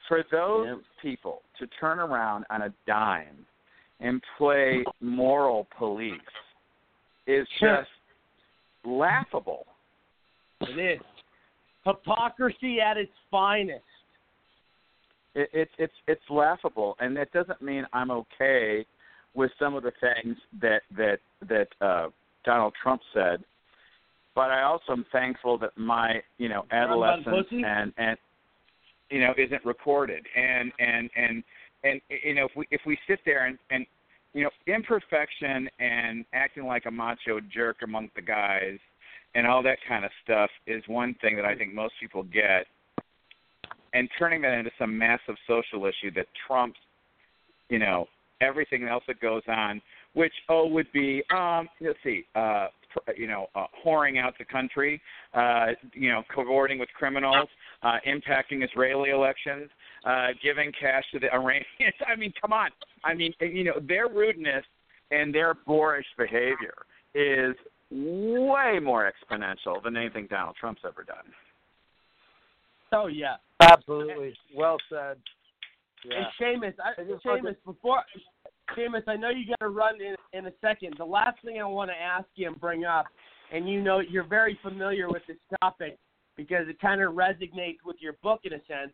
For 0.09 0.23
those 0.23 0.67
Yeah. 0.67 1.01
people 1.01 1.41
to 1.57 1.67
turn 1.67 1.99
around 1.99 2.45
on 2.49 2.63
a 2.63 2.69
dime 2.85 3.45
and 4.01 4.21
play 4.37 4.83
moral 4.99 5.63
police 5.77 6.19
is 7.27 7.47
Sure. 7.51 7.77
just 7.77 7.91
laughable. 8.83 9.67
It 10.59 10.77
is 10.77 11.01
hypocrisy 11.85 12.81
at 12.81 12.97
its 12.97 13.17
finest. 13.31 13.85
it, 15.33 15.49
it's 15.53 15.73
it's 15.77 15.95
it's 16.07 16.29
laughable, 16.29 16.97
and 16.99 17.15
that 17.15 17.31
doesn't 17.31 17.61
mean 17.61 17.85
I'm 17.93 18.11
okay 18.11 18.85
with 19.37 19.51
some 19.59 19.75
of 19.75 19.83
the 19.83 19.93
things 20.01 20.35
that 20.59 20.81
that 20.97 21.19
that 21.47 21.67
uh, 21.79 22.09
Donald 22.43 22.73
Trump 22.81 23.01
said. 23.13 23.43
But 24.35 24.51
I 24.51 24.63
also 24.63 24.91
am 24.91 25.05
thankful 25.11 25.57
that 25.59 25.77
my 25.77 26.21
you 26.37 26.49
know 26.49 26.65
adolescence 26.71 27.47
and 27.51 27.93
and 27.97 28.17
you 29.09 29.21
know 29.21 29.33
isn't 29.37 29.63
recorded, 29.63 30.25
and 30.35 30.71
and 30.79 31.09
and 31.15 31.43
and 31.83 32.01
you 32.25 32.35
know 32.35 32.45
if 32.45 32.51
we 32.57 32.67
if 32.71 32.81
we 32.85 32.97
sit 33.07 33.19
there 33.25 33.45
and 33.45 33.57
and 33.69 33.85
you 34.33 34.43
know 34.43 34.49
imperfection 34.65 35.69
and 35.79 36.25
acting 36.33 36.65
like 36.65 36.85
a 36.85 36.91
macho 36.91 37.39
jerk 37.53 37.77
among 37.83 38.09
the 38.15 38.21
guys 38.21 38.79
and 39.35 39.45
all 39.45 39.61
that 39.61 39.77
kind 39.87 40.03
of 40.03 40.11
stuff 40.23 40.49
is 40.65 40.83
one 40.87 41.15
thing 41.21 41.35
that 41.35 41.45
I 41.45 41.55
think 41.55 41.73
most 41.73 41.93
people 42.01 42.23
get 42.23 42.65
and 43.93 44.09
turning 44.17 44.41
that 44.41 44.53
into 44.53 44.71
some 44.77 44.97
massive 44.97 45.35
social 45.47 45.85
issue 45.85 46.11
that 46.15 46.27
trumps, 46.47 46.79
you 47.69 47.79
know, 47.79 48.07
everything 48.41 48.87
else 48.87 49.03
that 49.07 49.19
goes 49.19 49.43
on, 49.47 49.81
which 50.13 50.33
oh 50.49 50.67
would 50.67 50.91
be 50.93 51.23
um 51.31 51.67
let's 51.81 51.99
see, 52.03 52.23
uh 52.35 52.67
you 53.15 53.27
know, 53.27 53.47
uh, 53.53 53.65
whoring 53.85 54.19
out 54.19 54.33
the 54.39 54.45
country, 54.45 54.99
uh, 55.35 55.67
you 55.93 56.09
know, 56.09 56.23
cohorting 56.35 56.79
with 56.79 56.89
criminals, 56.97 57.47
uh, 57.83 57.97
impacting 58.07 58.63
Israeli 58.63 59.11
elections, 59.11 59.69
uh, 60.03 60.29
giving 60.41 60.71
cash 60.79 61.03
to 61.11 61.19
the 61.19 61.31
Iranians. 61.31 61.67
I 62.07 62.15
mean, 62.15 62.33
come 62.41 62.53
on. 62.53 62.69
I 63.03 63.13
mean, 63.13 63.33
you 63.39 63.63
know, 63.65 63.79
their 63.87 64.07
rudeness 64.07 64.65
and 65.11 65.35
their 65.35 65.53
boorish 65.53 66.07
behavior 66.17 66.73
is 67.13 67.55
way 67.91 68.79
more 68.81 69.11
exponential 69.11 69.83
than 69.83 69.95
anything 69.95 70.27
Donald 70.29 70.55
Trump's 70.59 70.81
ever 70.83 71.03
done. 71.03 71.17
Oh 72.93 73.07
yeah, 73.07 73.35
Absolutely. 73.59 74.33
Well 74.55 74.77
said. 74.89 75.17
Yeah. 76.09 76.17
And 76.17 76.61
Seamus, 76.63 76.73
I, 76.83 77.01
Seamus, 77.01 77.55
before 77.65 78.01
Seamus, 78.77 79.03
I 79.07 79.15
know 79.15 79.29
you 79.29 79.47
got 79.47 79.65
to 79.65 79.69
run 79.69 79.95
in 80.01 80.15
in 80.37 80.45
a 80.47 80.51
second. 80.61 80.95
The 80.97 81.05
last 81.05 81.37
thing 81.43 81.59
I 81.61 81.65
want 81.65 81.89
to 81.89 81.95
ask 81.95 82.27
you 82.35 82.47
and 82.47 82.59
bring 82.59 82.85
up, 82.85 83.05
and 83.51 83.67
you 83.67 83.81
know 83.81 83.99
you're 83.99 84.27
very 84.27 84.57
familiar 84.61 85.09
with 85.09 85.23
this 85.27 85.37
topic 85.61 85.97
because 86.35 86.67
it 86.67 86.79
kind 86.79 87.01
of 87.01 87.13
resonates 87.13 87.79
with 87.85 87.97
your 87.99 88.13
book 88.23 88.41
in 88.43 88.53
a 88.53 88.59
sense. 88.67 88.93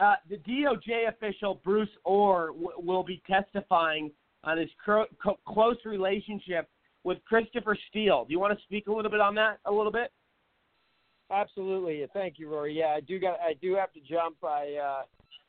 Uh, 0.00 0.14
the 0.28 0.38
DOJ 0.38 1.08
official 1.08 1.60
Bruce 1.62 1.88
Ohr 2.04 2.48
w- 2.48 2.72
will 2.78 3.04
be 3.04 3.22
testifying 3.30 4.10
on 4.42 4.58
his 4.58 4.70
cro- 4.82 5.06
co- 5.22 5.38
close 5.46 5.76
relationship 5.84 6.68
with 7.04 7.18
Christopher 7.28 7.76
Steele. 7.90 8.24
Do 8.24 8.32
you 8.32 8.40
want 8.40 8.58
to 8.58 8.62
speak 8.64 8.88
a 8.88 8.92
little 8.92 9.10
bit 9.10 9.20
on 9.20 9.34
that? 9.36 9.58
A 9.66 9.72
little 9.72 9.92
bit. 9.92 10.10
Absolutely. 11.30 12.04
Thank 12.12 12.38
you, 12.38 12.48
Rory. 12.50 12.76
Yeah, 12.76 12.88
I 12.96 13.00
do 13.00 13.18
got 13.18 13.38
I 13.40 13.54
do 13.60 13.74
have 13.74 13.92
to 13.92 14.00
jump. 14.00 14.36
I 14.42 14.74
uh 14.74 15.02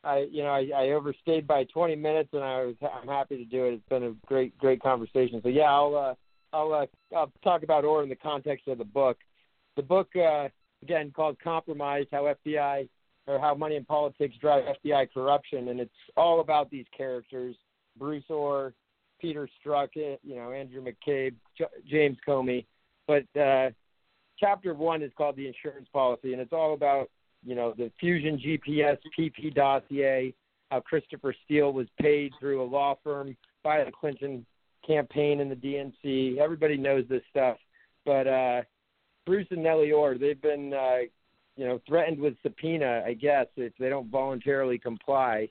I 0.06 0.26
you 0.30 0.42
know, 0.42 0.50
I, 0.50 0.68
I 0.74 0.90
overstayed 0.90 1.46
by 1.46 1.64
twenty 1.64 1.96
minutes 1.96 2.30
and 2.32 2.42
I 2.44 2.64
was 2.64 2.76
I'm 2.82 3.08
happy 3.08 3.36
to 3.36 3.44
do 3.44 3.64
it. 3.64 3.74
It's 3.74 3.88
been 3.88 4.04
a 4.04 4.12
great 4.26 4.56
great 4.56 4.80
conversation. 4.80 5.40
So 5.42 5.48
yeah, 5.48 5.64
I'll 5.64 5.96
uh 5.96 6.14
I'll 6.56 6.72
uh 6.72 6.86
I'll 7.16 7.32
talk 7.42 7.62
about 7.64 7.84
Ohr 7.84 8.02
in 8.02 8.08
the 8.08 8.16
context 8.16 8.68
of 8.68 8.78
the 8.78 8.84
book. 8.84 9.18
The 9.74 9.82
book 9.82 10.08
uh 10.16 10.48
again 10.82 11.12
called 11.14 11.38
Compromise: 11.42 12.06
how 12.12 12.32
FBI 12.46 12.88
or 13.26 13.40
how 13.40 13.54
money 13.54 13.76
and 13.76 13.86
politics 13.86 14.36
drive 14.40 14.64
FBI 14.84 15.12
corruption 15.12 15.68
and 15.68 15.80
it's 15.80 15.90
all 16.16 16.40
about 16.40 16.70
these 16.70 16.86
characters, 16.96 17.56
Bruce 17.98 18.30
Ohr, 18.30 18.72
Peter 19.20 19.48
Strzok, 19.58 19.88
eh, 19.96 20.16
you 20.22 20.36
know, 20.36 20.52
Andrew 20.52 20.80
McCabe, 20.80 21.34
J- 21.58 21.64
James 21.90 22.18
Comey. 22.26 22.64
But 23.08 23.24
uh 23.40 23.70
chapter 24.38 24.72
one 24.74 25.02
is 25.02 25.10
called 25.16 25.36
the 25.36 25.48
insurance 25.48 25.88
policy, 25.92 26.32
and 26.32 26.40
it's 26.40 26.52
all 26.52 26.74
about 26.74 27.10
you 27.46 27.54
know 27.54 27.72
the 27.76 27.90
Fusion 28.00 28.38
GPS 28.38 28.98
PP 29.16 29.54
dossier, 29.54 30.34
how 30.70 30.80
Christopher 30.80 31.34
Steele 31.44 31.72
was 31.72 31.86
paid 32.00 32.32
through 32.40 32.62
a 32.62 32.66
law 32.66 32.98
firm 33.04 33.36
by 33.62 33.84
the 33.84 33.92
Clinton 33.92 34.44
campaign 34.86 35.40
and 35.40 35.50
the 35.50 35.56
DNC. 35.56 36.38
Everybody 36.38 36.76
knows 36.76 37.04
this 37.08 37.22
stuff, 37.30 37.56
but 38.04 38.26
uh, 38.26 38.62
Bruce 39.24 39.46
and 39.50 39.62
Nellie 39.62 39.92
Ohr, 39.92 40.18
they've 40.18 40.40
been 40.40 40.74
uh, 40.74 40.98
you 41.56 41.66
know 41.66 41.80
threatened 41.88 42.18
with 42.18 42.34
subpoena, 42.42 43.02
I 43.06 43.14
guess, 43.14 43.46
if 43.56 43.72
they 43.78 43.88
don't 43.88 44.10
voluntarily 44.10 44.78
comply. 44.78 45.48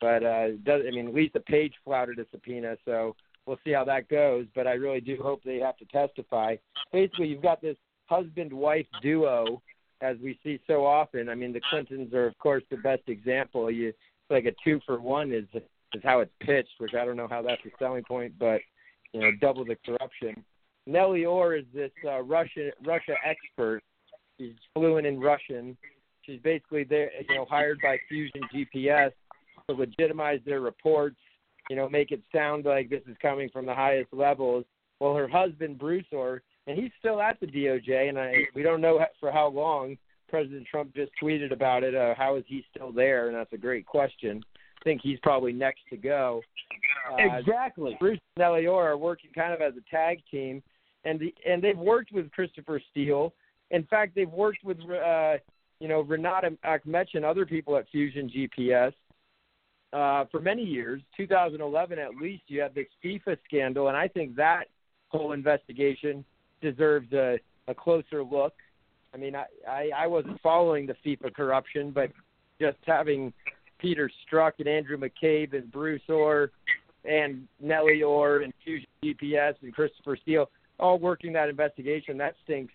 But 0.00 0.24
uh, 0.24 0.48
does 0.64 0.82
I 0.88 0.90
mean 0.90 1.14
Lisa 1.14 1.40
Page 1.40 1.74
flouted 1.84 2.18
a 2.18 2.24
subpoena, 2.30 2.76
so 2.86 3.14
we'll 3.44 3.60
see 3.64 3.72
how 3.72 3.84
that 3.84 4.08
goes. 4.08 4.46
But 4.54 4.66
I 4.66 4.72
really 4.72 5.02
do 5.02 5.18
hope 5.22 5.42
they 5.44 5.58
have 5.58 5.76
to 5.76 5.84
testify. 5.86 6.56
Basically, 6.90 7.28
you've 7.28 7.42
got 7.42 7.60
this 7.60 7.76
husband 8.06 8.52
wife 8.52 8.86
duo 9.02 9.62
as 10.00 10.16
we 10.22 10.38
see 10.42 10.60
so 10.66 10.84
often. 10.84 11.28
I 11.28 11.34
mean, 11.34 11.52
the 11.52 11.60
Clintons 11.70 12.12
are 12.12 12.26
of 12.26 12.38
course 12.38 12.62
the 12.70 12.76
best 12.76 13.02
example. 13.06 13.70
You 13.70 13.88
it's 13.88 14.30
like 14.30 14.46
a 14.46 14.54
two 14.64 14.80
for 14.86 15.00
one 15.00 15.32
is 15.32 15.44
is 15.54 16.02
how 16.02 16.20
it's 16.20 16.32
pitched, 16.40 16.74
which 16.78 16.94
I 16.94 17.04
don't 17.04 17.16
know 17.16 17.28
how 17.28 17.42
that's 17.42 17.64
a 17.64 17.70
selling 17.78 18.04
point, 18.04 18.34
but 18.38 18.60
you 19.12 19.20
know, 19.20 19.30
double 19.40 19.64
the 19.64 19.76
corruption. 19.84 20.44
Nellie 20.86 21.24
Ohr 21.24 21.54
is 21.54 21.64
this 21.72 21.92
uh, 22.04 22.22
Russian 22.22 22.70
Russia 22.84 23.14
expert. 23.24 23.82
She's 24.38 24.54
fluent 24.74 25.06
in 25.06 25.20
Russian. 25.20 25.76
She's 26.22 26.40
basically 26.40 26.84
there, 26.84 27.10
you 27.28 27.36
know, 27.36 27.46
hired 27.48 27.78
by 27.82 27.98
Fusion 28.08 28.40
GPS 28.52 29.12
to 29.68 29.76
legitimize 29.76 30.40
their 30.44 30.60
reports. 30.60 31.16
You 31.70 31.76
know, 31.76 31.88
make 31.88 32.10
it 32.10 32.22
sound 32.34 32.64
like 32.64 32.90
this 32.90 33.02
is 33.08 33.16
coming 33.22 33.48
from 33.50 33.66
the 33.66 33.74
highest 33.74 34.12
levels. 34.12 34.64
Well, 35.00 35.14
her 35.14 35.28
husband 35.28 35.78
Bruce 35.78 36.04
Ohr 36.12 36.42
and 36.66 36.78
he's 36.78 36.90
still 36.98 37.20
at 37.20 37.38
the 37.40 37.46
DOJ, 37.46 38.08
and 38.08 38.18
I, 38.18 38.46
we 38.54 38.62
don't 38.62 38.80
know 38.80 39.04
for 39.20 39.30
how 39.30 39.48
long. 39.48 39.96
President 40.28 40.66
Trump 40.68 40.94
just 40.94 41.12
tweeted 41.22 41.52
about 41.52 41.84
it. 41.84 41.94
Uh, 41.94 42.14
how 42.16 42.36
is 42.36 42.44
he 42.48 42.64
still 42.74 42.90
there? 42.90 43.28
And 43.28 43.36
that's 43.36 43.52
a 43.52 43.58
great 43.58 43.86
question. 43.86 44.42
I 44.80 44.82
think 44.82 45.00
he's 45.02 45.18
probably 45.22 45.52
next 45.52 45.82
to 45.90 45.96
go. 45.96 46.42
Uh, 47.12 47.38
Exactly. 47.38 47.96
Bruce 48.00 48.18
and 48.36 48.42
Nellie 48.42 48.66
Ohr 48.66 48.88
are 48.88 48.96
working 48.96 49.30
kind 49.34 49.52
of 49.52 49.60
as 49.60 49.74
a 49.76 49.90
tag 49.94 50.22
team, 50.30 50.62
and 51.04 51.20
the, 51.20 51.32
and 51.46 51.62
they've 51.62 51.78
worked 51.78 52.10
with 52.12 52.30
Christopher 52.32 52.80
Steele. 52.90 53.32
In 53.70 53.84
fact, 53.84 54.14
they've 54.14 54.28
worked 54.28 54.64
with 54.64 54.78
uh, 54.80 55.34
you 55.78 55.88
know 55.88 56.00
Renata 56.00 56.56
Akhmech 56.64 57.08
and 57.14 57.24
other 57.24 57.46
people 57.46 57.76
at 57.76 57.88
Fusion 57.90 58.30
GPS 58.34 58.92
uh, 59.92 60.24
for 60.30 60.40
many 60.40 60.62
years. 60.62 61.00
2011, 61.16 61.98
at 61.98 62.16
least, 62.16 62.42
you 62.48 62.60
had 62.60 62.74
this 62.74 62.86
FIFA 63.04 63.36
scandal, 63.44 63.88
and 63.88 63.96
I 63.96 64.08
think 64.08 64.34
that 64.36 64.64
whole 65.08 65.32
investigation 65.32 66.24
deserves 66.60 67.12
a, 67.12 67.38
a 67.68 67.74
closer 67.74 68.22
look. 68.22 68.54
I 69.12 69.16
mean, 69.16 69.34
I, 69.36 69.44
I 69.68 69.90
I 69.96 70.06
wasn't 70.06 70.40
following 70.40 70.86
the 70.86 70.96
FIFA 71.04 71.34
corruption, 71.34 71.90
but 71.90 72.10
just 72.60 72.78
having 72.86 73.32
Peter 73.78 74.10
Strzok 74.26 74.52
and 74.58 74.68
Andrew 74.68 74.96
McCabe 74.96 75.54
and 75.54 75.70
Bruce 75.70 76.02
Ohr 76.08 76.50
and 77.04 77.46
Nellie 77.60 78.02
Ohr 78.02 78.38
and 78.38 78.52
Fusion 78.64 78.88
GPS 79.04 79.54
and 79.62 79.74
Christopher 79.74 80.16
Steele 80.20 80.48
all 80.78 80.98
working 80.98 81.32
that 81.34 81.48
investigation, 81.48 82.18
that 82.18 82.34
stinks 82.44 82.72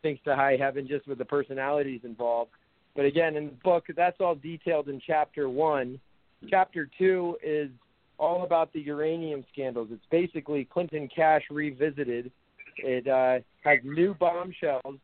stinks 0.00 0.22
to 0.24 0.36
high 0.36 0.56
heaven 0.56 0.86
just 0.86 1.08
with 1.08 1.18
the 1.18 1.24
personalities 1.24 2.00
involved. 2.04 2.52
But 2.94 3.04
again, 3.04 3.36
in 3.36 3.46
the 3.46 3.56
book, 3.64 3.84
that's 3.96 4.20
all 4.20 4.34
detailed 4.34 4.88
in 4.88 5.00
chapter 5.04 5.48
one. 5.48 6.00
Chapter 6.48 6.88
two 6.98 7.36
is 7.42 7.70
all 8.18 8.44
about 8.44 8.72
the 8.72 8.80
uranium 8.80 9.44
scandals. 9.52 9.88
It's 9.90 10.04
basically 10.10 10.64
Clinton 10.64 11.08
Cash 11.14 11.42
revisited. 11.50 12.30
It 12.78 13.06
uh, 13.06 13.40
has 13.64 13.78
new 13.84 14.14
bombshells, 14.14 14.96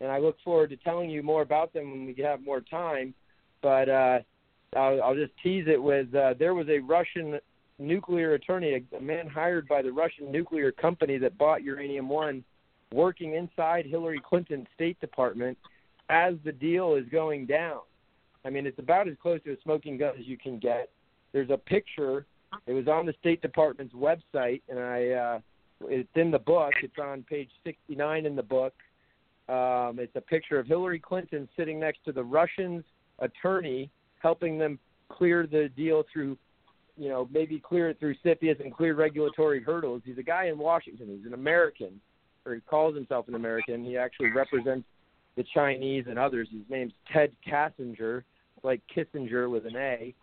and 0.00 0.10
I 0.10 0.18
look 0.18 0.36
forward 0.44 0.70
to 0.70 0.76
telling 0.76 1.10
you 1.10 1.22
more 1.22 1.42
about 1.42 1.72
them 1.72 1.90
when 1.90 2.06
we 2.06 2.22
have 2.22 2.42
more 2.42 2.60
time. 2.60 3.14
But 3.62 3.88
uh, 3.88 4.18
I'll, 4.76 5.02
I'll 5.02 5.14
just 5.14 5.32
tease 5.42 5.66
it 5.68 5.82
with 5.82 6.14
uh, 6.14 6.34
there 6.38 6.54
was 6.54 6.68
a 6.68 6.78
Russian 6.78 7.38
nuclear 7.78 8.34
attorney, 8.34 8.84
a, 8.96 9.00
man 9.00 9.28
hired 9.28 9.68
by 9.68 9.82
the 9.82 9.92
Russian 9.92 10.30
nuclear 10.30 10.72
company 10.72 11.18
that 11.18 11.38
bought 11.38 11.62
Uranium 11.62 12.08
One, 12.08 12.44
working 12.92 13.34
inside 13.34 13.86
Hillary 13.86 14.20
Clinton's 14.26 14.66
State 14.74 15.00
Department 15.00 15.56
as 16.08 16.34
the 16.44 16.52
deal 16.52 16.94
is 16.94 17.04
going 17.10 17.46
down. 17.46 17.80
I 18.44 18.50
mean, 18.50 18.66
it's 18.66 18.78
about 18.78 19.08
as 19.08 19.14
close 19.20 19.42
to 19.44 19.52
a 19.52 19.56
smoking 19.62 19.98
gun 19.98 20.14
as 20.18 20.26
you 20.26 20.38
can 20.38 20.58
get. 20.58 20.90
There's 21.32 21.50
a 21.50 21.58
picture. 21.58 22.24
It 22.66 22.72
was 22.72 22.88
on 22.88 23.04
the 23.04 23.14
State 23.20 23.42
Department's 23.42 23.94
website, 23.94 24.62
and 24.68 24.78
I 24.78 25.08
uh, 25.10 25.40
it's 25.82 26.08
in 26.14 26.30
the 26.30 26.38
book. 26.38 26.72
It's 26.82 26.98
on 27.00 27.24
page 27.28 27.50
69 27.64 28.26
in 28.26 28.36
the 28.36 28.42
book. 28.42 28.74
Um, 29.48 29.98
it's 29.98 30.14
a 30.14 30.20
picture 30.20 30.58
of 30.58 30.66
Hillary 30.66 30.98
Clinton 30.98 31.48
sitting 31.56 31.80
next 31.80 32.04
to 32.04 32.12
the 32.12 32.22
Russians' 32.22 32.84
attorney, 33.18 33.90
helping 34.20 34.58
them 34.58 34.78
clear 35.08 35.46
the 35.46 35.70
deal 35.74 36.04
through, 36.12 36.36
you 36.98 37.08
know, 37.08 37.28
maybe 37.32 37.58
clear 37.58 37.88
it 37.88 37.98
through 37.98 38.14
CFIUS 38.24 38.62
and 38.62 38.74
clear 38.74 38.94
regulatory 38.94 39.62
hurdles. 39.62 40.02
He's 40.04 40.18
a 40.18 40.22
guy 40.22 40.46
in 40.46 40.58
Washington. 40.58 41.08
He's 41.16 41.26
an 41.26 41.34
American, 41.34 42.00
or 42.44 42.54
he 42.54 42.60
calls 42.60 42.94
himself 42.94 43.28
an 43.28 43.34
American. 43.36 43.84
He 43.84 43.96
actually 43.96 44.32
represents 44.32 44.86
the 45.36 45.44
Chinese 45.54 46.04
and 46.08 46.18
others. 46.18 46.48
His 46.52 46.62
name's 46.68 46.92
Ted 47.10 47.32
Kassinger, 47.46 48.24
like 48.62 48.82
Kissinger 48.94 49.50
with 49.50 49.64
an 49.64 49.76
A. 49.76 50.14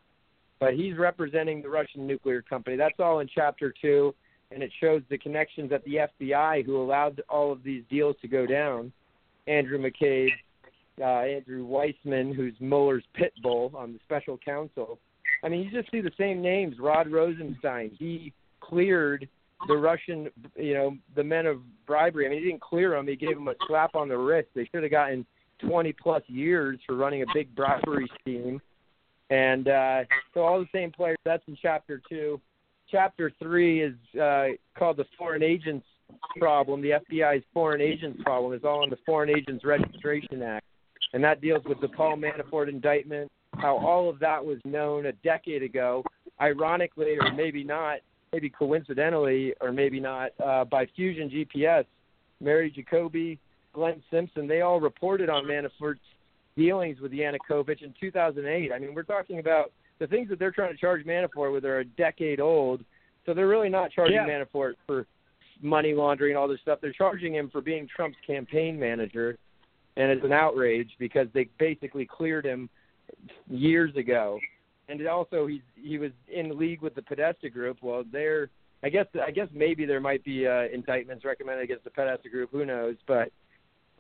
But 0.60 0.76
he's 0.76 0.98
representing 0.98 1.62
the 1.62 1.70
Russian 1.70 2.06
nuclear 2.06 2.42
company. 2.42 2.76
That's 2.76 3.00
all 3.00 3.20
in 3.20 3.30
chapter 3.34 3.74
two, 3.82 4.14
and 4.52 4.64
it 4.64 4.72
shows 4.80 5.02
the 5.10 5.18
connections 5.18 5.72
at 5.72 5.84
the 5.86 6.08
FBI 6.22 6.66
who 6.66 6.82
allowed 6.82 7.22
all 7.30 7.52
of 7.52 7.64
these 7.64 7.84
deals 7.90 8.16
to 8.22 8.28
go 8.28 8.46
down. 8.46 8.92
Andrew 9.48 9.78
McCabe, 9.78 10.30
uh, 11.00 11.04
Andrew 11.04 11.68
Weissmann, 11.68 12.36
who's 12.36 12.54
Mueller's 12.60 13.04
pit 13.14 13.34
bull 13.42 13.72
on 13.76 13.94
the 13.94 14.00
special 14.04 14.38
counsel, 14.38 15.00
I 15.44 15.50
mean, 15.50 15.62
you 15.62 15.72
just 15.72 15.92
see 15.92 16.02
the 16.02 16.12
same 16.18 16.42
names. 16.42 16.78
Rod 16.80 17.10
Rosenstein. 17.12 17.92
He 17.98 18.34
cleared 18.62 19.28
the 19.68 19.76
Russian, 19.76 20.30
you 20.56 20.74
know, 20.74 20.98
the 21.16 21.24
men 21.24 21.46
of 21.46 21.60
bribery. 21.86 22.26
I 22.26 22.30
mean, 22.30 22.40
he 22.40 22.46
didn't 22.46 22.62
clear 22.62 22.92
them. 22.92 23.08
He 23.08 23.16
gave 23.16 23.36
them 23.36 23.48
a 23.48 23.56
slap 23.68 23.96
on 23.96 24.10
the 24.10 24.18
wrist. 24.18 24.50
They 24.56 24.68
should 24.74 24.84
have 24.84 24.92
gotten 24.92 25.26
20 25.60 25.94
plus 25.94 26.24
years 26.28 26.80
for 26.86 26.96
running 26.96 27.22
a 27.22 27.26
big 27.34 27.54
bribery 27.56 28.10
scheme. 28.20 28.62
And 29.30 29.68
uh, 29.68 30.04
so 30.34 30.42
all 30.42 30.60
the 30.60 30.68
same 30.74 30.92
players. 30.92 31.18
That's 31.26 31.44
in 31.48 31.58
chapter 31.62 32.02
two. 32.08 32.40
Chapter 32.92 33.32
three 33.42 33.82
is 33.84 33.96
uh, 34.20 34.48
called 34.78 34.98
the 34.98 35.06
foreign 35.18 35.44
agents 35.44 35.86
problem. 36.38 36.82
The 36.82 37.00
FBI's 37.12 37.44
foreign 37.54 37.82
agents 37.82 38.22
problem 38.24 38.54
is 38.54 38.64
all 38.64 38.84
in 38.84 38.90
the 38.90 38.98
Foreign 39.06 39.30
Agents 39.30 39.64
Registration 39.66 40.42
Act, 40.42 40.66
and 41.14 41.24
that 41.24 41.42
deals 41.42 41.64
with 41.66 41.80
the 41.82 41.88
Paul 41.88 42.18
Manafort 42.18 42.70
indictment. 42.70 43.32
How 43.56 43.78
all 43.78 44.10
of 44.10 44.20
that 44.20 44.44
was 44.44 44.58
known 44.66 45.08
a 45.08 45.14
decade 45.14 45.64
ago, 45.64 46.04
ironically 46.42 47.18
or 47.20 47.32
maybe 47.34 47.64
not, 47.64 48.00
maybe 48.34 48.50
coincidentally 48.50 49.54
or 49.62 49.72
maybe 49.72 50.00
not, 50.00 50.32
uh, 50.46 50.66
by 50.66 50.86
Fusion 50.96 51.30
GPS. 51.30 51.86
Mary 52.42 52.70
Jacoby, 52.70 53.40
Glenn 53.74 54.04
Simpson, 54.12 54.46
they 54.48 54.62
all 54.62 54.82
reported 54.82 55.30
on 55.30 55.46
Manafort's 55.46 56.00
dealings 56.58 57.00
with 57.00 57.14
Yanukovych 57.14 57.82
in 57.82 57.94
2008. 58.00 58.72
I 58.74 58.80
mean, 58.80 58.94
we're 58.94 59.04
talking 59.04 59.40
about 59.40 59.72
the 60.00 60.08
things 60.08 60.30
that 60.30 60.40
they're 60.40 60.52
trying 60.52 60.72
to 60.72 60.78
charge 60.78 61.06
Manafort 61.06 61.54
with 61.54 61.66
are 61.66 61.80
a 61.80 61.86
decade 61.86 62.40
old. 62.40 62.84
So 63.26 63.34
they're 63.34 63.48
really 63.48 63.70
not 63.70 63.92
charging 63.92 64.16
Yeah. 64.16 64.28
Manafort 64.28 64.74
for 64.86 65.08
money 65.62 65.94
laundering 65.94 66.32
and 66.32 66.38
all 66.38 66.48
this 66.48 66.60
stuff. 66.62 66.80
They're 66.82 66.94
charging 66.94 67.34
him 67.34 67.50
for 67.50 67.62
being 67.62 67.88
Trump's 67.88 68.18
campaign 68.26 68.80
manager, 68.80 69.38
and 69.96 70.12
it's 70.12 70.24
an 70.24 70.34
outrage 70.34 70.92
because 71.00 71.28
they 71.34 71.50
basically 71.58 72.06
cleared 72.06 72.46
him 72.46 72.70
years 73.50 73.96
ago. 73.96 74.40
And 74.88 75.06
also 75.08 75.48
he 75.48 75.62
he 75.76 75.98
was 75.98 76.12
in 76.28 76.58
league 76.58 76.82
with 76.82 76.94
the 76.94 77.02
Podesta 77.02 77.50
Group. 77.50 77.78
Well, 77.82 78.04
they're 78.12 78.50
I 78.84 78.90
guess 78.90 79.08
I 79.26 79.32
guess 79.32 79.48
maybe 79.52 79.86
there 79.86 80.00
might 80.00 80.24
be 80.24 80.48
uh, 80.48 80.66
indictments 80.72 81.26
recommended 81.26 81.64
against 81.64 81.86
the 81.86 81.90
Podesta 81.90 82.30
Group. 82.30 82.52
Who 82.52 82.66
knows? 82.66 82.96
But 83.08 83.32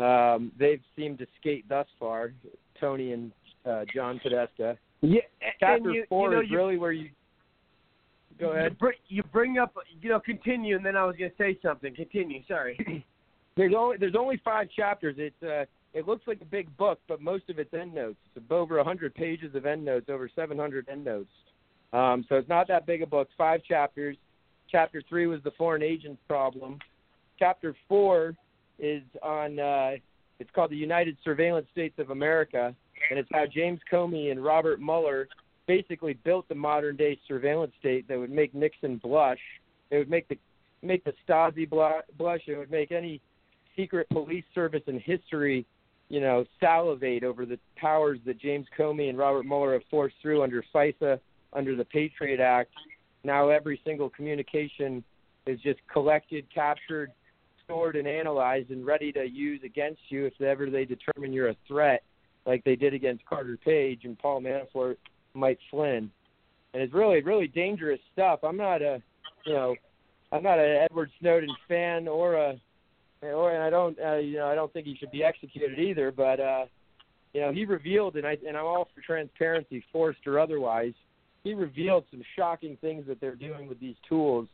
um, 0.03 0.51
they've 0.59 0.81
seemed 0.95 1.17
to 1.19 1.27
skate 1.39 1.67
thus 1.67 1.87
far. 1.99 2.33
Tony 2.79 3.13
and 3.13 3.31
uh, 3.65 3.85
John 3.93 4.19
Podesta. 4.21 4.77
Yeah, 5.01 5.21
and 5.41 5.53
Chapter 5.59 5.91
you, 5.91 6.05
four 6.09 6.29
you 6.29 6.35
know, 6.35 6.41
is 6.41 6.49
you, 6.49 6.57
really 6.57 6.77
where 6.77 6.91
you 6.91 7.09
go 8.39 8.51
ahead. 8.51 8.71
You 8.71 8.77
bring, 8.77 8.97
you 9.07 9.23
bring 9.31 9.57
up, 9.57 9.75
you 10.01 10.09
know, 10.09 10.19
continue, 10.19 10.75
and 10.75 10.85
then 10.85 10.95
I 10.95 11.05
was 11.05 11.15
going 11.15 11.31
to 11.31 11.37
say 11.37 11.57
something. 11.61 11.93
Continue. 11.95 12.41
Sorry. 12.47 13.05
There's 13.57 13.73
only 13.73 13.95
there's 13.97 14.15
only 14.19 14.41
five 14.43 14.67
chapters. 14.75 15.15
It's 15.17 15.41
uh 15.41 15.63
it 15.93 16.05
looks 16.05 16.27
like 16.27 16.41
a 16.41 16.45
big 16.45 16.75
book, 16.75 16.99
but 17.07 17.21
most 17.21 17.49
of 17.49 17.57
it's 17.57 17.73
endnotes. 17.73 18.17
It's 18.35 18.45
over 18.51 18.75
a 18.75 18.79
100 18.79 19.15
pages 19.15 19.55
of 19.55 19.65
endnotes, 19.65 20.09
over 20.09 20.29
700 20.35 20.89
endnotes. 20.89 21.29
Um, 21.93 22.25
so 22.27 22.35
it's 22.35 22.49
not 22.49 22.67
that 22.67 22.85
big 22.85 23.01
a 23.01 23.05
book. 23.05 23.29
Five 23.37 23.63
chapters. 23.63 24.17
Chapter 24.69 25.01
three 25.07 25.25
was 25.25 25.39
the 25.43 25.51
foreign 25.51 25.83
agents 25.83 26.21
problem. 26.27 26.79
Chapter 27.39 27.75
four 27.87 28.35
is 28.77 29.03
on. 29.23 29.57
Uh, 29.57 29.91
it's 30.39 30.49
called 30.53 30.71
the 30.71 30.75
United 30.75 31.15
Surveillance 31.23 31.67
States 31.71 31.97
of 31.97 32.09
America, 32.09 32.75
and 33.09 33.19
it's 33.19 33.29
how 33.31 33.45
James 33.45 33.79
Comey 33.91 34.31
and 34.31 34.43
Robert 34.43 34.79
Mueller 34.79 35.27
basically 35.67 36.13
built 36.13 36.47
the 36.47 36.55
modern 36.55 36.95
day 36.95 37.19
surveillance 37.27 37.73
state 37.79 38.07
that 38.07 38.17
would 38.17 38.29
make 38.29 38.53
Nixon 38.53 38.97
blush. 38.97 39.39
It 39.91 39.97
would 39.97 40.09
make 40.09 40.27
the 40.27 40.37
make 40.81 41.03
the 41.03 41.13
Stasi 41.27 41.67
blush. 41.69 42.41
It 42.47 42.57
would 42.57 42.71
make 42.71 42.91
any 42.91 43.21
secret 43.75 44.07
police 44.09 44.43
service 44.53 44.83
in 44.87 44.99
history, 44.99 45.65
you 46.09 46.21
know, 46.21 46.45
salivate 46.59 47.23
over 47.23 47.45
the 47.45 47.59
powers 47.75 48.19
that 48.25 48.39
James 48.39 48.67
Comey 48.77 49.09
and 49.09 49.17
Robert 49.17 49.45
Mueller 49.45 49.73
have 49.73 49.81
forced 49.89 50.15
through 50.21 50.43
under 50.43 50.63
FISA, 50.73 51.19
under 51.53 51.75
the 51.75 51.85
Patriot 51.85 52.39
Act. 52.39 52.71
Now 53.23 53.49
every 53.49 53.81
single 53.83 54.09
communication 54.09 55.03
is 55.47 55.59
just 55.61 55.79
collected, 55.91 56.45
captured, 56.53 57.11
stored, 57.63 57.95
and 57.95 58.07
analyzed, 58.07 58.69
and 58.69 58.85
ready 58.85 59.11
to 59.11 59.23
use 59.23 59.61
against 59.63 60.01
you 60.09 60.25
if 60.25 60.39
ever 60.41 60.69
they 60.69 60.85
determine 60.85 61.33
you're 61.33 61.49
a 61.49 61.55
threat, 61.67 62.03
like 62.45 62.63
they 62.63 62.75
did 62.75 62.93
against 62.93 63.25
Carter 63.25 63.57
Page 63.57 64.01
and 64.03 64.17
Paul 64.17 64.41
Manafort, 64.41 64.97
Mike 65.33 65.59
Flynn. 65.69 66.11
And 66.73 66.83
it's 66.83 66.93
really, 66.93 67.21
really 67.21 67.47
dangerous 67.47 67.99
stuff. 68.13 68.39
I'm 68.43 68.57
not 68.57 68.81
a, 68.81 69.01
you 69.45 69.53
know, 69.53 69.75
I'm 70.31 70.43
not 70.43 70.59
an 70.59 70.85
Edward 70.89 71.09
Snowden 71.19 71.55
fan 71.67 72.07
or 72.07 72.33
a 72.35 72.59
or 73.21 73.51
and 73.51 73.63
I 73.63 73.69
don't 73.69 73.97
uh, 73.99 74.17
you 74.17 74.37
know 74.37 74.47
I 74.47 74.55
don't 74.55 74.71
think 74.73 74.85
he 74.85 74.95
should 74.97 75.11
be 75.11 75.23
executed 75.23 75.79
either. 75.79 76.11
But 76.11 76.39
uh, 76.39 76.65
you 77.33 77.41
know 77.41 77.51
he 77.51 77.65
revealed 77.65 78.15
and 78.15 78.25
I 78.25 78.37
and 78.47 78.57
I'm 78.57 78.65
all 78.65 78.89
for 78.93 79.01
transparency, 79.01 79.83
forced 79.91 80.25
or 80.27 80.39
otherwise. 80.39 80.93
He 81.43 81.53
revealed 81.53 82.05
some 82.09 82.23
shocking 82.35 82.77
things 82.81 83.05
that 83.07 83.21
they're 83.21 83.35
doing 83.35 83.67
with 83.67 83.79
these 83.79 83.95
tools. 84.09 84.47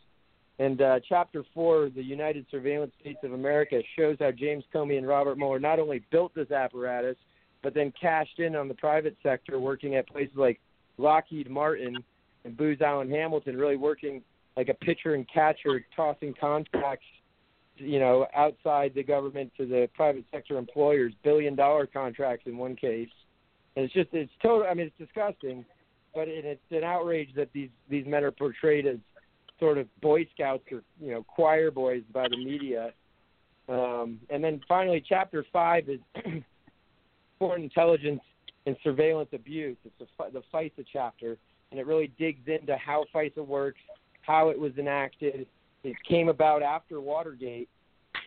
And 0.60 0.82
uh, 0.82 1.00
Chapter 1.08 1.44
Four, 1.54 1.90
the 1.90 2.04
United 2.04 2.46
Surveillance 2.52 2.92
States 3.00 3.20
of 3.24 3.34
America, 3.34 3.82
shows 3.98 4.18
how 4.20 4.32
James 4.32 4.64
Comey 4.74 4.98
and 4.98 5.08
Robert 5.08 5.38
Mueller 5.38 5.60
not 5.60 5.80
only 5.80 6.04
built 6.12 6.36
this 6.36 6.52
apparatus, 6.52 7.16
but 7.64 7.74
then 7.74 7.94
cashed 8.00 8.40
in 8.40 8.56
on 8.56 8.68
the 8.68 8.74
private 8.74 9.16
sector, 9.22 9.60
working 9.60 9.96
at 9.96 10.08
places 10.08 10.36
like 10.36 10.60
Lockheed 10.98 11.50
Martin 11.50 12.04
and 12.44 12.58
Booz 12.58 12.82
Allen 12.82 13.10
Hamilton, 13.10 13.58
really 13.58 13.78
working 13.78 14.22
like 14.58 14.70
a 14.70 14.74
pitcher 14.74 15.16
and 15.16 15.26
catcher, 15.32 15.86
tossing 15.96 16.34
contracts 16.40 17.06
you 17.78 18.00
know, 18.00 18.28
outside 18.36 18.94
the 18.96 19.04
government 19.04 19.52
to 19.58 19.66
the 19.66 19.90
private 19.96 20.26
sector 20.32 20.58
employers, 20.58 21.14
billion 21.24 21.56
dollar 21.56 21.86
contracts 21.86 22.46
in 22.48 22.58
one 22.58 22.76
case. 22.76 23.10
And 23.76 23.86
it's 23.86 23.94
just 23.94 24.10
it's 24.14 24.32
total 24.42 24.68
I 24.70 24.74
mean 24.74 24.88
it's 24.88 24.98
disgusting, 24.98 25.66
but 26.14 26.28
it, 26.28 26.46
it's 26.46 26.62
an 26.72 26.84
outrage 26.84 27.30
that 27.36 27.50
these 27.54 27.70
these 27.90 28.06
men 28.06 28.24
are 28.24 28.32
portrayed 28.32 28.86
as 28.86 28.98
sort 29.60 29.78
of 29.78 29.88
boy 30.02 30.28
scouts 30.34 30.64
or, 30.72 30.82
you 31.00 31.12
know, 31.12 31.24
choir 31.24 31.72
boys 31.72 32.04
by 32.14 32.28
the 32.28 32.38
media. 32.38 32.92
Um 33.70 34.20
and 34.30 34.44
then 34.44 34.62
finally 34.68 35.04
chapter 35.08 35.46
5 35.52 35.90
is 35.90 36.00
foreign 37.42 37.64
intelligence 37.64 38.22
and 38.68 38.76
surveillance 38.84 39.30
abuse. 39.34 39.78
It's 39.84 39.96
the 40.20 40.32
the 40.32 40.44
FISA 40.54 40.86
chapter 40.94 41.38
and 41.72 41.80
it 41.80 41.88
really 41.88 42.12
digs 42.20 42.42
into 42.48 42.76
how 42.78 43.06
FISA 43.16 43.46
works, 43.46 43.80
how 44.22 44.50
it 44.50 44.60
was 44.60 44.74
enacted, 44.78 45.48
it 45.84 45.96
came 46.08 46.30
about 46.30 46.62
after 46.62 47.02
Watergate 47.02 47.70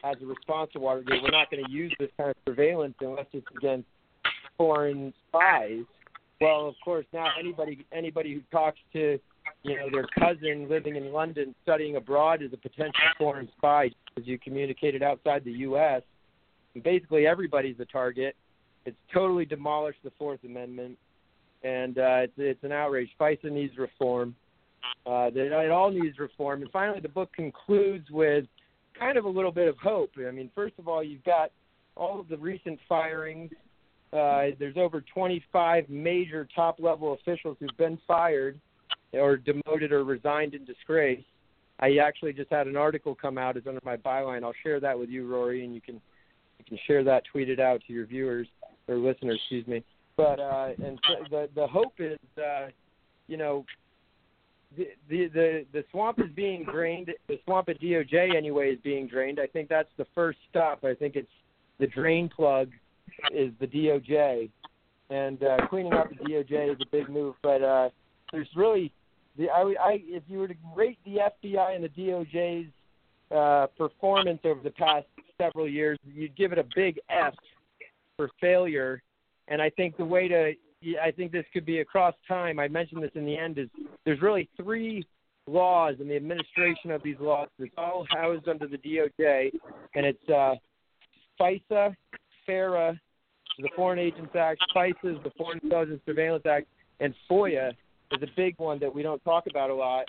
as 0.02 0.16
a 0.22 0.26
response 0.26 0.70
to 0.72 0.80
Watergate. 0.80 1.22
We're 1.22 1.30
not 1.30 1.50
going 1.50 1.64
to 1.64 1.70
use 1.70 1.94
this 2.00 2.10
kind 2.16 2.30
of 2.30 2.36
surveillance 2.46 2.94
unless 3.00 3.26
it's 3.32 3.46
against 3.56 3.86
foreign 4.56 5.12
spies. 5.28 5.84
Well, 6.40 6.66
of 6.66 6.74
course, 6.84 7.06
now 7.12 7.28
anybody 7.38 7.86
anybody 7.92 8.34
who 8.34 8.40
talks 8.50 8.78
to 8.92 9.20
you 9.62 9.76
know 9.76 9.88
their 9.90 10.06
cousin 10.18 10.68
living 10.68 10.96
in 10.96 11.12
London 11.12 11.54
studying 11.62 11.96
abroad 11.96 12.42
is 12.42 12.52
a 12.52 12.56
potential 12.56 13.00
foreign 13.18 13.48
spy 13.56 13.90
because 14.06 14.26
you 14.26 14.38
communicated 14.38 15.02
outside 15.02 15.44
the 15.44 15.52
U.S. 15.52 16.02
And 16.74 16.82
basically, 16.82 17.26
everybody's 17.26 17.78
a 17.78 17.84
target. 17.84 18.34
It's 18.86 18.96
totally 19.12 19.44
demolished 19.44 20.00
the 20.04 20.12
Fourth 20.18 20.40
Amendment, 20.44 20.98
and 21.62 21.98
uh, 21.98 22.24
it's 22.24 22.32
it's 22.36 22.64
an 22.64 22.72
outrage. 22.72 23.08
FISA 23.18 23.50
needs 23.50 23.76
reform. 23.78 24.34
Uh, 25.06 25.30
it 25.34 25.70
all 25.70 25.90
needs 25.90 26.18
reform. 26.18 26.62
And 26.62 26.70
finally, 26.70 27.00
the 27.00 27.08
book 27.08 27.32
concludes 27.32 28.10
with 28.10 28.44
kind 28.98 29.18
of 29.18 29.24
a 29.24 29.28
little 29.28 29.52
bit 29.52 29.68
of 29.68 29.76
hope. 29.78 30.10
I 30.18 30.30
mean, 30.30 30.50
first 30.54 30.74
of 30.78 30.88
all, 30.88 31.02
you've 31.02 31.24
got 31.24 31.50
all 31.96 32.20
of 32.20 32.28
the 32.28 32.36
recent 32.36 32.78
firings. 32.88 33.50
Uh, 34.12 34.54
there's 34.58 34.76
over 34.76 35.02
25 35.12 35.88
major 35.88 36.46
top 36.54 36.78
level 36.78 37.14
officials 37.14 37.56
who've 37.58 37.76
been 37.76 37.98
fired 38.06 38.60
or 39.12 39.36
demoted 39.36 39.92
or 39.92 40.04
resigned 40.04 40.54
in 40.54 40.64
disgrace. 40.64 41.24
I 41.80 41.96
actually 41.96 42.32
just 42.32 42.50
had 42.50 42.66
an 42.66 42.76
article 42.76 43.14
come 43.14 43.38
out. 43.38 43.56
It's 43.56 43.66
under 43.66 43.80
my 43.84 43.96
byline. 43.96 44.44
I'll 44.44 44.54
share 44.62 44.78
that 44.80 44.98
with 44.98 45.08
you, 45.08 45.26
Rory, 45.26 45.64
and 45.64 45.74
you 45.74 45.80
can 45.80 46.00
you 46.58 46.64
can 46.64 46.78
share 46.86 47.04
that, 47.04 47.24
tweet 47.30 47.48
it 47.48 47.60
out 47.60 47.80
to 47.86 47.92
your 47.92 48.06
viewers 48.06 48.46
or 48.88 48.96
listeners, 48.96 49.38
excuse 49.42 49.66
me. 49.66 49.84
But 50.16 50.38
uh, 50.38 50.70
and 50.82 50.98
so 51.08 51.24
the 51.28 51.48
the 51.54 51.66
hope 51.66 51.94
is, 51.98 52.18
uh, 52.38 52.68
you 53.26 53.36
know, 53.36 53.64
the, 54.76 54.88
the 55.08 55.26
the 55.28 55.66
the 55.72 55.84
swamp 55.90 56.20
is 56.20 56.30
being 56.34 56.64
drained. 56.64 57.10
The 57.28 57.38
swamp 57.44 57.68
at 57.68 57.80
DOJ 57.80 58.36
anyway 58.36 58.70
is 58.70 58.78
being 58.82 59.08
drained. 59.08 59.40
I 59.40 59.46
think 59.46 59.68
that's 59.68 59.88
the 59.96 60.06
first 60.14 60.38
stop. 60.50 60.84
I 60.84 60.94
think 60.94 61.16
it's 61.16 61.26
the 61.78 61.86
drain 61.88 62.28
plug 62.28 62.70
is 63.32 63.52
the 63.60 63.66
DOJ, 63.66 64.50
and 65.10 65.42
uh, 65.42 65.66
cleaning 65.68 65.92
out 65.92 66.08
the 66.10 66.24
DOJ 66.24 66.72
is 66.72 66.78
a 66.80 66.90
big 66.90 67.08
move. 67.08 67.34
But 67.42 67.62
uh, 67.62 67.88
there's 68.30 68.48
really 68.54 68.92
the 69.36 69.50
I, 69.50 69.74
I 69.80 70.02
if 70.04 70.22
you 70.28 70.38
were 70.38 70.48
to 70.48 70.54
rate 70.76 70.98
the 71.04 71.18
FBI 71.44 71.74
and 71.74 71.84
the 71.84 71.88
DOJ's 71.88 72.70
uh, 73.34 73.66
performance 73.76 74.40
over 74.44 74.60
the 74.62 74.70
past 74.70 75.06
several 75.38 75.68
years, 75.68 75.98
you'd 76.04 76.36
give 76.36 76.52
it 76.52 76.58
a 76.58 76.66
big 76.74 76.98
F 77.10 77.34
for 78.16 78.30
failure. 78.40 79.02
And 79.48 79.60
I 79.60 79.70
think 79.70 79.96
the 79.96 80.04
way 80.04 80.28
to 80.28 80.52
I 81.02 81.10
think 81.10 81.32
this 81.32 81.46
could 81.52 81.64
be 81.64 81.80
across 81.80 82.14
time. 82.28 82.58
I 82.58 82.68
mentioned 82.68 83.02
this 83.02 83.10
in 83.14 83.24
the 83.24 83.36
end. 83.36 83.58
Is 83.58 83.68
there's 84.04 84.20
really 84.20 84.48
three 84.56 85.06
laws 85.46 85.96
and 85.98 86.10
the 86.10 86.16
administration 86.16 86.90
of 86.90 87.02
these 87.02 87.16
laws. 87.20 87.48
It's 87.58 87.72
all 87.76 88.06
housed 88.10 88.48
under 88.48 88.66
the 88.66 88.78
DOJ, 88.78 89.50
and 89.94 90.06
it's 90.06 90.28
uh, 90.28 90.54
FISA, 91.40 91.94
FARA, 92.46 93.00
the 93.58 93.68
Foreign 93.76 93.98
Agents 93.98 94.34
Act, 94.34 94.60
FISA 94.74 95.16
is 95.16 95.22
the 95.22 95.30
Foreign 95.36 95.60
Intelligence 95.62 96.00
Surveillance 96.06 96.44
Act, 96.46 96.66
and 97.00 97.14
FOIA 97.30 97.70
is 98.12 98.22
a 98.22 98.28
big 98.36 98.54
one 98.58 98.78
that 98.80 98.94
we 98.94 99.02
don't 99.02 99.22
talk 99.24 99.44
about 99.48 99.70
a 99.70 99.74
lot. 99.74 100.04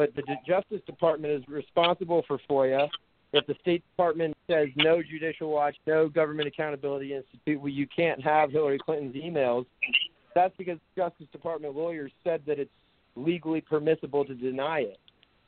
But 0.00 0.14
the 0.16 0.22
Justice 0.46 0.80
Department 0.86 1.34
is 1.34 1.42
responsible 1.46 2.24
for 2.26 2.40
FOIA. 2.48 2.88
If 3.34 3.46
the 3.46 3.54
State 3.60 3.84
Department 3.90 4.34
says 4.50 4.68
no 4.74 5.02
Judicial 5.02 5.50
Watch, 5.50 5.76
no 5.86 6.08
Government 6.08 6.48
Accountability 6.48 7.12
Institute, 7.14 7.60
well, 7.60 7.68
you 7.68 7.86
can't 7.94 8.18
have 8.24 8.50
Hillary 8.50 8.78
Clinton's 8.78 9.14
emails. 9.14 9.66
That's 10.34 10.54
because 10.56 10.78
Justice 10.96 11.26
Department 11.32 11.76
lawyers 11.76 12.12
said 12.24 12.40
that 12.46 12.58
it's 12.58 12.70
legally 13.14 13.60
permissible 13.60 14.24
to 14.24 14.34
deny 14.34 14.80
it. 14.80 14.98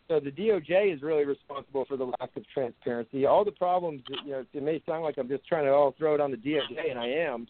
So 0.09 0.21
the 0.21 0.31
DOJ 0.31 0.95
is 0.95 1.01
really 1.01 1.25
responsible 1.25 1.87
for 1.87 1.97
the 1.97 2.05
lack 2.05 2.37
of 2.37 2.43
transparency. 2.53 3.25
All 3.25 3.47
the 3.47 3.53
problems, 3.53 4.03
you 4.27 4.33
know, 4.33 4.45
it 4.53 4.63
may 4.63 4.83
sound 4.85 5.03
like 5.03 5.17
I'm 5.17 5.29
just 5.29 5.47
trying 5.47 5.65
to 5.65 5.71
all 5.71 5.95
throw 5.97 6.15
it 6.15 6.21
on 6.21 6.31
the 6.31 6.37
DOJ, 6.37 6.91
and 6.91 6.99
I 6.99 7.09
am. 7.09 7.47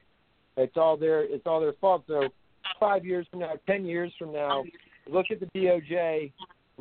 It's 0.56 0.76
all 0.76 0.96
their 0.96 1.24
it's 1.24 1.46
all 1.46 1.60
their 1.60 1.72
fault. 1.80 2.04
So 2.06 2.28
five 2.78 3.04
years 3.04 3.26
from 3.28 3.40
now, 3.40 3.54
ten 3.66 3.84
years 3.84 4.12
from 4.20 4.32
now, 4.32 4.62
look 5.10 5.26
at 5.32 5.40
the 5.40 5.46
DOJ, 5.46 6.30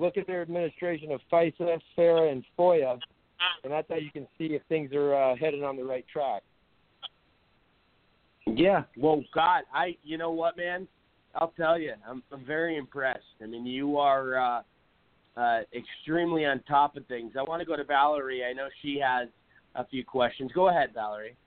look 0.02 0.18
at 0.18 0.28
their 0.28 0.42
administration 0.42 1.12
of 1.12 1.22
FISA, 1.32 1.80
FARA, 1.96 2.32
and 2.32 2.44
FOIA, 2.58 3.00
and 3.64 3.72
that's 3.72 3.88
how 3.88 3.96
you 3.96 4.12
can 4.12 4.28
see 4.38 4.46
if 4.46 4.62
things 4.68 4.92
are 4.94 5.14
uh, 5.14 5.36
headed 5.36 5.64
on 5.64 5.78
the 5.78 5.84
right 5.84 6.06
track. 6.12 6.42
Yeah. 8.48 8.84
Well, 8.98 9.24
God, 9.34 9.64
I 9.74 9.96
you 10.04 10.18
know 10.18 10.32
what, 10.32 10.58
man? 10.58 10.88
I'll 11.36 11.54
tell 11.56 11.80
you, 11.80 11.94
I'm, 12.08 12.24
I'm 12.34 12.46
very 12.46 12.76
impressed. 12.76 13.24
I 13.42 13.46
mean, 13.46 13.66
you 13.66 13.98
are 13.98 14.38
uh, 14.38 14.62
uh, 15.38 15.60
extremely 15.74 16.46
on 16.46 16.62
top 16.68 16.98
of 16.98 17.06
things. 17.06 17.34
I 17.40 17.44
want 17.44 17.62
to 17.62 17.66
go 17.66 17.78
to 17.78 17.86
Valerie. 17.86 18.44
I 18.44 18.52
know 18.52 18.68
she 18.82 19.00
has 19.02 19.30
a 19.76 19.86
few 19.86 20.04
questions. 20.04 20.52
Go 20.54 20.68
ahead, 20.68 20.90
Valerie. 20.94 21.38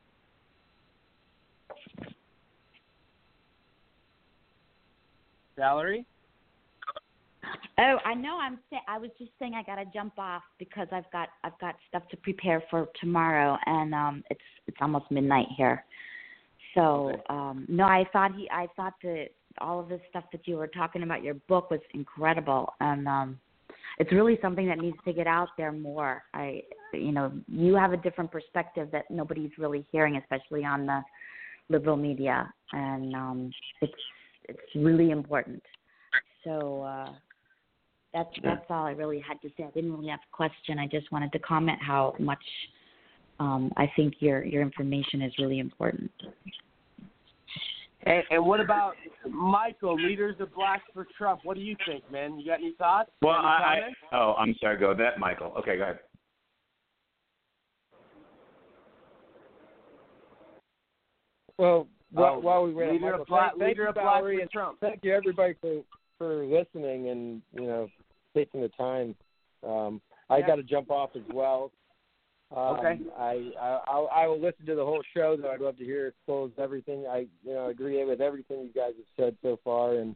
Valerie. 5.57 6.07
Oh, 7.79 7.97
I 8.05 8.15
know. 8.15 8.39
I'm. 8.41 8.59
Say- 8.71 8.83
I 8.87 8.99
was 8.99 9.11
just 9.19 9.33
saying 9.39 9.55
I 9.55 9.63
gotta 9.63 9.85
jump 9.93 10.19
off 10.19 10.43
because 10.59 10.89
I've 10.93 11.11
got 11.13 11.29
I've 11.43 11.59
got 11.61 11.75
stuff 11.89 12.03
to 12.11 12.17
prepare 12.19 12.63
for 12.71 12.89
tomorrow, 13.01 13.59
and 13.67 13.95
um, 13.95 14.25
it's 14.31 14.41
it's 14.67 14.77
almost 14.81 15.11
midnight 15.11 15.49
here. 15.57 15.85
So 16.75 17.13
um, 17.29 17.67
no, 17.69 17.85
I 17.85 18.05
thought 18.13 18.35
he. 18.35 18.49
I 18.51 18.69
thought 18.77 18.95
that 19.03 19.29
all 19.61 19.81
of 19.81 19.89
this 19.89 20.01
stuff 20.11 20.25
that 20.33 20.47
you 20.47 20.57
were 20.57 20.67
talking 20.67 21.03
about 21.03 21.23
your 21.23 21.35
book 21.35 21.71
was 21.71 21.81
incredible, 21.95 22.73
and 22.81 23.09
um, 23.09 23.41
it's 23.99 24.13
really 24.13 24.39
something 24.43 24.67
that 24.69 24.79
needs 24.79 24.97
to 25.05 25.13
get 25.13 25.27
out 25.27 25.49
there 25.57 25.73
more. 25.73 26.23
I, 26.33 26.63
you 26.93 27.13
know, 27.13 27.33
you 27.49 27.75
have 27.75 27.93
a 27.93 27.97
different 27.97 28.31
perspective 28.31 28.89
that 28.93 29.11
nobody's 29.11 29.53
really 29.59 29.87
hearing, 29.93 30.17
especially 30.17 30.65
on 30.65 30.87
the 30.87 31.03
liberal 31.69 31.97
media, 31.97 32.53
and 32.73 33.15
um, 33.15 33.51
it's 33.81 33.93
it's 34.49 34.75
really 34.75 35.11
important. 35.11 35.63
So 36.45 36.83
uh, 36.83 37.11
that's 38.15 38.31
that's 38.43 38.65
all 38.71 38.87
I 38.87 38.93
really 38.93 39.21
had 39.21 39.41
to 39.43 39.49
say. 39.57 39.65
I 39.65 39.71
didn't 39.73 39.93
really 39.93 40.09
have 40.09 40.21
a 40.21 40.35
question. 40.37 40.79
I 40.79 40.87
just 40.87 41.11
wanted 41.13 41.33
to 41.33 41.39
comment 41.41 41.79
how 41.83 42.15
much 42.19 42.43
um, 43.41 43.73
I 43.77 43.91
think 43.97 44.15
your 44.21 44.45
your 44.45 44.63
information 44.63 45.21
is 45.21 45.33
really 45.39 45.59
important. 45.59 46.11
And, 48.07 48.23
and 48.31 48.45
what 48.47 48.61
about 48.61 48.93
Michael, 49.29 49.97
leaders 49.97 50.37
of 50.39 50.55
Blacks 50.55 50.85
for 50.93 51.07
Trump? 51.17 51.41
What 51.43 51.57
do 51.57 51.63
you 51.63 51.75
think, 51.87 52.11
man? 52.13 52.39
You 52.39 52.47
got 52.47 52.59
any 52.61 52.75
thoughts? 52.79 53.11
Well, 53.23 53.35
any 53.35 53.47
I, 53.47 53.81
I 54.13 54.17
oh, 54.17 54.35
I'm 54.39 54.55
sorry. 54.61 54.79
Go 54.79 54.95
that, 54.95 55.19
Michael. 55.19 55.55
Okay, 55.59 55.77
go 55.77 55.83
ahead. 55.85 55.99
Well, 61.59 61.89
while, 62.13 62.35
Oh, 62.35 62.39
while 62.41 62.65
we 62.65 62.75
were 62.75 62.85
at 62.85 62.93
leader 62.93 63.07
Michael, 63.07 63.23
of 63.23 63.27
Black, 63.29 63.51
thank, 63.53 63.59
thank 63.61 63.69
leader 63.71 63.83
you, 63.85 63.89
of 63.89 63.95
Blacks 63.95 64.07
Valerie, 64.19 64.41
for 64.45 64.53
Trump. 64.53 64.81
thank 64.81 65.01
you 65.03 65.15
everybody 65.15 65.55
for 65.61 65.81
for 66.19 66.45
listening 66.45 67.09
and 67.09 67.43
you 67.53 67.63
know 67.67 67.89
taking 68.35 68.61
the 68.61 68.69
time. 68.71 69.15
Um, 69.63 70.03
I 70.29 70.39
Yeah. 70.39 70.49
got 70.49 70.57
to 70.57 70.63
jump 70.63 70.91
off 70.91 71.15
as 71.17 71.23
well. 71.33 71.71
Um, 72.51 72.77
Okay. 72.79 72.99
I, 73.17 73.53
I 73.59 73.81
I'll, 73.89 74.09
I 74.15 74.27
will 74.27 74.39
listen 74.41 74.67
to 74.67 74.75
the 74.75 74.85
whole 74.85 75.03
show. 75.15 75.35
Though 75.37 75.51
I'd 75.51 75.61
love 75.61 75.79
to 75.79 75.85
hear 75.85 76.13
close 76.27 76.53
everything. 76.59 77.07
I 77.07 77.27
you 77.43 77.55
know 77.55 77.69
agree 77.69 78.05
with 78.05 78.21
everything 78.21 78.61
you 78.63 78.73
guys 78.75 78.93
have 78.97 79.07
said 79.17 79.37
so 79.43 79.57
far. 79.65 79.95
And 79.95 80.15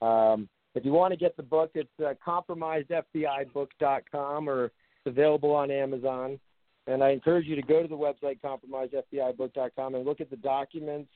um, 0.00 0.48
if 0.74 0.84
you 0.84 0.92
want 0.92 1.12
to 1.12 1.18
get 1.18 1.36
the 1.36 1.42
book, 1.42 1.72
it's 1.74 1.90
uh, 2.00 2.14
compromisedfbibook.com 2.26 4.48
or 4.48 4.64
it's 4.66 4.74
available 5.06 5.54
on 5.54 5.70
Amazon. 5.70 6.40
And 6.86 7.04
I 7.04 7.10
encourage 7.10 7.46
you 7.46 7.56
to 7.56 7.62
go 7.62 7.82
to 7.82 7.88
the 7.88 7.96
website 7.96 8.40
compromisedfbibook.com 8.40 9.94
and 9.94 10.04
look 10.06 10.20
at 10.20 10.30
the 10.30 10.36
documents. 10.36 11.10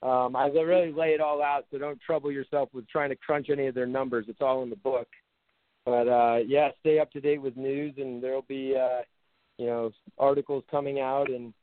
Um, 0.00 0.36
I 0.36 0.46
really 0.46 0.92
lay 0.92 1.08
it 1.08 1.20
all 1.20 1.42
out, 1.42 1.66
so 1.70 1.78
don't 1.78 2.00
trouble 2.00 2.30
yourself 2.30 2.68
with 2.72 2.88
trying 2.88 3.10
to 3.10 3.16
crunch 3.16 3.50
any 3.50 3.66
of 3.66 3.74
their 3.74 3.86
numbers. 3.86 4.26
It's 4.28 4.40
all 4.40 4.62
in 4.62 4.70
the 4.70 4.76
book. 4.76 5.08
But 5.88 6.06
uh, 6.06 6.36
yeah, 6.46 6.68
stay 6.80 6.98
up 6.98 7.10
to 7.12 7.20
date 7.20 7.40
with 7.40 7.56
news, 7.56 7.94
and 7.96 8.22
there'll 8.22 8.42
be 8.42 8.76
uh, 8.76 9.00
you 9.56 9.66
know 9.66 9.90
articles 10.18 10.62
coming 10.70 11.00
out. 11.00 11.30
And 11.30 11.54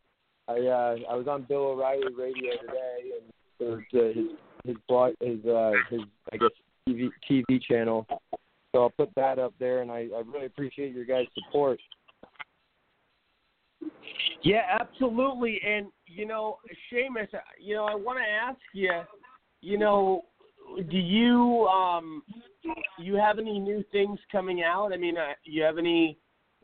I 0.47 0.53
uh, 0.53 0.95
I 1.11 1.15
was 1.15 1.27
on 1.30 1.43
Bill 1.43 1.68
O'Reilly 1.68 2.11
radio 2.18 2.53
today, 2.60 3.11
and 3.19 3.31
there's 3.60 3.84
uh, 3.93 4.19
his 4.19 4.26
his 4.65 4.76
blog 4.89 5.14
his 5.22 5.45
uh, 5.45 5.73
his 5.91 6.02
I 6.34 6.38
guess 6.38 6.49
TV 6.89 7.10
TV 7.30 7.61
channel. 7.61 8.07
So 8.73 8.81
I'll 8.81 8.89
put 8.89 9.14
that 9.15 9.38
up 9.38 9.53
there, 9.60 9.84
and 9.84 9.91
I, 9.91 10.07
I 10.15 10.23
really 10.26 10.47
appreciate 10.47 10.95
your 10.95 11.06
guys' 11.06 11.27
support. 11.35 11.80
Yeah, 14.41 14.64
absolutely. 14.80 15.61
And 15.64 15.91
you 16.07 16.26
know, 16.26 16.57
Seamus, 16.91 17.27
you 17.60 17.76
know, 17.76 17.85
I 17.85 17.93
want 17.93 18.18
to 18.18 18.27
ask 18.27 18.57
you, 18.73 18.91
you 19.61 19.77
know, 19.77 20.26
do 20.89 20.97
you 20.97 21.67
um 21.67 22.23
you 22.99 23.15
have 23.15 23.39
any 23.39 23.59
new 23.59 23.83
things 23.91 24.19
coming 24.31 24.63
out? 24.63 24.91
I 24.93 24.97
mean, 24.97 25.17
uh, 25.17 25.33
you 25.43 25.63
have 25.63 25.77
any 25.77 26.17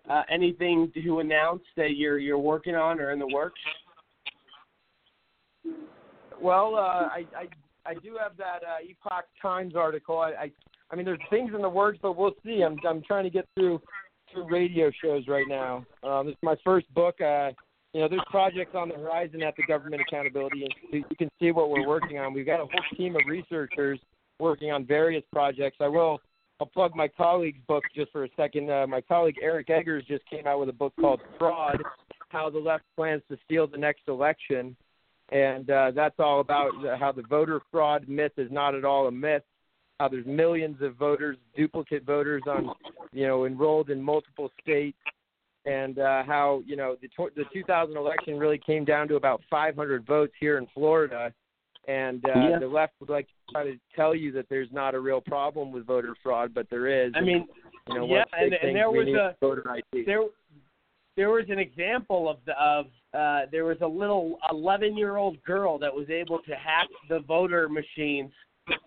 uh, 0.10 0.24
anything 0.30 0.92
to 0.96 1.20
announce 1.20 1.64
that 1.78 1.96
you're 1.96 2.18
you're 2.18 2.38
working 2.38 2.76
on 2.76 3.00
or 3.00 3.12
in 3.12 3.20
the 3.20 3.28
works? 3.28 3.60
Well, 6.42 6.76
uh, 6.76 7.08
I, 7.08 7.26
I 7.36 7.48
I 7.86 7.94
do 7.96 8.18
have 8.22 8.38
that 8.38 8.64
uh, 8.64 8.84
Epoch 8.84 9.26
Times 9.42 9.76
article. 9.76 10.20
I, 10.20 10.32
I 10.32 10.52
I 10.92 10.96
mean, 10.96 11.06
there's 11.06 11.20
things 11.30 11.52
in 11.56 11.62
the 11.62 11.70
works, 11.70 12.00
but 12.02 12.18
we'll 12.18 12.36
see. 12.44 12.64
I'm 12.64 12.78
I'm 12.88 13.02
trying 13.04 13.24
to 13.26 13.30
get 13.30 13.48
through 13.56 13.82
through 14.32 14.50
radio 14.50 14.92
shows 15.04 15.28
right 15.28 15.48
now. 15.48 15.86
Um, 16.04 16.28
this 16.28 16.34
is 16.34 16.40
my 16.42 16.56
first 16.64 16.92
book. 16.94 17.20
Uh, 17.22 17.52
you 17.94 18.02
know, 18.02 18.08
there's 18.08 18.22
projects 18.30 18.74
on 18.74 18.90
the 18.90 18.96
horizon 18.96 19.44
at 19.44 19.56
the 19.58 19.64
Government 19.64 20.02
Accountability 20.08 20.64
Institute. 20.64 21.06
You 21.10 21.16
can 21.16 21.30
see 21.40 21.52
what 21.52 21.70
we're 21.70 21.88
working 21.88 22.20
on. 22.20 22.34
We've 22.34 22.46
got 22.46 22.62
a 22.62 22.66
whole 22.66 22.98
team 22.98 23.16
of 23.16 23.22
researchers 23.28 24.00
working 24.40 24.72
on 24.72 24.86
various 24.86 25.24
projects. 25.32 25.78
I 25.82 25.88
will. 25.88 26.20
I'll 26.60 26.68
plug 26.68 26.96
my 26.96 27.08
colleague's 27.08 27.60
book 27.68 27.84
just 27.96 28.12
for 28.12 28.24
a 28.24 28.30
second. 28.38 28.70
Uh, 28.70 28.86
my 28.88 29.02
colleague 29.02 29.36
Eric 29.42 29.70
Eggers 29.70 30.06
just 30.08 30.24
came 30.30 30.46
out 30.46 30.60
with 30.60 30.70
a 30.70 30.74
book 30.74 30.94
called 31.00 31.20
Fraud: 31.38 31.82
How 32.30 32.50
the 32.50 32.60
Left 32.60 32.84
Plans 32.96 33.24
to 33.30 33.38
Steal 33.46 33.68
the 33.68 33.78
Next 33.78 34.04
Election, 34.08 34.76
and 35.32 35.70
uh, 35.70 35.92
that's 35.94 36.20
all 36.20 36.40
about 36.40 36.72
how 37.00 37.12
the 37.12 37.24
voter 37.24 37.62
fraud 37.72 38.08
myth 38.08 38.34
is 38.38 38.52
not 38.52 38.76
at 38.76 38.86
all 38.86 39.08
a 39.08 39.12
myth. 39.12 39.44
How 40.00 40.08
there's 40.08 40.26
millions 40.26 40.78
of 40.82 40.96
voters, 40.96 41.38
duplicate 41.56 42.06
voters 42.06 42.42
on, 42.48 42.72
you 43.12 43.28
know, 43.28 43.46
enrolled 43.46 43.90
in 43.90 44.02
multiple 44.02 44.50
states, 44.62 44.98
and 45.66 46.00
uh, 46.00 46.24
how 46.24 46.64
you 46.66 46.76
know 46.76 46.96
the 47.02 47.10
the 47.36 47.44
2000 47.54 47.96
election 47.96 48.38
really 48.38 48.58
came 48.58 48.86
down 48.86 49.08
to 49.08 49.16
about 49.16 49.42
500 49.50 50.06
votes 50.06 50.34
here 50.40 50.58
in 50.58 50.68
Florida, 50.74 51.34
and 51.88 52.24
uh, 52.26 52.50
Yeah. 52.50 52.60
the 52.60 52.68
left 52.68 52.94
would 53.00 53.10
like 53.10 53.28
to 53.28 53.34
try 53.54 53.64
to 53.66 53.78
tell 53.96 54.16
you 54.16 54.32
that 54.32 54.48
there's 54.50 54.72
not 54.72 54.96
a 54.96 55.00
real 55.00 55.22
problem 55.22 55.72
with 55.72 55.86
voter 55.86 56.16
fraud, 56.24 56.54
but 56.54 56.70
there 56.70 56.88
is. 56.88 57.14
I 57.16 57.22
mean, 57.22 57.48
you 57.88 57.96
know, 57.96 58.06
yeah, 58.06 58.24
and, 58.34 58.54
and 58.54 58.76
there 58.76 58.92
was 58.92 59.08
a 59.08 59.36
voter 59.42 59.70
ID. 59.70 60.06
there 60.06 60.24
there 61.18 61.30
was 61.30 61.46
an 61.50 61.60
example 61.60 62.30
of 62.30 62.38
the 62.46 62.54
of 62.60 62.86
uh, 63.14 63.42
there 63.52 63.66
was 63.66 63.78
a 63.82 63.88
little 63.88 64.40
11 64.50 64.96
year 64.98 65.18
old 65.18 65.42
girl 65.44 65.78
that 65.78 65.94
was 65.94 66.10
able 66.10 66.40
to 66.40 66.56
hack 66.56 66.88
the 67.10 67.20
voter 67.20 67.68
machines 67.68 68.32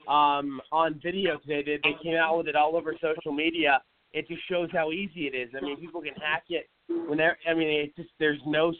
um, 0.09 0.60
on 0.72 0.98
video 1.02 1.36
today. 1.38 1.62
They, 1.62 1.90
they 1.90 1.96
came 2.02 2.16
out 2.16 2.38
with 2.38 2.48
it 2.48 2.56
all 2.56 2.74
over 2.76 2.94
social 3.01 3.32
media. 3.32 3.82
It 4.14 4.28
just 4.28 4.42
shows 4.48 4.68
how 4.72 4.92
easy 4.92 5.26
it 5.26 5.34
is. 5.34 5.50
I 5.60 5.60
mean, 5.60 5.76
people 5.76 6.00
can 6.00 6.14
hack 6.14 6.44
it 6.48 6.70
when 7.08 7.18
they're. 7.18 7.36
I 7.50 7.52
mean, 7.52 7.68
it 7.68 7.96
just 7.96 8.10
there's 8.20 8.38
no 8.46 8.72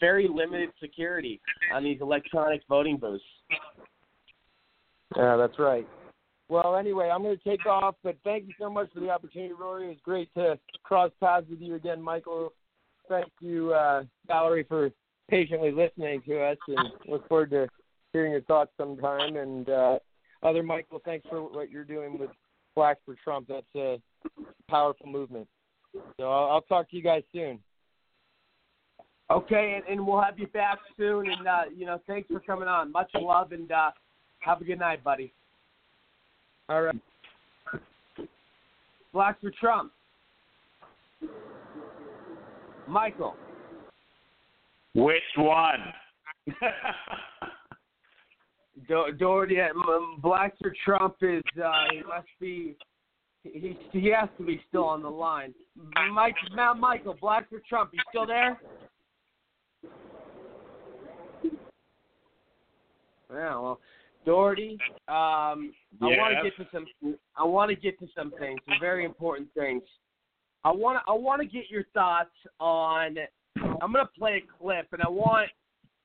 very 0.00 0.26
limited 0.26 0.70
security 0.82 1.38
on 1.72 1.84
these 1.84 1.98
electronic 2.00 2.62
voting 2.66 2.96
booths. 2.96 3.22
Yeah, 5.14 5.36
that's 5.36 5.58
right. 5.58 5.86
Well, 6.48 6.76
anyway, 6.76 7.10
I'm 7.12 7.22
going 7.22 7.36
to 7.36 7.44
take 7.44 7.66
off, 7.66 7.96
but 8.02 8.16
thank 8.24 8.46
you 8.46 8.54
so 8.58 8.70
much 8.70 8.88
for 8.94 9.00
the 9.00 9.10
opportunity, 9.10 9.52
Rory. 9.52 9.84
It 9.84 9.88
was 9.88 9.96
great 10.02 10.32
to 10.34 10.58
cross 10.82 11.10
paths 11.20 11.46
with 11.50 11.60
you 11.60 11.74
again, 11.74 12.00
Michael. 12.00 12.54
Thank 13.08 13.30
you, 13.40 13.74
uh, 13.74 14.04
Valerie, 14.26 14.64
for 14.66 14.90
patiently 15.28 15.72
listening 15.72 16.22
to 16.26 16.40
us, 16.40 16.56
and 16.68 16.88
look 17.06 17.28
forward 17.28 17.50
to 17.50 17.68
hearing 18.14 18.32
your 18.32 18.40
thoughts 18.42 18.72
sometime. 18.78 19.36
And 19.36 19.68
uh, 19.68 19.98
other 20.42 20.62
Michael, 20.62 21.02
thanks 21.04 21.26
for 21.28 21.42
what 21.42 21.70
you're 21.70 21.84
doing 21.84 22.18
with 22.18 22.30
Blacks 22.74 23.00
for 23.04 23.14
Trump. 23.22 23.48
That's 23.48 23.66
a 23.76 24.00
powerful 24.68 25.06
movement. 25.06 25.48
So 26.18 26.30
I'll, 26.30 26.50
I'll 26.50 26.62
talk 26.62 26.90
to 26.90 26.96
you 26.96 27.02
guys 27.02 27.22
soon. 27.32 27.60
Okay, 29.30 29.74
and, 29.76 29.84
and 29.90 30.06
we'll 30.06 30.20
have 30.20 30.38
you 30.38 30.46
back 30.48 30.78
soon. 30.96 31.30
And 31.30 31.46
uh, 31.46 31.62
you 31.74 31.86
know, 31.86 32.00
thanks 32.06 32.28
for 32.30 32.40
coming 32.40 32.68
on. 32.68 32.92
Much 32.92 33.10
love, 33.14 33.52
and 33.52 33.70
uh, 33.72 33.90
have 34.40 34.60
a 34.60 34.64
good 34.64 34.78
night, 34.78 35.02
buddy. 35.02 35.32
All 36.68 36.82
right. 36.82 36.94
Black 39.12 39.40
for 39.40 39.52
Trump. 39.60 39.92
Michael. 42.86 43.34
Which 44.94 45.22
one? 45.36 45.80
Do- 48.88 49.12
Daugherty, 49.18 49.58
Blacks 50.18 50.56
for 50.60 50.74
Trump 50.84 51.16
is 51.22 51.42
uh, 51.62 51.84
he 51.92 52.02
must 52.02 52.26
be 52.40 52.76
he 53.42 53.78
he 53.92 54.08
has 54.08 54.28
to 54.38 54.44
be 54.44 54.60
still 54.68 54.84
on 54.84 55.02
the 55.02 55.10
line. 55.10 55.54
Mike, 56.12 56.34
now 56.54 56.74
Michael, 56.74 57.16
Blacks 57.20 57.46
for 57.50 57.60
Trump, 57.68 57.90
you 57.92 58.00
still 58.10 58.26
there? 58.26 58.60
Yeah, 63.32 63.58
well, 63.58 63.80
Daugherty, 64.26 64.78
um, 65.08 65.72
yeah. 66.00 66.02
I 66.02 66.18
want 66.18 66.34
to 66.36 66.50
get 66.50 66.56
to 66.56 66.66
some. 66.72 67.16
I 67.36 67.44
want 67.44 67.70
to 67.70 67.76
get 67.76 67.98
to 68.00 68.06
some 68.16 68.32
things, 68.38 68.60
some 68.68 68.78
very 68.80 69.04
important 69.04 69.48
things. 69.54 69.82
I 70.64 70.72
want 70.72 70.98
to. 70.98 71.10
I 71.10 71.14
want 71.14 71.40
to 71.42 71.46
get 71.46 71.70
your 71.70 71.84
thoughts 71.94 72.34
on. 72.60 73.16
I'm 73.56 73.92
going 73.92 74.04
to 74.04 74.18
play 74.18 74.42
a 74.42 74.62
clip, 74.62 74.86
and 74.92 75.02
I 75.02 75.08
want 75.08 75.50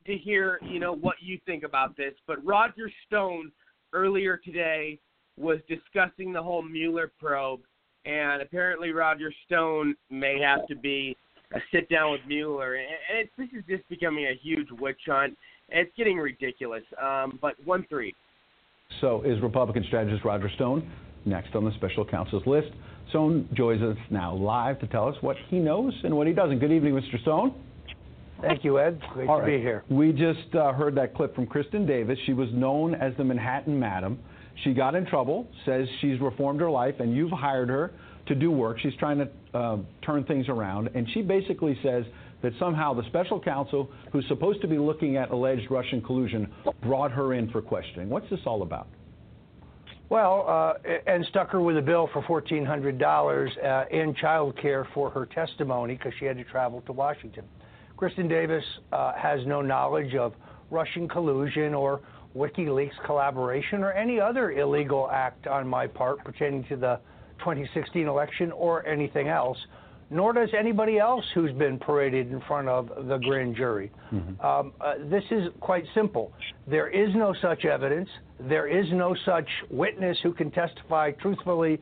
to 0.05 0.15
hear, 0.15 0.59
you 0.63 0.79
know, 0.79 0.93
what 0.93 1.15
you 1.21 1.39
think 1.45 1.63
about 1.63 1.95
this. 1.97 2.13
But 2.27 2.43
Roger 2.45 2.91
Stone 3.07 3.51
earlier 3.93 4.37
today 4.37 4.99
was 5.37 5.59
discussing 5.67 6.33
the 6.33 6.41
whole 6.41 6.61
Mueller 6.61 7.11
probe, 7.19 7.61
and 8.05 8.41
apparently 8.41 8.91
Roger 8.91 9.33
Stone 9.45 9.95
may 10.09 10.39
have 10.39 10.67
to 10.67 10.75
be 10.75 11.15
a 11.53 11.59
sit 11.71 11.89
down 11.89 12.11
with 12.11 12.21
Mueller, 12.27 12.75
and 12.75 12.87
it's, 13.11 13.31
this 13.37 13.47
is 13.57 13.63
just 13.67 13.87
becoming 13.89 14.25
a 14.25 14.35
huge 14.41 14.67
witch 14.79 14.99
hunt. 15.07 15.35
It's 15.69 15.91
getting 15.97 16.17
ridiculous. 16.17 16.83
Um, 17.01 17.39
but 17.41 17.55
one 17.65 17.85
three. 17.89 18.13
So 19.01 19.21
is 19.23 19.41
Republican 19.41 19.83
strategist 19.87 20.25
Roger 20.25 20.49
Stone 20.55 20.89
next 21.25 21.55
on 21.55 21.65
the 21.65 21.71
special 21.75 22.05
counsel's 22.05 22.45
list. 22.45 22.69
Stone 23.09 23.49
joins 23.53 23.81
us 23.81 23.97
now 24.09 24.33
live 24.33 24.79
to 24.79 24.87
tell 24.87 25.07
us 25.07 25.15
what 25.21 25.35
he 25.49 25.57
knows 25.57 25.93
and 26.03 26.15
what 26.15 26.27
he 26.27 26.33
doesn't. 26.33 26.59
Good 26.59 26.71
evening, 26.71 26.93
Mr. 26.93 27.21
Stone. 27.21 27.53
Thank 28.41 28.63
you, 28.63 28.79
Ed. 28.79 29.01
Great 29.13 29.27
All 29.27 29.37
to 29.37 29.43
right. 29.43 29.57
be 29.57 29.61
here. 29.61 29.83
We 29.89 30.11
just 30.11 30.55
uh, 30.55 30.71
heard 30.73 30.95
that 30.95 31.13
clip 31.13 31.35
from 31.35 31.45
Kristin 31.47 31.85
Davis. 31.85 32.17
She 32.25 32.33
was 32.33 32.49
known 32.53 32.95
as 32.95 33.13
the 33.17 33.23
Manhattan 33.23 33.77
Madam. 33.79 34.19
She 34.63 34.73
got 34.73 34.95
in 34.95 35.05
trouble, 35.05 35.47
says 35.65 35.87
she's 36.01 36.19
reformed 36.19 36.59
her 36.61 36.69
life, 36.69 36.95
and 36.99 37.15
you've 37.15 37.31
hired 37.31 37.69
her 37.69 37.91
to 38.27 38.35
do 38.35 38.51
work. 38.51 38.77
She's 38.79 38.95
trying 38.99 39.17
to 39.19 39.57
uh, 39.57 39.77
turn 40.05 40.23
things 40.25 40.49
around, 40.49 40.89
and 40.95 41.07
she 41.13 41.21
basically 41.21 41.77
says 41.83 42.05
that 42.41 42.53
somehow 42.59 42.93
the 42.93 43.03
special 43.07 43.39
counsel, 43.39 43.89
who's 44.11 44.25
supposed 44.27 44.61
to 44.61 44.67
be 44.67 44.77
looking 44.77 45.17
at 45.17 45.31
alleged 45.31 45.69
Russian 45.69 46.01
collusion, 46.01 46.49
brought 46.83 47.11
her 47.11 47.33
in 47.33 47.49
for 47.49 47.61
questioning. 47.61 48.09
What's 48.09 48.29
this 48.29 48.39
all 48.45 48.61
about? 48.61 48.87
Well, 50.09 50.45
uh, 50.47 50.73
and 51.05 51.25
stuck 51.29 51.51
her 51.51 51.61
with 51.61 51.77
a 51.77 51.81
bill 51.81 52.09
for 52.13 52.23
$1,400 52.23 53.63
uh, 53.63 53.85
in 53.95 54.15
child 54.15 54.57
care 54.59 54.87
for 54.93 55.09
her 55.11 55.27
testimony 55.27 55.95
because 55.95 56.13
she 56.19 56.25
had 56.25 56.37
to 56.37 56.43
travel 56.45 56.81
to 56.87 56.93
Washington. 56.93 57.43
Kristin 57.99 58.29
Davis 58.29 58.63
uh, 58.93 59.13
has 59.13 59.45
no 59.45 59.61
knowledge 59.61 60.15
of 60.15 60.33
Russian 60.71 61.07
collusion 61.09 61.73
or 61.73 61.99
WikiLeaks 62.35 62.93
collaboration 63.05 63.83
or 63.83 63.91
any 63.91 64.19
other 64.19 64.51
illegal 64.51 65.09
act 65.11 65.47
on 65.47 65.67
my 65.67 65.85
part 65.87 66.23
pertaining 66.23 66.63
to 66.65 66.77
the 66.77 66.99
2016 67.39 68.07
election 68.07 68.51
or 68.53 68.85
anything 68.85 69.27
else, 69.27 69.57
nor 70.09 70.31
does 70.31 70.49
anybody 70.57 70.97
else 70.97 71.25
who's 71.33 71.51
been 71.53 71.77
paraded 71.77 72.31
in 72.31 72.39
front 72.41 72.69
of 72.69 72.89
the 73.07 73.17
grand 73.17 73.55
jury. 73.55 73.91
Um, 74.41 74.73
uh, 74.79 74.93
this 75.09 75.23
is 75.31 75.49
quite 75.59 75.83
simple. 75.93 76.31
There 76.67 76.87
is 76.87 77.13
no 77.15 77.33
such 77.41 77.65
evidence. 77.65 78.09
There 78.39 78.67
is 78.67 78.85
no 78.93 79.15
such 79.25 79.47
witness 79.69 80.17
who 80.23 80.33
can 80.33 80.51
testify 80.51 81.11
truthfully 81.11 81.79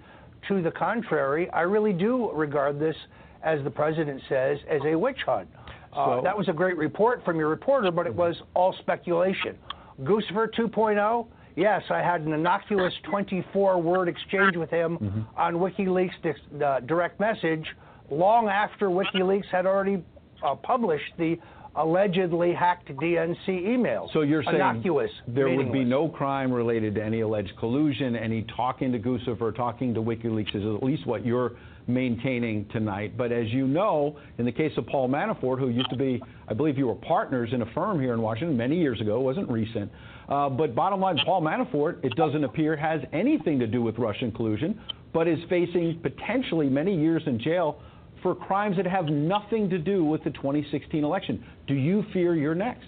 to 0.47 0.61
the 0.63 0.71
contrary. 0.71 1.49
I 1.51 1.61
really 1.61 1.93
do 1.93 2.31
regard 2.31 2.79
this, 2.79 2.95
as 3.43 3.63
the 3.63 3.71
president 3.71 4.21
says, 4.29 4.57
as 4.69 4.81
a 4.85 4.95
witch 4.97 5.19
hunt. 5.25 5.49
Uh, 5.97 6.17
So- 6.17 6.21
that 6.21 6.37
was 6.37 6.47
a 6.47 6.53
great 6.53 6.77
report 6.77 7.23
from 7.25 7.37
your 7.37 7.49
reporter, 7.49 7.91
but 7.91 8.05
it 8.05 8.13
was 8.13 8.35
all 8.53 8.73
speculation. 8.73 9.57
Guccifer 10.03 10.47
2.0, 10.53 11.27
yes, 11.55 11.83
I 11.89 12.01
had 12.01 12.21
an 12.21 12.33
innocuous 12.33 12.93
24 13.03 13.81
word 13.81 14.07
exchange 14.07 14.55
with 14.55 14.69
him 14.69 15.25
on 15.35 15.55
WikiLeaks 15.55 16.61
uh, 16.63 16.79
direct 16.81 17.19
message 17.19 17.65
long 18.11 18.47
after 18.47 18.89
WikiLeaks 18.89 19.47
had 19.51 19.65
already 19.65 20.03
uh, 20.43 20.53
published 20.55 21.13
the 21.17 21.39
allegedly 21.75 22.53
hacked 22.53 22.89
DNC 22.95 23.47
emails. 23.47 24.11
So 24.13 24.21
you're 24.21 24.43
saying 24.43 24.55
innocuous, 24.55 25.11
there 25.27 25.49
would 25.49 25.71
be 25.71 25.83
no 25.83 26.07
crime 26.09 26.51
related 26.51 26.95
to 26.95 27.03
any 27.03 27.21
alleged 27.21 27.53
collusion, 27.57 28.15
any 28.15 28.43
talking 28.55 28.91
to 28.91 28.99
Guccifer 28.99 29.55
talking 29.55 29.93
to 29.95 30.01
WikiLeaks 30.01 30.55
is 30.55 30.63
at 30.63 30.83
least 30.83 31.05
what 31.07 31.25
you're 31.25 31.53
maintaining 31.87 32.65
tonight. 32.69 33.17
But 33.17 33.31
as 33.31 33.47
you 33.49 33.67
know, 33.67 34.17
in 34.37 34.45
the 34.45 34.51
case 34.51 34.71
of 34.77 34.85
Paul 34.87 35.09
Manafort, 35.09 35.59
who 35.59 35.69
used 35.69 35.89
to 35.89 35.95
be, 35.95 36.21
I 36.47 36.53
believe 36.53 36.77
you 36.77 36.87
were 36.87 36.95
partners 36.95 37.49
in 37.53 37.61
a 37.61 37.65
firm 37.73 37.99
here 37.99 38.13
in 38.13 38.21
Washington 38.21 38.57
many 38.57 38.77
years 38.77 38.99
ago, 39.01 39.19
wasn't 39.19 39.49
recent. 39.49 39.91
Uh, 40.29 40.49
but 40.49 40.75
bottom 40.75 40.99
line, 40.99 41.17
Paul 41.25 41.41
Manafort, 41.41 42.03
it 42.03 42.15
doesn't 42.15 42.43
appear, 42.43 42.75
has 42.75 43.01
anything 43.13 43.59
to 43.59 43.67
do 43.67 43.81
with 43.81 43.97
Russian 43.97 44.31
collusion, 44.31 44.79
but 45.13 45.27
is 45.27 45.39
facing 45.49 45.99
potentially 46.01 46.67
many 46.67 46.95
years 46.95 47.23
in 47.25 47.39
jail 47.39 47.79
for 48.21 48.35
crimes 48.35 48.75
that 48.77 48.85
have 48.85 49.05
nothing 49.05 49.69
to 49.69 49.77
do 49.77 50.03
with 50.03 50.23
the 50.23 50.31
2016 50.31 51.03
election. 51.03 51.43
Do 51.67 51.73
you 51.73 52.03
fear 52.13 52.35
you're 52.35 52.55
next? 52.55 52.87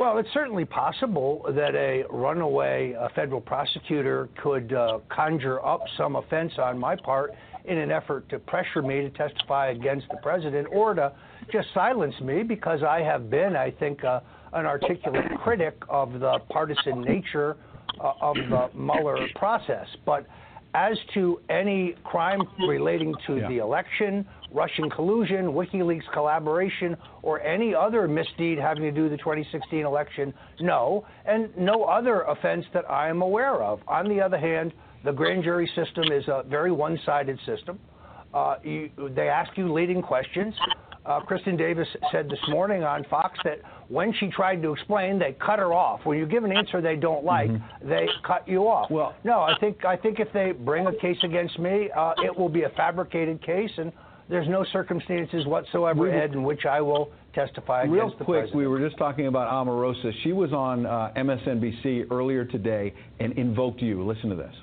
Well, 0.00 0.16
it's 0.16 0.30
certainly 0.32 0.64
possible 0.64 1.44
that 1.54 1.74
a 1.74 2.04
runaway 2.08 2.94
uh, 2.94 3.08
federal 3.14 3.42
prosecutor 3.42 4.30
could 4.42 4.72
uh, 4.72 5.00
conjure 5.10 5.62
up 5.62 5.82
some 5.98 6.16
offense 6.16 6.52
on 6.56 6.78
my 6.78 6.96
part 6.96 7.32
in 7.70 7.78
an 7.78 7.92
effort 7.92 8.28
to 8.28 8.38
pressure 8.40 8.82
me 8.82 9.00
to 9.00 9.10
testify 9.10 9.68
against 9.68 10.08
the 10.10 10.16
president 10.16 10.66
or 10.72 10.92
to 10.92 11.12
just 11.52 11.68
silence 11.72 12.14
me 12.20 12.42
because 12.42 12.82
I 12.82 13.00
have 13.02 13.30
been, 13.30 13.54
I 13.54 13.70
think, 13.70 14.02
uh, 14.02 14.20
an 14.52 14.66
articulate 14.66 15.26
critic 15.44 15.76
of 15.88 16.18
the 16.18 16.40
partisan 16.50 17.00
nature 17.00 17.56
uh, 18.02 18.12
of 18.20 18.34
the 18.34 18.70
Mueller 18.74 19.28
process. 19.36 19.86
But 20.04 20.26
as 20.74 20.96
to 21.14 21.40
any 21.48 21.94
crime 22.02 22.40
relating 22.68 23.14
to 23.28 23.36
Yeah. 23.36 23.48
the 23.48 23.58
election, 23.58 24.26
Russian 24.52 24.90
collusion, 24.90 25.52
WikiLeaks 25.52 26.08
collaboration, 26.12 26.96
or 27.22 27.40
any 27.40 27.72
other 27.72 28.08
misdeed 28.08 28.58
having 28.58 28.82
to 28.82 28.90
do 28.90 29.02
with 29.04 29.12
the 29.12 29.18
2016 29.18 29.84
election, 29.84 30.34
no, 30.58 31.04
and 31.24 31.56
no 31.56 31.84
other 31.84 32.22
offense 32.22 32.66
that 32.72 32.88
I 32.90 33.08
am 33.08 33.22
aware 33.22 33.62
of. 33.62 33.80
On 33.86 34.08
the 34.08 34.20
other 34.20 34.38
hand, 34.38 34.72
the 35.04 35.12
grand 35.12 35.44
jury 35.44 35.70
system 35.74 36.12
is 36.12 36.26
a 36.28 36.42
very 36.48 36.72
one-sided 36.72 37.38
system. 37.46 37.78
Uh, 38.32 38.56
you, 38.62 38.90
they 39.14 39.28
ask 39.28 39.56
you 39.56 39.72
leading 39.72 40.02
questions. 40.02 40.54
Uh, 41.04 41.20
Kristin 41.20 41.56
Davis 41.56 41.88
said 42.12 42.28
this 42.28 42.38
morning 42.48 42.84
on 42.84 43.04
Fox 43.10 43.38
that 43.42 43.58
when 43.88 44.12
she 44.20 44.28
tried 44.28 44.62
to 44.62 44.72
explain, 44.72 45.18
they 45.18 45.32
cut 45.44 45.58
her 45.58 45.72
off. 45.72 46.00
When 46.04 46.18
you 46.18 46.26
give 46.26 46.44
an 46.44 46.52
answer 46.52 46.80
they 46.80 46.96
don't 46.96 47.24
like, 47.24 47.50
they 47.82 48.06
cut 48.24 48.46
you 48.46 48.68
off. 48.68 48.90
Well- 48.90 49.14
no, 49.24 49.40
I 49.40 49.54
think 49.58 49.84
I 49.84 49.96
think 49.96 50.20
if 50.20 50.28
they 50.32 50.52
bring 50.52 50.86
a 50.86 50.94
case 50.94 51.16
against 51.24 51.58
me, 51.58 51.90
uh, 51.96 52.12
it 52.22 52.36
will 52.38 52.50
be 52.50 52.64
a 52.64 52.68
fabricated 52.70 53.42
case, 53.42 53.70
and 53.78 53.90
there's 54.28 54.46
no 54.48 54.64
circumstances 54.72 55.46
whatsoever, 55.46 56.02
We 56.02 56.10
Ed, 56.10 56.34
in 56.34 56.44
which 56.44 56.66
I 56.66 56.80
will 56.82 57.10
testify 57.34 57.84
Real 57.84 58.04
against 58.04 58.18
the 58.18 58.24
quick, 58.26 58.40
president. 58.42 58.58
we 58.58 58.66
were 58.68 58.78
just 58.78 58.98
talking 58.98 59.26
about 59.26 59.50
Omarosa. 59.50 60.12
She 60.22 60.32
was 60.32 60.52
on 60.52 60.86
uh, 60.86 61.12
MSNBC 61.16 62.12
earlier 62.12 62.44
today 62.44 62.94
and 63.18 63.32
invoked 63.38 63.80
you. 63.80 64.06
Listen 64.06 64.28
to 64.30 64.36
this. 64.36 64.54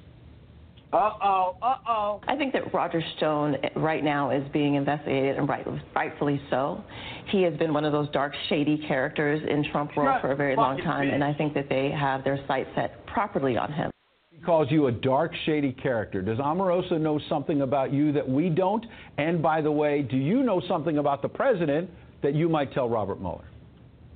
Uh 0.93 1.11
oh. 1.21 1.57
Uh 1.61 1.75
oh. 1.87 2.21
I 2.27 2.35
think 2.37 2.53
that 2.53 2.73
Roger 2.73 3.01
Stone 3.17 3.57
right 3.75 4.03
now 4.03 4.31
is 4.31 4.43
being 4.53 4.75
investigated, 4.75 5.37
and 5.37 5.47
right, 5.49 5.65
rightfully 5.95 6.41
so. 6.49 6.83
He 7.27 7.41
has 7.43 7.53
been 7.57 7.73
one 7.73 7.83
of 7.83 7.91
those 7.91 8.09
dark, 8.11 8.33
shady 8.47 8.77
characters 8.87 9.41
in 9.49 9.69
Trump 9.71 9.95
world 9.97 10.15
Shut 10.15 10.21
for 10.21 10.31
a 10.31 10.35
very 10.35 10.55
long 10.55 10.77
time, 10.77 11.07
bitch. 11.09 11.13
and 11.13 11.23
I 11.23 11.33
think 11.33 11.53
that 11.55 11.67
they 11.67 11.91
have 11.91 12.23
their 12.23 12.39
sights 12.47 12.69
set 12.75 13.05
properly 13.05 13.57
on 13.57 13.71
him. 13.73 13.91
He 14.31 14.39
calls 14.39 14.71
you 14.71 14.87
a 14.87 14.91
dark, 14.91 15.33
shady 15.45 15.73
character. 15.73 16.21
Does 16.21 16.37
Omarosa 16.37 17.01
know 17.01 17.19
something 17.27 17.63
about 17.63 17.91
you 17.91 18.13
that 18.13 18.27
we 18.27 18.49
don't? 18.49 18.85
And 19.17 19.41
by 19.41 19.61
the 19.61 19.71
way, 19.71 20.03
do 20.03 20.15
you 20.15 20.41
know 20.41 20.61
something 20.69 20.99
about 20.99 21.21
the 21.21 21.27
president 21.29 21.89
that 22.23 22.33
you 22.33 22.47
might 22.47 22.71
tell 22.73 22.87
Robert 22.87 23.19
Mueller? 23.19 23.45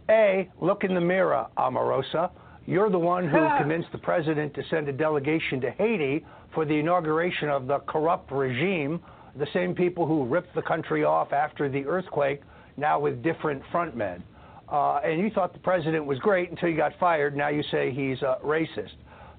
A, 0.09 0.49
look 0.61 0.83
in 0.83 0.93
the 0.93 1.01
mirror, 1.01 1.47
Omarosa. 1.57 2.31
You're 2.65 2.89
the 2.89 2.99
one 2.99 3.27
who 3.27 3.45
convinced 3.57 3.89
the 3.91 3.97
president 3.97 4.53
to 4.53 4.61
send 4.69 4.87
a 4.87 4.93
delegation 4.93 5.59
to 5.61 5.71
Haiti 5.71 6.25
for 6.53 6.65
the 6.65 6.73
inauguration 6.73 7.49
of 7.49 7.67
the 7.67 7.79
corrupt 7.79 8.31
regime, 8.31 9.01
the 9.35 9.47
same 9.53 9.73
people 9.73 10.05
who 10.05 10.25
ripped 10.25 10.53
the 10.55 10.61
country 10.61 11.03
off 11.03 11.31
after 11.31 11.69
the 11.69 11.85
earthquake, 11.85 12.41
now 12.77 12.99
with 12.99 13.23
different 13.23 13.61
frontmen. 13.71 14.21
Uh, 14.69 14.99
and 15.03 15.19
you 15.19 15.29
thought 15.29 15.53
the 15.53 15.59
president 15.59 16.05
was 16.05 16.17
great 16.19 16.49
until 16.49 16.69
you 16.69 16.77
got 16.77 16.93
fired. 16.99 17.35
Now 17.35 17.49
you 17.49 17.63
say 17.71 17.91
he's 17.91 18.21
uh, 18.23 18.35
racist. 18.43 18.95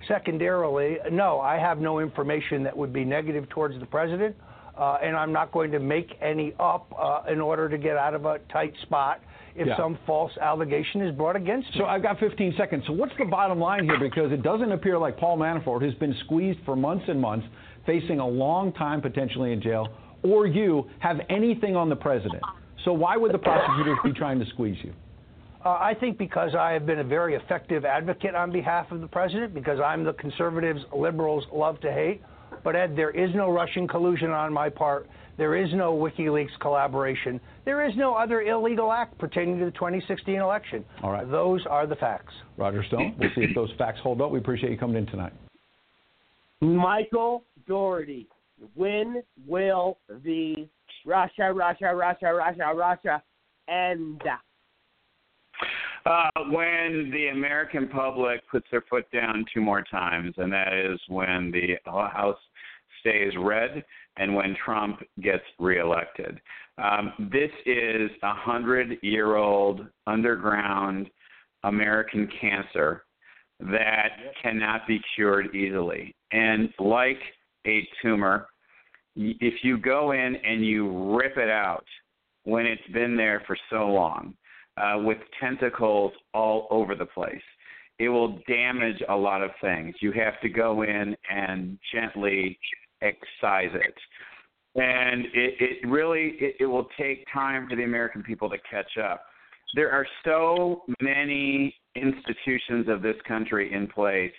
Secondarily, 0.09 0.99
no, 1.11 1.41
I 1.41 1.59
have 1.59 1.79
no 1.79 2.01
information 2.01 2.63
that 2.65 2.77
would 2.77 2.93
be 2.93 3.05
negative 3.05 3.49
towards 3.49 3.79
the 3.79 3.87
president, 3.87 4.37
uh, 4.77 4.99
and 5.03 5.17
I'm 5.17 5.33
not 5.33 5.53
going 5.53 5.71
to 5.71 5.79
make 5.79 6.19
any 6.21 6.55
up 6.59 6.93
uh, 6.99 7.31
in 7.31 7.41
order 7.41 7.69
to 7.69 7.79
get 7.79 7.97
out 7.97 8.15
of 8.15 8.25
a 8.25 8.41
tight 8.51 8.75
spot 8.83 9.21
if 9.55 9.67
Yeah. 9.67 9.77
some 9.77 9.97
false 10.07 10.37
allegation 10.39 11.03
is 11.03 11.15
brought 11.15 11.37
against 11.37 11.73
me. 11.75 11.79
So 11.79 11.87
I've 11.87 12.03
got 12.03 12.19
15 12.19 12.55
seconds. 12.55 12.87
So 12.87 12.93
what's 12.93 13.15
the 13.17 13.25
bottom 13.25 13.61
line 13.61 13.85
here? 13.85 13.99
Because 13.99 14.33
it 14.33 14.43
doesn't 14.43 14.73
appear 14.73 14.99
like 14.99 15.17
Paul 15.17 15.39
Manafort 15.39 15.83
has 15.83 15.95
been 15.95 16.15
squeezed 16.25 16.61
for 16.65 16.77
months 16.77 17.05
and 17.09 17.21
months 17.21 17.47
facing 17.87 18.21
a 18.21 18.27
long 18.27 18.73
time 18.73 19.01
potentially 19.01 19.53
in 19.53 19.61
jail, 19.61 19.89
or 20.23 20.47
you 20.47 20.87
have 21.01 21.21
anything 21.29 21.77
on 21.77 21.89
the 21.89 21.97
president. 21.97 22.43
So 22.85 22.93
why 22.93 23.17
would 23.17 23.33
the 23.33 23.39
prosecutors 23.39 23.99
be 24.05 24.13
trying 24.13 24.39
to 24.39 24.47
squeeze 24.47 24.77
you? 24.83 24.93
Uh, 25.65 25.71
I 25.81 25.95
think 25.95 26.19
because 26.19 26.55
I 26.57 26.73
have 26.73 26.87
been 26.87 26.99
a 26.99 27.05
very 27.05 27.35
effective 27.35 27.85
advocate 27.85 28.35
on 28.35 28.51
behalf 28.51 28.91
of 28.91 29.01
the 29.01 29.07
president, 29.07 29.55
because 29.55 29.79
I'm 29.79 30.03
the 30.03 30.13
conservatives 30.15 30.81
liberals 30.93 31.45
love 31.53 31.79
to 31.81 31.93
hate. 31.93 32.21
But 32.65 32.77
Ed, 32.77 32.95
there 32.97 33.11
is 33.11 33.35
no 33.35 33.51
Russian 33.51 33.89
collusion 33.89 34.31
on 34.31 34.53
my 34.53 34.69
part. 34.69 35.09
There 35.39 35.57
is 35.57 35.73
no 35.73 35.95
WikiLeaks 35.95 36.59
collaboration. 36.61 37.41
There 37.65 37.89
is 37.89 37.97
no 37.97 38.15
other 38.15 38.43
illegal 38.43 38.93
act 38.93 39.19
pertaining 39.19 39.59
to 39.61 39.65
the 39.65 39.71
2016 39.73 40.37
election. 40.37 40.85
All 41.03 41.11
right. 41.11 41.29
Those 41.29 41.65
are 41.69 41.87
the 41.87 41.97
facts. 41.97 42.35
Roger 42.57 42.85
Stone, 42.85 43.17
we'll 43.19 43.31
see 43.35 43.43
if 43.43 43.55
those 43.55 43.71
facts 43.79 43.99
hold 44.03 44.21
up. 44.21 44.31
We 44.31 44.39
appreciate 44.39 44.71
you 44.71 44.79
coming 44.79 44.97
in 44.97 45.07
tonight. 45.07 45.33
Michael 46.61 47.45
Daugherty, 47.67 48.29
when 48.75 49.23
will 49.47 49.99
the 50.25 50.69
Russia, 51.05 51.53
Russia, 51.53 51.95
Russia, 51.95 52.33
Russia, 52.35 52.73
Russia 52.75 53.23
end? 53.69 54.23
Uh, 56.05 56.29
when 56.51 57.11
the 57.13 57.29
American 57.29 57.89
public 57.89 58.41
puts 58.51 58.67
their 58.71 58.83
foot 58.91 59.05
down 59.13 59.45
two 59.55 59.61
more 59.61 59.83
times, 59.83 60.35
and 60.37 60.53
that 60.53 60.73
is 60.73 60.99
when 61.09 61.53
the 61.53 61.77
House 61.87 62.39
stays 63.01 63.33
red 63.39 63.85
and 64.17 64.35
when 64.35 64.57
Trump 64.65 65.01
gets 65.23 65.45
reelected. 65.59 66.41
Um, 66.79 67.13
this 67.33 67.51
is 67.67 68.11
a 68.23 68.35
hundred 68.35 68.99
year 69.03 69.37
old 69.37 69.87
underground 70.07 71.09
American 71.65 72.29
cancer 72.41 73.05
that 73.61 74.09
cannot 74.43 74.87
be 74.89 75.01
cured 75.15 75.55
easily. 75.55 76.15
And 76.33 76.71
like 76.79 77.21
a 77.67 77.87
tumor, 78.03 78.49
if 79.15 79.55
you 79.63 79.79
go 79.79 80.13
in 80.13 80.37
and 80.37 80.65
you 80.65 81.15
rip 81.17 81.37
it 81.37 81.51
out 81.51 81.85
when 82.45 82.67
it's 82.67 82.87
been 82.93 83.17
there 83.17 83.43
for 83.47 83.57
so 83.71 83.87
long, 83.87 84.35
uh, 84.77 84.99
with 84.99 85.19
tentacles 85.41 86.13
all 86.35 86.67
over 86.71 86.95
the 86.95 87.07
place, 87.07 87.43
it 87.99 88.09
will 88.09 88.39
damage 88.49 89.03
a 89.09 89.15
lot 89.15 89.43
of 89.43 89.51
things. 89.61 89.95
You 90.01 90.13
have 90.13 90.41
to 90.41 90.49
go 90.49 90.83
in 90.83 91.17
and 91.31 91.79
gently 91.93 92.59
excise 93.01 93.71
it. 93.75 93.95
And 94.75 95.27
it, 95.27 95.55
it 95.61 95.89
really 95.89 96.37
it, 96.41 96.57
it 96.61 96.67
will 96.67 96.89
take 96.99 97.27
time 97.33 97.69
for 97.69 97.77
the 97.77 97.85
American 97.85 98.23
people 98.23 98.49
to 98.51 98.57
catch 98.69 98.97
up. 98.99 99.25
There 99.75 99.91
are 99.91 100.07
so 100.25 100.83
many 101.01 101.75
institutions 101.95 102.89
of 102.89 103.03
this 103.03 103.17
country 103.27 103.73
in 103.73 103.87
place 103.87 104.33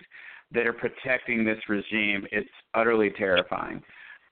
that 0.52 0.68
are 0.68 0.74
protecting 0.74 1.44
this 1.44 1.58
regime. 1.70 2.26
It's 2.32 2.50
utterly 2.74 3.12
terrifying. 3.18 3.82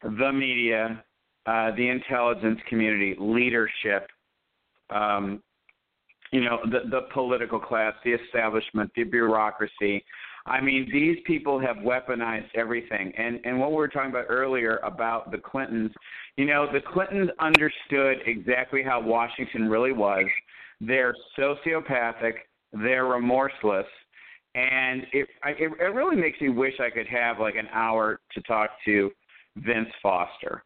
The 0.03 0.31
media, 0.31 1.03
uh, 1.45 1.71
the 1.75 1.87
intelligence 1.87 2.59
community, 2.67 3.15
leadership, 3.19 4.07
um, 4.89 5.41
you 6.31 6.41
know, 6.41 6.59
the, 6.65 6.89
the 6.89 7.01
political 7.13 7.59
class, 7.59 7.93
the 8.03 8.13
establishment, 8.13 8.91
the 8.95 9.03
bureaucracy. 9.03 10.03
I 10.45 10.59
mean, 10.59 10.89
these 10.91 11.17
people 11.25 11.59
have 11.59 11.77
weaponized 11.77 12.47
everything. 12.55 13.13
And 13.17 13.39
and 13.43 13.59
what 13.59 13.71
we 13.71 13.77
were 13.77 13.87
talking 13.87 14.09
about 14.09 14.25
earlier 14.29 14.77
about 14.77 15.31
the 15.31 15.37
Clintons, 15.37 15.91
you 16.37 16.45
know, 16.45 16.67
the 16.71 16.79
Clintons 16.79 17.29
understood 17.39 18.17
exactly 18.25 18.81
how 18.81 19.01
Washington 19.01 19.69
really 19.69 19.91
was. 19.91 20.25
They're 20.79 21.15
sociopathic, 21.37 22.33
they're 22.73 23.05
remorseless, 23.05 23.85
and 24.55 25.03
it 25.11 25.27
it, 25.45 25.71
it 25.79 25.93
really 25.93 26.15
makes 26.15 26.39
me 26.41 26.49
wish 26.49 26.73
I 26.79 26.89
could 26.89 27.07
have 27.07 27.39
like 27.39 27.55
an 27.55 27.67
hour 27.71 28.19
to 28.33 28.41
talk 28.41 28.71
to 28.85 29.11
Vince 29.57 29.89
Foster 30.01 30.63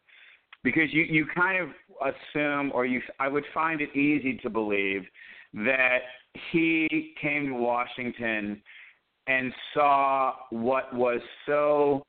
because 0.64 0.92
you 0.92 1.02
you 1.02 1.26
kind 1.34 1.62
of 1.62 1.68
assume 2.14 2.72
or 2.72 2.86
you 2.86 3.02
I 3.20 3.28
would 3.28 3.44
find 3.52 3.80
it 3.80 3.94
easy 3.94 4.38
to 4.42 4.48
believe 4.48 5.02
that 5.56 5.98
he 6.52 7.14
came 7.20 7.46
to 7.48 7.54
Washington 7.54 8.62
and 9.26 9.52
saw 9.74 10.34
what 10.50 10.94
was 10.94 11.20
so 11.46 12.02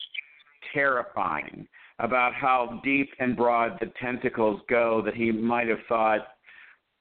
terrifying 0.74 1.68
about 1.99 2.34
how 2.34 2.80
deep 2.84 3.10
and 3.19 3.36
broad 3.36 3.78
the 3.80 3.91
tentacles 3.99 4.61
go 4.69 5.02
that 5.03 5.15
he 5.15 5.32
might 5.32 5.68
have 5.68 5.80
thought 5.90 6.28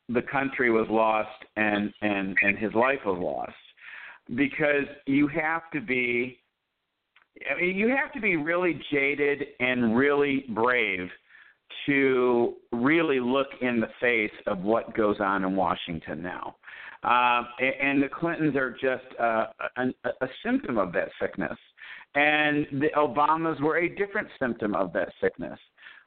the 0.08 0.22
country 0.22 0.70
was 0.70 0.86
lost 0.88 1.44
and 1.56 1.92
and 2.00 2.36
and 2.42 2.56
his 2.58 2.72
life 2.74 3.00
was 3.04 3.18
lost. 3.20 3.52
Because 4.36 4.86
you 5.06 5.28
have 5.28 5.62
to 5.72 5.80
be 5.80 6.38
I 7.50 7.60
mean 7.60 7.76
you 7.76 7.88
have 7.88 8.12
to 8.12 8.20
be 8.20 8.36
really 8.36 8.80
jaded 8.90 9.42
and 9.60 9.96
really 9.96 10.46
brave 10.54 11.08
to 11.86 12.54
really 12.72 13.20
look 13.20 13.48
in 13.60 13.80
the 13.80 13.88
face 14.00 14.30
of 14.46 14.60
what 14.60 14.94
goes 14.94 15.16
on 15.20 15.44
in 15.44 15.56
Washington 15.56 16.22
now. 16.22 16.56
Uh, 17.02 17.42
and 17.60 18.02
the 18.02 18.08
Clintons 18.08 18.56
are 18.56 18.72
just 18.72 19.04
uh, 19.20 19.46
a, 19.76 20.08
a 20.24 20.28
symptom 20.44 20.78
of 20.78 20.92
that 20.92 21.08
sickness. 21.20 21.56
And 22.14 22.66
the 22.80 22.88
Obamas 22.96 23.60
were 23.60 23.78
a 23.78 23.88
different 23.88 24.28
symptom 24.38 24.74
of 24.74 24.92
that 24.94 25.12
sickness. 25.20 25.58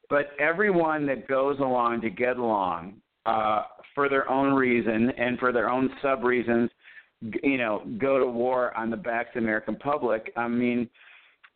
But 0.09 0.31
everyone 0.39 1.05
that 1.05 1.27
goes 1.27 1.59
along 1.59 2.01
to 2.01 2.09
get 2.09 2.37
along 2.37 2.95
uh, 3.25 3.63
for 3.93 4.09
their 4.09 4.29
own 4.29 4.53
reason 4.53 5.11
and 5.17 5.37
for 5.37 5.51
their 5.51 5.69
own 5.69 5.89
sub 6.01 6.23
reasons, 6.23 6.71
you 7.43 7.57
know, 7.57 7.83
go 7.97 8.17
to 8.17 8.25
war 8.25 8.75
on 8.75 8.89
the 8.89 8.97
backs 8.97 9.29
of 9.29 9.33
the 9.35 9.39
American 9.39 9.75
public. 9.75 10.31
I 10.35 10.47
mean, 10.47 10.89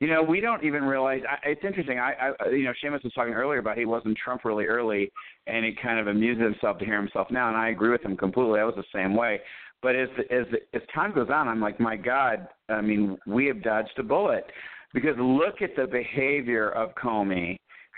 you 0.03 0.09
know, 0.09 0.21
we 0.21 0.41
don't 0.41 0.65
even 0.65 0.83
realize. 0.83 1.21
I, 1.29 1.51
it's 1.51 1.63
interesting. 1.63 1.97
I, 1.97 2.11
I, 2.19 2.49
you 2.49 2.65
know, 2.65 2.73
Seamus 2.83 3.05
was 3.05 3.13
talking 3.13 3.33
earlier 3.33 3.59
about 3.59 3.77
he 3.77 3.85
wasn't 3.85 4.17
Trump 4.17 4.43
really 4.43 4.65
early, 4.65 5.09
and 5.47 5.63
he 5.63 5.71
kind 5.81 5.97
of 5.97 6.07
amused 6.07 6.41
himself 6.41 6.77
to 6.79 6.85
hear 6.85 6.97
himself 6.97 7.27
now, 7.31 7.47
and 7.47 7.55
I 7.55 7.69
agree 7.69 7.89
with 7.89 8.03
him 8.03 8.17
completely. 8.17 8.59
I 8.59 8.65
was 8.65 8.75
the 8.75 8.83
same 8.93 9.15
way. 9.15 9.39
But 9.81 9.95
as 9.95 10.09
as 10.29 10.43
as 10.73 10.81
time 10.93 11.13
goes 11.13 11.29
on, 11.29 11.47
I'm 11.47 11.61
like, 11.61 11.79
my 11.79 11.95
God, 11.95 12.49
I 12.67 12.81
mean, 12.81 13.17
we 13.25 13.45
have 13.45 13.63
dodged 13.63 13.97
a 13.97 14.03
bullet 14.03 14.43
because 14.93 15.15
look 15.17 15.61
at 15.61 15.73
the 15.77 15.87
behavior 15.87 16.71
of 16.71 16.93
Comey 16.95 17.55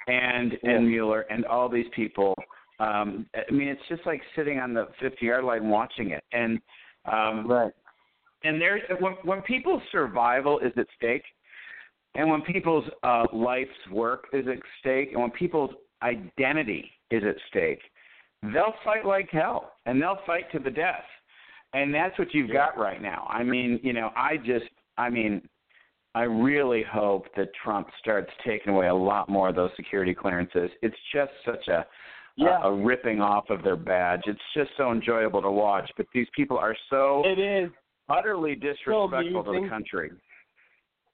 and 0.08 0.54
and 0.62 0.88
Mueller 0.88 1.26
and 1.32 1.44
all 1.46 1.68
these 1.68 1.88
people. 1.96 2.36
Um, 2.80 3.26
I 3.34 3.52
mean, 3.52 3.68
it's 3.68 3.82
just 3.90 4.06
like 4.06 4.22
sitting 4.36 4.60
on 4.60 4.76
the 4.76 4.90
50 5.02 5.26
yard 5.26 5.44
line 5.44 5.70
watching 5.70 6.12
it, 6.12 6.24
and 6.32 6.60
um, 7.12 7.48
right. 7.48 7.74
And 8.44 8.62
there's 8.62 8.84
when 9.00 9.14
when 9.24 9.42
people's 9.42 9.82
survival 9.92 10.60
is 10.60 10.72
at 10.78 10.86
stake, 10.98 11.24
and 12.16 12.30
when 12.30 12.42
people's 12.42 12.86
uh, 13.04 13.26
life's 13.34 13.70
work 13.92 14.26
is 14.34 14.46
at 14.48 14.58
stake, 14.80 15.10
and 15.14 15.22
when 15.22 15.32
people's 15.32 15.72
identity 16.04 16.90
is 17.12 17.24
at 17.28 17.36
stake, 17.50 17.80
they'll 18.42 18.74
fight 18.84 19.06
like 19.06 19.30
hell, 19.32 19.74
and 19.86 20.02
they'll 20.02 20.20
fight 20.26 20.52
to 20.52 20.60
the 20.60 20.70
death. 20.72 21.04
And 21.74 21.94
that's 21.94 22.18
what 22.18 22.34
you've 22.34 22.52
got 22.52 22.78
right 22.78 23.02
now. 23.02 23.28
I 23.30 23.44
mean, 23.44 23.80
you 23.84 23.92
know, 23.92 24.12
I 24.16 24.38
just, 24.38 24.66
I 24.98 25.10
mean, 25.10 25.42
I 26.14 26.22
really 26.24 26.84
hope 26.90 27.26
that 27.36 27.50
Trump 27.62 27.88
starts 28.00 28.32
taking 28.48 28.72
away 28.74 28.88
a 28.88 28.94
lot 28.96 29.28
more 29.28 29.50
of 29.50 29.56
those 29.56 29.72
security 29.76 30.14
clearances. 30.14 30.70
It's 30.82 30.96
just 31.14 31.32
such 31.46 31.68
a 31.68 31.86
Yeah. 32.38 32.62
a, 32.64 32.70
a 32.70 32.74
ripping 32.74 33.20
off 33.22 33.50
of 33.50 33.62
their 33.64 33.76
badge. 33.76 34.22
It's 34.26 34.40
just 34.54 34.72
so 34.78 34.92
enjoyable 34.92 35.42
to 35.42 35.52
watch. 35.52 35.90
But 35.98 36.06
these 36.14 36.28
people 36.36 36.58
are 36.58 36.76
so 36.90 37.24
It 37.26 37.40
is. 37.40 37.72
utterly 38.08 38.56
disrespectful 38.56 39.44
to 39.44 39.62
the 39.62 39.68
country. 39.70 40.12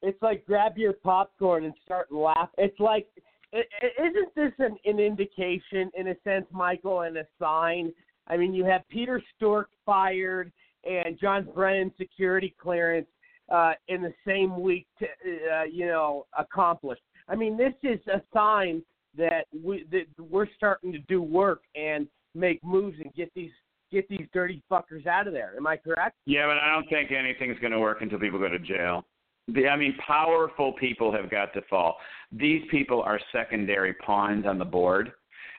It's 0.01 0.21
like 0.21 0.45
grab 0.45 0.77
your 0.77 0.93
popcorn 0.93 1.65
and 1.65 1.73
start 1.85 2.11
laughing. 2.11 2.53
It's 2.57 2.79
like, 2.79 3.07
isn't 3.53 4.35
this 4.35 4.51
an, 4.59 4.77
an 4.85 4.99
indication, 4.99 5.91
in 5.95 6.07
a 6.07 6.15
sense, 6.23 6.45
Michael, 6.51 7.01
and 7.01 7.17
a 7.17 7.27
sign? 7.39 7.93
I 8.27 8.37
mean, 8.37 8.53
you 8.53 8.65
have 8.65 8.81
Peter 8.89 9.21
Strzok 9.41 9.65
fired 9.85 10.51
and 10.83 11.19
John 11.19 11.47
Brennan 11.53 11.91
security 11.97 12.55
clearance 12.59 13.07
uh, 13.51 13.73
in 13.89 14.01
the 14.01 14.13
same 14.25 14.61
week, 14.61 14.87
to, 14.99 15.05
uh, 15.05 15.63
you 15.63 15.85
know, 15.85 16.25
accomplished. 16.37 17.01
I 17.27 17.35
mean, 17.35 17.57
this 17.57 17.73
is 17.83 17.99
a 18.07 18.21
sign 18.33 18.81
that 19.17 19.45
we 19.63 19.85
that 19.91 20.05
we're 20.17 20.47
starting 20.55 20.91
to 20.93 20.99
do 20.99 21.21
work 21.21 21.63
and 21.75 22.07
make 22.33 22.63
moves 22.63 22.97
and 23.03 23.13
get 23.13 23.31
these 23.35 23.51
get 23.91 24.07
these 24.07 24.25
dirty 24.33 24.63
fuckers 24.71 25.05
out 25.05 25.27
of 25.27 25.33
there. 25.33 25.53
Am 25.57 25.67
I 25.67 25.75
correct? 25.75 26.15
Yeah, 26.25 26.47
but 26.47 26.57
I 26.57 26.73
don't 26.73 26.89
think 26.89 27.11
anything's 27.11 27.59
going 27.59 27.73
to 27.73 27.79
work 27.79 28.01
until 28.01 28.19
people 28.19 28.39
go 28.39 28.47
to 28.47 28.59
jail. 28.59 29.05
The, 29.47 29.67
I 29.67 29.75
mean, 29.75 29.95
powerful 30.05 30.73
people 30.73 31.11
have 31.11 31.29
got 31.29 31.53
to 31.53 31.61
fall. 31.63 31.97
These 32.31 32.63
people 32.69 33.01
are 33.01 33.19
secondary 33.31 33.93
pawns 33.95 34.45
on 34.45 34.57
the 34.57 34.65
board, 34.65 35.11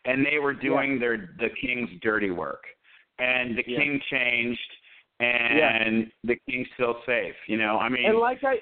and 0.05 0.25
they 0.25 0.39
were 0.39 0.55
doing 0.55 0.99
their 0.99 1.35
the 1.39 1.49
king's 1.61 1.91
dirty 2.01 2.31
work. 2.31 2.65
And 3.19 3.57
the 3.57 3.65
Yeah. 3.67 3.79
king 3.79 4.01
changed, 4.11 4.71
and 5.21 6.11
the 6.25 6.37
king's 6.49 6.69
still 6.75 6.97
safe. 7.07 7.35
You 7.47 7.59
know, 7.59 7.79
I 7.79 7.89
mean, 7.89 8.07
And 8.07 8.19
like 8.19 8.43
I, 8.45 8.59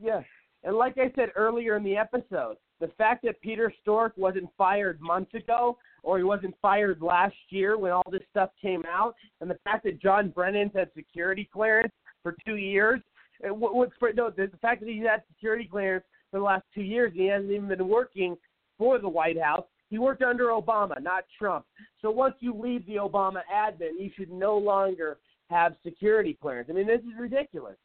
yeah, 0.00 0.22
and 0.64 0.76
like 0.76 0.98
I 0.98 1.12
said 1.14 1.30
earlier 1.36 1.76
in 1.76 1.84
the 1.84 1.96
episode, 1.96 2.56
the 2.80 2.88
fact 2.98 3.22
that 3.24 3.40
Peter 3.40 3.72
Strzok 3.86 4.16
wasn't 4.16 4.50
fired 4.56 5.00
months 5.00 5.32
ago, 5.34 5.78
or 6.02 6.18
he 6.18 6.24
wasn't 6.24 6.54
fired 6.60 7.02
last 7.02 7.36
year 7.50 7.78
when 7.78 7.92
all 7.92 8.02
this 8.10 8.22
stuff 8.30 8.50
came 8.60 8.82
out, 8.88 9.14
and 9.40 9.50
the 9.50 9.58
fact 9.64 9.84
that 9.84 10.00
John 10.00 10.30
Brennan's 10.30 10.72
had 10.74 10.90
security 10.96 11.48
clearance 11.52 11.92
for 12.22 12.34
two 12.44 12.56
years, 12.56 13.00
what, 13.42 13.74
what's 13.74 13.92
for, 13.98 14.12
no, 14.12 14.30
the, 14.30 14.46
the 14.46 14.56
fact 14.58 14.80
that 14.80 14.88
he's 14.88 15.04
had 15.04 15.22
security 15.28 15.68
clearance 15.70 16.04
for 16.30 16.38
the 16.38 16.44
last 16.44 16.64
two 16.74 16.82
years, 16.82 17.12
and 17.12 17.20
he 17.20 17.26
hasn't 17.28 17.50
even 17.50 17.68
been 17.68 17.88
working 17.88 18.36
for 18.78 18.98
the 18.98 19.08
White 19.08 19.40
House. 19.40 19.64
He 19.88 19.98
worked 19.98 20.22
under 20.22 20.46
Obama, 20.48 21.02
not 21.02 21.24
Trump. 21.38 21.66
So 22.00 22.10
once 22.10 22.34
you 22.40 22.54
leave 22.54 22.86
the 22.86 22.96
Obama 22.96 23.40
admin, 23.52 23.98
you 23.98 24.10
should 24.16 24.30
no 24.30 24.56
longer 24.56 25.18
have 25.50 25.74
security 25.82 26.38
clearance. 26.40 26.68
I 26.70 26.74
mean, 26.74 26.86
this 26.86 27.00
is 27.00 27.18
ridiculous. 27.18 27.76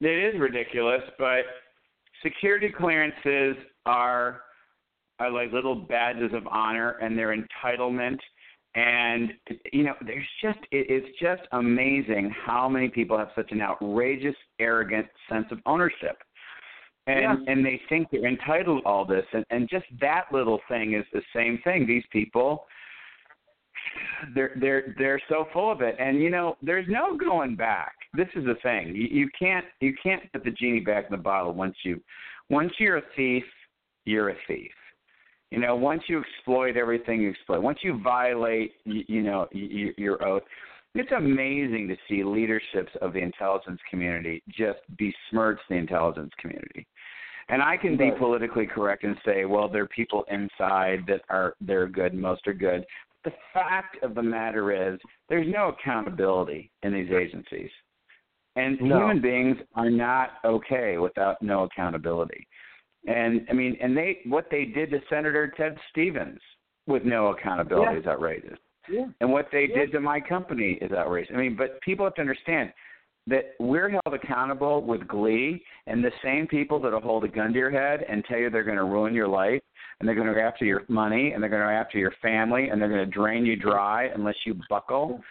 It 0.00 0.34
is 0.34 0.40
ridiculous, 0.40 1.02
but 1.18 1.42
security 2.22 2.72
clearances 2.76 3.56
are 3.86 4.40
are 5.20 5.30
like 5.30 5.52
little 5.52 5.76
badges 5.76 6.32
of 6.32 6.46
honor, 6.48 6.96
and 7.00 7.16
their 7.16 7.36
entitlement. 7.36 8.18
And 8.76 9.32
you 9.72 9.84
know, 9.84 9.94
there's 10.04 10.26
just 10.42 10.58
it, 10.72 10.86
it's 10.88 11.18
just 11.20 11.42
amazing 11.52 12.34
how 12.44 12.68
many 12.68 12.88
people 12.88 13.16
have 13.16 13.30
such 13.36 13.52
an 13.52 13.60
outrageous, 13.60 14.34
arrogant 14.58 15.06
sense 15.30 15.46
of 15.50 15.58
ownership. 15.66 16.18
And 17.06 17.20
Yeah. 17.46 17.52
and 17.52 17.64
they 17.64 17.80
think 17.88 18.08
they're 18.10 18.26
entitled 18.26 18.82
to 18.82 18.88
all 18.88 19.04
this. 19.04 19.26
And 19.32 19.44
and 19.50 19.68
just 19.68 19.86
that 20.00 20.24
little 20.32 20.60
thing 20.68 20.94
is 20.94 21.04
the 21.12 21.22
same 21.34 21.58
thing. 21.62 21.86
These 21.86 22.04
people 22.10 22.66
they're 24.34 24.52
they're 24.56 24.94
they're 24.98 25.22
so 25.28 25.46
full 25.52 25.70
of 25.70 25.80
it. 25.80 25.94
And 26.00 26.20
you 26.20 26.30
know 26.30 26.56
there's 26.62 26.88
no 26.88 27.16
going 27.16 27.54
back. 27.54 27.94
This 28.14 28.28
is 28.34 28.44
the 28.44 28.56
thing. 28.62 28.88
You, 28.88 29.06
you 29.08 29.28
can't 29.38 29.66
you 29.80 29.94
can't 30.02 30.22
put 30.32 30.42
the 30.44 30.50
genie 30.50 30.80
back 30.80 31.04
in 31.04 31.10
the 31.12 31.22
bottle 31.22 31.52
once 31.52 31.76
you 31.84 32.00
once 32.50 32.72
you're 32.78 32.96
a 32.96 33.02
thief 33.14 33.44
you're 34.04 34.30
a 34.30 34.36
thief 34.48 34.72
you 35.54 35.60
know 35.60 35.76
once 35.76 36.02
you 36.08 36.20
exploit 36.20 36.76
everything 36.76 37.20
you 37.22 37.30
exploit 37.30 37.60
once 37.62 37.78
you 37.82 38.00
violate 38.02 38.72
you, 38.84 39.02
you 39.08 39.22
know 39.22 39.46
y- 39.54 39.68
y- 39.72 39.94
your 39.96 40.24
oath 40.26 40.42
it's 40.94 41.10
amazing 41.12 41.88
to 41.88 41.96
see 42.08 42.22
leaderships 42.22 42.92
of 43.02 43.12
the 43.12 43.18
intelligence 43.18 43.80
community 43.90 44.42
just 44.48 44.78
besmirch 44.96 45.58
the 45.68 45.74
intelligence 45.74 46.30
community. 46.40 46.86
And 47.48 47.60
I 47.60 47.76
can 47.76 47.96
be 47.96 48.10
politically 48.16 48.66
correct 48.66 49.04
and 49.04 49.16
say, 49.24 49.44
well, 49.44 49.68
there 49.68 49.82
are 49.82 49.88
people 49.88 50.24
inside 50.30 51.00
that 51.08 51.22
are 51.28 51.54
they're 51.60 51.88
good, 51.88 52.14
most 52.14 52.46
are 52.46 52.54
good. 52.54 52.86
The 53.24 53.32
fact 53.52 54.02
of 54.02 54.14
the 54.14 54.22
matter 54.22 54.92
is 54.94 54.98
there's 55.28 55.52
no 55.52 55.68
accountability 55.68 56.70
in 56.84 56.92
these 56.94 57.10
agencies. 57.10 57.70
And 58.56 58.80
No. 58.80 58.98
human 58.98 59.20
beings 59.20 59.56
are 59.74 59.90
not 59.90 60.34
okay 60.44 60.96
without 60.98 61.42
no 61.42 61.64
accountability. 61.64 62.46
And 63.06 63.46
I 63.50 63.52
mean, 63.52 63.76
and 63.80 63.96
they 63.96 64.20
what 64.26 64.46
they 64.50 64.64
did 64.64 64.90
to 64.90 65.00
Senator 65.10 65.52
Ted 65.56 65.76
Stevens 65.90 66.40
with 66.86 67.04
no 67.04 67.28
accountability 67.28 67.92
Yeah. 67.94 67.98
is 68.00 68.06
outrageous. 68.06 68.58
Yeah. 68.88 69.06
And 69.20 69.32
what 69.32 69.48
they 69.50 69.66
Yeah. 69.68 69.76
did 69.76 69.92
to 69.92 70.00
my 70.00 70.20
company 70.20 70.72
is 70.80 70.92
outrageous. 70.92 71.34
I 71.34 71.38
mean, 71.38 71.54
but 71.56 71.80
people 71.82 72.04
have 72.04 72.14
to 72.14 72.20
understand 72.20 72.72
that 73.26 73.54
we're 73.58 73.88
held 73.88 74.12
accountable 74.12 74.82
with 74.82 75.06
glee, 75.08 75.64
and 75.86 76.04
the 76.04 76.12
same 76.22 76.46
people 76.46 76.78
that'll 76.78 77.00
hold 77.00 77.24
a 77.24 77.28
gun 77.28 77.54
to 77.54 77.58
your 77.58 77.70
head 77.70 78.02
and 78.06 78.22
tell 78.26 78.38
you 78.38 78.50
they're 78.50 78.62
going 78.64 78.76
to 78.76 78.84
ruin 78.84 79.14
your 79.14 79.28
life, 79.28 79.62
and 79.98 80.06
they're 80.06 80.14
going 80.14 80.26
to 80.28 80.34
go 80.34 80.40
after 80.40 80.66
your 80.66 80.82
money, 80.88 81.32
and 81.32 81.42
they're 81.42 81.48
going 81.48 81.62
to 81.62 81.68
go 81.68 81.72
after 81.72 81.98
your 81.98 82.10
family, 82.20 82.68
and 82.68 82.80
they're 82.80 82.90
going 82.90 83.04
to 83.04 83.10
drain 83.10 83.46
you 83.46 83.56
dry 83.56 84.04
unless 84.14 84.34
you 84.44 84.54
buckle. 84.68 85.22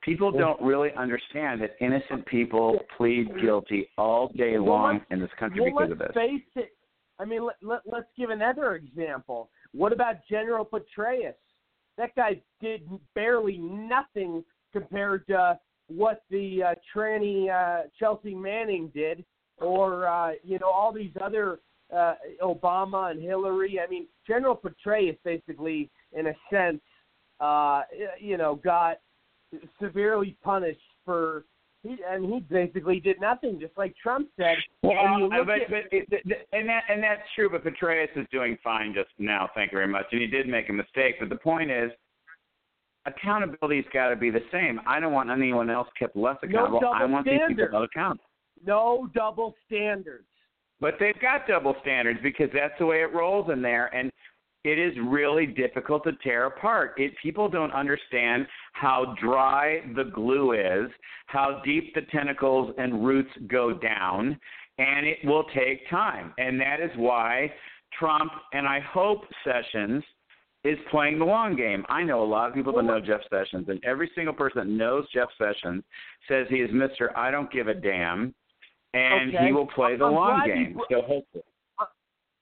People 0.00 0.30
don't 0.30 0.60
really 0.62 0.90
understand 0.94 1.60
that 1.60 1.76
innocent 1.80 2.24
people 2.26 2.78
plead 2.96 3.28
guilty 3.40 3.90
all 3.98 4.28
day 4.28 4.56
long 4.58 4.94
let's- 4.94 5.04
in 5.10 5.20
this 5.20 5.32
country 5.38 5.60
well, 5.60 5.86
because 5.86 5.92
of 5.92 5.98
this. 5.98 6.12
face 6.14 6.42
it. 6.56 6.72
I 7.18 7.24
mean, 7.24 7.44
let, 7.44 7.56
let, 7.62 7.80
let's 7.86 8.08
give 8.16 8.30
another 8.30 8.74
example. 8.74 9.50
What 9.72 9.92
about 9.92 10.16
General 10.28 10.64
Petraeus? 10.64 11.34
That 11.96 12.14
guy 12.16 12.40
did 12.60 12.88
barely 13.14 13.58
nothing 13.58 14.44
compared 14.72 15.26
to 15.28 15.58
what 15.86 16.22
the 16.30 16.62
uh, 16.62 16.74
tranny 16.94 17.50
uh, 17.50 17.88
Chelsea 17.98 18.34
Manning 18.34 18.90
did, 18.94 19.24
or 19.58 20.06
uh, 20.08 20.32
you 20.42 20.58
know 20.58 20.68
all 20.68 20.92
these 20.92 21.12
other 21.22 21.60
uh, 21.94 22.14
Obama 22.42 23.10
and 23.10 23.22
Hillary. 23.22 23.78
I 23.78 23.88
mean, 23.88 24.06
General 24.26 24.56
Petraeus 24.56 25.16
basically, 25.24 25.90
in 26.12 26.28
a 26.28 26.34
sense, 26.50 26.80
uh, 27.38 27.82
you 28.18 28.36
know, 28.36 28.56
got 28.56 28.98
severely 29.80 30.36
punished 30.42 30.80
for. 31.04 31.44
He, 31.84 31.96
and 32.08 32.24
he 32.32 32.40
basically 32.40 32.98
did 32.98 33.20
nothing, 33.20 33.60
just 33.60 33.76
like 33.76 33.94
Trump 34.02 34.28
said. 34.38 34.56
Well, 34.82 34.96
and 34.96 35.30
but, 35.46 35.60
at, 35.60 35.70
but 35.70 35.78
it, 35.92 36.08
th- 36.08 36.22
th- 36.24 36.46
and 36.52 36.66
that 36.68 36.84
and 36.88 37.02
that's 37.02 37.20
true. 37.34 37.50
But 37.50 37.62
Petraeus 37.62 38.08
is 38.16 38.26
doing 38.32 38.56
fine 38.64 38.94
just 38.94 39.10
now. 39.18 39.50
Thank 39.54 39.70
you 39.70 39.76
very 39.76 39.88
much. 39.88 40.06
And 40.10 40.22
he 40.22 40.26
did 40.26 40.48
make 40.48 40.70
a 40.70 40.72
mistake. 40.72 41.16
But 41.20 41.28
the 41.28 41.36
point 41.36 41.70
is, 41.70 41.90
accountability's 43.04 43.84
got 43.92 44.08
to 44.08 44.16
be 44.16 44.30
the 44.30 44.42
same. 44.50 44.80
I 44.86 44.98
don't 44.98 45.12
want 45.12 45.28
anyone 45.28 45.68
else 45.68 45.88
kept 45.98 46.16
less 46.16 46.36
accountable. 46.42 46.80
double 46.80 46.94
I 46.94 47.04
want 47.04 47.26
these 47.26 47.40
people 47.46 47.68
held 47.70 47.84
accountable. 47.84 48.24
no 48.64 49.10
double 49.14 49.54
standards. 49.66 50.24
But 50.80 50.94
they've 50.98 51.20
got 51.20 51.46
double 51.46 51.76
standards 51.82 52.18
because 52.22 52.48
that's 52.54 52.74
the 52.78 52.86
way 52.86 53.02
it 53.02 53.12
rolls 53.14 53.50
in 53.52 53.60
there, 53.60 53.94
and 53.94 54.10
it 54.64 54.78
is 54.78 54.94
really 55.06 55.46
difficult 55.46 56.04
to 56.04 56.12
tear 56.22 56.46
apart. 56.46 56.94
It 56.96 57.12
people 57.22 57.48
don't 57.48 57.72
understand 57.72 58.46
how 58.72 59.14
dry 59.22 59.80
the 59.94 60.04
glue 60.04 60.52
is, 60.52 60.90
how 61.26 61.60
deep 61.64 61.94
the 61.94 62.02
tentacles 62.10 62.74
and 62.78 63.04
roots 63.04 63.30
go 63.46 63.72
down, 63.74 64.38
and 64.78 65.06
it 65.06 65.18
will 65.24 65.44
take 65.54 65.88
time. 65.90 66.32
And 66.38 66.58
that 66.60 66.80
is 66.80 66.90
why 66.96 67.52
Trump 67.98 68.32
and 68.52 68.66
I 68.66 68.80
hope 68.80 69.22
Sessions 69.44 70.02
is 70.64 70.78
playing 70.90 71.18
the 71.18 71.24
long 71.26 71.54
game. 71.54 71.84
I 71.90 72.02
know 72.02 72.24
a 72.24 72.24
lot 72.24 72.48
of 72.48 72.54
people 72.54 72.72
that 72.72 72.84
know 72.84 72.98
Jeff 72.98 73.20
Sessions, 73.28 73.68
and 73.68 73.84
every 73.84 74.10
single 74.14 74.32
person 74.32 74.60
that 74.60 74.66
knows 74.66 75.06
Jeff 75.12 75.28
Sessions 75.36 75.84
says 76.26 76.46
he 76.48 76.56
is 76.56 76.70
Mister 76.72 77.16
I 77.16 77.30
don't 77.30 77.52
give 77.52 77.68
a 77.68 77.74
damn, 77.74 78.34
and 78.94 79.34
Okay. 79.34 79.46
he 79.46 79.52
will 79.52 79.66
play 79.66 79.94
the 79.96 80.06
I'm 80.06 80.14
long 80.14 80.46
game. 80.46 80.72
br- 80.72 80.80
So 80.90 81.02
hopefully. 81.02 81.44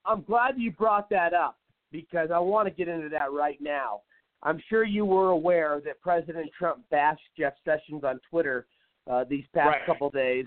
I'm 0.04 0.22
glad 0.22 0.54
you 0.56 0.70
brought 0.72 1.08
that 1.10 1.32
up 1.32 1.56
because 1.92 2.30
I 2.34 2.38
want 2.38 2.66
to 2.66 2.74
get 2.74 2.88
into 2.88 3.08
that 3.10 3.32
right 3.32 3.60
now. 3.60 4.00
I'm 4.42 4.60
sure 4.68 4.84
you 4.84 5.04
were 5.04 5.30
aware 5.30 5.80
that 5.84 6.00
President 6.00 6.50
Trump 6.58 6.82
bashed 6.90 7.22
Jeff 7.38 7.52
Sessions 7.64 8.02
on 8.02 8.18
Twitter 8.28 8.66
uh, 9.08 9.24
these 9.28 9.44
past 9.54 9.68
Right. 9.68 9.86
couple 9.86 10.10
days, 10.10 10.46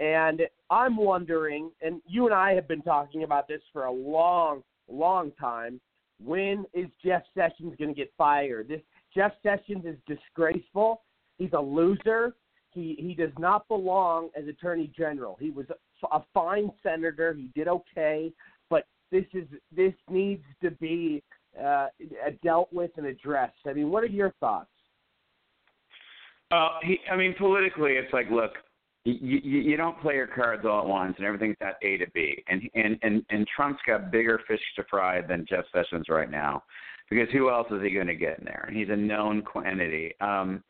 and 0.00 0.42
I'm 0.70 0.96
wondering, 0.96 1.70
and 1.82 2.00
you 2.06 2.26
and 2.26 2.34
I 2.34 2.54
have 2.54 2.68
been 2.68 2.82
talking 2.82 3.22
about 3.24 3.48
this 3.48 3.62
for 3.72 3.84
a 3.84 3.92
long, 3.92 4.62
long 4.88 5.32
time. 5.32 5.80
When 6.24 6.64
is 6.74 6.88
Jeff 7.04 7.22
Sessions 7.34 7.74
going 7.78 7.94
to 7.94 7.94
get 7.94 8.12
fired? 8.16 8.68
This 8.68 8.80
Jeff 9.14 9.32
Sessions 9.42 9.84
is 9.84 9.96
disgraceful. 10.06 11.02
He's 11.38 11.52
a 11.52 11.60
loser. 11.60 12.34
He 12.70 12.96
he 12.98 13.14
does 13.14 13.32
not 13.38 13.66
belong 13.68 14.30
as 14.36 14.46
Attorney 14.46 14.92
General. 14.96 15.36
He 15.40 15.50
was 15.50 15.66
a, 16.12 16.20
fine 16.34 16.70
senator. 16.82 17.34
He 17.34 17.50
did 17.54 17.66
okay, 17.68 18.32
this 19.10 19.24
is 19.32 19.46
this 19.74 19.94
needs 20.10 20.44
to 20.62 20.70
be 20.72 21.22
uh, 21.62 21.86
dealt 22.42 22.72
with 22.72 22.90
and 22.96 23.06
addressed. 23.06 23.56
I 23.66 23.72
mean, 23.72 23.90
what 23.90 24.02
are 24.04 24.08
your 24.08 24.34
thoughts? 24.40 24.70
Uh, 26.50 26.78
he, 26.82 26.98
I 27.10 27.16
mean, 27.16 27.34
politically, 27.36 27.92
it's 27.92 28.12
like, 28.12 28.30
look, 28.30 28.52
you, 29.04 29.40
you, 29.42 29.60
you 29.60 29.76
don't 29.76 30.00
play 30.00 30.14
your 30.14 30.26
cards 30.26 30.64
all 30.64 30.80
at 30.80 30.86
once, 30.86 31.14
and 31.18 31.26
everything's 31.26 31.56
at 31.60 31.76
A 31.82 31.98
to 31.98 32.10
B. 32.12 32.42
And 32.48 32.62
and 32.74 32.98
and 33.02 33.24
and 33.30 33.46
Trump's 33.54 33.80
got 33.86 34.10
bigger 34.10 34.40
fish 34.48 34.60
to 34.76 34.84
fry 34.88 35.20
than 35.20 35.46
Jeff 35.48 35.64
Sessions 35.74 36.06
right 36.08 36.30
now, 36.30 36.62
because 37.10 37.28
who 37.32 37.50
else 37.50 37.68
is 37.70 37.82
he 37.82 37.90
going 37.90 38.06
to 38.06 38.14
get 38.14 38.38
in 38.38 38.44
there? 38.44 38.64
And 38.68 38.76
he's 38.76 38.88
a 38.90 38.96
known 38.96 39.42
quantity. 39.42 40.12
Um, 40.20 40.62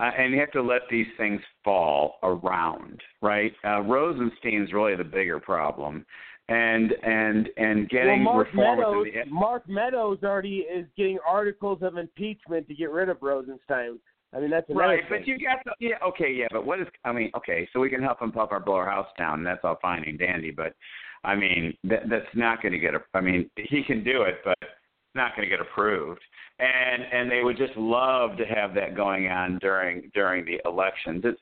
uh, 0.00 0.10
and 0.18 0.32
you 0.32 0.40
have 0.40 0.50
to 0.50 0.62
let 0.62 0.82
these 0.90 1.06
things 1.16 1.40
fall 1.62 2.16
around, 2.24 3.00
right? 3.22 3.52
Uh, 3.64 3.80
Rosenstein's 3.82 4.72
really 4.72 4.96
the 4.96 5.04
bigger 5.04 5.38
problem, 5.38 6.04
and 6.48 6.92
and 7.02 7.48
and 7.56 7.88
getting 7.88 8.24
well, 8.24 8.34
Mark 8.34 8.46
reform 8.48 8.78
Meadows, 8.78 9.06
the 9.24 9.30
Mark 9.30 9.68
Meadows 9.68 10.18
already 10.22 10.58
is 10.58 10.86
getting 10.96 11.18
articles 11.26 11.78
of 11.82 11.96
impeachment 11.96 12.68
to 12.68 12.74
get 12.74 12.90
rid 12.90 13.08
of 13.08 13.16
Rosenstein. 13.22 13.98
I 14.34 14.40
mean, 14.40 14.50
that's 14.50 14.66
Right, 14.68 15.00
thing. 15.08 15.18
but 15.20 15.28
you 15.28 15.38
got 15.38 15.64
the 15.64 15.72
yeah, 15.78 15.96
okay, 16.06 16.30
yeah, 16.30 16.48
but 16.50 16.66
what 16.66 16.80
is 16.80 16.86
I 17.04 17.12
mean, 17.12 17.30
okay, 17.36 17.68
so 17.72 17.80
we 17.80 17.88
can 17.88 18.02
help 18.02 18.20
him 18.20 18.32
pump 18.32 18.52
our 18.52 18.60
blow 18.60 18.74
our 18.74 18.90
house 18.90 19.08
down, 19.16 19.38
and 19.38 19.46
that's 19.46 19.60
all 19.64 19.78
fine 19.80 20.04
and 20.06 20.18
dandy, 20.18 20.50
but 20.50 20.74
I 21.22 21.34
mean 21.34 21.74
that 21.84 22.08
that's 22.10 22.26
not 22.34 22.60
going 22.60 22.72
to 22.72 22.78
get 22.78 22.94
a. 22.94 23.00
I 23.14 23.20
mean 23.20 23.48
he 23.56 23.82
can 23.82 24.04
do 24.04 24.22
it, 24.22 24.40
but 24.44 24.56
it's 24.60 25.14
not 25.14 25.34
going 25.36 25.48
to 25.48 25.56
get 25.56 25.64
approved, 25.64 26.20
and 26.58 27.04
and 27.10 27.30
they 27.30 27.42
would 27.42 27.56
just 27.56 27.76
love 27.76 28.36
to 28.36 28.44
have 28.44 28.74
that 28.74 28.94
going 28.94 29.28
on 29.28 29.58
during 29.60 30.10
during 30.12 30.44
the 30.44 30.60
elections. 30.68 31.22
It's, 31.24 31.40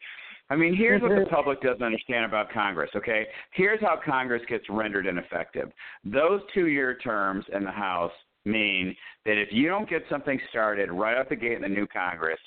I 0.52 0.56
mean, 0.56 0.76
here's 0.76 1.00
what 1.00 1.08
the 1.08 1.14
mm-hmm. 1.14 1.34
public 1.34 1.62
doesn't 1.62 1.82
understand 1.82 2.26
about 2.26 2.52
Congress, 2.52 2.90
okay? 2.94 3.26
Here's 3.54 3.80
how 3.80 3.98
Congress 4.04 4.42
gets 4.50 4.64
rendered 4.68 5.06
ineffective. 5.06 5.70
Those 6.04 6.42
two 6.52 6.66
year 6.66 6.94
terms 6.98 7.46
in 7.54 7.64
the 7.64 7.70
House 7.70 8.12
mean 8.44 8.94
that 9.24 9.40
if 9.40 9.48
you 9.50 9.68
don't 9.68 9.88
get 9.88 10.02
something 10.10 10.38
started 10.50 10.92
right 10.92 11.16
out 11.16 11.30
the 11.30 11.36
gate 11.36 11.52
in 11.56 11.62
the 11.62 11.68
new 11.68 11.86
Congress, 11.86 12.38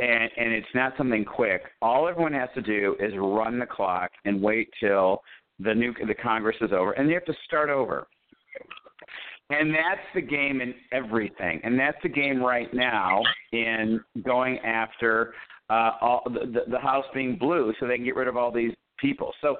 and, 0.00 0.28
and 0.36 0.52
it's 0.52 0.66
not 0.74 0.94
something 0.98 1.24
quick, 1.24 1.62
all 1.80 2.08
everyone 2.08 2.32
has 2.32 2.48
to 2.56 2.60
do 2.60 2.96
is 2.98 3.12
run 3.16 3.60
the 3.60 3.66
clock 3.66 4.10
and 4.24 4.42
wait 4.42 4.68
till 4.80 5.22
the 5.60 5.72
new 5.72 5.94
the 6.08 6.14
Congress 6.14 6.56
is 6.60 6.72
over, 6.72 6.90
and 6.92 7.08
you 7.08 7.14
have 7.14 7.24
to 7.24 7.34
start 7.44 7.70
over. 7.70 8.08
And 9.50 9.72
that's 9.72 10.06
the 10.12 10.22
game 10.22 10.60
in 10.60 10.74
everything, 10.90 11.60
and 11.62 11.78
that's 11.78 11.98
the 12.02 12.08
game 12.08 12.42
right 12.42 12.72
now 12.74 13.22
in 13.52 14.00
going 14.24 14.58
after 14.58 15.34
uh, 15.70 15.92
all 16.00 16.22
the, 16.26 16.62
the, 16.68 16.78
House 16.78 17.04
being 17.12 17.36
blue, 17.36 17.72
so 17.78 17.86
they 17.86 17.96
can 17.96 18.04
get 18.04 18.16
rid 18.16 18.28
of 18.28 18.36
all 18.36 18.50
these 18.50 18.72
people. 18.98 19.32
So 19.40 19.56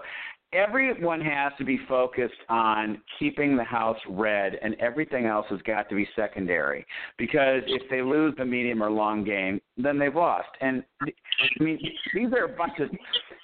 everyone 0.53 1.21
has 1.21 1.53
to 1.59 1.65
be 1.65 1.79
focused 1.89 2.41
on 2.49 3.01
keeping 3.19 3.57
the 3.57 3.65
house 3.65 3.99
red 4.09 4.55
and 4.63 4.75
everything 4.81 5.27
else 5.27 5.47
has 5.51 5.61
got 5.63 5.89
to 5.91 5.95
be 5.95 6.09
secondary 6.17 6.87
because 7.19 7.63
if 7.67 7.83
they 7.91 8.01
lose 8.01 8.35
the 8.39 8.45
medium 8.45 8.83
or 8.83 8.91
long 8.91 9.25
game 9.25 9.61
then 9.77 9.99
they've 9.99 10.15
lost. 10.15 10.49
And 10.61 10.83
i 11.03 11.63
mean 11.63 11.79
these 12.15 12.33
are 12.33 12.45
a 12.45 12.57
bunch 12.57 12.79
of 12.81 12.89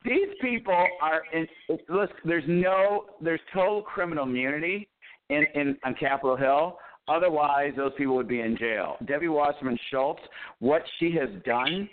these 0.04 0.28
people 0.40 0.86
are 1.02 1.22
in 1.34 1.46
listen 1.90 2.16
there's 2.24 2.44
no 2.46 3.06
there's 3.20 3.40
total 3.52 3.82
criminal 3.82 4.24
immunity 4.24 4.88
in 5.28 5.44
in 5.54 5.76
on 5.84 5.94
capitol 6.00 6.36
hill. 6.36 6.78
Otherwise 7.06 7.72
those 7.76 7.92
people 7.98 8.16
would 8.16 8.28
be 8.28 8.40
in 8.40 8.56
jail. 8.56 8.96
Debbie 9.06 9.28
wasserman 9.28 9.78
schultz 9.90 10.22
what 10.60 10.82
she 10.98 11.12
has 11.12 11.28
done 11.44 11.86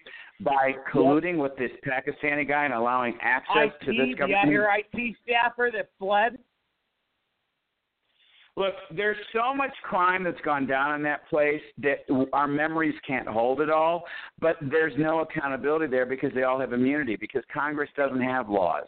by 0.44 0.74
colluding 0.94 1.38
with 1.38 1.56
this 1.58 1.72
Pakistani 1.86 2.48
guy 2.48 2.66
and 2.66 2.74
allowing 2.74 3.18
access 3.22 3.70
IT, 3.82 3.86
to 3.86 3.92
this 3.92 4.16
government. 4.18 4.46
yeah, 4.46 4.50
your 4.50 4.70
IT 4.74 5.16
staffer 5.24 5.70
that 5.74 5.90
fled. 6.00 6.38
Look, 8.58 8.74
there's 8.96 9.18
so 9.34 9.54
much 9.56 9.72
crime 9.84 10.26
that's 10.26 10.42
gone 10.42 10.68
down 10.68 10.96
in 10.96 11.04
that 11.04 11.28
place 11.30 11.62
that 11.78 12.00
our 12.34 12.48
memories 12.48 12.96
can't 13.08 13.28
hold 13.28 13.62
it 13.62 13.70
all, 13.70 14.04
but 14.40 14.58
there's 14.70 14.94
no 14.98 15.22
accountability 15.22 15.88
there 15.88 16.06
because 16.06 16.32
they 16.36 16.44
all 16.44 16.60
have 16.60 16.74
immunity 16.74 17.16
because 17.16 17.44
Congress 17.54 17.90
doesn't 17.96 18.22
have 18.22 18.50
laws. 18.50 18.88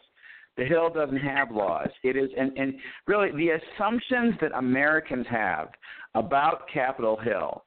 The 0.56 0.64
Hill 0.64 0.90
doesn't 0.90 1.16
have 1.16 1.50
laws. 1.50 1.88
It 2.02 2.16
is, 2.16 2.30
and, 2.38 2.56
and 2.56 2.74
really, 3.06 3.30
the 3.32 3.58
assumptions 3.58 4.34
that 4.40 4.52
Americans 4.54 5.26
have 5.28 5.70
about 6.14 6.68
Capitol 6.72 7.16
Hill 7.16 7.64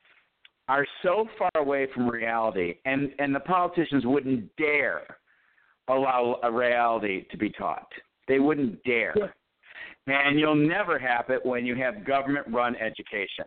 are 0.67 0.85
so 1.03 1.27
far 1.37 1.51
away 1.55 1.87
from 1.93 2.09
reality, 2.09 2.75
and, 2.85 3.11
and 3.19 3.33
the 3.33 3.39
politicians 3.39 4.05
wouldn't 4.05 4.49
dare 4.57 5.03
allow 5.87 6.39
a 6.43 6.51
reality 6.51 7.25
to 7.31 7.37
be 7.37 7.49
taught. 7.49 7.87
They 8.27 8.39
wouldn't 8.39 8.83
dare. 8.83 9.15
And 10.07 10.39
you'll 10.39 10.55
never 10.55 10.97
have 10.97 11.29
it 11.29 11.45
when 11.45 11.65
you 11.65 11.75
have 11.75 12.05
government 12.05 12.47
run 12.49 12.75
education. 12.77 13.45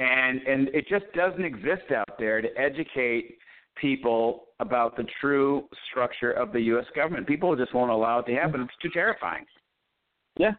And 0.00 0.40
and 0.42 0.68
it 0.68 0.88
just 0.88 1.04
doesn't 1.14 1.44
exist 1.44 1.92
out 1.94 2.18
there 2.18 2.40
to 2.40 2.48
educate 2.58 3.38
people 3.76 4.46
about 4.58 4.96
the 4.96 5.04
true 5.20 5.68
structure 5.90 6.32
of 6.32 6.52
the 6.52 6.60
US 6.74 6.86
government. 6.96 7.26
People 7.26 7.54
just 7.54 7.74
won't 7.74 7.90
allow 7.90 8.18
it 8.18 8.26
to 8.26 8.34
happen. 8.34 8.62
It's 8.62 8.72
too 8.82 8.90
terrifying. 8.92 9.44
Yeah. 10.38 10.52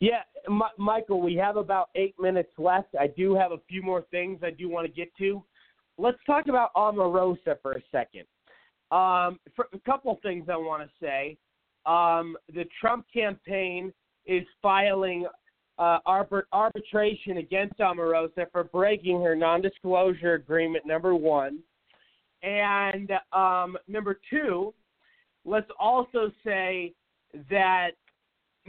Yeah, 0.00 0.22
M- 0.48 0.62
Michael, 0.78 1.20
we 1.20 1.34
have 1.36 1.56
about 1.56 1.90
eight 1.94 2.14
minutes 2.18 2.52
left. 2.58 2.88
I 2.98 3.06
do 3.06 3.34
have 3.34 3.52
a 3.52 3.58
few 3.68 3.82
more 3.82 4.04
things 4.10 4.40
I 4.42 4.50
do 4.50 4.68
want 4.68 4.86
to 4.86 4.92
get 4.92 5.14
to. 5.18 5.42
Let's 5.98 6.18
talk 6.26 6.48
about 6.48 6.74
Omarosa 6.74 7.60
for 7.60 7.72
a 7.72 7.82
second. 7.92 8.24
Um, 8.90 9.38
for 9.54 9.68
a 9.72 9.78
couple 9.84 10.18
things 10.22 10.46
I 10.50 10.56
want 10.56 10.82
to 10.82 10.90
say. 11.00 11.36
Um, 11.86 12.36
the 12.52 12.64
Trump 12.80 13.06
campaign 13.12 13.92
is 14.26 14.44
filing 14.60 15.26
uh, 15.78 15.98
arbit- 16.06 16.42
arbitration 16.52 17.36
against 17.36 17.78
Omarosa 17.78 18.50
for 18.50 18.64
breaking 18.64 19.22
her 19.22 19.36
non-disclosure 19.36 20.34
agreement. 20.34 20.86
Number 20.86 21.14
one, 21.14 21.58
and 22.42 23.10
um, 23.32 23.76
number 23.86 24.18
two, 24.30 24.74
let's 25.44 25.70
also 25.78 26.32
say 26.44 26.94
that 27.50 27.90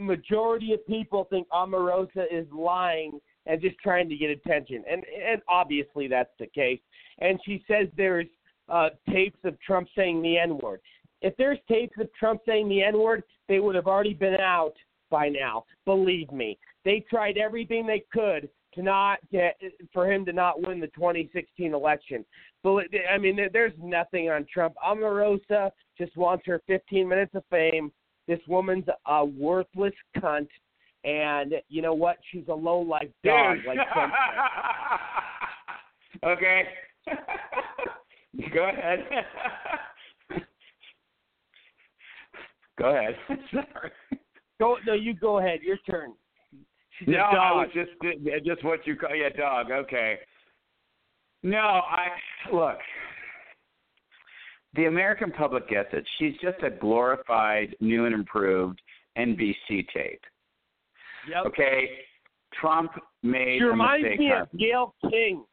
majority 0.02 0.72
of 0.72 0.86
people 0.86 1.26
think 1.30 1.48
Omarosa 1.50 2.24
is 2.30 2.46
lying 2.52 3.20
and 3.46 3.60
just 3.60 3.76
trying 3.78 4.08
to 4.08 4.16
get 4.16 4.30
attention, 4.30 4.84
and 4.90 5.02
and 5.04 5.42
obviously 5.48 6.08
that's 6.08 6.32
the 6.38 6.46
case. 6.46 6.80
And 7.18 7.38
she 7.44 7.64
says 7.68 7.88
there's 7.96 8.26
uh, 8.68 8.90
tapes 9.10 9.38
of 9.44 9.60
Trump 9.60 9.88
saying 9.96 10.22
the 10.22 10.38
N 10.38 10.58
word. 10.58 10.80
If 11.20 11.36
there's 11.36 11.58
tapes 11.68 11.96
of 12.00 12.08
Trump 12.14 12.40
saying 12.46 12.68
the 12.68 12.82
N 12.82 12.98
word, 12.98 13.22
they 13.48 13.60
would 13.60 13.74
have 13.74 13.86
already 13.86 14.14
been 14.14 14.34
out 14.34 14.74
by 15.10 15.28
now. 15.28 15.64
Believe 15.84 16.30
me, 16.32 16.58
they 16.84 17.04
tried 17.10 17.36
everything 17.36 17.86
they 17.86 18.04
could 18.12 18.48
to 18.74 18.82
not 18.82 19.18
get 19.30 19.60
for 19.92 20.10
him 20.10 20.24
to 20.24 20.32
not 20.32 20.66
win 20.66 20.80
the 20.80 20.86
2016 20.88 21.74
election. 21.74 22.24
But 22.62 22.86
I 23.12 23.18
mean, 23.18 23.38
there's 23.52 23.72
nothing 23.78 24.30
on 24.30 24.46
Trump. 24.52 24.74
Omarosa 24.86 25.70
just 25.98 26.16
wants 26.16 26.44
her 26.46 26.62
15 26.66 27.08
minutes 27.08 27.34
of 27.34 27.44
fame. 27.50 27.92
This 28.28 28.40
woman's 28.46 28.84
a 29.06 29.24
worthless 29.24 29.94
cunt, 30.16 30.48
and 31.04 31.54
you 31.68 31.82
know 31.82 31.94
what? 31.94 32.18
She's 32.30 32.44
a 32.48 32.54
low 32.54 32.80
life 32.80 33.08
dog, 33.24 33.58
like 33.66 33.78
Trump. 33.92 34.12
okay. 36.24 36.62
Go 38.54 38.68
ahead. 38.68 39.04
Go 42.78 42.96
ahead. 42.96 43.16
Sorry. 43.50 43.90
Go 44.58 44.76
no, 44.86 44.94
you 44.94 45.14
go 45.14 45.38
ahead. 45.38 45.60
Your 45.62 45.76
turn. 45.88 46.12
She's 46.98 47.08
no, 47.08 47.28
a 47.30 47.34
dog. 47.34 47.66
Just 47.74 47.90
just 48.44 48.64
what 48.64 48.86
you 48.86 48.96
call 48.96 49.14
yeah, 49.14 49.28
dog. 49.30 49.70
Okay. 49.70 50.18
No, 51.42 51.58
I 51.58 52.08
look. 52.52 52.78
The 54.74 54.86
American 54.86 55.30
public 55.30 55.68
gets 55.68 55.88
it. 55.92 56.06
She's 56.18 56.34
just 56.40 56.62
a 56.62 56.70
glorified, 56.70 57.76
new 57.80 58.06
and 58.06 58.14
improved 58.14 58.80
NBC 59.18 59.86
tape. 59.94 60.22
Yep. 61.28 61.46
Okay, 61.46 61.88
Trump 62.58 62.92
made 63.22 63.58
She 63.58 63.64
a 63.64 63.68
reminds 63.68 64.02
mistake. 64.04 64.18
me 64.20 64.32
of 64.32 64.48
Gayle 64.58 64.94
King. 65.10 65.44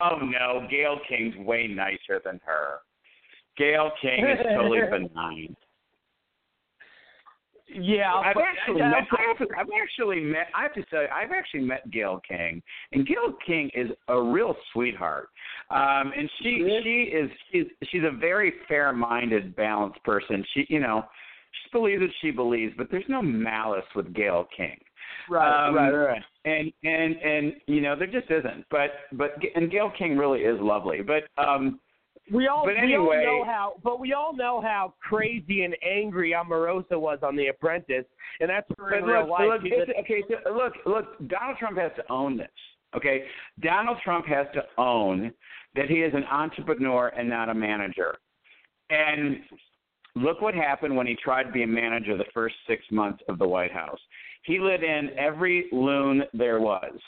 Oh 0.00 0.18
no, 0.18 0.66
Gayle 0.70 0.98
King's 1.08 1.36
way 1.36 1.66
nicer 1.66 2.20
than 2.24 2.40
her. 2.44 2.78
Gayle 3.56 3.90
King 4.02 4.26
is 4.26 4.38
totally 4.44 4.80
benign. 4.90 5.56
Yeah, 7.74 8.14
I've 8.14 8.34
but- 8.34 8.44
actually, 8.44 8.80
met, 8.82 8.94
I've, 9.12 9.46
I've 9.58 9.66
actually 9.82 10.20
met. 10.20 10.46
I 10.56 10.62
have 10.62 10.74
to 10.74 10.82
say, 10.90 11.06
I've 11.14 11.30
actually 11.32 11.60
met 11.60 11.90
Gayle 11.90 12.20
King, 12.26 12.62
and 12.92 13.06
Gayle 13.06 13.34
King 13.46 13.70
is 13.74 13.90
a 14.08 14.20
real 14.20 14.56
sweetheart. 14.72 15.28
Um, 15.70 16.12
and 16.16 16.30
she 16.42 16.80
she 16.82 17.10
is 17.14 17.30
she's 17.52 17.66
she's 17.90 18.02
a 18.04 18.16
very 18.16 18.52
fair-minded, 18.68 19.54
balanced 19.54 20.02
person. 20.04 20.44
She 20.54 20.66
you 20.68 20.80
know 20.80 21.04
she 21.52 21.70
believes 21.72 22.00
what 22.00 22.10
she 22.22 22.30
believes, 22.30 22.74
but 22.76 22.88
there's 22.90 23.04
no 23.08 23.20
malice 23.22 23.84
with 23.94 24.14
Gayle 24.14 24.46
King. 24.56 24.78
Right, 25.28 25.68
Um, 25.68 25.74
right, 25.74 25.90
right. 25.90 26.22
And 26.44 26.72
and 26.84 27.16
and 27.16 27.52
you 27.66 27.80
know 27.82 27.96
there 27.96 28.06
just 28.06 28.30
isn't. 28.30 28.64
But 28.70 28.90
but 29.12 29.36
and 29.54 29.70
Gayle 29.70 29.92
King 29.98 30.16
really 30.16 30.40
is 30.40 30.58
lovely. 30.60 31.00
But 31.02 31.24
um, 31.42 31.80
We 32.30 32.46
all 32.46 32.64
But 32.64 32.74
we 32.74 32.80
anyway- 32.80 33.24
all 33.26 33.38
know 33.38 33.44
how, 33.44 33.74
but 33.82 34.00
we 34.00 34.12
all 34.12 34.34
know 34.34 34.60
how 34.60 34.94
crazy 35.00 35.64
and 35.64 35.76
angry 35.82 36.32
Omarosa 36.32 36.98
was 37.00 37.18
on 37.22 37.36
The 37.36 37.48
Apprentice, 37.48 38.04
and 38.40 38.50
that's 38.50 38.66
her 38.78 38.94
in 38.94 39.04
real 39.04 39.20
look, 39.20 39.30
life. 39.30 39.62
look, 39.62 39.88
okay, 40.00 40.22
so 40.28 40.52
look, 40.52 40.74
look. 40.84 41.28
Donald 41.28 41.56
Trump 41.58 41.78
has 41.78 41.92
to 41.96 42.04
own 42.10 42.36
this. 42.36 42.50
Okay, 42.94 43.26
Donald 43.60 43.98
Trump 44.02 44.26
has 44.26 44.46
to 44.54 44.64
own 44.78 45.32
that 45.74 45.88
he 45.88 46.02
is 46.02 46.12
an 46.14 46.24
entrepreneur 46.24 47.08
and 47.08 47.28
not 47.28 47.48
a 47.48 47.54
manager. 47.54 48.16
And 48.90 49.40
look 50.14 50.40
what 50.40 50.54
happened 50.54 50.96
when 50.96 51.06
he 51.06 51.14
tried 51.16 51.44
to 51.44 51.52
be 51.52 51.62
a 51.62 51.66
manager 51.66 52.16
the 52.16 52.24
first 52.32 52.56
six 52.66 52.82
months 52.90 53.22
of 53.28 53.38
the 53.38 53.46
White 53.46 53.72
House. 53.72 54.00
He 54.48 54.58
let 54.58 54.82
in 54.82 55.10
every 55.18 55.66
loon 55.72 56.22
there 56.32 56.58
was. 56.58 56.98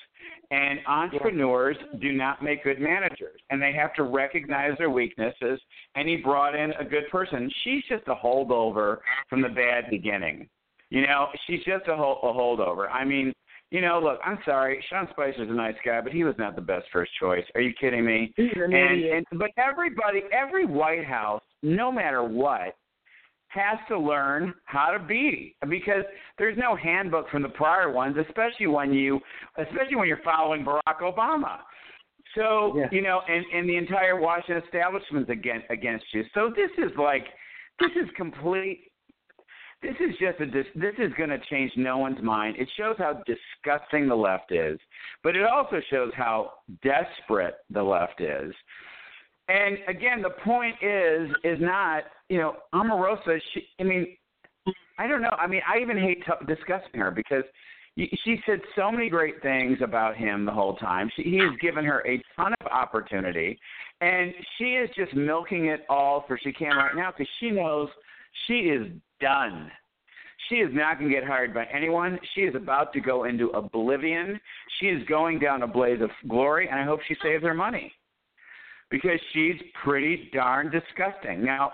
And 0.51 0.79
entrepreneurs 0.87 1.77
do 2.03 2.13
not 2.13 2.43
make 2.43 2.65
good 2.65 2.81
managers, 2.81 3.41
and 3.49 3.63
they 3.63 3.73
have 3.73 3.95
to 3.95 4.03
recognize 4.03 4.77
their 4.77 4.91
weaknesses. 4.91 5.59
And 5.95 6.07
he 6.07 6.17
brought 6.17 6.55
in 6.55 6.73
a 6.73 6.85
good 6.85 7.09
person. 7.11 7.51
She's 7.65 7.83
just 7.89 8.07
a 8.09 8.15
holdover 8.15 8.99
from 9.31 9.41
the 9.41 9.49
bad 9.49 9.85
beginning. 9.89 10.49
You 10.91 11.07
know, 11.07 11.29
she's 11.47 11.65
just 11.65 11.89
a, 11.89 11.97
hol- 11.97 12.21
a 12.23 12.27
holdover. 12.27 12.91
I 12.91 13.07
mean, 13.07 13.33
you 13.71 13.81
know, 13.81 14.01
look, 14.03 14.19
I'm 14.23 14.41
sorry, 14.45 14.85
Sean 14.91 15.09
Spicer's 15.13 15.49
a 15.49 15.55
nice 15.55 15.77
guy, 15.83 16.03
but 16.03 16.13
he 16.13 16.25
was 16.25 16.35
not 16.37 16.57
the 16.57 16.63
best 16.63 16.87
first 16.93 17.13
choice. 17.19 17.45
Are 17.55 17.63
you 17.63 17.73
kidding 17.81 18.05
me? 18.05 18.35
He's 18.37 18.51
an 18.57 18.75
and, 18.75 18.99
idiot. 18.99 19.25
and 19.31 19.39
but 19.39 19.51
everybody, 19.57 20.25
every 20.31 20.67
White 20.67 21.07
House, 21.07 21.43
no 21.63 21.91
matter 21.91 22.23
what, 22.23 22.75
has 23.51 23.79
to 23.89 23.99
learn 23.99 24.55
how 24.65 24.91
to 24.93 24.99
be 24.99 25.57
because 25.69 26.05
there's 26.39 26.57
no 26.57 26.77
handbook 26.77 27.29
from 27.31 27.43
the 27.43 27.49
prior 27.49 27.91
ones, 27.93 28.17
especially 28.17 28.69
when 28.69 28.93
you, 28.93 29.21
especially 29.59 29.97
when 29.97 30.07
you're 30.07 30.23
following 30.25 30.65
Barack 30.65 31.01
Obama. 31.03 31.59
So 32.37 32.77
Yeah. 32.77 32.89
you 32.93 33.03
know, 33.03 33.23
and 33.29 33.45
and 33.53 33.69
the 33.69 33.77
entire 33.77 34.15
Washington 34.21 34.63
establishment's 34.65 35.31
against 35.31 35.67
against 35.69 36.05
you. 36.15 36.25
So 36.33 36.51
this 36.55 36.71
is 36.79 36.97
like, 36.97 37.27
this 37.81 37.91
is 37.97 38.09
complete. 38.17 38.87
This 39.83 39.97
is 39.99 40.17
just 40.21 40.39
a 40.41 40.47
dis- 40.47 40.73
this 40.77 40.95
is 40.99 41.13
going 41.15 41.31
to 41.31 41.39
change 41.51 41.73
no 41.77 41.99
one's 41.99 42.23
mind. 42.23 42.57
It 42.57 42.69
shows 42.77 42.97
how 42.99 43.23
disgusting 43.27 44.07
the 44.09 44.15
left 44.15 44.53
is, 44.53 44.79
but 45.25 45.35
it 45.35 45.45
also 45.45 45.81
shows 45.91 46.13
how 46.15 46.53
desperate 46.83 47.55
the 47.71 47.83
left 47.83 48.21
is. 48.21 48.55
And 49.51 49.79
again, 49.89 50.23
the 50.23 50.31
point 50.31 50.77
is 50.81 51.29
is 51.43 51.59
not 51.61 52.05
you 52.29 52.39
know 52.39 52.57
Omarosa. 52.73 53.41
She, 53.53 53.67
I 53.81 53.83
mean, 53.83 54.17
I 54.97 55.09
don't 55.09 55.23
know. 55.23 55.35
I 55.39 55.49
mean, 55.49 55.61
I 55.69 55.81
even 55.81 55.99
hate 55.99 56.23
t- 56.25 56.47
discussing 56.47 57.01
her 57.01 57.11
because 57.11 57.43
she 57.97 58.41
said 58.47 58.61
so 58.77 58.93
many 58.93 59.09
great 59.09 59.43
things 59.43 59.79
about 59.83 60.17
him 60.17 60.45
the 60.45 60.53
whole 60.53 60.77
time. 60.77 61.11
She, 61.17 61.23
he 61.23 61.39
has 61.39 61.51
given 61.61 61.85
her 61.85 62.07
a 62.07 62.23
ton 62.37 62.55
of 62.61 62.67
opportunity, 62.69 63.59
and 64.01 64.33
she 64.57 64.75
is 64.75 64.89
just 64.95 65.15
milking 65.15 65.67
it 65.67 65.85
all 65.89 66.25
for 66.29 66.39
she 66.41 66.53
can 66.53 66.77
right 66.77 66.95
now 66.95 67.11
because 67.11 67.31
she 67.41 67.51
knows 67.51 67.89
she 68.47 68.55
is 68.55 68.87
done. 69.21 69.69
She 70.49 70.57
is 70.57 70.71
not 70.73 70.99
going 70.99 71.11
to 71.11 71.15
get 71.15 71.27
hired 71.27 71.53
by 71.53 71.65
anyone. 71.65 72.21
She 72.35 72.43
is 72.43 72.55
about 72.55 72.93
to 72.93 73.01
go 73.01 73.25
into 73.25 73.49
oblivion. 73.49 74.41
She 74.79 74.87
is 74.87 75.07
going 75.09 75.41
down 75.41 75.63
a 75.63 75.67
blaze 75.67 76.01
of 76.01 76.11
glory, 76.29 76.69
and 76.69 76.79
I 76.79 76.85
hope 76.85 77.01
she 77.09 77.17
saves 77.21 77.43
her 77.43 77.55
money 77.55 77.93
because 78.91 79.21
she's 79.33 79.57
pretty 79.85 80.31
darn 80.33 80.71
disgusting. 80.71 81.45
Now, 81.45 81.73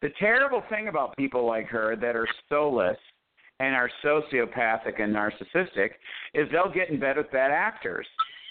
the 0.00 0.10
terrible 0.18 0.62
thing 0.68 0.88
about 0.88 1.16
people 1.16 1.46
like 1.46 1.68
her 1.68 1.96
that 1.96 2.16
are 2.16 2.26
soulless 2.48 2.98
and 3.60 3.74
are 3.74 3.90
sociopathic 4.04 5.00
and 5.00 5.14
narcissistic 5.14 5.90
is 6.34 6.48
they'll 6.50 6.72
get 6.72 6.90
in 6.90 6.98
bed 6.98 7.16
with 7.16 7.30
bad 7.30 7.50
actors. 7.50 8.06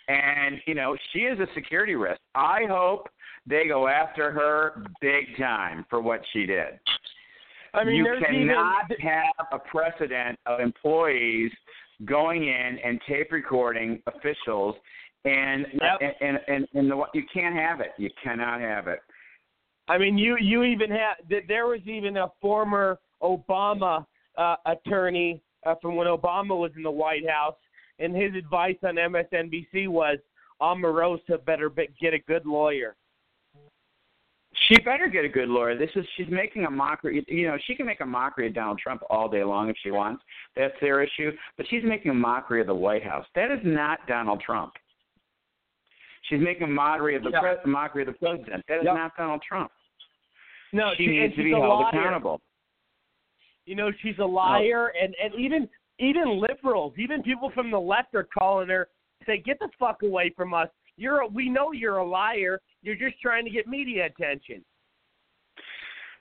And, 0.08 0.60
you 0.66 0.74
know, 0.74 0.96
she 1.12 1.20
is 1.20 1.40
a 1.40 1.48
security 1.54 1.96
risk. 1.96 2.20
I 2.36 2.62
hope 2.70 3.10
they 3.46 3.68
go 3.68 3.88
after 3.88 4.32
her 4.32 4.84
big 5.02 5.38
time 5.38 5.86
for 5.90 6.02
what 6.02 6.22
she 6.32 6.46
did. 6.46 6.80
I 7.74 7.84
mean, 7.84 7.96
you 7.96 8.06
cannot 8.26 8.92
even 8.92 9.08
have 9.08 9.48
a 9.52 9.60
precedent 9.60 10.38
of 10.46 10.60
employees 10.60 11.52
going 12.06 12.44
in 12.44 12.80
and 12.84 13.00
tape 13.08 13.32
recording 13.32 14.02
officials, 14.08 14.76
and 15.26 15.66
Yep. 15.74 16.16
and 16.22 16.40
and, 16.48 16.68
and 16.74 16.92
the, 16.92 17.04
you 17.14 17.24
can't 17.34 17.56
have 17.56 17.80
it. 17.80 17.94
You 17.98 18.10
cannot 18.24 18.62
have 18.62 18.88
it. 18.88 19.00
I 19.88 19.98
mean, 19.98 20.18
you 20.18 20.38
you 20.40 20.64
even 20.64 20.90
had 20.90 21.16
th- 21.30 21.46
there 21.48 21.68
was 21.68 21.82
even 21.86 22.18
a 22.18 22.28
former 22.42 23.00
Obama 23.22 24.06
uh, 24.38 24.56
attorney 24.66 25.42
uh, 25.66 25.76
from 25.82 25.96
when 25.96 26.08
Obama 26.08 26.58
was 26.58 26.72
in 26.76 26.84
the 26.84 26.92
White 26.92 27.30
House, 27.30 27.58
and 28.00 28.16
his 28.16 28.34
advice 28.36 28.78
on 28.84 28.96
MSNBC 28.96 29.88
was 29.88 30.18
Omarosa 30.62 31.44
better 31.46 31.70
be- 31.70 31.90
get 32.00 32.14
a 32.14 32.20
good 32.20 32.46
lawyer. 32.46 32.96
She 34.68 34.76
better 34.84 35.08
get 35.08 35.26
a 35.26 35.30
good 35.30 35.50
lawyer. 35.50 35.78
This 35.78 35.90
is 35.96 36.06
she's 36.18 36.28
making 36.30 36.66
a 36.66 36.70
mockery. 36.70 37.26
You 37.28 37.48
know, 37.48 37.58
she 37.66 37.76
can 37.76 37.86
make 37.86 38.02
a 38.02 38.06
mockery 38.06 38.48
of 38.48 38.54
Donald 38.54 38.80
Trump 38.80 39.02
all 39.10 39.30
day 39.30 39.44
long 39.44 39.70
if 39.70 39.76
she 39.82 39.92
wants. 39.92 40.24
That's 40.56 40.74
their 40.82 41.02
issue. 41.02 41.32
But 41.58 41.66
she's 41.70 41.84
making 41.84 42.12
a 42.12 42.16
mockery 42.16 42.62
of 42.62 42.68
the 42.68 42.76
White 42.76 43.04
House. 43.04 43.26
That 43.36 43.50
is 43.52 43.60
not 43.64 44.06
Donald 44.08 44.42
Trump. 44.42 44.74
She's 46.32 46.40
making 46.40 46.64
a 46.64 46.68
mockery 46.68 47.16
of 47.18 47.24
the 47.24 47.32
Yeah. 47.32 47.42
pres- 47.42 47.66
mockery 47.66 48.04
of 48.04 48.08
the 48.08 48.14
president. 48.14 48.66
That 48.68 48.80
is 48.80 48.86
Yep. 48.86 48.96
not 48.96 49.18
Donald 49.18 49.42
Trump. 49.42 49.70
No, 50.72 50.96
she 50.96 51.04
she, 51.04 51.20
needs 51.20 51.36
to 51.36 51.44
be 51.44 51.52
held 51.52 51.68
liar. 51.68 51.88
accountable. 51.90 52.42
You 53.66 53.76
know, 53.76 53.92
she's 53.92 54.18
a 54.20 54.24
oh. 54.24 54.28
liar, 54.28 54.88
and 55.00 55.14
and 55.16 55.36
even 55.36 55.70
even 56.00 56.40
liberals, 56.40 56.98
even 56.98 57.22
people 57.22 57.50
from 57.50 57.70
the 57.70 57.80
left 57.80 58.16
are 58.16 58.24
calling 58.24 58.70
her, 58.70 58.88
say, 59.26 59.40
"Get 59.40 59.60
the 59.60 59.68
fuck 59.78 60.04
away 60.04 60.30
from 60.30 60.54
us! 60.54 60.70
You're 60.96 61.20
a, 61.20 61.28
we 61.28 61.50
know 61.50 61.74
you're 61.74 61.98
a 61.98 62.08
liar. 62.08 62.62
You're 62.82 62.96
just 62.96 63.20
trying 63.22 63.44
to 63.44 63.52
get 63.52 63.68
media 63.68 64.06
attention." 64.06 64.64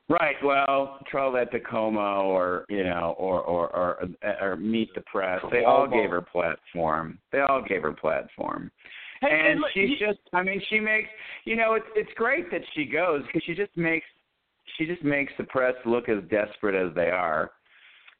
Right. 0.09 0.43
Well, 0.43 0.99
Trolette 1.07 1.53
Tacoma, 1.53 2.25
or 2.25 2.65
you 2.69 2.83
know, 2.83 3.15
or 3.17 3.43
or 3.43 3.69
or 3.69 4.09
or 4.41 4.57
Meet 4.57 4.93
the 4.97 5.03
Press. 5.03 5.41
They 5.53 5.63
all 5.63 5.87
gave 5.87 6.11
her 6.11 6.21
platform. 6.21 7.21
They 7.31 7.43
all 7.43 7.63
gave 7.63 7.83
her 7.83 7.93
platform. 7.93 8.73
Hey, 9.21 9.29
and 9.31 9.59
and 9.59 9.65
she's 9.75 9.91
you- 9.91 10.07
just 10.07 10.21
I 10.33 10.43
mean, 10.43 10.63
she 10.69 10.81
makes 10.81 11.09
you 11.45 11.57
know, 11.57 11.75
it's 11.75 11.87
it's 11.95 12.11
great 12.17 12.51
that 12.51 12.63
she 12.75 12.85
goes 12.85 13.23
because 13.27 13.43
she 13.45 13.55
just 13.55 13.77
makes 13.77 14.07
she 14.77 14.87
just 14.87 15.03
makes 15.03 15.33
the 15.39 15.45
press 15.45 15.75
look 15.85 16.09
as 16.09 16.23
desperate 16.31 16.75
as 16.75 16.95
they 16.95 17.11
are. 17.11 17.51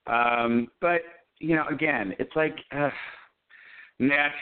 Um, 0.07 0.69
but 0.81 1.01
you 1.39 1.57
know, 1.57 1.67
again, 1.71 2.15
it's 2.19 2.35
like 2.37 2.57
uh, 2.73 2.91
next. 3.99 4.37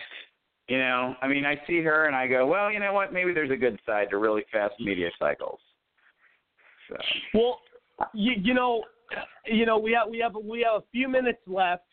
You 0.69 0.77
know, 0.77 1.15
I 1.23 1.29
mean, 1.29 1.47
I 1.47 1.59
see 1.67 1.81
her 1.81 2.07
and 2.09 2.15
I 2.15 2.27
go, 2.27 2.47
well, 2.47 2.71
you 2.71 2.79
know 2.79 2.93
what? 2.93 3.11
Maybe 3.11 3.33
there's 3.33 3.51
a 3.51 3.57
good 3.57 3.81
side 3.87 4.09
to 4.11 4.19
really 4.19 4.45
fast 4.53 4.75
media 4.79 5.09
cycles. 5.19 5.61
So. 6.91 6.97
Well, 7.33 7.61
you 8.13 8.35
you 8.37 8.53
know, 8.53 8.85
you 9.47 9.65
know 9.65 9.79
we 9.79 9.93
have 9.93 10.11
we 10.11 10.19
have 10.19 10.35
we 10.35 10.67
have 10.71 10.83
a 10.83 10.85
few 10.93 11.09
minutes 11.09 11.41
left. 11.47 11.85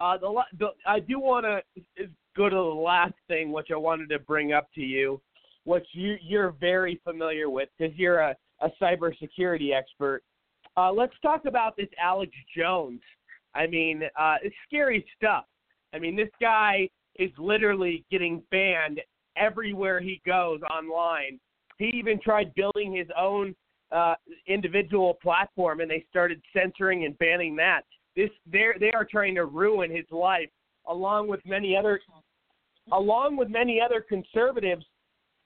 Uh, 0.00 0.18
the, 0.18 0.42
the 0.58 0.66
I 0.86 0.98
do 0.98 1.20
want 1.20 1.46
to 1.46 2.06
go 2.36 2.48
to 2.48 2.54
the 2.54 2.60
last 2.60 3.14
thing, 3.28 3.52
which 3.52 3.68
I 3.72 3.76
wanted 3.76 4.08
to 4.10 4.18
bring 4.18 4.52
up 4.52 4.68
to 4.74 4.80
you, 4.80 5.20
which 5.64 5.86
you 5.92 6.16
you're 6.22 6.54
very 6.60 7.00
familiar 7.04 7.50
with 7.50 7.68
because 7.78 7.96
you're 7.96 8.20
a 8.20 8.36
a 8.60 8.68
cybersecurity 8.80 9.74
expert. 9.74 10.22
Uh, 10.76 10.92
let's 10.92 11.14
talk 11.22 11.44
about 11.44 11.76
this 11.76 11.88
Alex 12.00 12.32
Jones. 12.56 13.00
I 13.54 13.66
mean, 13.66 14.02
uh, 14.18 14.36
it's 14.42 14.54
scary 14.66 15.04
stuff. 15.16 15.44
I 15.92 15.98
mean, 15.98 16.16
this 16.16 16.30
guy 16.40 16.88
is 17.16 17.30
literally 17.38 18.04
getting 18.10 18.42
banned 18.50 19.00
everywhere 19.36 20.00
he 20.00 20.20
goes 20.26 20.60
online. 20.62 21.38
He 21.78 21.86
even 21.94 22.20
tried 22.20 22.54
building 22.54 22.94
his 22.94 23.06
own 23.16 23.54
uh, 23.92 24.14
individual 24.46 25.14
platform, 25.22 25.80
and 25.80 25.90
they 25.90 26.04
started 26.10 26.40
censoring 26.56 27.04
and 27.04 27.16
banning 27.18 27.54
that. 27.56 27.82
This 28.16 28.30
they 28.50 28.66
they 28.80 28.90
are 28.92 29.06
trying 29.08 29.34
to 29.36 29.44
ruin 29.44 29.90
his 29.90 30.06
life, 30.10 30.48
along 30.88 31.28
with 31.28 31.40
many 31.44 31.76
other, 31.76 32.00
along 32.92 33.36
with 33.36 33.48
many 33.48 33.80
other 33.80 34.00
conservatives, 34.00 34.84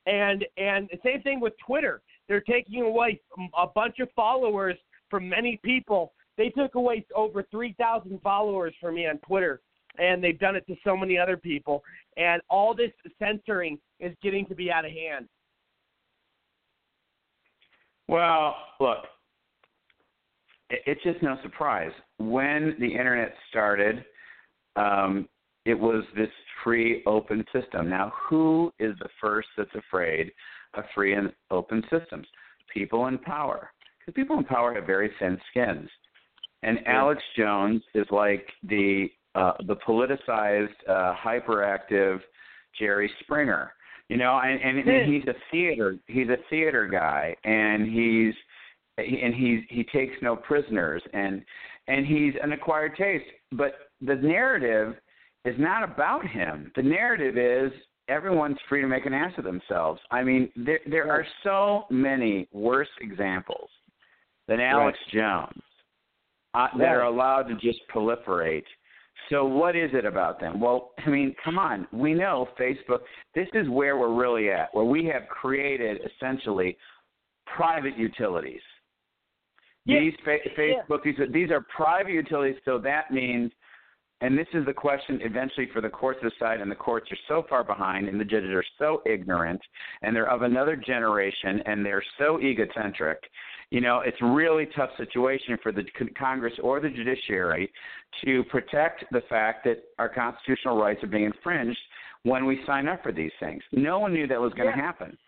and 0.07 0.45
and 0.57 0.89
the 0.91 0.99
same 1.05 1.23
thing 1.23 1.41
with 1.41 1.53
Twitter. 1.65 2.03
They're 2.29 2.41
taking 2.41 2.83
away 2.83 3.21
a 3.57 3.67
bunch 3.67 4.01
of 4.01 4.09
followers 4.15 4.77
from 5.11 5.29
many 5.29 5.59
people. 5.65 6.13
They 6.37 6.51
took 6.51 6.75
away 6.75 7.05
over 7.17 7.43
3,000 7.51 8.21
followers 8.23 8.75
from 8.81 8.95
me 8.95 9.07
on 9.07 9.19
Twitter, 9.19 9.61
and 9.99 10.23
they've 10.23 10.39
done 10.39 10.57
it 10.57 10.67
to 10.69 10.77
so 10.85 10.97
many 10.97 11.19
other 11.19 11.37
people. 11.37 11.83
And 12.17 12.43
all 12.49 12.75
this 12.75 12.93
censoring 13.19 13.79
is 13.99 14.15
getting 14.23 14.47
to 14.47 14.55
be 14.55 14.71
out 14.71 14.85
of 14.85 14.93
hand. 14.93 15.27
Well, 18.09 18.57
look, 18.79 19.05
it's 20.71 21.03
just 21.03 21.23
no 21.23 21.37
surprise. 21.43 21.93
When 22.19 22.77
the 22.79 22.87
internet 22.87 23.35
started, 23.51 24.05
um, 24.77 25.29
it 25.69 25.79
was 25.79 26.03
this 26.17 26.31
free, 26.65 27.03
open 27.07 27.45
system. 27.53 27.91
Now, 27.91 28.11
who 28.19 28.73
is 28.79 28.95
the 29.01 29.11
first 29.21 29.49
that's 29.55 29.75
afraid 29.75 30.33
of 30.73 30.85
free 30.95 31.13
and 31.13 31.31
open 31.51 31.83
systems? 31.91 32.27
People 32.73 33.07
in 33.09 33.19
power. 33.19 33.71
Because 33.99 34.15
people 34.15 34.39
in 34.39 34.45
power 34.45 34.73
have 34.75 34.87
very 34.87 35.11
thin 35.19 35.39
skins. 35.51 35.91
And 36.63 36.79
Alex 36.87 37.23
Jones 37.37 37.83
is 37.95 38.07
like 38.11 38.49
the 38.63 39.09
uh, 39.35 39.53
the 39.67 39.77
politicized, 39.87 40.69
uh, 40.89 41.15
hyperactive 41.15 42.19
Jerry 42.79 43.11
Springer. 43.21 43.73
You 44.09 44.17
know, 44.17 44.41
and, 44.43 44.59
and, 44.63 44.89
and 44.89 45.13
he's 45.13 45.29
a 45.29 45.37
theater 45.53 45.99
he's 46.07 46.29
a 46.29 46.39
theater 46.49 46.89
guy, 46.89 47.37
and 47.45 47.85
he's 47.87 48.35
and 48.97 49.35
he's 49.35 49.61
he 49.69 49.85
takes 49.85 50.15
no 50.23 50.35
prisoners, 50.35 51.03
and 51.13 51.43
and 51.89 52.07
he's 52.07 52.33
an 52.43 52.53
acquired 52.53 52.97
taste. 52.97 53.27
But 53.53 53.75
the 54.01 54.15
narrative 54.15 54.97
is 55.49 55.57
not 55.59 55.83
about 55.83 56.27
him. 56.27 56.71
The 56.77 56.83
narrative 56.83 57.37
is 57.37 57.73
everyone's 58.09 58.59
free 58.69 58.81
to 58.81 58.89
make 58.89 59.07
an 59.07 59.15
ass 59.15 59.33
of 59.39 59.45
themselves. 59.45 60.01
I 60.11 60.23
mean, 60.23 60.51
there 60.57 60.81
there 60.89 61.11
are 61.11 61.27
so 61.43 61.85
many 61.91 62.49
worse 62.53 62.89
examples 63.01 63.69
than 64.47 64.61
Alex 64.61 64.99
Jones 65.13 65.63
uh, 66.55 66.69
that 66.79 66.89
are 66.89 67.05
allowed 67.05 67.45
to 67.45 67.55
just 67.55 67.81
proliferate. 67.95 68.65
So 69.31 69.45
what 69.45 69.77
is 69.77 69.91
it 69.93 70.07
about 70.07 70.41
them? 70.41 70.61
Well, 70.61 70.93
I 71.05 71.11
mean, 71.11 71.35
come 71.45 71.59
on. 71.59 71.87
We 71.93 72.15
know 72.15 72.49
Facebook. 72.59 73.01
This 73.35 73.49
is 73.53 73.69
where 73.69 73.99
we're 73.99 74.15
really 74.15 74.51
at, 74.51 74.69
where 74.73 74.87
we 74.87 75.05
have 75.07 75.29
created 75.29 76.01
essentially 76.09 76.79
private 77.45 77.97
utilities. 77.99 78.63
Yeah. 79.85 80.01
These 80.01 80.15
fa- 80.25 80.39
Facebook, 80.57 81.03
these 81.03 81.19
are, 81.19 81.31
these 81.31 81.51
are 81.51 81.65
private 81.75 82.13
utilities. 82.13 82.57
So 82.65 82.79
that 82.79 83.11
means, 83.11 83.51
and 84.21 84.37
this 84.37 84.49
is 84.53 84.65
the 84.67 84.73
question 84.73 85.21
eventually 85.23 85.69
for 85.73 85.81
the 85.81 85.89
courts 85.89 86.21
to 86.23 86.31
decide, 86.31 86.61
and 86.61 86.71
the 86.71 86.75
courts 86.77 87.11
are 87.13 87.19
so 87.29 87.47
far 87.49 87.63
behind, 87.65 88.09
and 88.09 88.21
the 88.21 88.25
judges 88.25 88.51
are 88.51 88.65
so 88.79 89.03
ignorant, 89.07 89.61
and 90.03 90.15
they're 90.15 90.31
of 90.31 90.43
another 90.43 90.77
generation, 90.77 91.61
and 91.67 91.85
they're 91.85 92.05
so 92.19 92.41
egocentric 92.41 93.23
you 93.71 93.83
know, 93.83 94.01
it's 94.01 94.17
a 94.23 94.27
really 94.27 94.67
tough 94.75 94.91
situation 94.97 95.59
for 95.63 95.73
the 95.73 95.85
Congress 96.19 96.55
or 96.63 96.81
the 96.81 96.89
judiciary 96.89 97.71
to 98.25 98.43
protect 98.45 99.05
the 99.13 99.21
fact 99.29 99.65
that 99.65 99.83
our 99.99 100.09
constitutional 100.09 100.79
rights 100.79 101.03
are 101.05 101.09
being 101.09 101.25
infringed 101.25 101.79
when 102.23 102.47
we 102.47 102.61
sign 102.67 102.89
up 102.89 103.03
for 103.03 103.13
these 103.13 103.31
things. 103.41 103.63
No 103.73 103.99
one 103.99 104.15
knew 104.15 104.27
that 104.27 104.41
was 104.41 104.55
going 104.55 104.71
to 104.73 104.77
Yeah. 104.77 104.85
happen. 104.85 105.19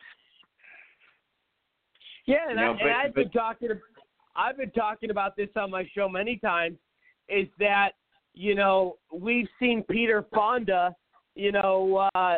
Yeah, 2.25 2.49
and, 2.49 2.57
No, 2.57 2.71
I, 2.71 2.73
but- 2.73 2.83
and 2.83 2.91
I've 2.93 3.15
been 3.15 3.25
but- 3.25 3.39
talking. 3.39 3.69
I've 4.37 4.57
been 4.57 4.71
talking 4.71 5.11
about 5.11 5.37
this 5.37 5.55
on 5.57 5.71
my 5.71 5.85
show 5.95 6.09
many 6.09 6.39
times. 6.39 6.79
Is 7.29 7.49
that 7.59 7.95
you 8.35 8.55
know 8.55 8.97
we've 9.13 9.49
seen 9.59 9.85
Peter 9.91 10.27
Fonda, 10.35 10.95
you 11.35 11.53
know, 11.53 12.09
uh, 12.15 12.37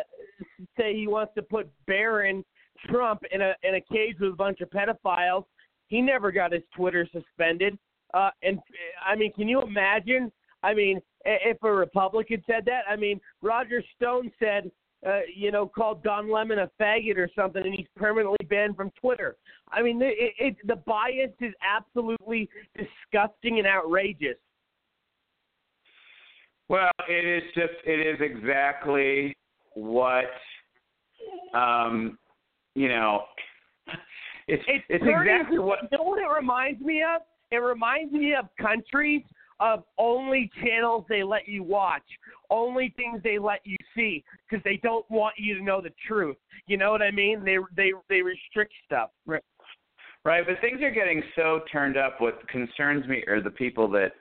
say 0.77 0.95
he 0.95 1.07
wants 1.07 1.33
to 1.35 1.41
put 1.41 1.69
Barron 1.87 2.43
Trump 2.89 3.21
in 3.31 3.41
a 3.41 3.53
in 3.63 3.75
a 3.75 3.81
cage 3.81 4.17
with 4.19 4.33
a 4.33 4.35
bunch 4.35 4.61
of 4.61 4.69
pedophiles. 4.69 5.45
He 5.87 6.01
never 6.01 6.31
got 6.31 6.51
his 6.51 6.63
Twitter 6.75 7.07
suspended. 7.11 7.77
Uh, 8.13 8.29
and 8.41 8.59
I 9.05 9.15
mean, 9.15 9.33
can 9.33 9.47
you 9.47 9.61
imagine? 9.61 10.31
I 10.61 10.73
mean, 10.73 11.01
if 11.25 11.57
a 11.63 11.71
Republican 11.71 12.43
said 12.47 12.63
that, 12.65 12.83
I 12.89 12.95
mean, 12.95 13.19
Roger 13.41 13.83
Stone 13.97 14.31
said 14.39 14.71
uh, 15.05 15.19
you 15.35 15.51
know, 15.51 15.67
called 15.67 16.03
Don 16.03 16.31
Lemon 16.31 16.59
a 16.59 16.69
faggot 16.79 17.17
or 17.17 17.29
something, 17.35 17.61
and 17.63 17.73
he's 17.73 17.87
permanently 17.95 18.45
banned 18.49 18.75
from 18.75 18.91
Twitter. 18.91 19.35
I 19.69 19.81
mean, 19.81 20.01
it, 20.01 20.33
it, 20.39 20.55
the 20.65 20.77
bias 20.77 21.31
is 21.41 21.53
absolutely 21.61 22.49
disgusting 22.77 23.59
and 23.59 23.67
outrageous. 23.67 24.37
Well, 26.69 26.91
it 27.07 27.25
is 27.25 27.43
just 27.53 27.73
it 27.85 27.99
is 27.99 28.19
exactly 28.21 29.35
what 29.75 30.25
um 31.53 32.17
you 32.75 32.87
know 32.87 33.23
it's 34.47 34.63
it's, 34.67 34.85
it's 34.89 35.03
exactly 35.07 35.59
what 35.59 35.79
You 35.91 35.97
know 35.97 36.03
what 36.03 36.19
it 36.19 36.27
reminds 36.33 36.81
me 36.81 37.01
of? 37.01 37.21
It 37.51 37.57
reminds 37.57 38.11
me 38.11 38.33
of 38.33 38.45
countries 38.59 39.21
of 39.59 39.83
only 39.97 40.49
channels 40.63 41.05
they 41.07 41.23
let 41.23 41.47
you 41.47 41.63
watch, 41.63 42.03
only 42.49 42.93
things 42.95 43.21
they 43.23 43.37
let 43.37 43.61
you 43.63 43.77
see, 43.95 44.23
because 44.49 44.63
they 44.63 44.77
don't 44.83 45.09
want 45.09 45.35
you 45.37 45.55
to 45.57 45.63
know 45.63 45.79
the 45.79 45.93
truth. 46.07 46.35
You 46.67 46.77
know 46.77 46.91
what 46.91 47.01
I 47.01 47.11
mean? 47.11 47.43
They 47.43 47.57
they 47.75 47.91
they 48.09 48.21
restrict 48.21 48.73
stuff. 48.85 49.11
Right. 49.25 49.43
Right, 50.25 50.45
but 50.47 50.55
things 50.61 50.81
are 50.81 50.91
getting 50.91 51.21
so 51.35 51.61
turned 51.69 51.97
up. 51.97 52.21
What 52.21 52.47
concerns 52.47 53.05
me 53.07 53.23
are 53.27 53.41
the 53.41 53.51
people 53.51 53.89
that 53.91 54.13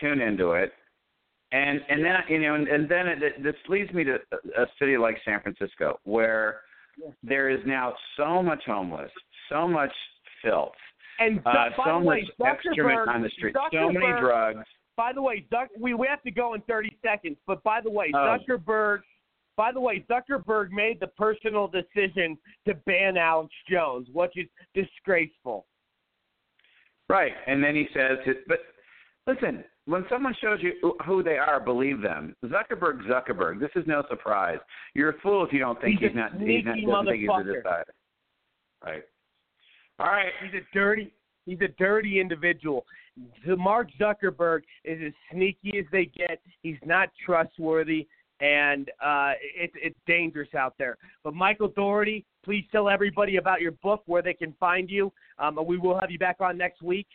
tune 0.00 0.20
into 0.20 0.52
it, 0.52 0.72
and 1.54 1.80
and 1.88 2.04
then 2.04 2.14
you 2.28 2.40
know, 2.40 2.54
and, 2.56 2.66
and 2.66 2.88
then 2.88 3.06
it, 3.06 3.42
this 3.42 3.54
leads 3.68 3.92
me 3.92 4.02
to 4.04 4.14
a 4.58 4.66
city 4.78 4.96
like 4.96 5.16
San 5.24 5.40
Francisco, 5.40 6.00
where 6.02 6.60
there 7.22 7.48
is 7.48 7.60
now 7.64 7.94
so 8.16 8.42
much 8.42 8.62
homeless, 8.66 9.10
so 9.48 9.68
much 9.68 9.92
filth, 10.42 10.72
And 11.20 11.40
uh, 11.46 11.70
so 11.76 12.00
the 12.00 12.04
way, 12.04 12.28
much 12.38 12.58
excrement 12.66 13.08
on 13.08 13.22
the 13.22 13.30
street, 13.30 13.54
so 13.72 13.90
many 13.90 14.20
drugs. 14.20 14.66
By 14.96 15.12
the 15.12 15.22
way, 15.22 15.46
Zuck, 15.52 15.68
we 15.78 15.94
we 15.94 16.08
have 16.08 16.22
to 16.22 16.32
go 16.32 16.54
in 16.54 16.60
30 16.62 16.96
seconds. 17.04 17.36
But 17.46 17.62
by 17.62 17.80
the 17.80 17.90
way, 17.90 18.10
Oh. 18.14 18.36
Zuckerberg. 18.36 19.00
By 19.56 19.70
the 19.70 19.80
way, 19.80 20.04
Zuckerberg 20.10 20.70
made 20.72 20.98
the 20.98 21.06
personal 21.06 21.68
decision 21.68 22.36
to 22.66 22.74
ban 22.86 23.16
Alex 23.16 23.54
Jones, 23.70 24.08
which 24.12 24.32
is 24.34 24.48
disgraceful. 24.74 25.66
Right, 27.08 27.32
and 27.46 27.62
then 27.62 27.76
he 27.76 27.86
says, 27.94 28.18
but 28.48 28.58
listen, 29.26 29.64
when 29.86 30.04
someone 30.08 30.34
shows 30.40 30.58
you 30.62 30.96
who 31.06 31.22
they 31.22 31.36
are, 31.36 31.60
believe 31.60 32.00
them. 32.00 32.34
Zuckerberg, 32.44 33.02
Zuckerberg. 33.06 33.60
This 33.60 33.70
is 33.76 33.84
no 33.86 34.02
surprise. 34.08 34.58
You're 34.94 35.10
a 35.10 35.20
fool 35.20 35.44
if 35.44 35.52
you 35.52 35.58
don't 35.58 35.80
think 35.80 36.00
He's 36.00 36.10
he's, 36.10 36.16
a 36.16 36.18
not. 36.18 36.32
He's 36.40 36.64
not 36.64 36.76
doesn't 36.76 37.06
think 37.06 37.20
he's 37.20 37.30
a 37.30 37.44
decider. 37.44 37.94
Right. 38.84 39.02
All 39.98 40.06
right. 40.06 40.32
He's 40.42 40.60
a 40.60 40.74
dirty. 40.74 41.12
He's 41.46 41.60
a 41.60 41.68
dirty 41.78 42.20
individual. 42.20 42.86
Mark 43.46 43.88
Zuckerberg 44.00 44.62
is 44.84 44.98
as 45.06 45.12
sneaky 45.30 45.78
as 45.78 45.84
they 45.92 46.06
get. 46.06 46.40
He's 46.62 46.78
not 46.84 47.10
trustworthy, 47.24 48.08
and 48.40 48.88
uh, 49.04 49.32
it's 49.54 49.74
it's 49.76 49.98
dangerous 50.06 50.48
out 50.54 50.74
there. 50.78 50.96
But 51.22 51.34
Michael 51.34 51.68
Daugherty, 51.68 52.24
please 52.44 52.64
tell 52.72 52.88
everybody 52.88 53.36
about 53.36 53.60
your 53.60 53.72
book, 53.72 54.02
where 54.06 54.22
they 54.22 54.34
can 54.34 54.54
find 54.58 54.90
you. 54.90 55.12
Um, 55.38 55.58
we 55.66 55.76
will 55.76 55.98
have 56.00 56.10
you 56.10 56.18
back 56.18 56.36
on 56.40 56.56
next 56.56 56.82
week. 56.82 57.06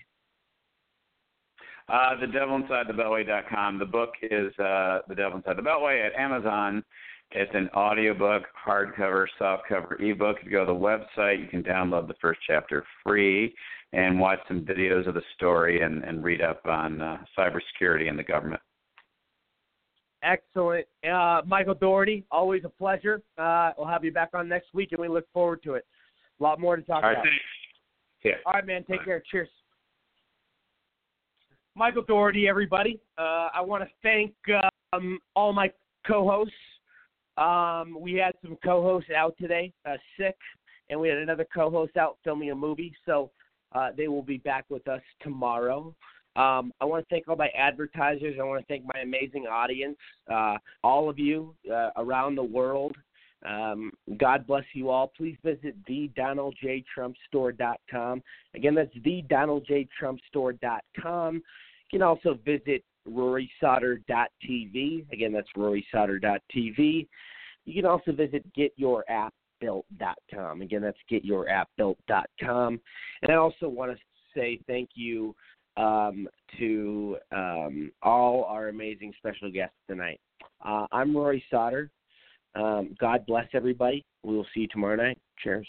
Uh, 1.89 2.19
the 2.19 2.27
Devil 2.27 2.55
Inside 2.57 2.87
the 2.87 2.93
Beltway.com. 2.93 3.79
The 3.79 3.85
book 3.85 4.11
is 4.21 4.51
uh, 4.59 4.99
The 5.07 5.15
Devil 5.15 5.37
Inside 5.37 5.57
the 5.57 5.63
Beltway 5.63 6.05
at 6.05 6.13
Amazon. 6.19 6.83
It's 7.31 7.51
an 7.53 7.69
audiobook, 7.75 8.43
hardcover, 8.65 9.25
softcover, 9.39 9.99
ebook. 10.01 10.37
If 10.39 10.45
you 10.45 10.51
go 10.51 10.65
to 10.65 10.71
the 10.71 10.77
website, 10.77 11.39
you 11.39 11.47
can 11.47 11.63
download 11.63 12.07
the 12.07 12.15
first 12.21 12.39
chapter 12.45 12.83
free 13.03 13.53
and 13.93 14.19
watch 14.19 14.39
some 14.47 14.61
videos 14.61 15.07
of 15.07 15.15
the 15.15 15.21
story 15.35 15.81
and, 15.81 16.03
and 16.03 16.23
read 16.23 16.41
up 16.41 16.65
on 16.65 17.01
uh, 17.01 17.17
cybersecurity 17.37 18.07
and 18.07 18.17
the 18.17 18.23
government. 18.23 18.61
Excellent, 20.21 20.85
uh, 21.09 21.41
Michael 21.45 21.75
Daugherty. 21.75 22.25
Always 22.29 22.63
a 22.65 22.69
pleasure. 22.69 23.21
Uh, 23.37 23.71
we'll 23.77 23.87
have 23.87 24.03
you 24.03 24.11
back 24.11 24.29
on 24.33 24.49
next 24.49 24.73
week, 24.73 24.91
and 24.91 24.99
we 24.99 25.07
look 25.07 25.25
forward 25.33 25.63
to 25.63 25.75
it. 25.75 25.85
A 26.39 26.43
lot 26.43 26.59
more 26.59 26.75
to 26.75 26.81
talk 26.81 27.03
All 27.03 27.09
right, 27.09 27.13
about. 27.13 27.23
thanks. 27.23 27.43
Yeah. 28.23 28.33
All 28.45 28.53
right, 28.53 28.65
man. 28.65 28.83
Take 28.89 29.05
care. 29.05 29.23
Cheers. 29.31 29.47
Michael 31.75 32.03
Daugherty, 32.03 32.47
everybody. 32.47 32.99
Uh, 33.17 33.49
I 33.53 33.61
want 33.61 33.83
to 33.83 33.89
thank 34.03 34.33
um, 34.93 35.19
all 35.35 35.53
my 35.53 35.71
co-hosts. 36.05 36.53
Um, 37.37 37.97
we 37.99 38.13
had 38.13 38.33
some 38.43 38.57
co-hosts 38.63 39.11
out 39.15 39.35
today, 39.39 39.71
uh, 39.85 39.95
sick, 40.17 40.35
and 40.89 40.99
we 40.99 41.07
had 41.07 41.19
another 41.19 41.47
co-host 41.53 41.95
out 41.95 42.17
filming 42.23 42.51
a 42.51 42.55
movie. 42.55 42.93
So 43.05 43.31
uh, 43.73 43.89
they 43.95 44.07
will 44.07 44.23
be 44.23 44.37
back 44.37 44.65
with 44.69 44.87
us 44.87 45.01
tomorrow. 45.21 45.95
Um, 46.35 46.73
I 46.79 46.85
want 46.85 47.07
to 47.07 47.13
thank 47.13 47.27
all 47.27 47.35
my 47.35 47.49
advertisers. 47.57 48.35
I 48.39 48.43
want 48.43 48.61
to 48.61 48.65
thank 48.67 48.83
my 48.85 49.01
amazing 49.01 49.47
audience, 49.47 49.97
uh, 50.31 50.57
all 50.83 51.09
of 51.09 51.17
you 51.17 51.55
uh, 51.71 51.89
around 51.97 52.35
the 52.35 52.43
world. 52.43 52.95
Um, 53.47 53.91
God 54.17 54.45
bless 54.45 54.65
you 54.73 54.89
all. 54.89 55.13
Please 55.15 55.37
visit 55.43 55.75
thedonaldjtrumpstore.com. 55.85 58.23
Again, 58.55 58.75
that's 58.75 58.93
thedonaldjtrumpstore.com. 58.97 61.35
You 61.35 61.41
can 61.89 62.01
also 62.01 62.37
visit 62.45 62.83
rorysauter.tv. 63.07 65.11
Again, 65.11 65.33
that's 65.33 65.49
rorysauter.tv. 65.57 67.07
You 67.65 67.73
can 67.73 67.85
also 67.85 68.11
visit 68.11 68.45
getyourappbuilt.com. 68.57 70.61
Again, 70.61 70.81
that's 70.81 70.97
getyourappbuilt.com. 71.11 72.79
And 73.21 73.31
I 73.31 73.35
also 73.35 73.69
want 73.69 73.91
to 73.91 73.97
say 74.35 74.59
thank 74.67 74.89
you 74.95 75.35
um, 75.77 76.27
to 76.57 77.17
um, 77.31 77.91
all 78.01 78.43
our 78.45 78.67
amazing 78.67 79.13
special 79.17 79.51
guests 79.51 79.77
tonight. 79.87 80.19
Uh, 80.65 80.87
I'm 80.91 81.15
Rory 81.15 81.43
Sauter. 81.49 81.89
Um, 82.55 82.95
God 82.99 83.25
bless 83.25 83.47
everybody. 83.53 84.05
We 84.23 84.35
will 84.35 84.47
see 84.53 84.61
you 84.61 84.67
tomorrow 84.67 84.95
night. 84.95 85.19
Cheers. 85.43 85.67